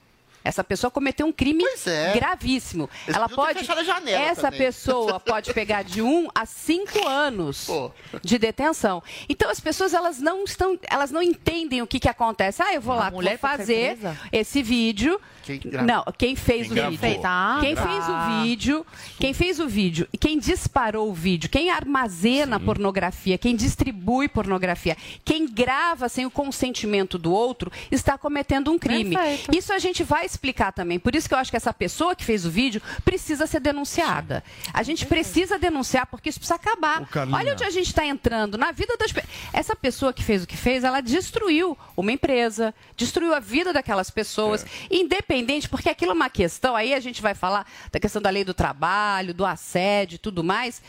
Essa 0.48 0.64
pessoa 0.64 0.90
cometeu 0.90 1.26
um 1.26 1.32
crime 1.32 1.62
é. 1.86 2.12
gravíssimo. 2.14 2.88
Eles 3.06 3.16
Ela 3.16 3.28
pode. 3.28 3.58
fechado 3.58 3.80
a 3.80 3.84
janela 3.84 4.22
Essa 4.24 4.42
também. 4.42 4.58
pessoa 4.60 5.20
pode 5.20 5.52
pegar 5.52 5.82
de 5.82 6.00
um 6.00 6.26
a 6.34 6.46
cinco 6.46 7.06
anos 7.06 7.66
Pô. 7.66 7.90
de 8.24 8.38
detenção. 8.38 9.02
Então 9.28 9.50
as 9.50 9.60
pessoas 9.60 9.92
elas 9.92 10.18
não 10.18 10.44
estão, 10.44 10.78
elas 10.88 11.10
não 11.10 11.22
entendem 11.22 11.82
o 11.82 11.86
que, 11.86 12.00
que 12.00 12.08
acontece. 12.08 12.62
Ah, 12.62 12.72
eu 12.72 12.80
vou 12.80 12.94
A 12.94 12.98
lá, 12.98 13.10
vou 13.10 13.22
foi 13.22 13.36
fazer 13.36 13.98
esse 14.32 14.62
vídeo. 14.62 15.20
Quem 15.42 15.58
gravou? 15.60 15.86
Não, 15.86 16.04
quem 16.16 16.34
fez 16.36 16.62
Quem 16.62 16.72
o 16.72 16.74
gravou. 16.74 16.98
vídeo. 16.98 17.20
Tá. 17.22 17.58
Quem 17.60 17.74
Ah. 17.74 17.82
fez 17.82 18.08
o 18.08 18.42
vídeo, 18.42 18.86
quem 19.20 19.34
fez 19.34 19.60
o 19.60 19.68
vídeo 19.68 20.08
e 20.12 20.16
quem 20.16 20.38
disparou 20.38 21.10
o 21.10 21.12
vídeo, 21.14 21.50
quem 21.50 21.70
armazena 21.70 22.58
pornografia, 22.58 23.36
quem 23.36 23.54
distribui 23.54 24.28
pornografia, 24.28 24.96
quem 25.24 25.46
grava 25.46 26.08
sem 26.08 26.24
o 26.24 26.30
consentimento 26.30 27.18
do 27.18 27.32
outro, 27.32 27.70
está 27.90 28.16
cometendo 28.16 28.70
um 28.72 28.78
crime. 28.78 29.14
Perfeito. 29.16 29.56
Isso 29.56 29.72
a 29.72 29.78
gente 29.78 30.02
vai 30.02 30.24
explicar 30.38 30.72
também. 30.72 30.98
Por 30.98 31.14
isso 31.14 31.28
que 31.28 31.34
eu 31.34 31.38
acho 31.38 31.50
que 31.50 31.56
essa 31.56 31.74
pessoa 31.74 32.14
que 32.14 32.24
fez 32.24 32.46
o 32.46 32.50
vídeo 32.50 32.80
precisa 33.04 33.46
ser 33.46 33.60
denunciada. 33.60 34.42
A 34.72 34.82
gente 34.82 35.04
precisa 35.04 35.58
denunciar 35.58 36.06
porque 36.06 36.28
isso 36.28 36.38
precisa 36.38 36.54
acabar. 36.54 37.06
Olha 37.32 37.52
onde 37.52 37.64
a 37.64 37.70
gente 37.70 37.88
está 37.88 38.06
entrando 38.06 38.56
na 38.56 38.70
vida 38.72 38.96
das 38.96 39.12
pessoas. 39.12 39.34
Essa 39.52 39.74
pessoa 39.74 40.12
que 40.12 40.22
fez 40.22 40.44
o 40.44 40.46
que 40.46 40.56
fez, 40.56 40.84
ela 40.84 41.00
destruiu 41.00 41.76
uma 41.96 42.12
empresa, 42.12 42.72
destruiu 42.96 43.34
a 43.34 43.40
vida 43.40 43.72
daquelas 43.72 44.10
pessoas, 44.10 44.64
independente, 44.90 45.68
porque 45.68 45.88
aquilo 45.88 46.12
é 46.12 46.14
uma 46.14 46.30
questão. 46.30 46.76
Aí 46.76 46.94
a 46.94 47.00
gente 47.00 47.20
vai 47.20 47.34
falar 47.34 47.66
da 47.90 47.98
questão 47.98 48.22
da 48.22 48.30
lei 48.30 48.44
do 48.44 48.54
trabalho, 48.54 49.34
do 49.34 49.44
assédio 49.44 50.14
e 50.16 50.18
tudo 50.18 50.44
mais. 50.44 50.80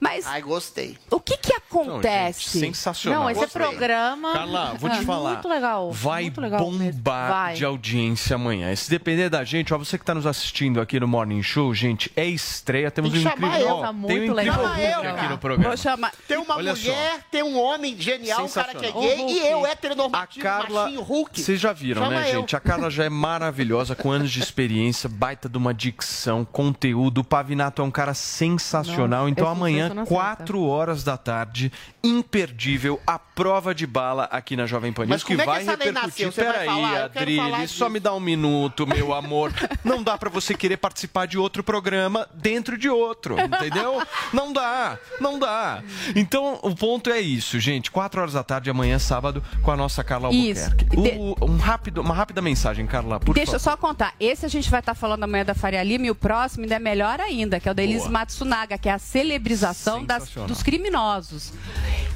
Mas 0.00 0.26
Ai, 0.26 0.42
gostei. 0.42 0.98
o 1.10 1.20
que 1.20 1.36
que 1.38 1.48
Não, 1.52 1.56
gente, 1.56 1.90
acontece? 1.90 2.58
sensacional. 2.58 3.22
Não, 3.22 3.30
esse 3.30 3.40
Gostei. 3.40 3.62
programa. 3.62 4.32
Carla, 4.32 4.74
vou 4.74 4.90
te 4.90 4.96
Ah, 4.98 5.02
falar. 5.02 5.32
Muito 5.34 5.48
legal. 5.48 5.92
Vai 5.92 6.22
muito 6.24 6.40
legal 6.40 6.60
bombar 6.60 7.30
Vai. 7.30 7.54
de 7.54 7.64
audiência 7.64 8.34
amanhã. 8.36 8.70
E 8.72 8.76
se 8.86 8.90
depender 8.90 9.28
da 9.28 9.42
gente, 9.42 9.74
ó, 9.74 9.78
você 9.78 9.98
que 9.98 10.02
está 10.02 10.14
nos 10.14 10.26
assistindo 10.26 10.80
aqui 10.80 10.98
no 11.00 11.08
Morning 11.08 11.42
Show, 11.42 11.74
gente, 11.74 12.10
é 12.16 12.24
estreia. 12.24 12.90
Temos 12.90 13.12
Tem 13.12 13.20
um 13.26 13.28
incrível, 13.28 13.58
eu. 13.58 13.68
ó, 13.76 13.80
Tá 13.80 13.86
tem 13.88 13.96
um 13.96 13.98
muito 13.98 14.12
incrível 14.14 14.34
legal. 14.34 14.78
Eu, 14.78 15.10
aqui 15.10 15.28
no 15.28 15.38
programa. 15.38 15.68
Vou 15.68 15.76
chamar. 15.76 16.12
Tem 16.28 16.36
uma 16.38 16.56
Olha 16.56 16.74
mulher, 16.74 17.20
tem 17.30 17.42
um 17.42 17.58
homem 17.60 17.96
genial, 18.00 18.44
um 18.44 18.48
cara 18.48 18.74
que 18.74 18.86
é 18.86 18.92
gay, 18.92 19.24
O 19.24 19.28
e 19.30 19.38
eu, 19.46 19.64
A 19.64 19.68
heteronormativo, 19.70 20.42
Carla, 20.42 20.84
machinho, 20.84 21.02
Hulk. 21.02 21.40
vocês 21.40 21.60
já 21.60 21.72
viram, 21.72 22.02
Chama 22.02 22.20
né, 22.20 22.30
eu. 22.30 22.40
gente? 22.40 22.56
A 22.56 22.60
Carla 22.60 22.90
já 22.90 23.04
é 23.04 23.08
maravilhosa, 23.08 23.94
com 23.94 24.10
anos 24.10 24.30
de 24.30 24.40
experiência, 24.40 25.08
baita 25.08 25.48
de 25.48 25.56
uma 25.58 25.72
dicção, 25.74 26.44
conteúdo. 26.44 27.22
O 27.22 27.24
Pavinato 27.24 27.82
é 27.82 27.84
um 27.84 27.90
cara 27.90 28.14
sensacional. 28.14 29.20
Nossa, 29.22 29.30
então 29.30 29.48
amanhã, 29.48 29.88
sucesso 29.88 29.94
na 29.94 30.06
4 30.06 30.62
horas 30.64 31.02
da 31.04 31.16
tarde, 31.16 31.72
imperdível, 32.02 33.00
a 33.06 33.18
prova 33.18 33.74
de 33.74 33.86
bala 33.86 34.24
aqui 34.24 34.56
na 34.56 34.66
Jovem 34.66 34.92
Pan 34.92 35.02
News, 35.02 35.10
Mas 35.10 35.24
que 35.24 35.36
como 35.36 35.50
é 35.50 35.58
que 35.58 35.64
vai 35.64 35.76
repercutir. 35.76 36.32
Peraí, 36.32 36.96
Adriles, 36.96 37.70
só 37.70 37.88
me 37.88 38.00
dá 38.00 38.12
um 38.14 38.20
minuto, 38.20 38.75
meu 38.84 39.14
amor. 39.14 39.52
Não 39.84 40.02
dá 40.02 40.18
pra 40.18 40.28
você 40.28 40.54
querer 40.54 40.76
participar 40.78 41.26
de 41.26 41.38
outro 41.38 41.62
programa 41.62 42.28
dentro 42.34 42.76
de 42.76 42.88
outro, 42.88 43.36
entendeu? 43.40 44.02
Não 44.32 44.52
dá, 44.52 44.98
não 45.20 45.38
dá. 45.38 45.84
Então, 46.16 46.58
o 46.62 46.74
ponto 46.74 47.08
é 47.10 47.20
isso, 47.20 47.60
gente. 47.60 47.92
4 47.92 48.20
horas 48.20 48.32
da 48.32 48.42
tarde, 48.42 48.68
amanhã, 48.68 48.98
sábado, 48.98 49.40
com 49.62 49.70
a 49.70 49.76
nossa 49.76 50.02
Carla. 50.02 50.26
Albuquerque. 50.26 50.86
O- 50.96 51.36
um 51.46 51.56
rápido, 51.58 52.00
uma 52.00 52.14
rápida 52.14 52.42
mensagem, 52.42 52.86
Carla, 52.88 53.20
por 53.20 53.34
Deixa 53.36 53.52
eu 53.56 53.60
favor. 53.60 53.72
só 53.72 53.76
contar. 53.76 54.14
Esse 54.18 54.44
a 54.44 54.48
gente 54.48 54.68
vai 54.68 54.80
estar 54.80 54.94
falando 54.94 55.22
amanhã 55.22 55.44
da 55.44 55.54
Faria 55.54 55.82
Lima 55.84 56.06
e 56.06 56.10
o 56.10 56.14
próximo 56.16 56.64
ainda 56.64 56.74
é 56.74 56.78
melhor 56.80 57.20
ainda, 57.20 57.60
que 57.60 57.68
é 57.68 57.72
o 57.72 57.74
da 57.74 57.82
Elise. 57.84 58.08
Matsunaga, 58.08 58.76
que 58.78 58.88
é 58.88 58.92
a 58.92 58.98
celebrização 58.98 60.04
das- 60.04 60.28
dos 60.30 60.62
criminosos. 60.62 61.52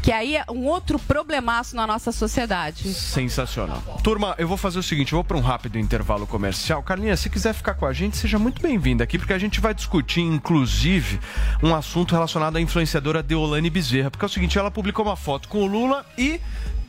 Que 0.02 0.10
aí 0.10 0.34
é 0.36 0.44
um 0.50 0.64
outro 0.66 0.98
problemaço 0.98 1.76
na 1.76 1.86
nossa 1.86 2.10
sociedade. 2.10 2.92
Sensacional. 2.94 3.82
Turma, 4.02 4.34
eu 4.38 4.48
vou 4.48 4.56
fazer 4.56 4.78
o 4.78 4.82
seguinte, 4.82 5.12
eu 5.12 5.18
vou 5.18 5.24
para 5.24 5.36
um 5.36 5.40
rápido 5.42 5.78
intervalo 5.78 6.26
comercial. 6.26 6.49
Carlinha, 6.84 7.16
se 7.16 7.30
quiser 7.30 7.54
ficar 7.54 7.74
com 7.74 7.86
a 7.86 7.92
gente, 7.92 8.16
seja 8.16 8.38
muito 8.38 8.60
bem-vinda 8.60 9.04
aqui, 9.04 9.18
porque 9.18 9.32
a 9.32 9.38
gente 9.38 9.60
vai 9.60 9.72
discutir, 9.72 10.20
inclusive, 10.20 11.20
um 11.62 11.74
assunto 11.74 12.12
relacionado 12.12 12.56
à 12.56 12.60
influenciadora 12.60 13.22
Deolane 13.22 13.70
Bezerra. 13.70 14.10
Porque 14.10 14.24
é 14.24 14.26
o 14.26 14.28
seguinte, 14.28 14.58
ela 14.58 14.70
publicou 14.70 15.04
uma 15.04 15.16
foto 15.16 15.48
com 15.48 15.62
o 15.62 15.66
Lula 15.66 16.04
e 16.18 16.40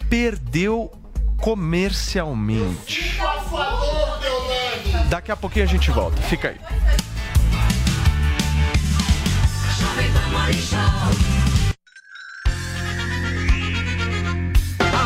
perdeu 0.09 0.91
comercialmente. 1.37 3.19
Daqui 5.09 5.31
a 5.31 5.35
pouquinho 5.35 5.65
a 5.65 5.67
gente 5.67 5.91
volta. 5.91 6.21
Fica 6.23 6.49
aí. 6.49 6.57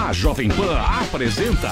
A 0.07 0.13
Jovem 0.13 0.49
Pan 0.49 0.80
apresenta 0.80 1.71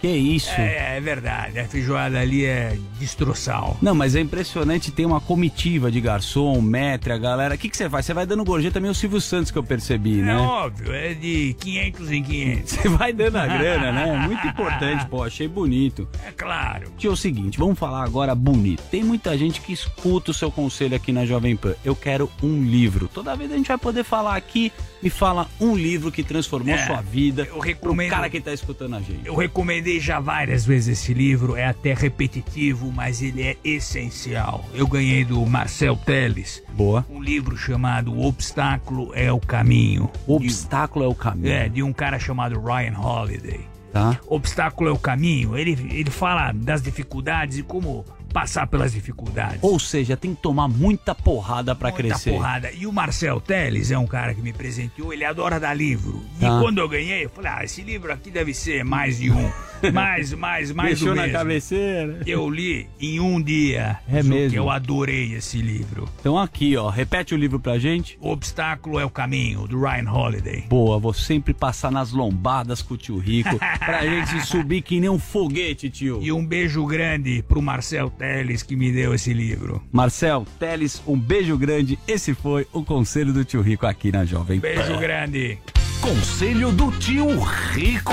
Que 0.00 0.08
isso? 0.08 0.50
É, 0.58 0.96
é 0.96 1.00
verdade, 1.00 1.58
a 1.58 1.64
feijoada 1.66 2.18
ali 2.18 2.44
é 2.46 2.76
destroçal. 2.98 3.76
Não, 3.82 3.94
mas 3.94 4.14
é 4.14 4.20
impressionante, 4.20 4.90
tem 4.90 5.04
uma 5.04 5.20
comitiva 5.20 5.90
de 5.90 6.00
garçom, 6.00 6.60
metre, 6.60 7.12
a 7.12 7.18
galera. 7.18 7.54
O 7.54 7.58
que, 7.58 7.68
que 7.68 7.76
você 7.76 7.88
faz? 7.90 8.06
Você 8.06 8.14
vai 8.14 8.24
dando 8.24 8.42
gorjeta 8.44 8.74
também 8.74 8.90
o 8.90 8.94
Silvio 8.94 9.20
Santos 9.20 9.50
que 9.50 9.58
eu 9.58 9.62
percebi, 9.62 10.22
né? 10.22 10.32
É 10.32 10.36
óbvio, 10.36 10.92
é 10.94 11.12
de 11.12 11.54
500 11.60 12.10
em 12.12 12.22
500. 12.22 12.72
Você 12.72 12.88
vai 12.88 13.12
dando 13.12 13.36
a 13.36 13.46
grana, 13.46 13.92
né? 13.92 14.16
Muito 14.26 14.46
importante, 14.46 15.06
pô, 15.06 15.22
achei 15.22 15.46
bonito. 15.48 16.08
É 16.26 16.30
claro. 16.32 16.90
Tio, 16.96 17.10
é 17.10 17.12
o 17.12 17.16
seguinte, 17.16 17.58
vamos 17.58 17.78
falar 17.78 18.02
agora 18.04 18.34
bonito. 18.34 18.82
Tem 18.90 19.02
muita 19.04 19.36
gente 19.36 19.60
que 19.60 19.72
escuta 19.72 20.30
o 20.30 20.34
seu 20.34 20.50
conselho 20.50 20.96
aqui 20.96 21.12
na 21.12 21.26
Jovem 21.26 21.56
Pan. 21.56 21.74
Eu 21.84 21.94
quero 21.94 22.30
um 22.42 22.62
livro. 22.62 23.08
Toda 23.12 23.36
vez 23.36 23.52
a 23.52 23.56
gente 23.56 23.68
vai 23.68 23.78
poder 23.78 24.04
falar 24.04 24.36
aqui, 24.36 24.72
me 25.02 25.10
fala 25.10 25.46
um 25.60 25.76
livro 25.76 26.10
que 26.12 26.22
transformou 26.22 26.74
É, 26.74 26.86
sua 26.86 27.00
vida. 27.02 27.46
eu 27.50 27.58
recomendo- 27.58 28.08
O 28.08 28.14
cara 28.14 28.30
que 28.30 28.40
tá 28.40 28.52
escutando 28.52 28.96
a 28.96 29.00
gente. 29.00 29.20
Eu 29.26 29.34
recomendei 29.34 29.89
já 29.98 30.20
várias 30.20 30.64
vezes 30.64 31.00
esse 31.00 31.14
livro, 31.14 31.56
é 31.56 31.66
até 31.66 31.94
repetitivo, 31.94 32.92
mas 32.92 33.22
ele 33.22 33.42
é 33.42 33.56
essencial. 33.64 34.64
Eu 34.74 34.86
ganhei 34.86 35.24
do 35.24 35.44
Marcel 35.46 35.96
Teles. 35.96 36.62
Boa. 36.74 37.04
Um 37.10 37.20
livro 37.20 37.56
chamado 37.56 38.12
O 38.12 38.26
Obstáculo 38.26 39.10
é 39.14 39.32
o 39.32 39.40
Caminho. 39.40 40.10
O 40.26 40.36
Obstáculo 40.36 41.04
é 41.04 41.08
o 41.08 41.14
Caminho. 41.14 41.52
É, 41.52 41.68
de 41.68 41.82
um 41.82 41.92
cara 41.92 42.18
chamado 42.18 42.60
Ryan 42.60 42.98
Holiday. 42.98 43.70
Tá. 43.92 44.20
Obstáculo 44.26 44.88
é 44.88 44.92
o 44.92 44.98
caminho. 44.98 45.56
Ele, 45.56 45.72
ele 45.90 46.10
fala 46.10 46.52
das 46.52 46.80
dificuldades 46.80 47.58
e 47.58 47.62
como 47.62 48.04
passar 48.32 48.66
pelas 48.66 48.92
dificuldades. 48.92 49.58
Ou 49.62 49.78
seja, 49.78 50.16
tem 50.16 50.34
que 50.34 50.40
tomar 50.42 50.68
muita 50.68 51.14
porrada 51.14 51.74
pra 51.74 51.90
Muita 51.90 52.02
crescer. 52.08 52.30
porrada. 52.32 52.70
E 52.72 52.86
o 52.86 52.92
Marcel 52.92 53.40
Teles 53.40 53.90
é 53.90 53.98
um 53.98 54.06
cara 54.06 54.34
que 54.34 54.40
me 54.42 54.52
presenteou, 54.52 55.12
ele 55.12 55.24
adora 55.24 55.58
dar 55.60 55.74
livro. 55.74 56.22
E 56.38 56.40
Tá. 56.40 56.58
quando 56.60 56.78
eu 56.78 56.88
ganhei, 56.88 57.24
eu 57.24 57.30
falei, 57.30 57.50
ah, 57.54 57.64
esse 57.64 57.82
livro 57.82 58.12
aqui 58.12 58.30
deve 58.30 58.54
ser 58.54 58.84
mais 58.84 59.18
de 59.18 59.30
um. 59.30 59.50
Mais, 59.94 60.34
mais, 60.34 60.70
mais 60.72 60.98
Deixou 60.98 61.14
na 61.14 61.22
mesmo. 61.22 61.38
cabeceira. 61.38 62.20
Eu 62.26 62.50
li 62.50 62.86
em 63.00 63.18
um 63.18 63.40
dia. 63.40 63.98
É 64.12 64.22
mesmo? 64.22 64.54
Eu 64.54 64.68
adorei 64.68 65.32
esse 65.32 65.56
livro. 65.62 66.06
Então 66.20 66.36
aqui, 66.38 66.76
ó, 66.76 66.90
repete 66.90 67.32
o 67.34 67.38
livro 67.38 67.58
pra 67.58 67.78
gente. 67.78 68.18
O 68.20 68.28
Obstáculo 68.30 68.98
é 69.00 69.06
o 69.06 69.08
Caminho, 69.08 69.66
do 69.66 69.80
Ryan 69.80 70.10
Holiday. 70.12 70.66
Boa, 70.68 70.98
vou 70.98 71.14
sempre 71.14 71.54
passar 71.54 71.90
nas 71.90 72.12
lombadas 72.12 72.82
com 72.82 72.92
o 72.92 72.96
tio 72.98 73.16
Rico 73.16 73.58
pra 73.80 74.04
gente 74.06 74.44
subir 74.46 74.82
que 74.82 75.00
nem 75.00 75.08
um 75.08 75.18
foguete, 75.18 75.88
tio. 75.88 76.18
E 76.20 76.30
um 76.30 76.44
beijo 76.44 76.84
grande 76.84 77.42
pro 77.48 77.62
Marcel 77.62 78.10
Teles 78.20 78.62
que 78.62 78.76
me 78.76 78.92
deu 78.92 79.14
esse 79.14 79.32
livro. 79.32 79.82
Marcel, 79.90 80.46
Teles, 80.58 81.02
um 81.06 81.18
beijo 81.18 81.56
grande. 81.56 81.98
Esse 82.06 82.34
foi 82.34 82.66
o 82.70 82.84
conselho 82.84 83.32
do 83.32 83.46
tio 83.46 83.62
Rico 83.62 83.86
aqui 83.86 84.12
na 84.12 84.26
Jovem 84.26 84.60
Pan. 84.60 84.68
Beijo 84.68 84.98
grande. 84.98 85.58
Conselho 86.02 86.70
do 86.70 86.92
Tio 86.92 87.40
Rico. 87.40 88.12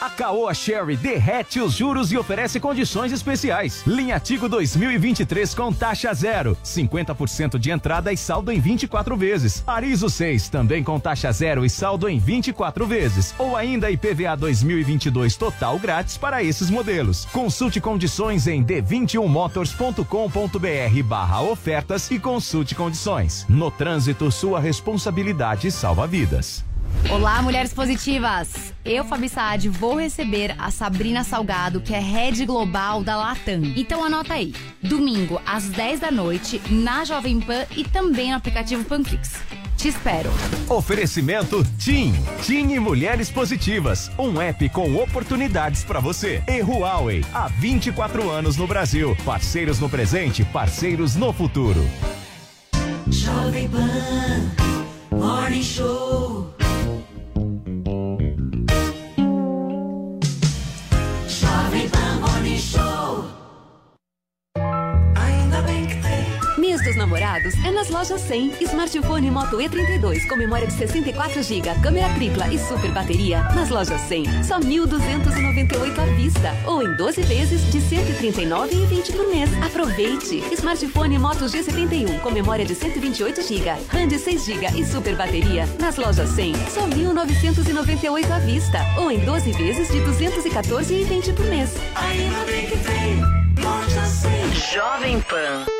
A 0.00 0.08
Caoa 0.08 0.54
Sherry 0.54 0.96
derrete 0.96 1.60
os 1.60 1.74
juros 1.74 2.10
e 2.10 2.16
oferece 2.16 2.58
condições 2.58 3.12
especiais. 3.12 3.82
Linha 3.86 4.18
Tigo 4.18 4.48
2023 4.48 5.54
com 5.54 5.70
taxa 5.70 6.14
zero, 6.14 6.56
50% 6.64 7.58
de 7.58 7.70
entrada 7.70 8.10
e 8.10 8.16
saldo 8.16 8.50
em 8.50 8.58
24 8.58 9.14
vezes. 9.14 9.62
Arizo 9.66 10.08
6 10.08 10.48
também 10.48 10.82
com 10.82 10.98
taxa 10.98 11.30
zero 11.32 11.66
e 11.66 11.70
saldo 11.70 12.08
em 12.08 12.18
24 12.18 12.86
vezes. 12.86 13.34
Ou 13.38 13.56
ainda 13.56 13.90
IPVA 13.90 14.38
2022 14.38 15.36
total 15.36 15.78
grátis 15.78 16.16
para 16.16 16.42
esses 16.42 16.70
modelos. 16.70 17.26
Consulte 17.26 17.78
condições 17.78 18.46
em 18.46 18.64
d21motors.com.br 18.64 21.02
barra 21.04 21.42
ofertas 21.42 22.10
e 22.10 22.18
consulte 22.18 22.74
condições. 22.74 23.44
No 23.50 23.70
trânsito, 23.70 24.32
sua 24.32 24.60
responsabilidade 24.60 25.70
salva 25.70 26.06
vidas. 26.06 26.69
Olá, 27.10 27.42
mulheres 27.42 27.74
positivas! 27.74 28.72
Eu, 28.84 29.04
Fabi 29.04 29.28
Saad, 29.28 29.68
vou 29.68 29.96
receber 29.96 30.54
a 30.58 30.70
Sabrina 30.70 31.22
Salgado, 31.24 31.80
que 31.80 31.94
é 31.94 32.00
head 32.00 32.46
global 32.46 33.02
da 33.02 33.16
Latam. 33.16 33.62
Então 33.76 34.04
anota 34.04 34.34
aí. 34.34 34.54
Domingo, 34.82 35.40
às 35.44 35.64
10 35.64 36.00
da 36.00 36.10
noite, 36.10 36.60
na 36.70 37.04
Jovem 37.04 37.40
Pan 37.40 37.66
e 37.76 37.84
também 37.84 38.30
no 38.30 38.36
aplicativo 38.36 38.84
Panflix. 38.84 39.34
Te 39.76 39.88
espero. 39.88 40.30
Oferecimento 40.68 41.64
TIM. 41.78 42.12
TIM 42.42 42.72
e 42.72 42.78
Mulheres 42.78 43.30
Positivas. 43.30 44.10
Um 44.18 44.40
app 44.40 44.68
com 44.68 44.94
oportunidades 44.96 45.84
para 45.84 46.00
você. 46.00 46.42
E 46.46 46.60
Huawei. 46.60 47.24
Há 47.32 47.48
24 47.48 48.30
anos 48.30 48.56
no 48.56 48.66
Brasil. 48.66 49.16
Parceiros 49.24 49.80
no 49.80 49.88
presente, 49.88 50.44
parceiros 50.44 51.16
no 51.16 51.32
futuro. 51.32 51.80
Jovem 53.08 53.68
Pan 53.68 54.50
Morning 55.10 55.62
Show. 55.62 56.59
Dos 66.90 66.96
namorados 66.96 67.54
é 67.64 67.70
nas 67.70 67.88
lojas 67.88 68.20
100. 68.22 68.54
Smartphone 68.62 69.30
Moto 69.30 69.58
E32 69.58 70.26
com 70.26 70.34
memória 70.34 70.66
de 70.66 70.72
64 70.72 71.42
GB, 71.42 71.68
câmera 71.80 72.12
tripla 72.14 72.48
e 72.52 72.58
super 72.58 72.90
bateria. 72.90 73.42
Nas 73.54 73.68
lojas 73.68 74.00
100, 74.02 74.42
só 74.42 74.58
1.298 74.58 75.98
à 75.98 76.06
vista. 76.16 76.52
Ou 76.66 76.82
em 76.82 76.96
12 76.96 77.22
vezes 77.22 77.60
de 77.70 77.78
139,20 77.78 79.12
por 79.12 79.28
mês. 79.28 79.50
Aproveite! 79.62 80.42
Smartphone 80.52 81.18
Moto 81.18 81.44
G71 81.44 82.20
com 82.20 82.30
memória 82.30 82.64
de 82.64 82.74
128 82.74 83.42
GB, 83.42 83.70
RAM 83.88 84.08
de 84.08 84.18
6 84.18 84.44
GB 84.44 84.80
e 84.80 84.84
super 84.84 85.14
bateria. 85.14 85.66
Nas 85.78 85.96
lojas 85.96 86.30
100, 86.30 86.54
só 86.70 86.88
1.998 86.88 88.30
à 88.32 88.38
vista. 88.40 88.78
Ou 88.98 89.12
em 89.12 89.20
12 89.20 89.52
vezes 89.52 89.88
de 89.88 90.00
214,20 90.00 91.34
por 91.34 91.46
mês. 91.46 91.72
Ainda 91.94 92.44
bem 92.46 92.66
que 92.66 92.78
tem. 92.78 93.20
Loja 93.62 94.04
100. 94.04 94.30
Jovem 94.72 95.20
Pan. 95.20 95.79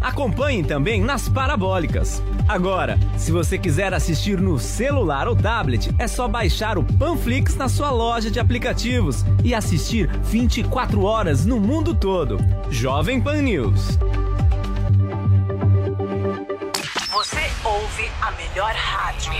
Acompanhe 0.00 0.62
também 0.62 1.00
nas 1.02 1.28
parabólicas. 1.28 2.22
Agora, 2.48 2.98
se 3.16 3.32
você 3.32 3.58
quiser 3.58 3.92
assistir 3.92 4.40
no 4.40 4.58
celular 4.58 5.28
ou 5.28 5.36
tablet, 5.36 5.90
é 5.98 6.06
só 6.06 6.28
baixar 6.28 6.78
o 6.78 6.84
Panflix 6.84 7.56
na 7.56 7.68
sua 7.68 7.90
loja 7.90 8.30
de 8.30 8.38
aplicativos 8.40 9.24
e 9.44 9.54
assistir 9.54 10.08
24 10.22 11.02
horas 11.02 11.44
no 11.44 11.58
mundo 11.60 11.94
todo. 11.94 12.38
Jovem 12.70 13.20
Pan 13.20 13.42
News. 13.42 13.98
Você 17.10 17.50
ouve 17.64 18.10
a 18.22 18.30
melhor 18.32 18.72
rádio. 18.74 19.32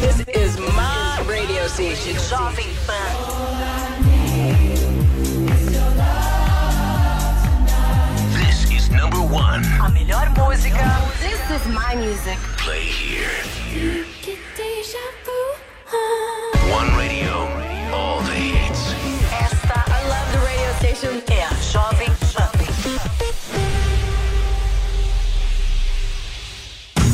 This 0.00 0.20
is 0.34 0.58
my 0.58 1.22
radio 1.28 1.68
station. 1.68 2.18
Jovem 2.28 2.68
Pan. 2.86 4.31
One. 9.32 9.64
A 9.80 9.88
melhor 9.88 10.28
música. 10.36 10.84
This 11.20 11.40
is 11.56 11.66
my 11.68 11.94
music. 11.96 12.38
Play 12.58 12.84
here. 12.84 13.32
One 16.70 16.90
radio. 16.98 17.48
All 17.96 18.20
the 18.20 18.34
hits. 18.34 18.92
Esta, 19.32 19.84
I 19.88 20.00
love 20.12 20.28
the 20.32 20.40
radio 20.44 20.72
station. 20.80 21.22
É 21.30 21.44
a 21.44 21.54
Jovem 21.72 22.01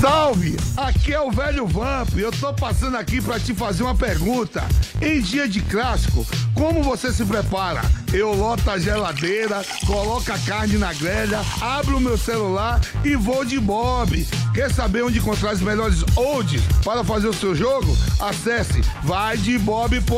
Salve! 0.01 0.57
Aqui 0.77 1.13
é 1.13 1.21
o 1.21 1.31
velho 1.31 1.67
Vamp 1.67 2.11
e 2.17 2.21
eu 2.21 2.31
tô 2.31 2.55
passando 2.55 2.97
aqui 2.97 3.21
pra 3.21 3.41
te 3.41 3.53
fazer 3.53 3.83
uma 3.83 3.97
pergunta. 3.97 4.63
Em 5.03 5.21
dia 5.21 5.49
de 5.49 5.61
clássico, 5.61 6.25
como 6.55 6.85
você 6.85 7.13
se 7.13 7.25
prepara? 7.25 7.83
eu 8.13 8.33
loto 8.33 8.71
a 8.71 8.79
geladeira, 8.79 9.63
coloco 9.87 10.33
a 10.33 10.39
carne 10.39 10.79
na 10.79 10.93
grelha, 10.95 11.41
abro 11.61 11.99
o 11.99 12.01
meu 12.01 12.17
celular 12.17 12.81
e 13.05 13.15
vou 13.17 13.45
de 13.45 13.61
Bob. 13.61 14.27
Quer 14.55 14.73
saber 14.73 15.03
onde 15.03 15.19
encontrar 15.19 15.53
os 15.55 15.61
melhores 15.61 16.05
odds 16.17 16.63
para 16.85 17.05
fazer 17.05 17.29
o 17.29 17.35
seu 17.35 17.55
jogo? 17.55 17.95
Acesse 18.21 18.81
vaidebob.com. 19.03 20.09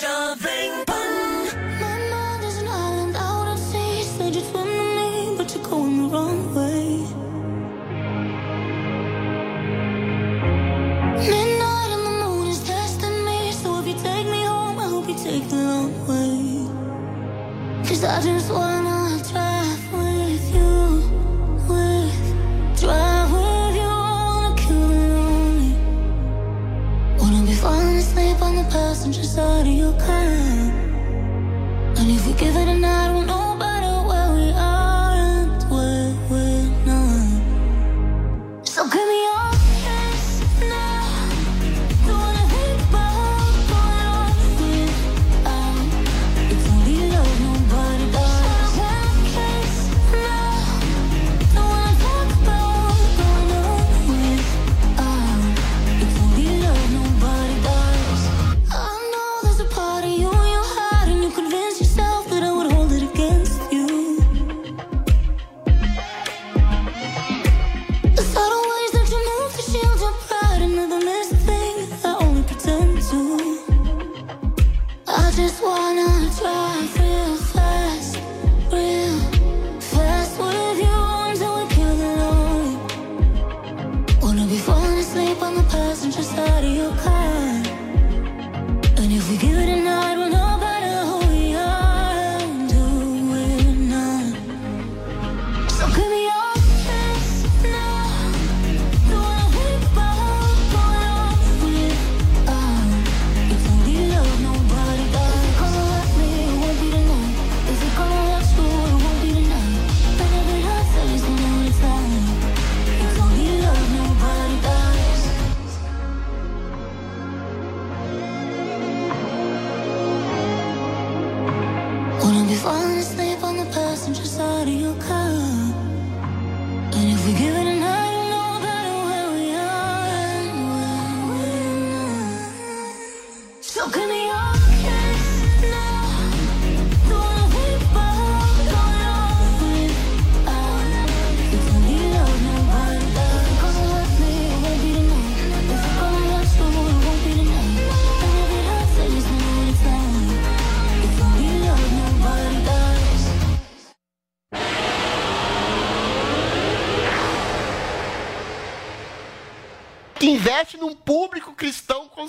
Jovem 0.00 0.69
I 18.02 18.18
just 18.22 18.50
wanna 18.50 19.22
drive 19.30 19.92
with 19.92 20.54
you. 20.54 21.02
With, 21.68 22.80
drive 22.80 23.30
with 23.30 23.76
you. 23.76 23.82
Wanna 23.82 24.56
kill 24.56 24.88
the 24.88 25.02
lonely. 25.18 25.76
Wanna 27.18 27.46
be 27.46 27.52
falling 27.52 27.98
asleep 27.98 28.40
on 28.40 28.56
the 28.56 28.64
passenger 28.70 29.22
side 29.22 29.66
of 29.66 29.72
your 29.72 29.92
car. 30.00 30.32
And 31.98 32.10
if 32.10 32.26
we 32.26 32.32
give 32.32 32.56
it 32.56 32.68
a 32.68 32.74
night, 32.74 33.12
we'll 33.12 33.26
know 33.26 33.39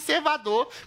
вернулся. 0.08 0.21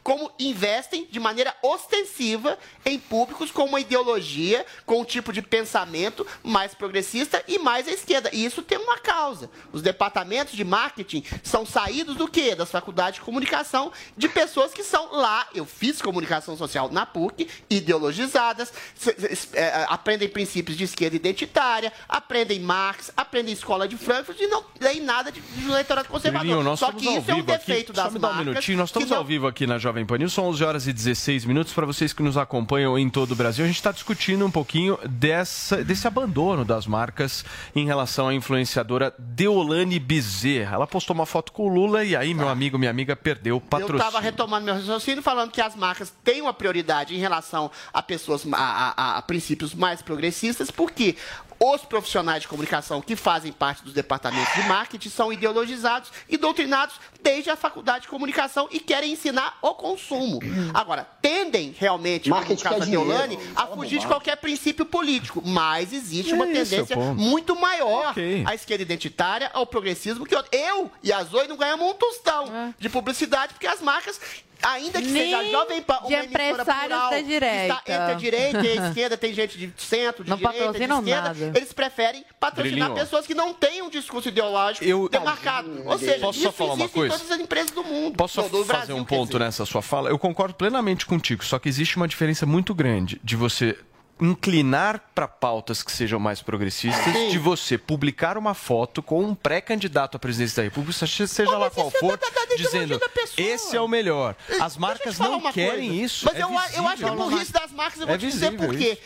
Como 0.02 0.30
investem 0.38 1.06
de 1.10 1.20
maneira 1.20 1.54
ostensiva 1.62 2.58
em 2.84 2.98
públicos 2.98 3.50
com 3.50 3.64
uma 3.64 3.80
ideologia, 3.80 4.64
com 4.86 5.00
um 5.00 5.04
tipo 5.04 5.32
de 5.32 5.42
pensamento 5.42 6.26
mais 6.42 6.74
progressista 6.74 7.42
e 7.46 7.58
mais 7.58 7.86
à 7.88 7.90
esquerda. 7.90 8.30
E 8.32 8.44
isso 8.44 8.62
tem 8.62 8.78
uma 8.78 8.98
causa. 8.98 9.50
Os 9.72 9.82
departamentos 9.82 10.54
de 10.54 10.64
marketing 10.64 11.24
são 11.42 11.64
saídos 11.66 12.16
do 12.16 12.28
quê? 12.28 12.54
Das 12.54 12.70
faculdades 12.70 13.18
de 13.20 13.24
comunicação 13.24 13.92
de 14.16 14.28
pessoas 14.28 14.72
que 14.72 14.82
são 14.84 15.12
lá, 15.12 15.46
eu 15.54 15.64
fiz 15.64 16.00
comunicação 16.00 16.56
social 16.56 16.90
na 16.90 17.04
PUC, 17.06 17.48
ideologizadas, 17.70 18.72
se- 18.94 19.14
é, 19.54 19.86
aprendem 19.88 20.28
princípios 20.28 20.76
de 20.76 20.84
esquerda 20.84 21.16
identitária, 21.16 21.92
aprendem 22.08 22.60
Marx, 22.60 23.10
aprendem 23.16 23.52
escola 23.52 23.86
de 23.86 23.96
Frankfurt 23.96 24.40
e 24.40 24.46
não 24.46 24.64
leem 24.80 25.00
nada 25.00 25.30
de, 25.30 25.40
de 25.40 25.64
eleitorado 25.68 26.08
conservador. 26.08 26.46
Só 26.76 26.92
que 26.92 27.04
isso 27.18 27.30
é 27.30 27.34
um 27.34 27.42
defeito 27.42 27.92
aqui. 27.92 28.00
das 28.02 28.12
dá 28.14 28.18
um 28.18 28.20
marcas 28.20 28.46
minutinho. 28.46 28.78
Nós 28.78 28.88
estamos 28.90 29.10
ao 29.12 29.24
vivo 29.24 29.33
aqui 29.42 29.66
na 29.66 29.76
Jovem 29.78 30.06
Pan 30.06 30.18
News. 30.18 30.32
São 30.32 30.44
11 30.48 30.62
horas 30.64 30.86
e 30.86 30.92
16 30.92 31.44
minutos. 31.44 31.72
Para 31.72 31.84
vocês 31.84 32.12
que 32.12 32.22
nos 32.22 32.36
acompanham 32.36 32.98
em 32.98 33.10
todo 33.10 33.32
o 33.32 33.34
Brasil, 33.34 33.64
a 33.64 33.66
gente 33.66 33.76
está 33.76 33.90
discutindo 33.90 34.46
um 34.46 34.50
pouquinho 34.50 34.96
dessa, 35.08 35.82
desse 35.84 36.06
abandono 36.06 36.64
das 36.64 36.86
marcas 36.86 37.44
em 37.74 37.84
relação 37.84 38.28
à 38.28 38.34
influenciadora 38.34 39.12
Deolane 39.18 39.98
Bezerra. 39.98 40.76
Ela 40.76 40.86
postou 40.86 41.14
uma 41.14 41.26
foto 41.26 41.52
com 41.52 41.64
o 41.64 41.68
Lula 41.68 42.04
e 42.04 42.14
aí, 42.14 42.32
meu 42.32 42.48
amigo, 42.48 42.78
minha 42.78 42.90
amiga, 42.90 43.16
perdeu 43.16 43.56
o 43.56 43.58
Eu 43.58 43.60
patrocínio. 43.60 43.96
estava 43.98 44.20
retomando 44.20 44.64
meu 44.64 44.74
raciocínio 44.74 45.22
falando 45.22 45.50
que 45.50 45.60
as 45.60 45.74
marcas 45.74 46.12
têm 46.22 46.40
uma 46.40 46.54
prioridade 46.54 47.14
em 47.14 47.18
relação 47.18 47.70
a 47.92 48.00
pessoas, 48.02 48.46
a, 48.52 48.94
a- 48.96 49.18
a 49.18 49.22
princípios 49.22 49.74
mais 49.74 50.00
progressistas, 50.00 50.70
porque 50.70 51.16
os 51.60 51.82
profissionais 51.82 52.42
de 52.42 52.48
comunicação 52.48 53.00
que 53.00 53.14
fazem 53.16 53.52
parte 53.52 53.82
dos 53.84 53.92
departamentos 53.94 54.52
de 54.54 54.62
marketing 54.68 55.08
são 55.08 55.32
ideologizados 55.32 56.10
e 56.28 56.36
doutrinados 56.36 56.96
desde 57.24 57.48
a 57.50 57.56
faculdade 57.56 58.02
de 58.02 58.08
comunicação 58.08 58.68
e 58.70 58.78
querem 58.78 59.10
ensinar 59.12 59.56
o 59.62 59.72
consumo. 59.74 60.38
Agora, 60.74 61.08
tendem 61.22 61.74
realmente, 61.76 62.28
como 62.28 62.34
no 62.42 62.46
Marketing 62.46 62.62
caso 62.62 62.80
da 62.80 62.84
Deolane, 62.84 63.38
a 63.56 63.66
fugir 63.68 63.98
de 63.98 64.06
qualquer 64.06 64.36
princípio 64.36 64.84
político, 64.84 65.42
mas 65.44 65.92
existe 65.94 66.34
uma 66.34 66.44
É 66.46 66.50
é 66.50 66.52
tendência 66.52 66.96
muito 66.96 67.56
maior 67.58 68.10
Ok. 68.10 68.44
à 68.46 68.54
esquerda 68.54 68.82
identitária, 68.82 69.50
ao 69.54 69.66
progressismo, 69.66 70.26
que 70.26 70.34
eu- 70.36 70.44
eu 70.52 70.90
e 71.02 71.10
a 71.12 71.24
Zoe 71.24 71.48
não 71.48 71.56
ganhamos 71.56 71.86
um 71.90 71.94
tostão 71.94 72.74
de 72.78 72.88
publicidade, 72.90 73.54
porque 73.54 73.66
as 73.66 73.80
marcas 73.80 74.20
ainda 74.62 74.98
que 75.02 75.08
Nem 75.08 75.24
seja 75.24 75.50
Jovem 75.50 75.82
Pan, 75.82 75.98
uma 75.98 76.08
de 76.08 76.14
emissora 76.14 76.64
plural, 76.64 77.10
da 77.10 77.16
que 77.16 77.22
direita. 77.24 77.74
Está 77.74 77.80
entre 77.92 78.12
a 78.12 78.14
direita 78.14 78.60
e 78.64 78.78
a 78.78 78.88
esquerda, 78.88 79.16
tem 79.18 79.34
gente 79.34 79.58
de 79.58 79.72
centro, 79.82 80.24
de 80.24 80.30
Não 80.30 80.36
direita, 80.38 80.72
de 80.72 80.82
esquerda. 80.84 81.02
nada. 81.02 81.52
Eles 81.54 81.72
preferem 81.72 82.24
patrocinar 82.40 82.88
Grilinho. 82.88 82.94
pessoas 82.94 83.26
que 83.26 83.34
não 83.34 83.52
têm 83.52 83.82
um 83.82 83.90
discurso 83.90 84.28
ideológico 84.28 84.84
Eu- 84.86 85.06
demarcado. 85.08 85.82
Ou 85.84 85.98
seja, 85.98 86.20
Posso 86.20 86.38
isso 86.38 86.46
só 86.46 86.52
falar 86.52 86.74
uma 86.74 86.88
coisa? 86.88 87.13
Todas 87.18 87.32
as 87.32 87.40
empresas 87.40 87.70
do 87.70 87.82
mundo. 87.84 88.16
Posso 88.16 88.40
Do- 88.42 88.48
do 88.48 88.56
fazer 88.64 88.66
Brasil, 88.72 88.96
um 88.96 89.04
ponto 89.04 89.38
nessa 89.38 89.64
sua 89.66 89.82
fala? 89.82 90.10
Eu 90.10 90.18
concordo 90.18 90.54
plenamente 90.54 91.06
contigo, 91.06 91.44
só 91.44 91.58
que 91.58 91.68
existe 91.68 91.96
uma 91.96 92.08
diferença 92.08 92.44
muito 92.46 92.74
grande 92.74 93.20
de 93.22 93.36
você 93.36 93.76
inclinar 94.20 95.10
para 95.12 95.26
pautas 95.26 95.82
que 95.82 95.90
sejam 95.90 96.20
mais 96.20 96.40
progressistas, 96.40 97.12
Sim. 97.12 97.30
de 97.30 97.38
você 97.38 97.76
publicar 97.76 98.38
uma 98.38 98.54
foto 98.54 99.02
com 99.02 99.20
um 99.20 99.34
pré-candidato 99.34 100.16
à 100.16 100.20
presidência 100.20 100.56
da 100.58 100.62
República, 100.62 100.92
seja- 101.06 101.50
lá 101.58 101.68
qual 101.68 101.90
for, 101.90 102.18
dizendo 102.56 103.00
esse 103.36 103.76
é 103.76 103.80
o 103.80 103.88
melhor. 103.88 104.36
As 104.60 104.76
marcas 104.76 105.18
não 105.18 105.40
querem 105.52 105.88
coisa. 105.88 106.04
isso. 106.04 106.24
Mas 106.26 106.36
é 106.36 106.42
eu, 106.42 106.48
eu 106.48 106.56
acho 106.56 106.72
que 106.72 106.78
é 106.78 106.88
visível. 107.10 107.16
burrice 107.16 107.52
das 107.52 107.72
marcas, 107.72 108.00
eu 108.00 108.06
vou 108.06 108.14
É 108.14 108.18
te 108.18 108.26
dizer 108.26 108.50
visível 108.52 108.68
por 108.68 108.76
quê. 108.78 108.98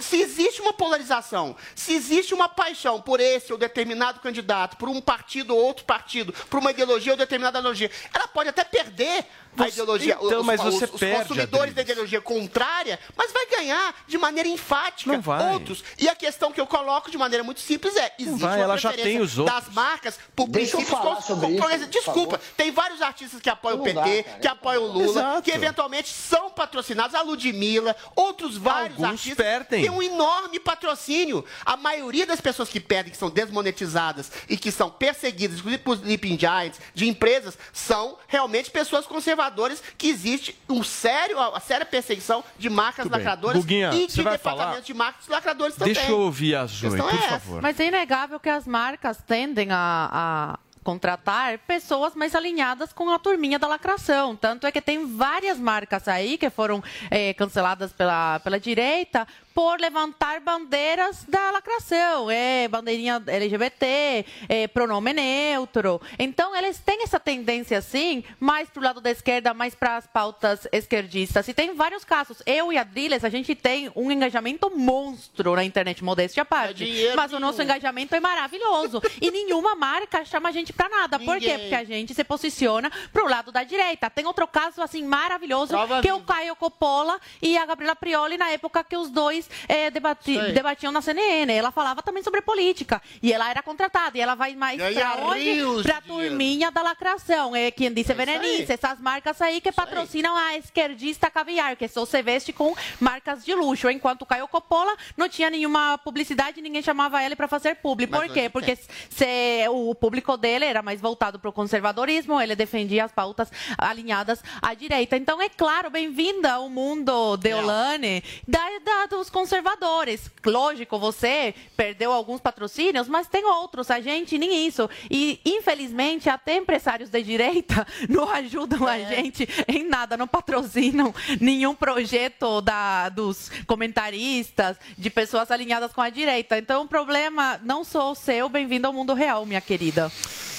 Se 0.00 0.20
existe 0.20 0.60
uma 0.60 0.72
polarização, 0.72 1.56
se 1.74 1.92
existe 1.92 2.32
uma 2.32 2.48
paixão 2.48 3.00
por 3.00 3.18
esse 3.20 3.52
ou 3.52 3.58
determinado 3.58 4.20
candidato, 4.20 4.76
por 4.76 4.88
um 4.88 5.00
partido 5.00 5.54
ou 5.56 5.62
outro 5.62 5.84
partido, 5.84 6.32
por 6.48 6.60
uma 6.60 6.70
ideologia 6.70 7.12
ou 7.12 7.18
determinada 7.18 7.58
ideologia, 7.58 7.90
ela 8.14 8.28
pode 8.28 8.48
até 8.48 8.62
perder 8.64 9.24
a 9.58 9.68
ideologia, 9.68 10.16
então, 10.20 10.40
os, 10.40 10.46
mas 10.46 10.64
os- 10.64 10.74
você 10.74 10.84
os 10.86 10.98
perde, 10.98 11.28
consumidores 11.28 11.74
da 11.74 11.82
ideologia 11.82 12.20
contrária, 12.22 12.98
mas 13.14 13.32
vai 13.32 13.44
ganhar 13.46 13.94
de 14.06 14.16
maneira 14.16 14.48
enfática 14.48 15.12
outros. 15.52 15.84
E 15.98 16.08
a 16.08 16.14
questão 16.16 16.50
que 16.52 16.60
eu 16.60 16.66
coloco 16.66 17.10
de 17.10 17.18
maneira 17.18 17.44
muito 17.44 17.60
simples 17.60 17.94
é, 17.96 18.14
existe 18.18 18.40
vai, 18.40 18.56
uma 18.58 18.64
ela 18.64 18.76
já 18.78 18.88
preferência 18.90 19.18
tem 19.18 19.22
os 19.26 19.38
outros. 19.38 19.62
das 19.64 19.74
marcas 19.74 20.18
por 20.34 20.48
Deixa 20.48 20.70
eu 20.72 20.76
princípios 20.80 20.98
falar 21.02 21.16
com- 21.16 21.22
sobre 21.22 21.58
com- 21.58 21.70
isso, 21.70 21.86
Desculpa, 21.88 22.40
tem 22.56 22.70
vários 22.70 23.02
artistas 23.02 23.40
que 23.42 23.50
apoiam 23.50 23.76
Não 23.78 23.84
o 23.84 23.92
dá, 23.92 24.02
PT, 24.02 24.22
cara. 24.22 24.38
que 24.38 24.48
apoiam 24.48 24.82
o 24.84 24.86
Lula, 24.86 25.04
Exato. 25.20 25.42
que 25.42 25.50
eventualmente 25.50 26.08
são 26.08 26.48
patrocinados, 26.50 27.14
a 27.14 27.20
Ludmilla, 27.22 27.94
outros 28.16 28.56
vários 28.56 28.92
Alguns 28.98 29.10
artistas 29.20 29.36
perdem. 29.36 29.71
Têm 29.80 29.90
um 29.90 30.02
enorme 30.02 30.58
patrocínio. 30.58 31.44
A 31.64 31.76
maioria 31.76 32.26
das 32.26 32.40
pessoas 32.40 32.68
que 32.68 32.80
perdem, 32.80 33.12
que 33.12 33.18
são 33.18 33.30
desmonetizadas 33.30 34.30
e 34.48 34.56
que 34.56 34.70
são 34.70 34.90
perseguidas, 34.90 35.58
inclusive 35.58 35.82
por 35.82 35.96
Sleeping 35.96 36.38
Giants, 36.38 36.80
de 36.94 37.08
empresas, 37.08 37.56
são 37.72 38.18
realmente 38.28 38.70
pessoas 38.70 39.06
conservadoras 39.06 39.82
que 39.96 40.08
existe 40.08 40.58
um 40.68 40.82
sério, 40.82 41.38
uma 41.38 41.60
séria 41.60 41.86
perseguição 41.86 42.44
de 42.58 42.68
marcas 42.68 43.04
Muito 43.04 43.16
lacradoras 43.16 43.56
Guguinha, 43.58 43.90
e 43.94 44.06
de 44.06 44.16
departamentos 44.16 44.42
falar? 44.42 44.80
de 44.80 44.94
marcas 44.94 45.28
lacradores 45.28 45.76
também. 45.76 45.94
Deixa 45.94 46.10
eu 46.10 46.20
ouvir 46.20 46.54
a 46.54 46.66
Zoe, 46.66 46.90
por 46.96 47.08
é 47.08 47.28
favor. 47.28 47.62
Mas 47.62 47.78
é 47.80 47.86
inegável 47.86 48.38
que 48.38 48.48
as 48.48 48.66
marcas 48.66 49.18
tendem 49.26 49.68
a, 49.70 50.08
a 50.12 50.58
contratar 50.82 51.58
pessoas 51.58 52.14
mais 52.14 52.34
alinhadas 52.34 52.92
com 52.92 53.08
a 53.10 53.18
turminha 53.18 53.58
da 53.58 53.66
lacração. 53.66 54.36
Tanto 54.36 54.66
é 54.66 54.72
que 54.72 54.80
tem 54.80 55.06
várias 55.16 55.58
marcas 55.58 56.08
aí 56.08 56.36
que 56.36 56.50
foram 56.50 56.82
eh, 57.10 57.32
canceladas 57.34 57.92
pela, 57.92 58.40
pela 58.40 58.58
direita 58.58 59.26
por 59.54 59.80
levantar 59.80 60.40
bandeiras 60.40 61.24
da 61.28 61.50
lacração, 61.50 62.30
é 62.30 62.66
bandeirinha 62.68 63.22
LGBT, 63.26 64.24
é, 64.48 64.66
pronome 64.68 65.12
neutro. 65.12 66.00
Então 66.18 66.56
eles 66.56 66.78
têm 66.78 67.02
essa 67.02 67.20
tendência 67.20 67.78
assim, 67.78 68.24
mais 68.40 68.68
pro 68.68 68.82
lado 68.82 69.00
da 69.00 69.10
esquerda, 69.10 69.54
mais 69.54 69.74
para 69.74 69.96
as 69.96 70.06
pautas 70.06 70.66
esquerdistas. 70.72 71.46
E 71.48 71.54
tem 71.54 71.74
vários 71.74 72.04
casos. 72.04 72.42
Eu 72.46 72.72
e 72.72 72.78
a 72.78 72.84
Driles, 72.84 73.24
a 73.24 73.28
gente 73.28 73.54
tem 73.54 73.90
um 73.94 74.10
engajamento 74.10 74.70
monstro 74.76 75.54
na 75.54 75.64
internet, 75.64 76.02
modéstia 76.02 76.42
à 76.42 76.46
parte. 76.46 76.84
dinheiro 76.84 77.16
Mas 77.16 77.32
o 77.32 77.38
nosso 77.38 77.62
engajamento 77.62 78.14
é 78.14 78.20
maravilhoso. 78.20 79.00
e 79.20 79.30
nenhuma 79.30 79.74
marca 79.74 80.24
chama 80.24 80.48
a 80.48 80.52
gente 80.52 80.72
pra 80.72 80.88
nada. 80.88 81.18
Por 81.18 81.38
quê? 81.38 81.52
Ninguém. 81.52 81.58
Porque 81.58 81.74
a 81.74 81.84
gente 81.84 82.14
se 82.14 82.24
posiciona 82.24 82.90
pro 83.12 83.28
lado 83.28 83.52
da 83.52 83.62
direita. 83.64 84.08
Tem 84.10 84.26
outro 84.26 84.46
caso, 84.46 84.82
assim, 84.82 85.04
maravilhoso, 85.04 85.68
Prova 85.68 86.00
que 86.00 86.08
é 86.08 86.14
o. 86.14 86.22
Caio 86.22 86.56
Coppola 86.56 87.20
e 87.42 87.58
a 87.58 87.66
Gabriela 87.66 87.94
Prioli, 87.94 88.38
na 88.38 88.48
época 88.48 88.82
que 88.84 88.96
os 88.96 89.10
dois 89.10 89.41
eh, 89.68 89.90
debati- 89.90 90.32
Isso 90.32 90.40
aí. 90.40 90.52
debatiam 90.52 90.92
na 90.92 91.00
CNN. 91.00 91.52
Ela 91.52 91.70
falava 91.70 92.02
também 92.02 92.22
sobre 92.22 92.40
política. 92.42 93.00
E 93.22 93.32
ela 93.32 93.48
era 93.50 93.62
contratada. 93.62 94.16
E 94.16 94.20
ela 94.20 94.34
vai 94.34 94.54
mais 94.54 94.76
pra 94.76 95.16
onde? 95.24 95.82
Pra 95.82 96.00
dinheiro. 96.00 96.28
turminha 96.28 96.70
da 96.70 96.82
lacração. 96.82 97.54
É 97.54 97.70
quem 97.70 97.92
disse 97.92 98.12
É 98.12 98.14
isso 98.14 98.26
Venenice. 98.26 98.62
aí. 98.62 98.78
Essas 98.82 99.00
marcas 99.00 99.40
aí 99.40 99.60
que 99.60 99.72
patrocinam 99.72 100.36
a 100.36 100.56
esquerdista 100.56 101.30
caviar, 101.30 101.76
que 101.76 101.86
só 101.88 102.04
se 102.04 102.22
veste 102.22 102.52
com 102.52 102.74
marcas 103.00 103.44
de 103.44 103.54
luxo. 103.54 103.88
Enquanto 103.90 104.22
o 104.22 104.26
Caio 104.26 104.48
Coppola 104.48 104.94
não 105.16 105.28
tinha 105.28 105.50
nenhuma 105.50 105.98
publicidade, 105.98 106.60
ninguém 106.60 106.82
chamava 106.82 107.22
ele 107.22 107.36
pra 107.36 107.48
fazer 107.48 107.76
publi. 107.76 108.06
Por 108.06 108.28
quê? 108.28 108.48
Porque 108.48 108.76
se, 108.76 109.68
o 109.70 109.94
público 109.94 110.36
dele 110.36 110.64
era 110.64 110.82
mais 110.82 111.00
voltado 111.00 111.38
pro 111.38 111.52
conservadorismo, 111.52 112.40
ele 112.40 112.54
defendia 112.56 113.04
as 113.04 113.12
pautas 113.12 113.50
alinhadas 113.78 114.42
à 114.60 114.74
direita. 114.74 115.16
Então, 115.16 115.40
é 115.40 115.48
claro, 115.48 115.90
bem-vinda 115.90 116.52
ao 116.52 116.68
mundo 116.68 117.36
Deolane 117.36 118.22
da, 118.46 118.60
da, 118.84 119.06
dos 119.06 119.28
conservadores. 119.32 120.30
Lógico, 120.44 120.98
você 120.98 121.54
perdeu 121.76 122.12
alguns 122.12 122.40
patrocínios, 122.40 123.08
mas 123.08 123.26
tem 123.26 123.44
outros. 123.44 123.90
A 123.90 124.00
gente 124.00 124.38
nem 124.38 124.66
isso. 124.66 124.88
E, 125.10 125.40
infelizmente, 125.44 126.28
até 126.28 126.56
empresários 126.56 127.10
de 127.10 127.22
direita 127.22 127.84
não 128.08 128.30
ajudam 128.30 128.86
a 128.86 128.98
gente 128.98 129.48
em 129.66 129.84
nada, 129.88 130.16
não 130.16 130.28
patrocinam 130.28 131.12
nenhum 131.40 131.74
projeto 131.74 132.60
da, 132.60 133.08
dos 133.08 133.50
comentaristas, 133.66 134.76
de 134.96 135.10
pessoas 135.10 135.50
alinhadas 135.50 135.92
com 135.92 136.00
a 136.00 136.10
direita. 136.10 136.58
Então, 136.58 136.82
o 136.82 136.88
problema 136.88 137.58
não 137.64 137.82
sou 137.82 138.12
o 138.12 138.14
seu. 138.14 138.48
Bem-vindo 138.48 138.86
ao 138.86 138.92
mundo 138.92 139.14
real, 139.14 139.44
minha 139.46 139.60
querida. 139.60 140.12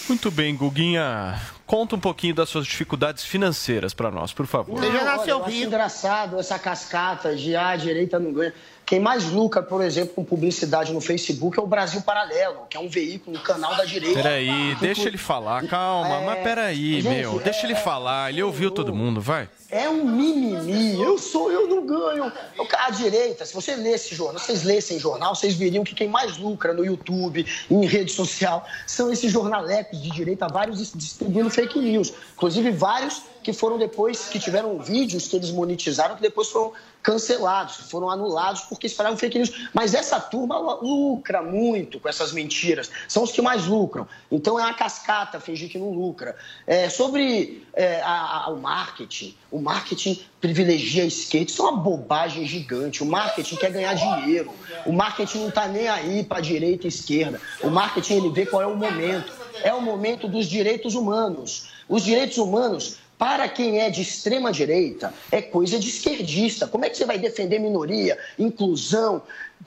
Muito 0.09 0.29
bem, 0.29 0.55
Guguinha. 0.55 1.39
Conta 1.65 1.95
um 1.95 1.99
pouquinho 1.99 2.35
das 2.35 2.49
suas 2.49 2.65
dificuldades 2.65 3.23
financeiras 3.23 3.93
para 3.93 4.11
nós, 4.11 4.33
por 4.33 4.45
favor. 4.45 4.79
Não, 4.79 4.87
olha, 4.87 5.29
eu 5.29 5.45
acho 5.45 5.55
engraçado 5.55 6.37
essa 6.37 6.59
cascata 6.59 7.35
de 7.35 7.55
ah, 7.55 7.69
a 7.69 7.75
direita 7.77 8.19
não 8.19 8.33
ganha. 8.33 8.53
Quem 8.85 8.99
mais 8.99 9.25
lucra, 9.31 9.63
por 9.63 9.81
exemplo, 9.81 10.13
com 10.13 10.23
publicidade 10.25 10.91
no 10.91 10.99
Facebook 10.99 11.57
é 11.57 11.61
o 11.61 11.65
Brasil 11.67 12.01
Paralelo, 12.01 12.65
que 12.69 12.75
é 12.75 12.79
um 12.79 12.89
veículo, 12.89 13.37
um 13.37 13.41
canal 13.41 13.75
da 13.75 13.85
direita. 13.85 14.15
Peraí, 14.21 14.75
deixa 14.79 15.07
ele 15.07 15.17
falar, 15.17 15.65
calma, 15.67 16.17
É, 16.17 16.25
mas 16.25 16.43
peraí, 16.43 17.01
gente, 17.01 17.07
meu, 17.15 17.39
deixa 17.39 17.65
ele 17.65 17.75
falar, 17.75 18.29
ele 18.29 18.43
ouviu 18.43 18.69
todo 18.69 18.93
mundo, 18.93 19.21
vai. 19.21 19.47
É 19.71 19.89
um 19.89 20.03
mimimi. 20.05 21.01
Eu 21.01 21.17
sou, 21.17 21.51
eu 21.51 21.67
não 21.67 21.85
ganho. 21.85 22.31
Eu- 22.57 22.67
A 22.77 22.91
direita, 22.91 23.45
se 23.45 23.53
você 23.53 23.75
lesse 23.75 24.13
jornal, 24.13 24.39
vocês 24.43 24.63
lessem 24.63 24.99
jornal, 24.99 25.33
vocês 25.33 25.55
veriam 25.55 25.83
que 25.83 25.95
quem 25.95 26.07
mais 26.09 26.37
lucra 26.37 26.73
no 26.73 26.85
YouTube, 26.85 27.45
em 27.71 27.85
rede 27.85 28.11
social, 28.11 28.65
são 28.85 29.11
esses 29.11 29.31
jornalecos 29.31 30.01
de 30.01 30.11
direita, 30.11 30.47
vários 30.47 30.77
dis- 30.77 30.91
distribuindo 30.93 31.49
fake 31.49 31.79
news. 31.79 32.13
Inclusive 32.35 32.69
vários 32.71 33.23
que 33.43 33.53
foram 33.53 33.77
depois, 33.77 34.29
que 34.29 34.39
tiveram 34.39 34.79
vídeos 34.79 35.27
que 35.27 35.35
eles 35.35 35.51
monetizaram, 35.51 36.15
que 36.15 36.21
depois 36.21 36.49
foram 36.49 36.71
cancelados, 37.03 37.75
foram 37.91 38.09
anulados 38.09 38.61
porque 38.61 38.87
espalharam 38.87 39.17
fake 39.17 39.37
news. 39.37 39.67
Mas 39.73 39.93
essa 39.93 40.19
turma 40.19 40.57
lucra 40.81 41.41
muito 41.43 41.99
com 41.99 42.07
essas 42.07 42.31
mentiras. 42.31 42.89
São 43.09 43.23
os 43.23 43.31
que 43.31 43.41
mais 43.41 43.65
lucram. 43.67 44.07
Então 44.31 44.57
é 44.57 44.63
uma 44.63 44.73
cascata 44.73 45.39
fingir 45.39 45.69
que 45.69 45.77
não 45.77 45.91
lucra. 45.91 46.35
É, 46.65 46.89
sobre 46.89 47.67
é, 47.73 48.01
a- 48.01 48.45
a- 48.45 48.49
o 48.49 48.57
marketing, 48.59 49.35
o 49.51 49.59
marketing 49.59 50.19
privilegia 50.39 51.03
a 51.03 51.05
esquerda. 51.05 51.51
Isso 51.51 51.61
é 51.61 51.69
uma 51.69 51.77
bobagem 51.77 52.45
gigante. 52.47 53.03
O 53.03 53.05
marketing 53.05 53.55
quer 53.57 53.71
ganhar 53.71 53.93
dinheiro. 53.95 54.51
O 54.85 54.93
marketing 54.93 55.39
não 55.39 55.49
está 55.49 55.67
nem 55.67 55.89
aí 55.89 56.23
para 56.23 56.39
direita 56.39 56.85
e 56.85 56.89
esquerda. 56.89 57.39
O 57.61 57.69
marketing 57.69 58.13
ele 58.15 58.29
vê 58.29 58.45
qual 58.45 58.61
é 58.61 58.67
o 58.67 58.75
momento. 58.77 59.31
É 59.61 59.73
o 59.73 59.81
momento 59.81 60.27
dos 60.27 60.47
direitos 60.47 60.95
humanos. 60.95 61.67
Os 61.87 62.01
direitos 62.03 62.37
humanos 62.37 62.97
para 63.17 63.47
quem 63.47 63.79
é 63.79 63.89
de 63.89 64.01
extrema 64.01 64.51
direita, 64.51 65.13
é 65.31 65.41
coisa 65.41 65.79
de 65.79 65.87
esquerdista. 65.87 66.67
Como 66.67 66.85
é 66.85 66.89
que 66.89 66.97
você 66.97 67.05
vai 67.05 67.17
defender 67.17 67.59
minoria, 67.59 68.17
inclusão, 68.37 69.21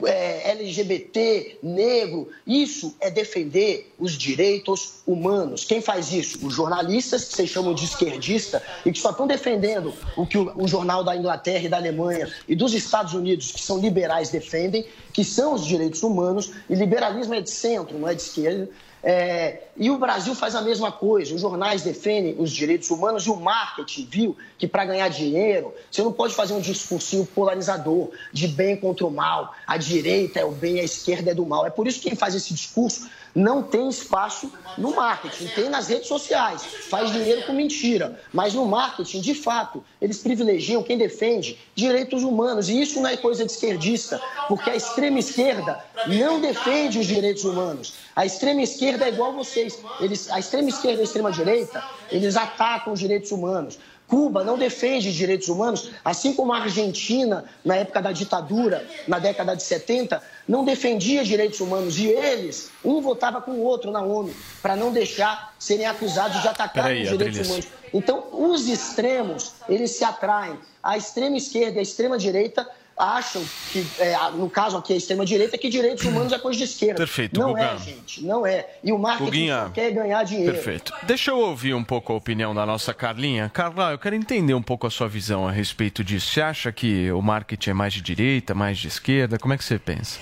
é, 0.04 0.50
LGBT, 0.50 1.58
negro? 1.62 2.28
Isso 2.46 2.94
é 3.00 3.10
defender 3.10 3.92
os 3.98 4.12
direitos 4.12 4.96
humanos. 5.06 5.64
Quem 5.64 5.80
faz 5.80 6.12
isso? 6.12 6.44
Os 6.46 6.54
jornalistas, 6.54 7.24
que 7.24 7.34
vocês 7.34 7.48
chamam 7.48 7.72
de 7.72 7.84
esquerdista, 7.84 8.62
e 8.84 8.92
que 8.92 8.98
só 8.98 9.10
estão 9.10 9.26
defendendo 9.26 9.94
o 10.16 10.26
que 10.26 10.36
o, 10.36 10.52
o 10.56 10.68
jornal 10.68 11.02
da 11.02 11.16
Inglaterra 11.16 11.64
e 11.64 11.68
da 11.68 11.76
Alemanha 11.76 12.30
e 12.48 12.54
dos 12.54 12.74
Estados 12.74 13.14
Unidos, 13.14 13.52
que 13.52 13.62
são 13.62 13.78
liberais, 13.78 14.28
defendem, 14.28 14.84
que 15.12 15.24
são 15.24 15.54
os 15.54 15.64
direitos 15.64 16.02
humanos, 16.02 16.52
e 16.68 16.74
liberalismo 16.74 17.34
é 17.34 17.40
de 17.40 17.50
centro, 17.50 17.98
não 17.98 18.08
é 18.08 18.14
de 18.14 18.22
esquerda. 18.22 18.68
É, 19.02 19.64
e 19.76 19.90
o 19.90 19.98
Brasil 19.98 20.34
faz 20.34 20.54
a 20.54 20.62
mesma 20.62 20.90
coisa. 20.90 21.34
Os 21.34 21.40
jornais 21.40 21.82
defendem 21.82 22.34
os 22.38 22.50
direitos 22.50 22.90
humanos 22.90 23.24
e 23.26 23.30
o 23.30 23.36
marketing 23.36 24.08
viu 24.10 24.36
que 24.58 24.66
para 24.66 24.84
ganhar 24.84 25.08
dinheiro 25.08 25.72
você 25.90 26.02
não 26.02 26.12
pode 26.12 26.34
fazer 26.34 26.54
um 26.54 26.60
discursinho 26.60 27.24
polarizador 27.26 28.10
de 28.32 28.48
bem 28.48 28.76
contra 28.76 29.06
o 29.06 29.10
mal. 29.10 29.54
A 29.66 29.76
direita 29.76 30.40
é 30.40 30.44
o 30.44 30.50
bem, 30.50 30.80
a 30.80 30.84
esquerda 30.84 31.30
é 31.30 31.34
do 31.34 31.46
mal. 31.46 31.66
É 31.66 31.70
por 31.70 31.86
isso 31.86 32.00
que 32.00 32.08
quem 32.08 32.18
faz 32.18 32.34
esse 32.34 32.52
discurso 32.52 33.08
não 33.36 33.62
tem 33.62 33.86
espaço 33.86 34.50
no 34.78 34.96
marketing, 34.96 35.46
tem 35.48 35.68
nas 35.68 35.88
redes 35.88 36.08
sociais, 36.08 36.64
faz 36.88 37.12
dinheiro 37.12 37.42
com 37.42 37.52
mentira. 37.52 38.18
Mas 38.32 38.54
no 38.54 38.64
marketing, 38.64 39.20
de 39.20 39.34
fato, 39.34 39.84
eles 40.00 40.18
privilegiam 40.18 40.82
quem 40.82 40.96
defende 40.96 41.58
direitos 41.74 42.22
humanos. 42.22 42.70
E 42.70 42.80
isso 42.80 42.98
não 42.98 43.10
é 43.10 43.16
coisa 43.16 43.44
de 43.44 43.52
esquerdista, 43.52 44.18
porque 44.48 44.70
a 44.70 44.74
extrema 44.74 45.18
esquerda 45.18 45.84
não 46.06 46.40
defende 46.40 46.98
os 46.98 47.06
direitos 47.06 47.44
humanos. 47.44 47.92
A 48.14 48.24
extrema 48.24 48.62
esquerda 48.62 49.04
é 49.04 49.08
igual 49.10 49.34
vocês. 49.34 49.78
Eles, 50.00 50.30
a 50.30 50.38
extrema 50.38 50.70
esquerda 50.70 50.98
e 50.98 51.02
a 51.02 51.04
extrema 51.04 51.30
direita, 51.30 51.84
eles 52.10 52.38
atacam 52.38 52.94
os 52.94 53.00
direitos 53.00 53.30
humanos. 53.32 53.78
Cuba 54.08 54.44
não 54.44 54.56
defende 54.56 55.12
direitos 55.12 55.48
humanos, 55.48 55.90
assim 56.04 56.32
como 56.32 56.52
a 56.52 56.58
Argentina, 56.58 57.44
na 57.64 57.76
época 57.76 58.00
da 58.00 58.12
ditadura, 58.12 58.86
na 59.08 59.18
década 59.18 59.56
de 59.56 59.62
70, 59.64 60.22
não 60.46 60.64
defendia 60.64 61.24
direitos 61.24 61.58
humanos. 61.58 61.98
E 61.98 62.06
eles, 62.06 62.70
um 62.84 63.00
votava 63.00 63.40
com 63.40 63.52
o 63.52 63.62
outro 63.62 63.90
na 63.90 64.00
ONU, 64.02 64.32
para 64.62 64.76
não 64.76 64.92
deixar 64.92 65.54
serem 65.58 65.86
acusados 65.86 66.40
de 66.40 66.48
atacar 66.48 66.84
Peraí, 66.84 67.02
os 67.02 67.08
direitos 67.08 67.40
Adriles. 67.40 67.48
humanos. 67.48 67.66
Então, 67.92 68.24
os 68.32 68.68
extremos, 68.68 69.54
eles 69.68 69.92
se 69.92 70.04
atraem. 70.04 70.58
A 70.82 70.96
extrema 70.96 71.36
esquerda 71.36 71.76
e 71.76 71.78
a 71.80 71.82
extrema 71.82 72.16
direita 72.16 72.68
acham 72.96 73.44
que, 73.72 73.86
é, 73.98 74.16
no 74.30 74.48
caso 74.48 74.76
aqui, 74.76 74.92
a 74.92 74.96
extrema 74.96 75.24
direita, 75.26 75.58
que 75.58 75.68
direitos 75.68 76.04
humanos 76.06 76.32
é 76.32 76.38
coisa 76.38 76.58
de 76.58 76.64
esquerda. 76.64 76.96
Perfeito, 76.96 77.38
Não 77.38 77.50
Guga. 77.50 77.62
é, 77.62 77.78
gente, 77.78 78.24
não 78.24 78.46
é. 78.46 78.66
E 78.82 78.92
o 78.92 78.98
marketing 78.98 79.24
Guguinha, 79.24 79.62
só 79.64 79.70
quer 79.70 79.90
ganhar 79.92 80.22
dinheiro. 80.24 80.52
Perfeito. 80.52 80.92
Deixa 81.02 81.30
eu 81.30 81.38
ouvir 81.38 81.74
um 81.74 81.84
pouco 81.84 82.12
a 82.12 82.16
opinião 82.16 82.54
da 82.54 82.64
nossa 82.64 82.94
Carlinha. 82.94 83.50
Carla, 83.52 83.92
eu 83.92 83.98
quero 83.98 84.14
entender 84.16 84.54
um 84.54 84.62
pouco 84.62 84.86
a 84.86 84.90
sua 84.90 85.08
visão 85.08 85.46
a 85.46 85.50
respeito 85.52 86.02
disso. 86.02 86.28
Você 86.32 86.40
acha 86.40 86.72
que 86.72 87.10
o 87.12 87.20
marketing 87.20 87.70
é 87.70 87.74
mais 87.74 87.92
de 87.92 88.00
direita, 88.00 88.54
mais 88.54 88.78
de 88.78 88.88
esquerda? 88.88 89.38
Como 89.38 89.52
é 89.54 89.58
que 89.58 89.64
você 89.64 89.78
pensa? 89.78 90.18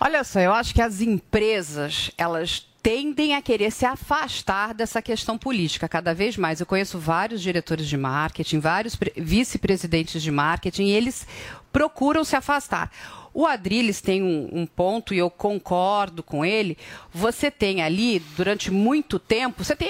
Olha 0.00 0.22
só, 0.24 0.40
eu 0.40 0.52
acho 0.52 0.74
que 0.74 0.82
as 0.82 1.00
empresas, 1.00 2.10
elas 2.18 2.66
tendem 2.82 3.34
a 3.34 3.40
querer 3.40 3.70
se 3.72 3.86
afastar 3.86 4.74
dessa 4.74 5.00
questão 5.00 5.38
política 5.38 5.88
cada 5.88 6.12
vez 6.12 6.36
mais. 6.36 6.60
Eu 6.60 6.66
conheço 6.66 6.98
vários 6.98 7.40
diretores 7.40 7.86
de 7.88 7.96
marketing, 7.96 8.58
vários 8.58 8.94
pre- 8.94 9.12
vice-presidentes 9.16 10.22
de 10.22 10.30
marketing, 10.30 10.84
e 10.88 10.90
eles 10.92 11.26
procuram 11.74 12.22
se 12.22 12.36
afastar. 12.36 12.88
O 13.34 13.44
Adrilles 13.44 14.00
tem 14.00 14.22
um, 14.22 14.48
um 14.52 14.64
ponto, 14.64 15.12
e 15.12 15.18
eu 15.18 15.28
concordo 15.28 16.22
com 16.22 16.44
ele. 16.44 16.78
Você 17.12 17.50
tem 17.50 17.82
ali, 17.82 18.20
durante 18.36 18.70
muito 18.70 19.18
tempo, 19.18 19.64
você 19.64 19.74
tem. 19.74 19.88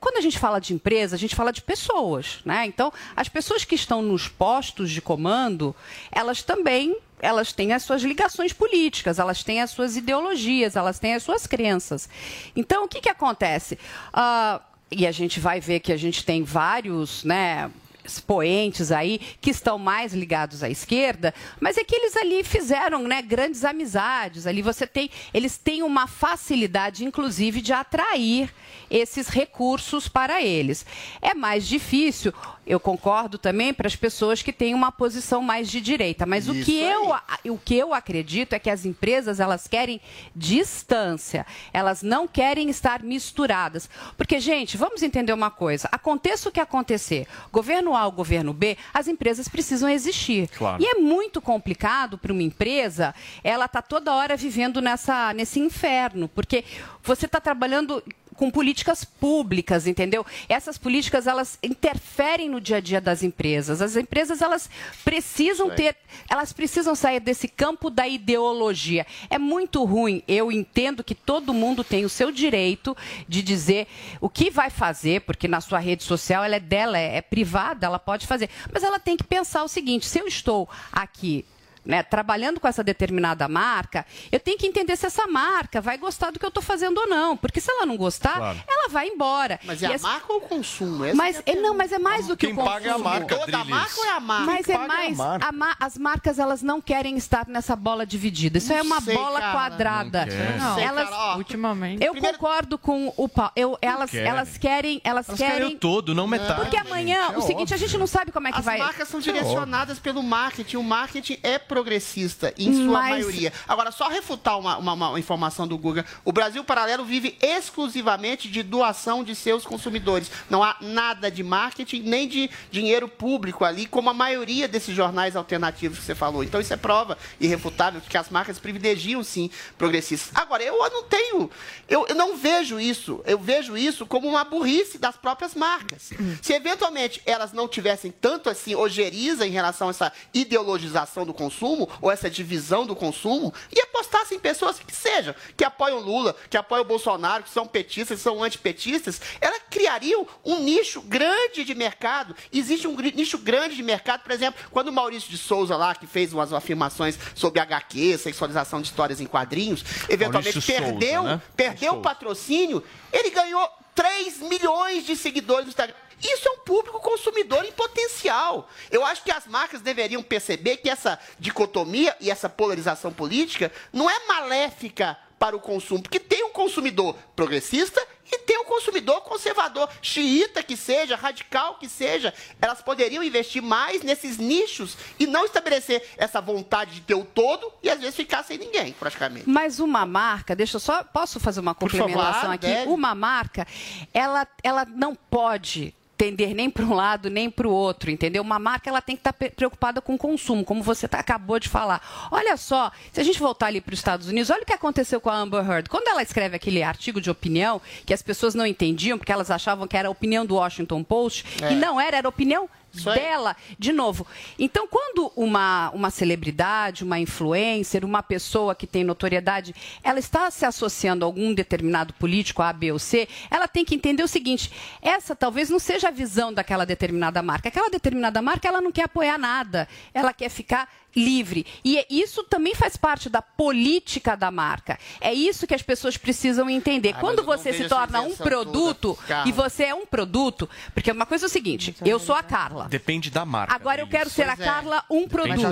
Quando 0.00 0.16
a 0.16 0.20
gente 0.20 0.36
fala 0.36 0.58
de 0.58 0.74
empresa, 0.74 1.14
a 1.14 1.18
gente 1.18 1.36
fala 1.36 1.52
de 1.52 1.62
pessoas, 1.62 2.40
né? 2.44 2.66
Então, 2.66 2.92
as 3.14 3.28
pessoas 3.28 3.64
que 3.64 3.76
estão 3.76 4.02
nos 4.02 4.26
postos 4.26 4.90
de 4.90 5.00
comando, 5.00 5.74
elas 6.10 6.42
também 6.42 6.96
elas 7.20 7.52
têm 7.52 7.72
as 7.72 7.84
suas 7.84 8.02
ligações 8.02 8.52
políticas, 8.52 9.20
elas 9.20 9.44
têm 9.44 9.60
as 9.60 9.70
suas 9.70 9.96
ideologias, 9.96 10.74
elas 10.74 10.98
têm 10.98 11.14
as 11.14 11.22
suas 11.22 11.46
crenças. 11.46 12.08
Então, 12.56 12.86
o 12.86 12.88
que, 12.88 13.00
que 13.00 13.08
acontece? 13.08 13.78
Ah, 14.12 14.60
e 14.90 15.06
a 15.06 15.12
gente 15.12 15.38
vai 15.38 15.60
ver 15.60 15.78
que 15.78 15.92
a 15.92 15.96
gente 15.96 16.24
tem 16.24 16.42
vários, 16.42 17.22
né? 17.22 17.70
Expoentes 18.04 18.90
aí 18.90 19.20
que 19.40 19.50
estão 19.50 19.78
mais 19.78 20.12
ligados 20.12 20.62
à 20.62 20.70
esquerda, 20.70 21.34
mas 21.60 21.76
é 21.76 21.84
que 21.84 21.94
eles 21.94 22.16
ali 22.16 22.42
fizeram, 22.44 23.06
né, 23.06 23.22
grandes 23.22 23.64
amizades. 23.64 24.46
Ali 24.46 24.62
você 24.62 24.86
tem, 24.86 25.10
eles 25.32 25.56
têm 25.56 25.82
uma 25.82 26.06
facilidade, 26.06 27.04
inclusive, 27.04 27.60
de 27.60 27.72
atrair 27.72 28.52
esses 28.90 29.28
recursos 29.28 30.08
para 30.08 30.42
eles. 30.42 30.84
É 31.20 31.34
mais 31.34 31.66
difícil, 31.66 32.32
eu 32.66 32.78
concordo 32.78 33.38
também 33.38 33.74
para 33.74 33.86
as 33.86 33.96
pessoas 33.96 34.42
que 34.42 34.52
têm 34.52 34.74
uma 34.74 34.92
posição 34.92 35.42
mais 35.42 35.68
de 35.68 35.80
direita, 35.80 36.24
mas 36.24 36.48
o 36.48 36.54
que 36.54 36.82
aí. 36.82 36.92
eu 36.92 37.12
o 37.52 37.58
que 37.58 37.76
eu 37.76 37.92
acredito 37.92 38.52
é 38.52 38.58
que 38.58 38.70
as 38.70 38.84
empresas 38.84 39.40
elas 39.40 39.66
querem 39.66 40.00
distância, 40.34 41.44
elas 41.72 42.02
não 42.02 42.28
querem 42.28 42.70
estar 42.70 43.02
misturadas. 43.02 43.90
Porque, 44.16 44.38
gente, 44.38 44.76
vamos 44.76 45.02
entender 45.02 45.32
uma 45.32 45.50
coisa: 45.50 45.88
aconteça 45.90 46.48
o 46.48 46.52
que 46.52 46.60
acontecer, 46.60 47.26
governo 47.50 47.96
A 47.96 48.06
ou 48.06 48.12
governo 48.12 48.52
B, 48.52 48.76
as 48.94 49.08
empresas 49.08 49.48
precisam 49.48 49.88
existir. 49.88 50.48
Claro. 50.56 50.82
E 50.82 50.86
é 50.86 50.94
muito 50.94 51.40
complicado 51.40 52.16
para 52.16 52.32
uma 52.32 52.42
empresa, 52.42 53.14
ela 53.42 53.66
tá 53.66 53.82
toda 53.82 54.14
hora 54.14 54.36
vivendo 54.36 54.80
nessa, 54.80 55.34
nesse 55.34 55.58
inferno, 55.58 56.28
porque 56.28 56.64
você 57.02 57.26
está 57.26 57.40
trabalhando 57.40 58.02
com 58.36 58.50
políticas 58.50 59.04
públicas, 59.04 59.86
entendeu? 59.86 60.24
Essas 60.48 60.78
políticas 60.78 61.26
elas 61.26 61.58
interferem 61.62 62.48
no 62.48 62.60
dia 62.60 62.78
a 62.78 62.80
dia 62.80 63.00
das 63.00 63.22
empresas. 63.22 63.80
As 63.80 63.96
empresas 63.96 64.42
elas 64.42 64.68
precisam 65.04 65.70
ter, 65.70 65.96
elas 66.28 66.52
precisam 66.52 66.94
sair 66.94 67.20
desse 67.20 67.48
campo 67.48 67.90
da 67.90 68.06
ideologia. 68.06 69.06
É 69.28 69.38
muito 69.38 69.84
ruim. 69.84 70.22
Eu 70.26 70.50
entendo 70.50 71.04
que 71.04 71.14
todo 71.14 71.54
mundo 71.54 71.84
tem 71.84 72.04
o 72.04 72.08
seu 72.08 72.30
direito 72.30 72.96
de 73.28 73.42
dizer 73.42 73.86
o 74.20 74.28
que 74.28 74.50
vai 74.50 74.70
fazer, 74.70 75.22
porque 75.22 75.48
na 75.48 75.60
sua 75.60 75.78
rede 75.78 76.02
social 76.02 76.44
ela 76.44 76.56
é 76.56 76.60
dela, 76.60 76.98
é, 76.98 77.16
é 77.16 77.22
privada, 77.22 77.86
ela 77.86 77.98
pode 77.98 78.26
fazer. 78.26 78.48
Mas 78.72 78.82
ela 78.82 78.98
tem 78.98 79.16
que 79.16 79.24
pensar 79.24 79.62
o 79.62 79.68
seguinte: 79.68 80.06
se 80.06 80.18
eu 80.18 80.26
estou 80.26 80.68
aqui 80.92 81.44
né, 81.84 82.02
trabalhando 82.02 82.60
com 82.60 82.68
essa 82.68 82.82
determinada 82.84 83.48
marca, 83.48 84.06
eu 84.30 84.38
tenho 84.38 84.56
que 84.58 84.66
entender 84.66 84.96
se 84.96 85.06
essa 85.06 85.26
marca 85.26 85.80
vai 85.80 85.98
gostar 85.98 86.30
do 86.30 86.38
que 86.38 86.44
eu 86.44 86.48
estou 86.48 86.62
fazendo 86.62 86.98
ou 86.98 87.08
não. 87.08 87.36
Porque 87.36 87.60
se 87.60 87.70
ela 87.70 87.84
não 87.86 87.96
gostar, 87.96 88.36
Claro. 88.36 88.62
ela 88.68 88.88
vai 88.88 89.08
embora. 89.08 89.58
Mas 89.64 89.82
E 89.82 89.86
é 89.86 89.88
a 89.92 89.94
as- 89.94 90.02
marca 90.02 90.32
ou 90.32 90.38
o 90.38 90.42
consumo? 90.42 91.04
Essa 91.04 91.16
Mas, 91.16 91.36
é 91.44 91.50
a 91.50 91.52
é, 91.52 91.60
não, 91.60 91.74
mas 91.76 91.92
é 91.92 91.98
mais 91.98 92.26
do 92.26 92.36
que 92.36 92.46
Quem 92.46 92.54
o 92.54 92.56
consumo. 92.56 92.74
paga 92.74 92.88
é 92.88 92.92
a 92.92 92.98
marca, 92.98 93.36
Toda 93.36 93.58
a 93.58 93.64
marca 93.64 94.00
ou 94.00 94.04
é 94.06 94.10
a 94.10 94.20
marca? 94.20 94.46
Mas 94.52 94.66
Quem 94.66 94.74
é 94.74 94.78
é 94.78 94.84
a 94.84 94.86
mais, 94.88 95.16
marca. 95.16 95.46
a 95.48 95.52
ma- 95.52 95.76
as 95.80 95.98
marcas 95.98 96.38
elas 96.38 96.62
não 96.62 96.80
querem 96.80 97.16
estar 97.16 97.46
nessa 97.48 97.74
bola 97.74 98.06
dividida. 98.06 98.58
Isso 98.58 98.68
Não 98.70 98.76
é 98.78 98.82
uma 98.82 99.00
sei, 99.00 99.14
bola 99.16 99.40
cara. 99.40 99.52
quadrada. 99.52 100.26
Não. 100.26 100.66
Não 100.68 100.74
sei, 100.76 100.84
elas, 100.84 101.08
cara, 101.08 101.16
ó. 101.34 101.36
ultimamente. 101.36 102.04
Eu 102.04 102.14
concordo 102.14 102.78
com 102.78 103.12
o 103.16 103.28
Paulo. 103.28 103.52
Eu, 103.56 103.76
elas, 103.82 104.10
querem. 104.10 104.28
elas 104.28 104.58
querem, 104.58 105.00
elas, 105.04 105.28
Elas 105.28 105.38
querem 105.40 105.74
o 105.74 105.78
todo, 105.78 106.14
não 106.14 106.26
metade, 106.26 106.60
Porque 106.60 106.76
amanhã, 106.76 107.32
é 107.32 107.38
o 107.38 107.42
seguinte, 107.42 107.72
a 107.74 107.76
gente 107.76 107.96
não 107.98 108.06
sabe 108.06 108.30
como 108.32 108.48
é 108.48 108.52
que 108.52 108.58
As 108.58 108.64
vai. 108.64 108.78
marcas 108.78 109.08
são 109.08 109.20
direcionadas 109.20 109.98
pelo 109.98 110.22
marketing. 110.22 110.76
O 110.76 110.82
marketing 110.82 111.38
é 111.42 111.58
progressista, 111.72 112.52
em 112.58 112.74
sua 112.74 113.00
Mas- 113.00 113.10
maioria. 113.10 113.52
Agora, 113.66 113.90
só 113.90 114.08
refutar 114.08 114.58
uma, 114.58 114.76
uma- 114.76 114.92
uma 114.92 115.18
informação 115.18 115.66
do 115.66 115.78
Guga. 115.78 116.04
O 116.22 116.30
Brasil 116.30 116.62
Paralelo 116.62 117.02
vive 117.04 117.36
exclusivamente 117.40 118.48
de 118.50 118.62
doação 118.62 119.24
de 119.24 119.34
seus 119.34 119.64
consumidores. 119.64 120.30
Não 120.50 120.62
há 120.62 120.76
nada 120.82 121.30
de 121.30 121.42
marketing, 121.42 122.02
nem 122.02 122.28
de 122.28 122.50
dinheiro 122.70 123.08
público 123.08 123.64
ali, 123.64 123.86
como 123.86 124.10
a 124.10 124.14
maioria 124.14 124.68
desses 124.68 124.94
jornais 124.94 125.34
alternativos 125.34 125.98
que 125.98 126.04
você 126.04 126.14
falou. 126.14 126.44
Então, 126.44 126.60
isso 126.60 126.74
é 126.74 126.76
prova 126.76 127.16
irrefutável 127.40 128.00
de 128.02 128.08
que 128.10 128.18
as 128.18 128.28
marcas 128.28 128.58
privilegiam, 128.58 129.24
sim, 129.24 129.50
progressistas. 129.78 130.30
Agora, 130.34 130.62
eu 130.62 130.76
não 130.90 131.04
tenho... 131.04 131.50
Eu, 131.88 132.06
eu 132.06 132.14
não 132.14 132.36
vejo 132.36 132.78
isso. 132.78 133.22
Eu 133.24 133.38
vejo 133.38 133.76
isso 133.78 134.04
como 134.04 134.28
uma 134.28 134.44
burrice 134.44 134.98
das 134.98 135.16
próprias 135.16 135.54
marcas. 135.54 136.10
Se, 136.42 136.52
eventualmente, 136.52 137.22
elas 137.24 137.52
não 137.54 137.66
tivessem 137.66 138.10
tanto, 138.10 138.50
assim, 138.50 138.74
ojeriza 138.74 139.46
em 139.46 139.50
relação 139.50 139.88
a 139.88 139.90
essa 139.90 140.12
ideologização 140.34 141.24
do 141.24 141.32
consumo, 141.32 141.61
ou 142.00 142.10
essa 142.10 142.28
divisão 142.28 142.86
do 142.86 142.96
consumo, 142.96 143.52
e 143.74 143.80
apostassem 143.80 144.38
em 144.38 144.40
pessoas 144.40 144.78
que 144.78 144.94
sejam, 144.94 145.34
que 145.56 145.64
apoiam 145.64 146.00
Lula, 146.00 146.34
que 146.50 146.56
apoiam 146.56 146.84
Bolsonaro, 146.84 147.44
que 147.44 147.50
são 147.50 147.66
petistas, 147.66 148.18
que 148.18 148.22
são 148.22 148.42
antipetistas, 148.42 149.20
elas 149.40 149.60
criariam 149.70 150.26
um 150.44 150.60
nicho 150.60 151.00
grande 151.02 151.64
de 151.64 151.74
mercado. 151.74 152.34
Existe 152.52 152.86
um 152.86 152.96
nicho 152.96 153.38
grande 153.38 153.76
de 153.76 153.82
mercado, 153.82 154.22
por 154.22 154.32
exemplo, 154.32 154.60
quando 154.70 154.88
o 154.88 154.92
Maurício 154.92 155.30
de 155.30 155.38
Souza 155.38 155.76
lá, 155.76 155.94
que 155.94 156.06
fez 156.06 156.32
umas 156.32 156.52
afirmações 156.52 157.18
sobre 157.34 157.60
HQ, 157.60 158.18
sexualização 158.18 158.80
de 158.80 158.88
histórias 158.88 159.20
em 159.20 159.26
quadrinhos, 159.26 159.84
eventualmente 160.08 160.56
Maurício 160.56 160.62
Souza, 160.62 160.82
perdeu, 160.82 161.22
né? 161.22 161.42
perdeu 161.56 161.94
o 161.94 162.00
patrocínio, 162.02 162.82
ele 163.12 163.30
ganhou 163.30 163.68
3 163.94 164.38
milhões 164.40 165.04
de 165.04 165.16
seguidores 165.16 165.64
no 165.64 165.70
Instagram. 165.70 165.94
Isso 166.22 166.48
é 166.48 166.52
um 166.52 166.58
público 166.58 167.00
consumidor 167.00 167.64
em 167.64 167.72
potencial. 167.72 168.68
Eu 168.90 169.04
acho 169.04 169.24
que 169.24 169.32
as 169.32 169.46
marcas 169.46 169.80
deveriam 169.80 170.22
perceber 170.22 170.76
que 170.76 170.88
essa 170.88 171.18
dicotomia 171.38 172.16
e 172.20 172.30
essa 172.30 172.48
polarização 172.48 173.12
política 173.12 173.72
não 173.92 174.08
é 174.08 174.26
maléfica 174.26 175.18
para 175.38 175.56
o 175.56 175.60
consumo, 175.60 176.02
porque 176.02 176.20
tem 176.20 176.44
um 176.44 176.50
consumidor 176.50 177.16
progressista 177.34 178.00
e 178.32 178.38
tem 178.38 178.58
um 178.58 178.64
consumidor 178.64 179.20
conservador, 179.20 179.88
xiita 180.00 180.62
que 180.62 180.76
seja, 180.76 181.16
radical 181.16 181.74
que 181.76 181.88
seja. 181.88 182.32
Elas 182.60 182.80
poderiam 182.80 183.22
investir 183.22 183.62
mais 183.62 184.02
nesses 184.02 184.38
nichos 184.38 184.96
e 185.18 185.26
não 185.26 185.44
estabelecer 185.44 186.02
essa 186.16 186.40
vontade 186.40 186.92
de 186.92 187.00
ter 187.02 187.14
o 187.14 187.24
todo 187.24 187.70
e 187.82 187.90
às 187.90 188.00
vezes 188.00 188.16
ficar 188.16 188.42
sem 188.42 188.56
ninguém, 188.56 188.92
praticamente. 188.92 189.48
Mas 189.48 189.78
uma 189.78 190.06
marca, 190.06 190.56
deixa 190.56 190.76
eu 190.76 190.80
só, 190.80 191.04
posso 191.04 191.38
fazer 191.38 191.60
uma 191.60 191.74
Por 191.74 191.90
favor, 191.90 192.06
complementação 192.06 192.50
aqui? 192.50 192.66
deve. 192.66 192.90
Uma 192.90 193.14
marca, 193.14 193.66
ela, 194.14 194.48
ela 194.62 194.84
não 194.86 195.14
pode 195.14 195.94
tender 196.22 196.54
nem 196.54 196.70
para 196.70 196.84
um 196.84 196.94
lado 196.94 197.28
nem 197.28 197.50
para 197.50 197.66
o 197.66 197.70
outro, 197.72 198.08
entendeu? 198.08 198.42
Uma 198.42 198.58
marca 198.60 198.88
ela 198.88 199.02
tem 199.02 199.16
que 199.16 199.20
estar 199.20 199.32
preocupada 199.32 200.00
com 200.00 200.14
o 200.14 200.18
consumo, 200.18 200.64
como 200.64 200.80
você 200.80 201.08
tá- 201.08 201.18
acabou 201.18 201.58
de 201.58 201.68
falar. 201.68 202.00
Olha 202.30 202.56
só, 202.56 202.92
se 203.12 203.20
a 203.20 203.24
gente 203.24 203.40
voltar 203.40 203.66
ali 203.66 203.80
para 203.80 203.92
os 203.92 203.98
Estados 203.98 204.28
Unidos, 204.28 204.48
olha 204.48 204.62
o 204.62 204.66
que 204.66 204.72
aconteceu 204.72 205.20
com 205.20 205.28
a 205.28 205.34
Amber 205.36 205.68
Heard. 205.68 205.88
Quando 205.88 206.06
ela 206.06 206.22
escreve 206.22 206.54
aquele 206.54 206.80
artigo 206.80 207.20
de 207.20 207.28
opinião 207.28 207.80
que 208.06 208.14
as 208.14 208.22
pessoas 208.22 208.54
não 208.54 208.64
entendiam 208.64 209.18
porque 209.18 209.32
elas 209.32 209.50
achavam 209.50 209.88
que 209.88 209.96
era 209.96 210.06
a 210.06 210.10
opinião 210.12 210.46
do 210.46 210.54
Washington 210.54 211.02
Post 211.02 211.44
É. 211.60 211.72
e 211.72 211.74
não 211.74 212.00
era, 212.00 212.18
era 212.18 212.28
a 212.28 212.30
opinião. 212.30 212.68
Dela, 212.92 213.56
de 213.78 213.92
novo. 213.92 214.26
Então, 214.58 214.86
quando 214.86 215.32
uma, 215.34 215.90
uma 215.90 216.10
celebridade, 216.10 217.04
uma 217.04 217.18
influencer, 217.18 218.04
uma 218.04 218.22
pessoa 218.22 218.74
que 218.74 218.86
tem 218.86 219.04
notoriedade, 219.04 219.74
ela 220.02 220.18
está 220.18 220.50
se 220.50 220.64
associando 220.64 221.24
a 221.24 221.28
algum 221.28 221.54
determinado 221.54 222.12
político, 222.14 222.62
A, 222.62 222.72
B 222.72 222.92
ou 222.92 222.98
C, 222.98 223.28
ela 223.50 223.66
tem 223.66 223.84
que 223.84 223.94
entender 223.94 224.22
o 224.22 224.28
seguinte: 224.28 224.70
essa 225.00 225.34
talvez 225.34 225.70
não 225.70 225.78
seja 225.78 226.08
a 226.08 226.10
visão 226.10 226.52
daquela 226.52 226.84
determinada 226.84 227.42
marca. 227.42 227.68
Aquela 227.68 227.90
determinada 227.90 228.42
marca, 228.42 228.68
ela 228.68 228.80
não 228.80 228.92
quer 228.92 229.04
apoiar 229.04 229.38
nada. 229.38 229.88
Ela 230.12 230.32
quer 230.32 230.48
ficar 230.48 230.88
livre. 231.14 231.66
E 231.84 231.98
é- 231.98 232.06
isso 232.10 232.42
também 232.44 232.74
faz 232.74 232.96
parte 232.96 233.28
da 233.28 233.42
política 233.42 234.36
da 234.36 234.50
marca. 234.50 234.98
É 235.20 235.32
isso 235.32 235.66
que 235.66 235.74
as 235.74 235.82
pessoas 235.82 236.16
precisam 236.16 236.68
entender. 236.68 237.14
Ah, 237.16 237.20
Quando 237.20 237.38
eu 237.40 237.44
não 237.44 237.56
você 237.56 237.72
se 237.72 237.88
torna 237.88 238.20
um 238.20 238.34
produto 238.36 239.18
toda, 239.26 239.48
e 239.48 239.52
você 239.52 239.84
é 239.84 239.94
um 239.94 240.06
produto, 240.06 240.68
porque 240.94 241.10
uma 241.10 241.26
coisa 241.26 241.46
é 241.46 241.48
o 241.48 241.50
seguinte, 241.50 241.94
eu 242.04 242.18
sou 242.18 242.34
a 242.34 242.42
Carla. 242.42 242.88
Depende 242.88 243.30
da 243.30 243.44
marca. 243.44 243.74
Agora 243.74 244.00
eu 244.00 244.06
quero 244.06 244.28
ser 244.30 244.48
a 244.48 244.52
é. 244.52 244.56
Carla 244.56 245.04
um 245.10 245.26
produto. 245.28 245.62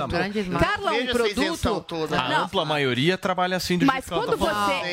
Carla 0.59 0.91
um 0.93 1.07
produto. 1.07 1.81
toda. 1.87 2.19
A 2.19 2.29
Não, 2.29 2.43
ampla 2.45 2.65
maioria 2.65 3.17
trabalha 3.17 3.57
assim 3.57 3.77
do 3.77 3.85
mas 3.85 4.05
quando 4.05 4.37
você 4.37 4.51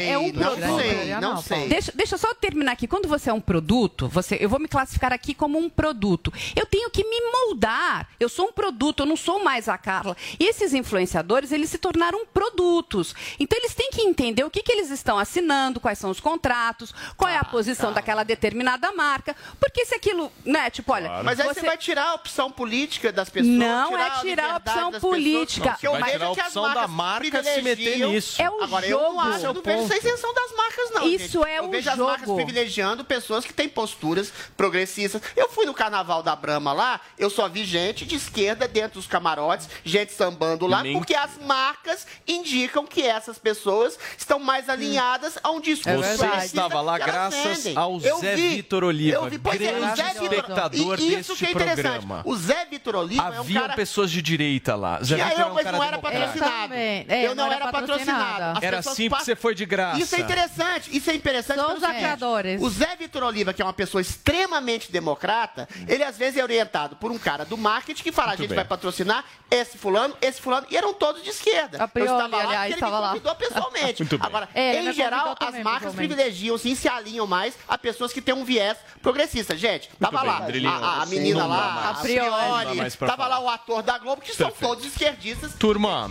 é 0.09 0.19
um 0.19 0.33
não 0.33 0.57
produto. 0.57 0.81
sei, 0.81 1.15
não 1.20 1.43
sei. 1.43 1.69
Deixa, 1.69 1.93
deixa 1.95 2.15
eu 2.15 2.19
só 2.19 2.35
terminar 2.35 2.73
aqui. 2.73 2.87
Quando 2.87 3.09
você 3.09 3.31
é 3.31 3.33
um 3.33 3.41
produto, 3.41 4.09
você, 4.09 4.37
eu 4.41 4.49
vou 4.49 4.59
me 4.59 4.69
classificar 4.69 5.12
aqui 5.12 5.35
como 5.35 5.59
um 5.59 5.69
produto. 5.69 6.33
Eu 6.57 6.66
tenho 6.66 6.91
que 6.91 7.05
me 7.05 7.20
moldar. 7.33 8.09
Eu 8.19 8.29
sou 8.29 8.47
um 8.49 8.53
produto, 8.53 9.01
eu 9.01 9.07
não 9.07 9.16
sou 9.16 9.43
mais 9.43 9.69
a 9.69 9.77
Carla. 9.79 10.16
E 10.39 10.44
esses 10.48 10.73
influenciadores, 10.73 11.52
eles 11.52 11.70
se 11.70 11.78
tornaram 11.78 12.24
produtos. 12.27 13.15
Então 13.39 13.59
eles 13.59 13.74
têm 13.74 13.90
que 13.90 14.02
entender 14.02 14.44
o 14.44 14.51
que, 14.51 14.62
que 14.62 14.70
eles 14.73 14.90
estão 14.90 15.19
assinando, 15.19 15.81
quais 15.81 15.98
são 15.98 16.10
os 16.10 16.20
contratos, 16.20 16.94
qual 17.16 17.31
é 17.31 17.36
Ah, 17.36 17.40
a 17.40 17.44
posição 17.44 17.93
daquela 17.93 18.24
determinada 18.24 18.93
marca. 18.93 19.35
Porque 19.60 19.85
se 19.85 19.94
aquilo, 19.94 20.32
né, 20.44 20.70
tipo, 20.70 20.93
olha. 20.93 21.23
Mas 21.23 21.39
aí 21.40 21.47
você... 21.48 21.60
vai 21.60 21.77
tirar 21.77 22.09
a 22.10 22.15
opção 22.15 22.51
política 22.51 23.12
das 23.12 23.28
pessoas. 23.28 23.55
Não 23.55 23.97
é 23.97 24.10
tirar 24.10 24.12
a 24.12 24.23
liberdade 24.23 24.59
opção 24.85 25.01
política. 25.01 25.60
Pessoas, 25.60 25.73
porque 25.74 25.86
eu 25.86 25.98
Vai 25.98 26.12
tirar 26.12 26.31
a 26.31 26.35
que 26.35 26.40
as 26.40 26.47
opção 26.48 26.62
da 26.62 26.89
marcas 26.89 26.90
marca 26.90 27.43
se 27.43 27.62
meter 27.62 27.77
privilegiam- 27.77 28.10
nisso. 28.12 28.40
É 28.43 28.51
o 28.51 28.62
Agora, 28.62 28.86
eu 28.86 28.98
não 28.98 29.06
jogo. 29.09 29.20
acho, 29.20 29.47
eu 29.47 29.55
não 29.55 29.62
vejo 29.62 29.82
essa 29.85 29.97
isenção 29.97 30.35
das 30.35 30.52
marcas, 30.56 30.90
não. 30.93 31.09
Isso 31.09 31.39
gente. 31.40 31.48
é 31.48 31.59
eu 31.59 31.70
vejo 31.70 31.90
as 31.90 31.97
jogo. 31.97 32.10
marcas 32.10 32.31
privilegiando 32.31 33.05
pessoas 33.05 33.44
que 33.44 33.52
têm 33.52 33.69
posturas 33.69 34.32
progressistas. 34.56 35.20
Eu 35.36 35.48
fui 35.48 35.65
no 35.66 35.74
carnaval 35.74 36.23
da 36.23 36.35
Brahma 36.36 36.73
lá, 36.73 37.01
eu 37.19 37.28
só 37.31 37.48
vi 37.48 37.65
gente 37.65 38.05
de 38.06 38.16
esquerda 38.16 38.66
dentro 38.69 38.98
dos 39.01 39.06
camarotes, 39.09 39.69
gente 39.85 40.12
sambando 40.29 40.67
lá, 40.67 40.83
Nem- 40.83 40.93
porque 40.93 41.15
as 41.15 41.39
marcas 41.39 42.07
indicam 42.27 42.87
que 42.87 43.03
essas 43.03 43.39
pessoas 43.39 43.99
estão 44.17 44.39
mais 44.39 44.69
alinhadas 44.69 45.39
a 45.43 45.51
um 45.51 45.61
discurso 45.61 45.99
Você 46.03 46.19
progressista 46.19 46.47
estava 46.47 46.81
lá 46.81 46.99
que 46.99 47.05
graças 47.07 47.65
vendem. 47.65 47.77
ao 47.77 48.01
Eu 48.01 48.19
Zé 48.21 48.37
vi, 48.37 48.49
Vitor 48.57 48.85
Oliva, 48.85 49.17
eu 49.17 49.31
vi, 49.31 49.39
pois 49.39 49.61
é, 49.61 49.71
o 49.73 49.81
grande 49.81 49.97
Zé 49.97 50.09
Vitor- 50.09 50.23
espectador 50.35 51.01
e 51.01 51.15
isso 51.15 51.17
deste 51.33 51.37
que 51.37 51.47
é 51.47 51.51
interessante. 51.53 51.83
programa. 51.83 52.23
O 52.25 52.37
Zé 52.37 52.65
Vitor 52.67 52.97
Oliva 52.97 53.23
é 53.23 53.39
um 53.39 53.41
Havia 53.41 53.61
cara 53.61 53.75
pessoas 53.75 54.11
de 54.11 54.21
direita 54.23 54.75
lá. 54.77 55.03
Zé 55.03 55.17
que 55.17 55.23
Vitor 55.25 55.39
eu, 55.41 55.47
é 55.47 55.51
um 55.51 55.55
mas 55.55 55.65
cara 55.65 55.77
não 55.79 55.85
era 55.85 55.99
patrocinado. 55.99 56.75
É, 56.75 57.05
eu 57.25 57.35
não, 57.35 57.47
não 57.47 57.53
era, 57.53 57.69
patrocinado. 57.73 58.65
Era 58.65 58.79
assim 58.79 58.89
porque 58.91 59.09
passam- 59.11 59.25
você 59.27 59.37
foi 59.37 59.55
de 59.55 59.65
graça. 59.65 60.01
Isso 60.01 60.15
é 60.15 60.21
interessante. 60.21 60.97
Isso 60.97 61.11
é 61.11 61.15
interessante. 61.15 61.57
Pelo 61.57 61.75
os 61.75 61.83
apoiadores. 61.83 62.61
O 62.63 62.69
Zé 62.71 62.97
Vitor 62.97 63.23
Oliva, 63.23 63.53
que 63.53 63.63
é 63.63 63.65
uma 63.65 63.73
pessoa 63.73 64.01
extremamente 64.01 64.91
democrata, 64.93 65.69
ele 65.87 66.03
às 66.05 66.17
vezes 66.17 66.39
é 66.39 66.43
orientado 66.43 66.97
por 66.97 67.11
um 67.11 67.19
cara 67.19 67.45
do 67.45 67.57
marketing 67.57 68.03
que 68.03 68.13
fala: 68.13 68.29
a 68.29 68.31
Muito 68.33 68.41
gente 68.41 68.49
bem. 68.51 68.57
vai 68.57 68.65
patrocinar 68.65 69.25
esse 69.51 69.79
fulano, 69.79 70.15
esse 70.20 70.40
fulano, 70.40 70.66
e 70.70 70.77
eram 70.77 70.93
todos 70.95 71.23
de 71.23 71.31
esquerda. 71.31 71.82
A 71.82 71.89
Prioli, 71.89 72.11
eu 72.11 72.16
estava 72.27 72.36
lá, 72.36 72.43
aliás, 72.43 72.59
porque 72.59 72.73
ele 72.73 72.74
estava 72.74 72.97
me 72.97 73.03
lá. 73.03 73.09
convidou 73.09 73.35
pessoalmente. 73.35 74.03
Muito 74.03 74.19
bem. 74.19 74.27
Agora, 74.27 74.49
É, 74.55 74.81
em 74.81 74.86
me 74.86 74.93
geral, 74.93 75.28
as 75.31 75.39
também, 75.39 75.62
marcas 75.65 75.82
pessoalmente. 75.93 76.15
privilegiam, 76.15 76.59
sim, 76.59 76.74
se 76.74 76.89
alinham 76.89 77.27
mais 77.27 77.55
a 77.69 77.77
pessoas 77.78 78.12
que 78.12 78.20
têm 78.20 78.35
um 78.35 78.45
viés 78.45 78.77
progressista. 79.03 79.57
Gente, 79.57 79.89
tava 80.01 80.19
bem, 80.20 80.28
lá 80.28 80.36
a, 80.39 81.03
a 81.03 81.07
menina 81.07 81.47
lá, 81.47 81.90
a 81.90 81.95
pra 81.95 83.09
tava 83.09 83.23
falar. 83.24 83.28
lá 83.28 83.40
o 83.40 83.49
ator 83.49 83.82
da 83.82 83.99
Globo, 83.99 84.23
que 84.23 84.35
são 84.35 84.49
Perfeito. 84.51 84.69
todos 84.70 84.85
esquerdistas. 84.85 85.55
Turma, 85.55 86.11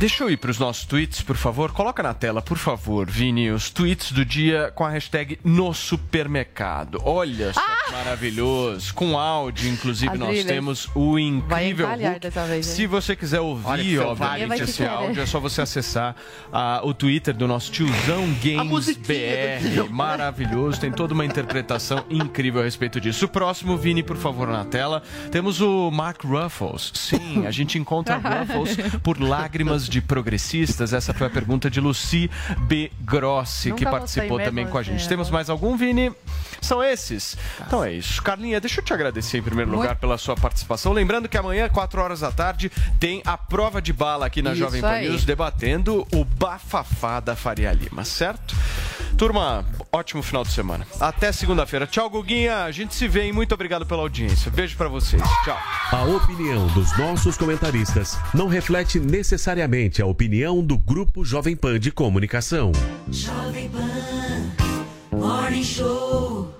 deixa 0.00 0.24
eu 0.24 0.30
ir 0.30 0.38
para 0.38 0.50
os 0.50 0.58
nossos 0.58 0.86
tweets, 0.86 1.20
por 1.20 1.36
favor. 1.36 1.72
Coloca 1.72 2.02
na 2.02 2.14
tela, 2.14 2.40
por 2.40 2.56
favor, 2.56 3.06
Vini, 3.08 3.50
os 3.50 3.68
tweets 3.68 4.12
do 4.12 4.24
dia 4.24 4.72
com 4.74 4.82
a 4.82 4.88
hashtag 4.88 5.38
no 5.44 5.74
supermercado. 5.74 7.02
Olha 7.04 7.52
só 7.52 7.60
que 7.60 7.92
maravilhoso. 7.92 8.94
Com 8.94 9.18
áudio, 9.18 9.68
inclusive, 9.68 10.16
nós 10.16 10.42
temos 10.44 10.88
o 10.94 11.18
incrível 11.18 11.86
Hulk. 11.86 12.18
dessa 12.18 12.46
vez? 12.46 12.64
Se 12.64 12.86
você 12.86 13.14
quiser 13.14 13.40
Olha 13.40 13.48
ouvir, 13.48 13.98
selvagem. 13.98 14.44
obviamente, 14.44 14.62
esse 14.62 14.78
querer. 14.78 14.88
áudio, 14.88 15.22
é 15.22 15.26
só 15.26 15.38
você 15.38 15.60
acessar 15.60 16.16
ah, 16.50 16.80
o 16.82 16.94
Twitter 16.94 17.34
do 17.34 17.46
nosso 17.46 17.70
tiozão 17.70 18.24
Games 18.42 18.96
BR. 18.96 19.90
Maravilhoso, 19.90 20.80
tem 20.80 20.90
toda 20.90 21.12
uma 21.12 21.26
interpretação 21.26 22.06
incrível 22.08 22.62
a 22.62 22.64
respeito 22.64 22.98
disso. 22.98 23.26
O 23.26 23.28
próximo, 23.28 23.76
Vini, 23.76 24.02
por 24.02 24.16
favor, 24.16 24.48
na 24.48 24.64
tela. 24.64 25.02
Temos 25.30 25.60
o 25.60 25.90
Mark 25.90 26.24
Ruffles. 26.24 26.90
Sim, 26.94 27.46
a 27.46 27.50
gente 27.50 27.78
encontra 27.78 28.16
Ruffles 28.46 28.78
por 29.02 29.20
lágrimas 29.20 29.89
de 29.90 30.00
progressistas. 30.00 30.92
Essa 30.94 31.12
foi 31.12 31.26
a 31.26 31.30
pergunta 31.30 31.68
de 31.68 31.80
Lucy 31.80 32.30
B. 32.60 32.90
Grossi, 33.00 33.72
que 33.72 33.84
Nunca 33.84 33.98
participou 33.98 34.30
gostei 34.30 34.46
também 34.46 34.66
com 34.66 34.78
a 34.78 34.82
gente. 34.82 35.00
assim, 35.00 35.08
Temos 35.08 35.28
mais 35.28 35.50
algum, 35.50 35.76
Vini? 35.76 36.12
São 36.62 36.82
esses. 36.82 37.36
Então 37.66 37.82
é 37.82 37.92
isso. 37.92 38.22
Carlinha, 38.22 38.60
deixa 38.60 38.80
eu 38.80 38.84
te 38.84 38.92
agradecer 38.92 39.38
em 39.38 39.42
primeiro 39.42 39.70
lugar 39.70 39.96
pela 39.96 40.16
sua 40.16 40.36
participação. 40.36 40.92
Lembrando 40.92 41.28
que 41.28 41.36
amanhã, 41.36 41.68
4 41.68 42.00
horas 42.00 42.20
da 42.20 42.30
tarde, 42.30 42.70
tem 42.98 43.22
a 43.26 43.36
prova 43.36 43.82
de 43.82 43.92
bala 43.92 44.26
aqui 44.26 44.40
na 44.42 44.50
Isso 44.50 44.60
Jovem 44.60 44.80
Pan. 44.80 45.00
News, 45.00 45.24
debatendo 45.24 46.06
o 46.12 46.24
bafafá 46.24 47.18
da 47.18 47.34
Faria 47.34 47.72
Lima, 47.72 48.04
certo? 48.04 48.54
Turma, 49.16 49.66
ótimo 49.92 50.22
final 50.22 50.44
de 50.44 50.50
semana. 50.50 50.86
Até 50.98 51.32
segunda-feira. 51.32 51.86
Tchau, 51.86 52.08
Guguinha. 52.08 52.64
A 52.64 52.70
gente 52.70 52.94
se 52.94 53.08
vê, 53.08 53.24
hein? 53.24 53.32
Muito 53.32 53.52
obrigado 53.52 53.84
pela 53.84 54.00
audiência. 54.02 54.50
Beijo 54.50 54.76
pra 54.76 54.88
vocês. 54.88 55.22
Tchau. 55.44 55.58
A 55.92 56.04
opinião 56.04 56.66
dos 56.68 56.96
nossos 56.96 57.36
comentaristas 57.36 58.18
não 58.32 58.46
reflete 58.48 58.98
necessariamente 59.00 59.79
a 60.02 60.06
opinião 60.06 60.62
do 60.62 60.76
Grupo 60.76 61.24
Jovem 61.24 61.56
Pan 61.56 61.80
de 61.80 61.90
Comunicação. 61.90 62.70
Jovem 63.10 63.70
Pan 63.70 65.16
Morning 65.16 65.64
Show. 65.64 66.59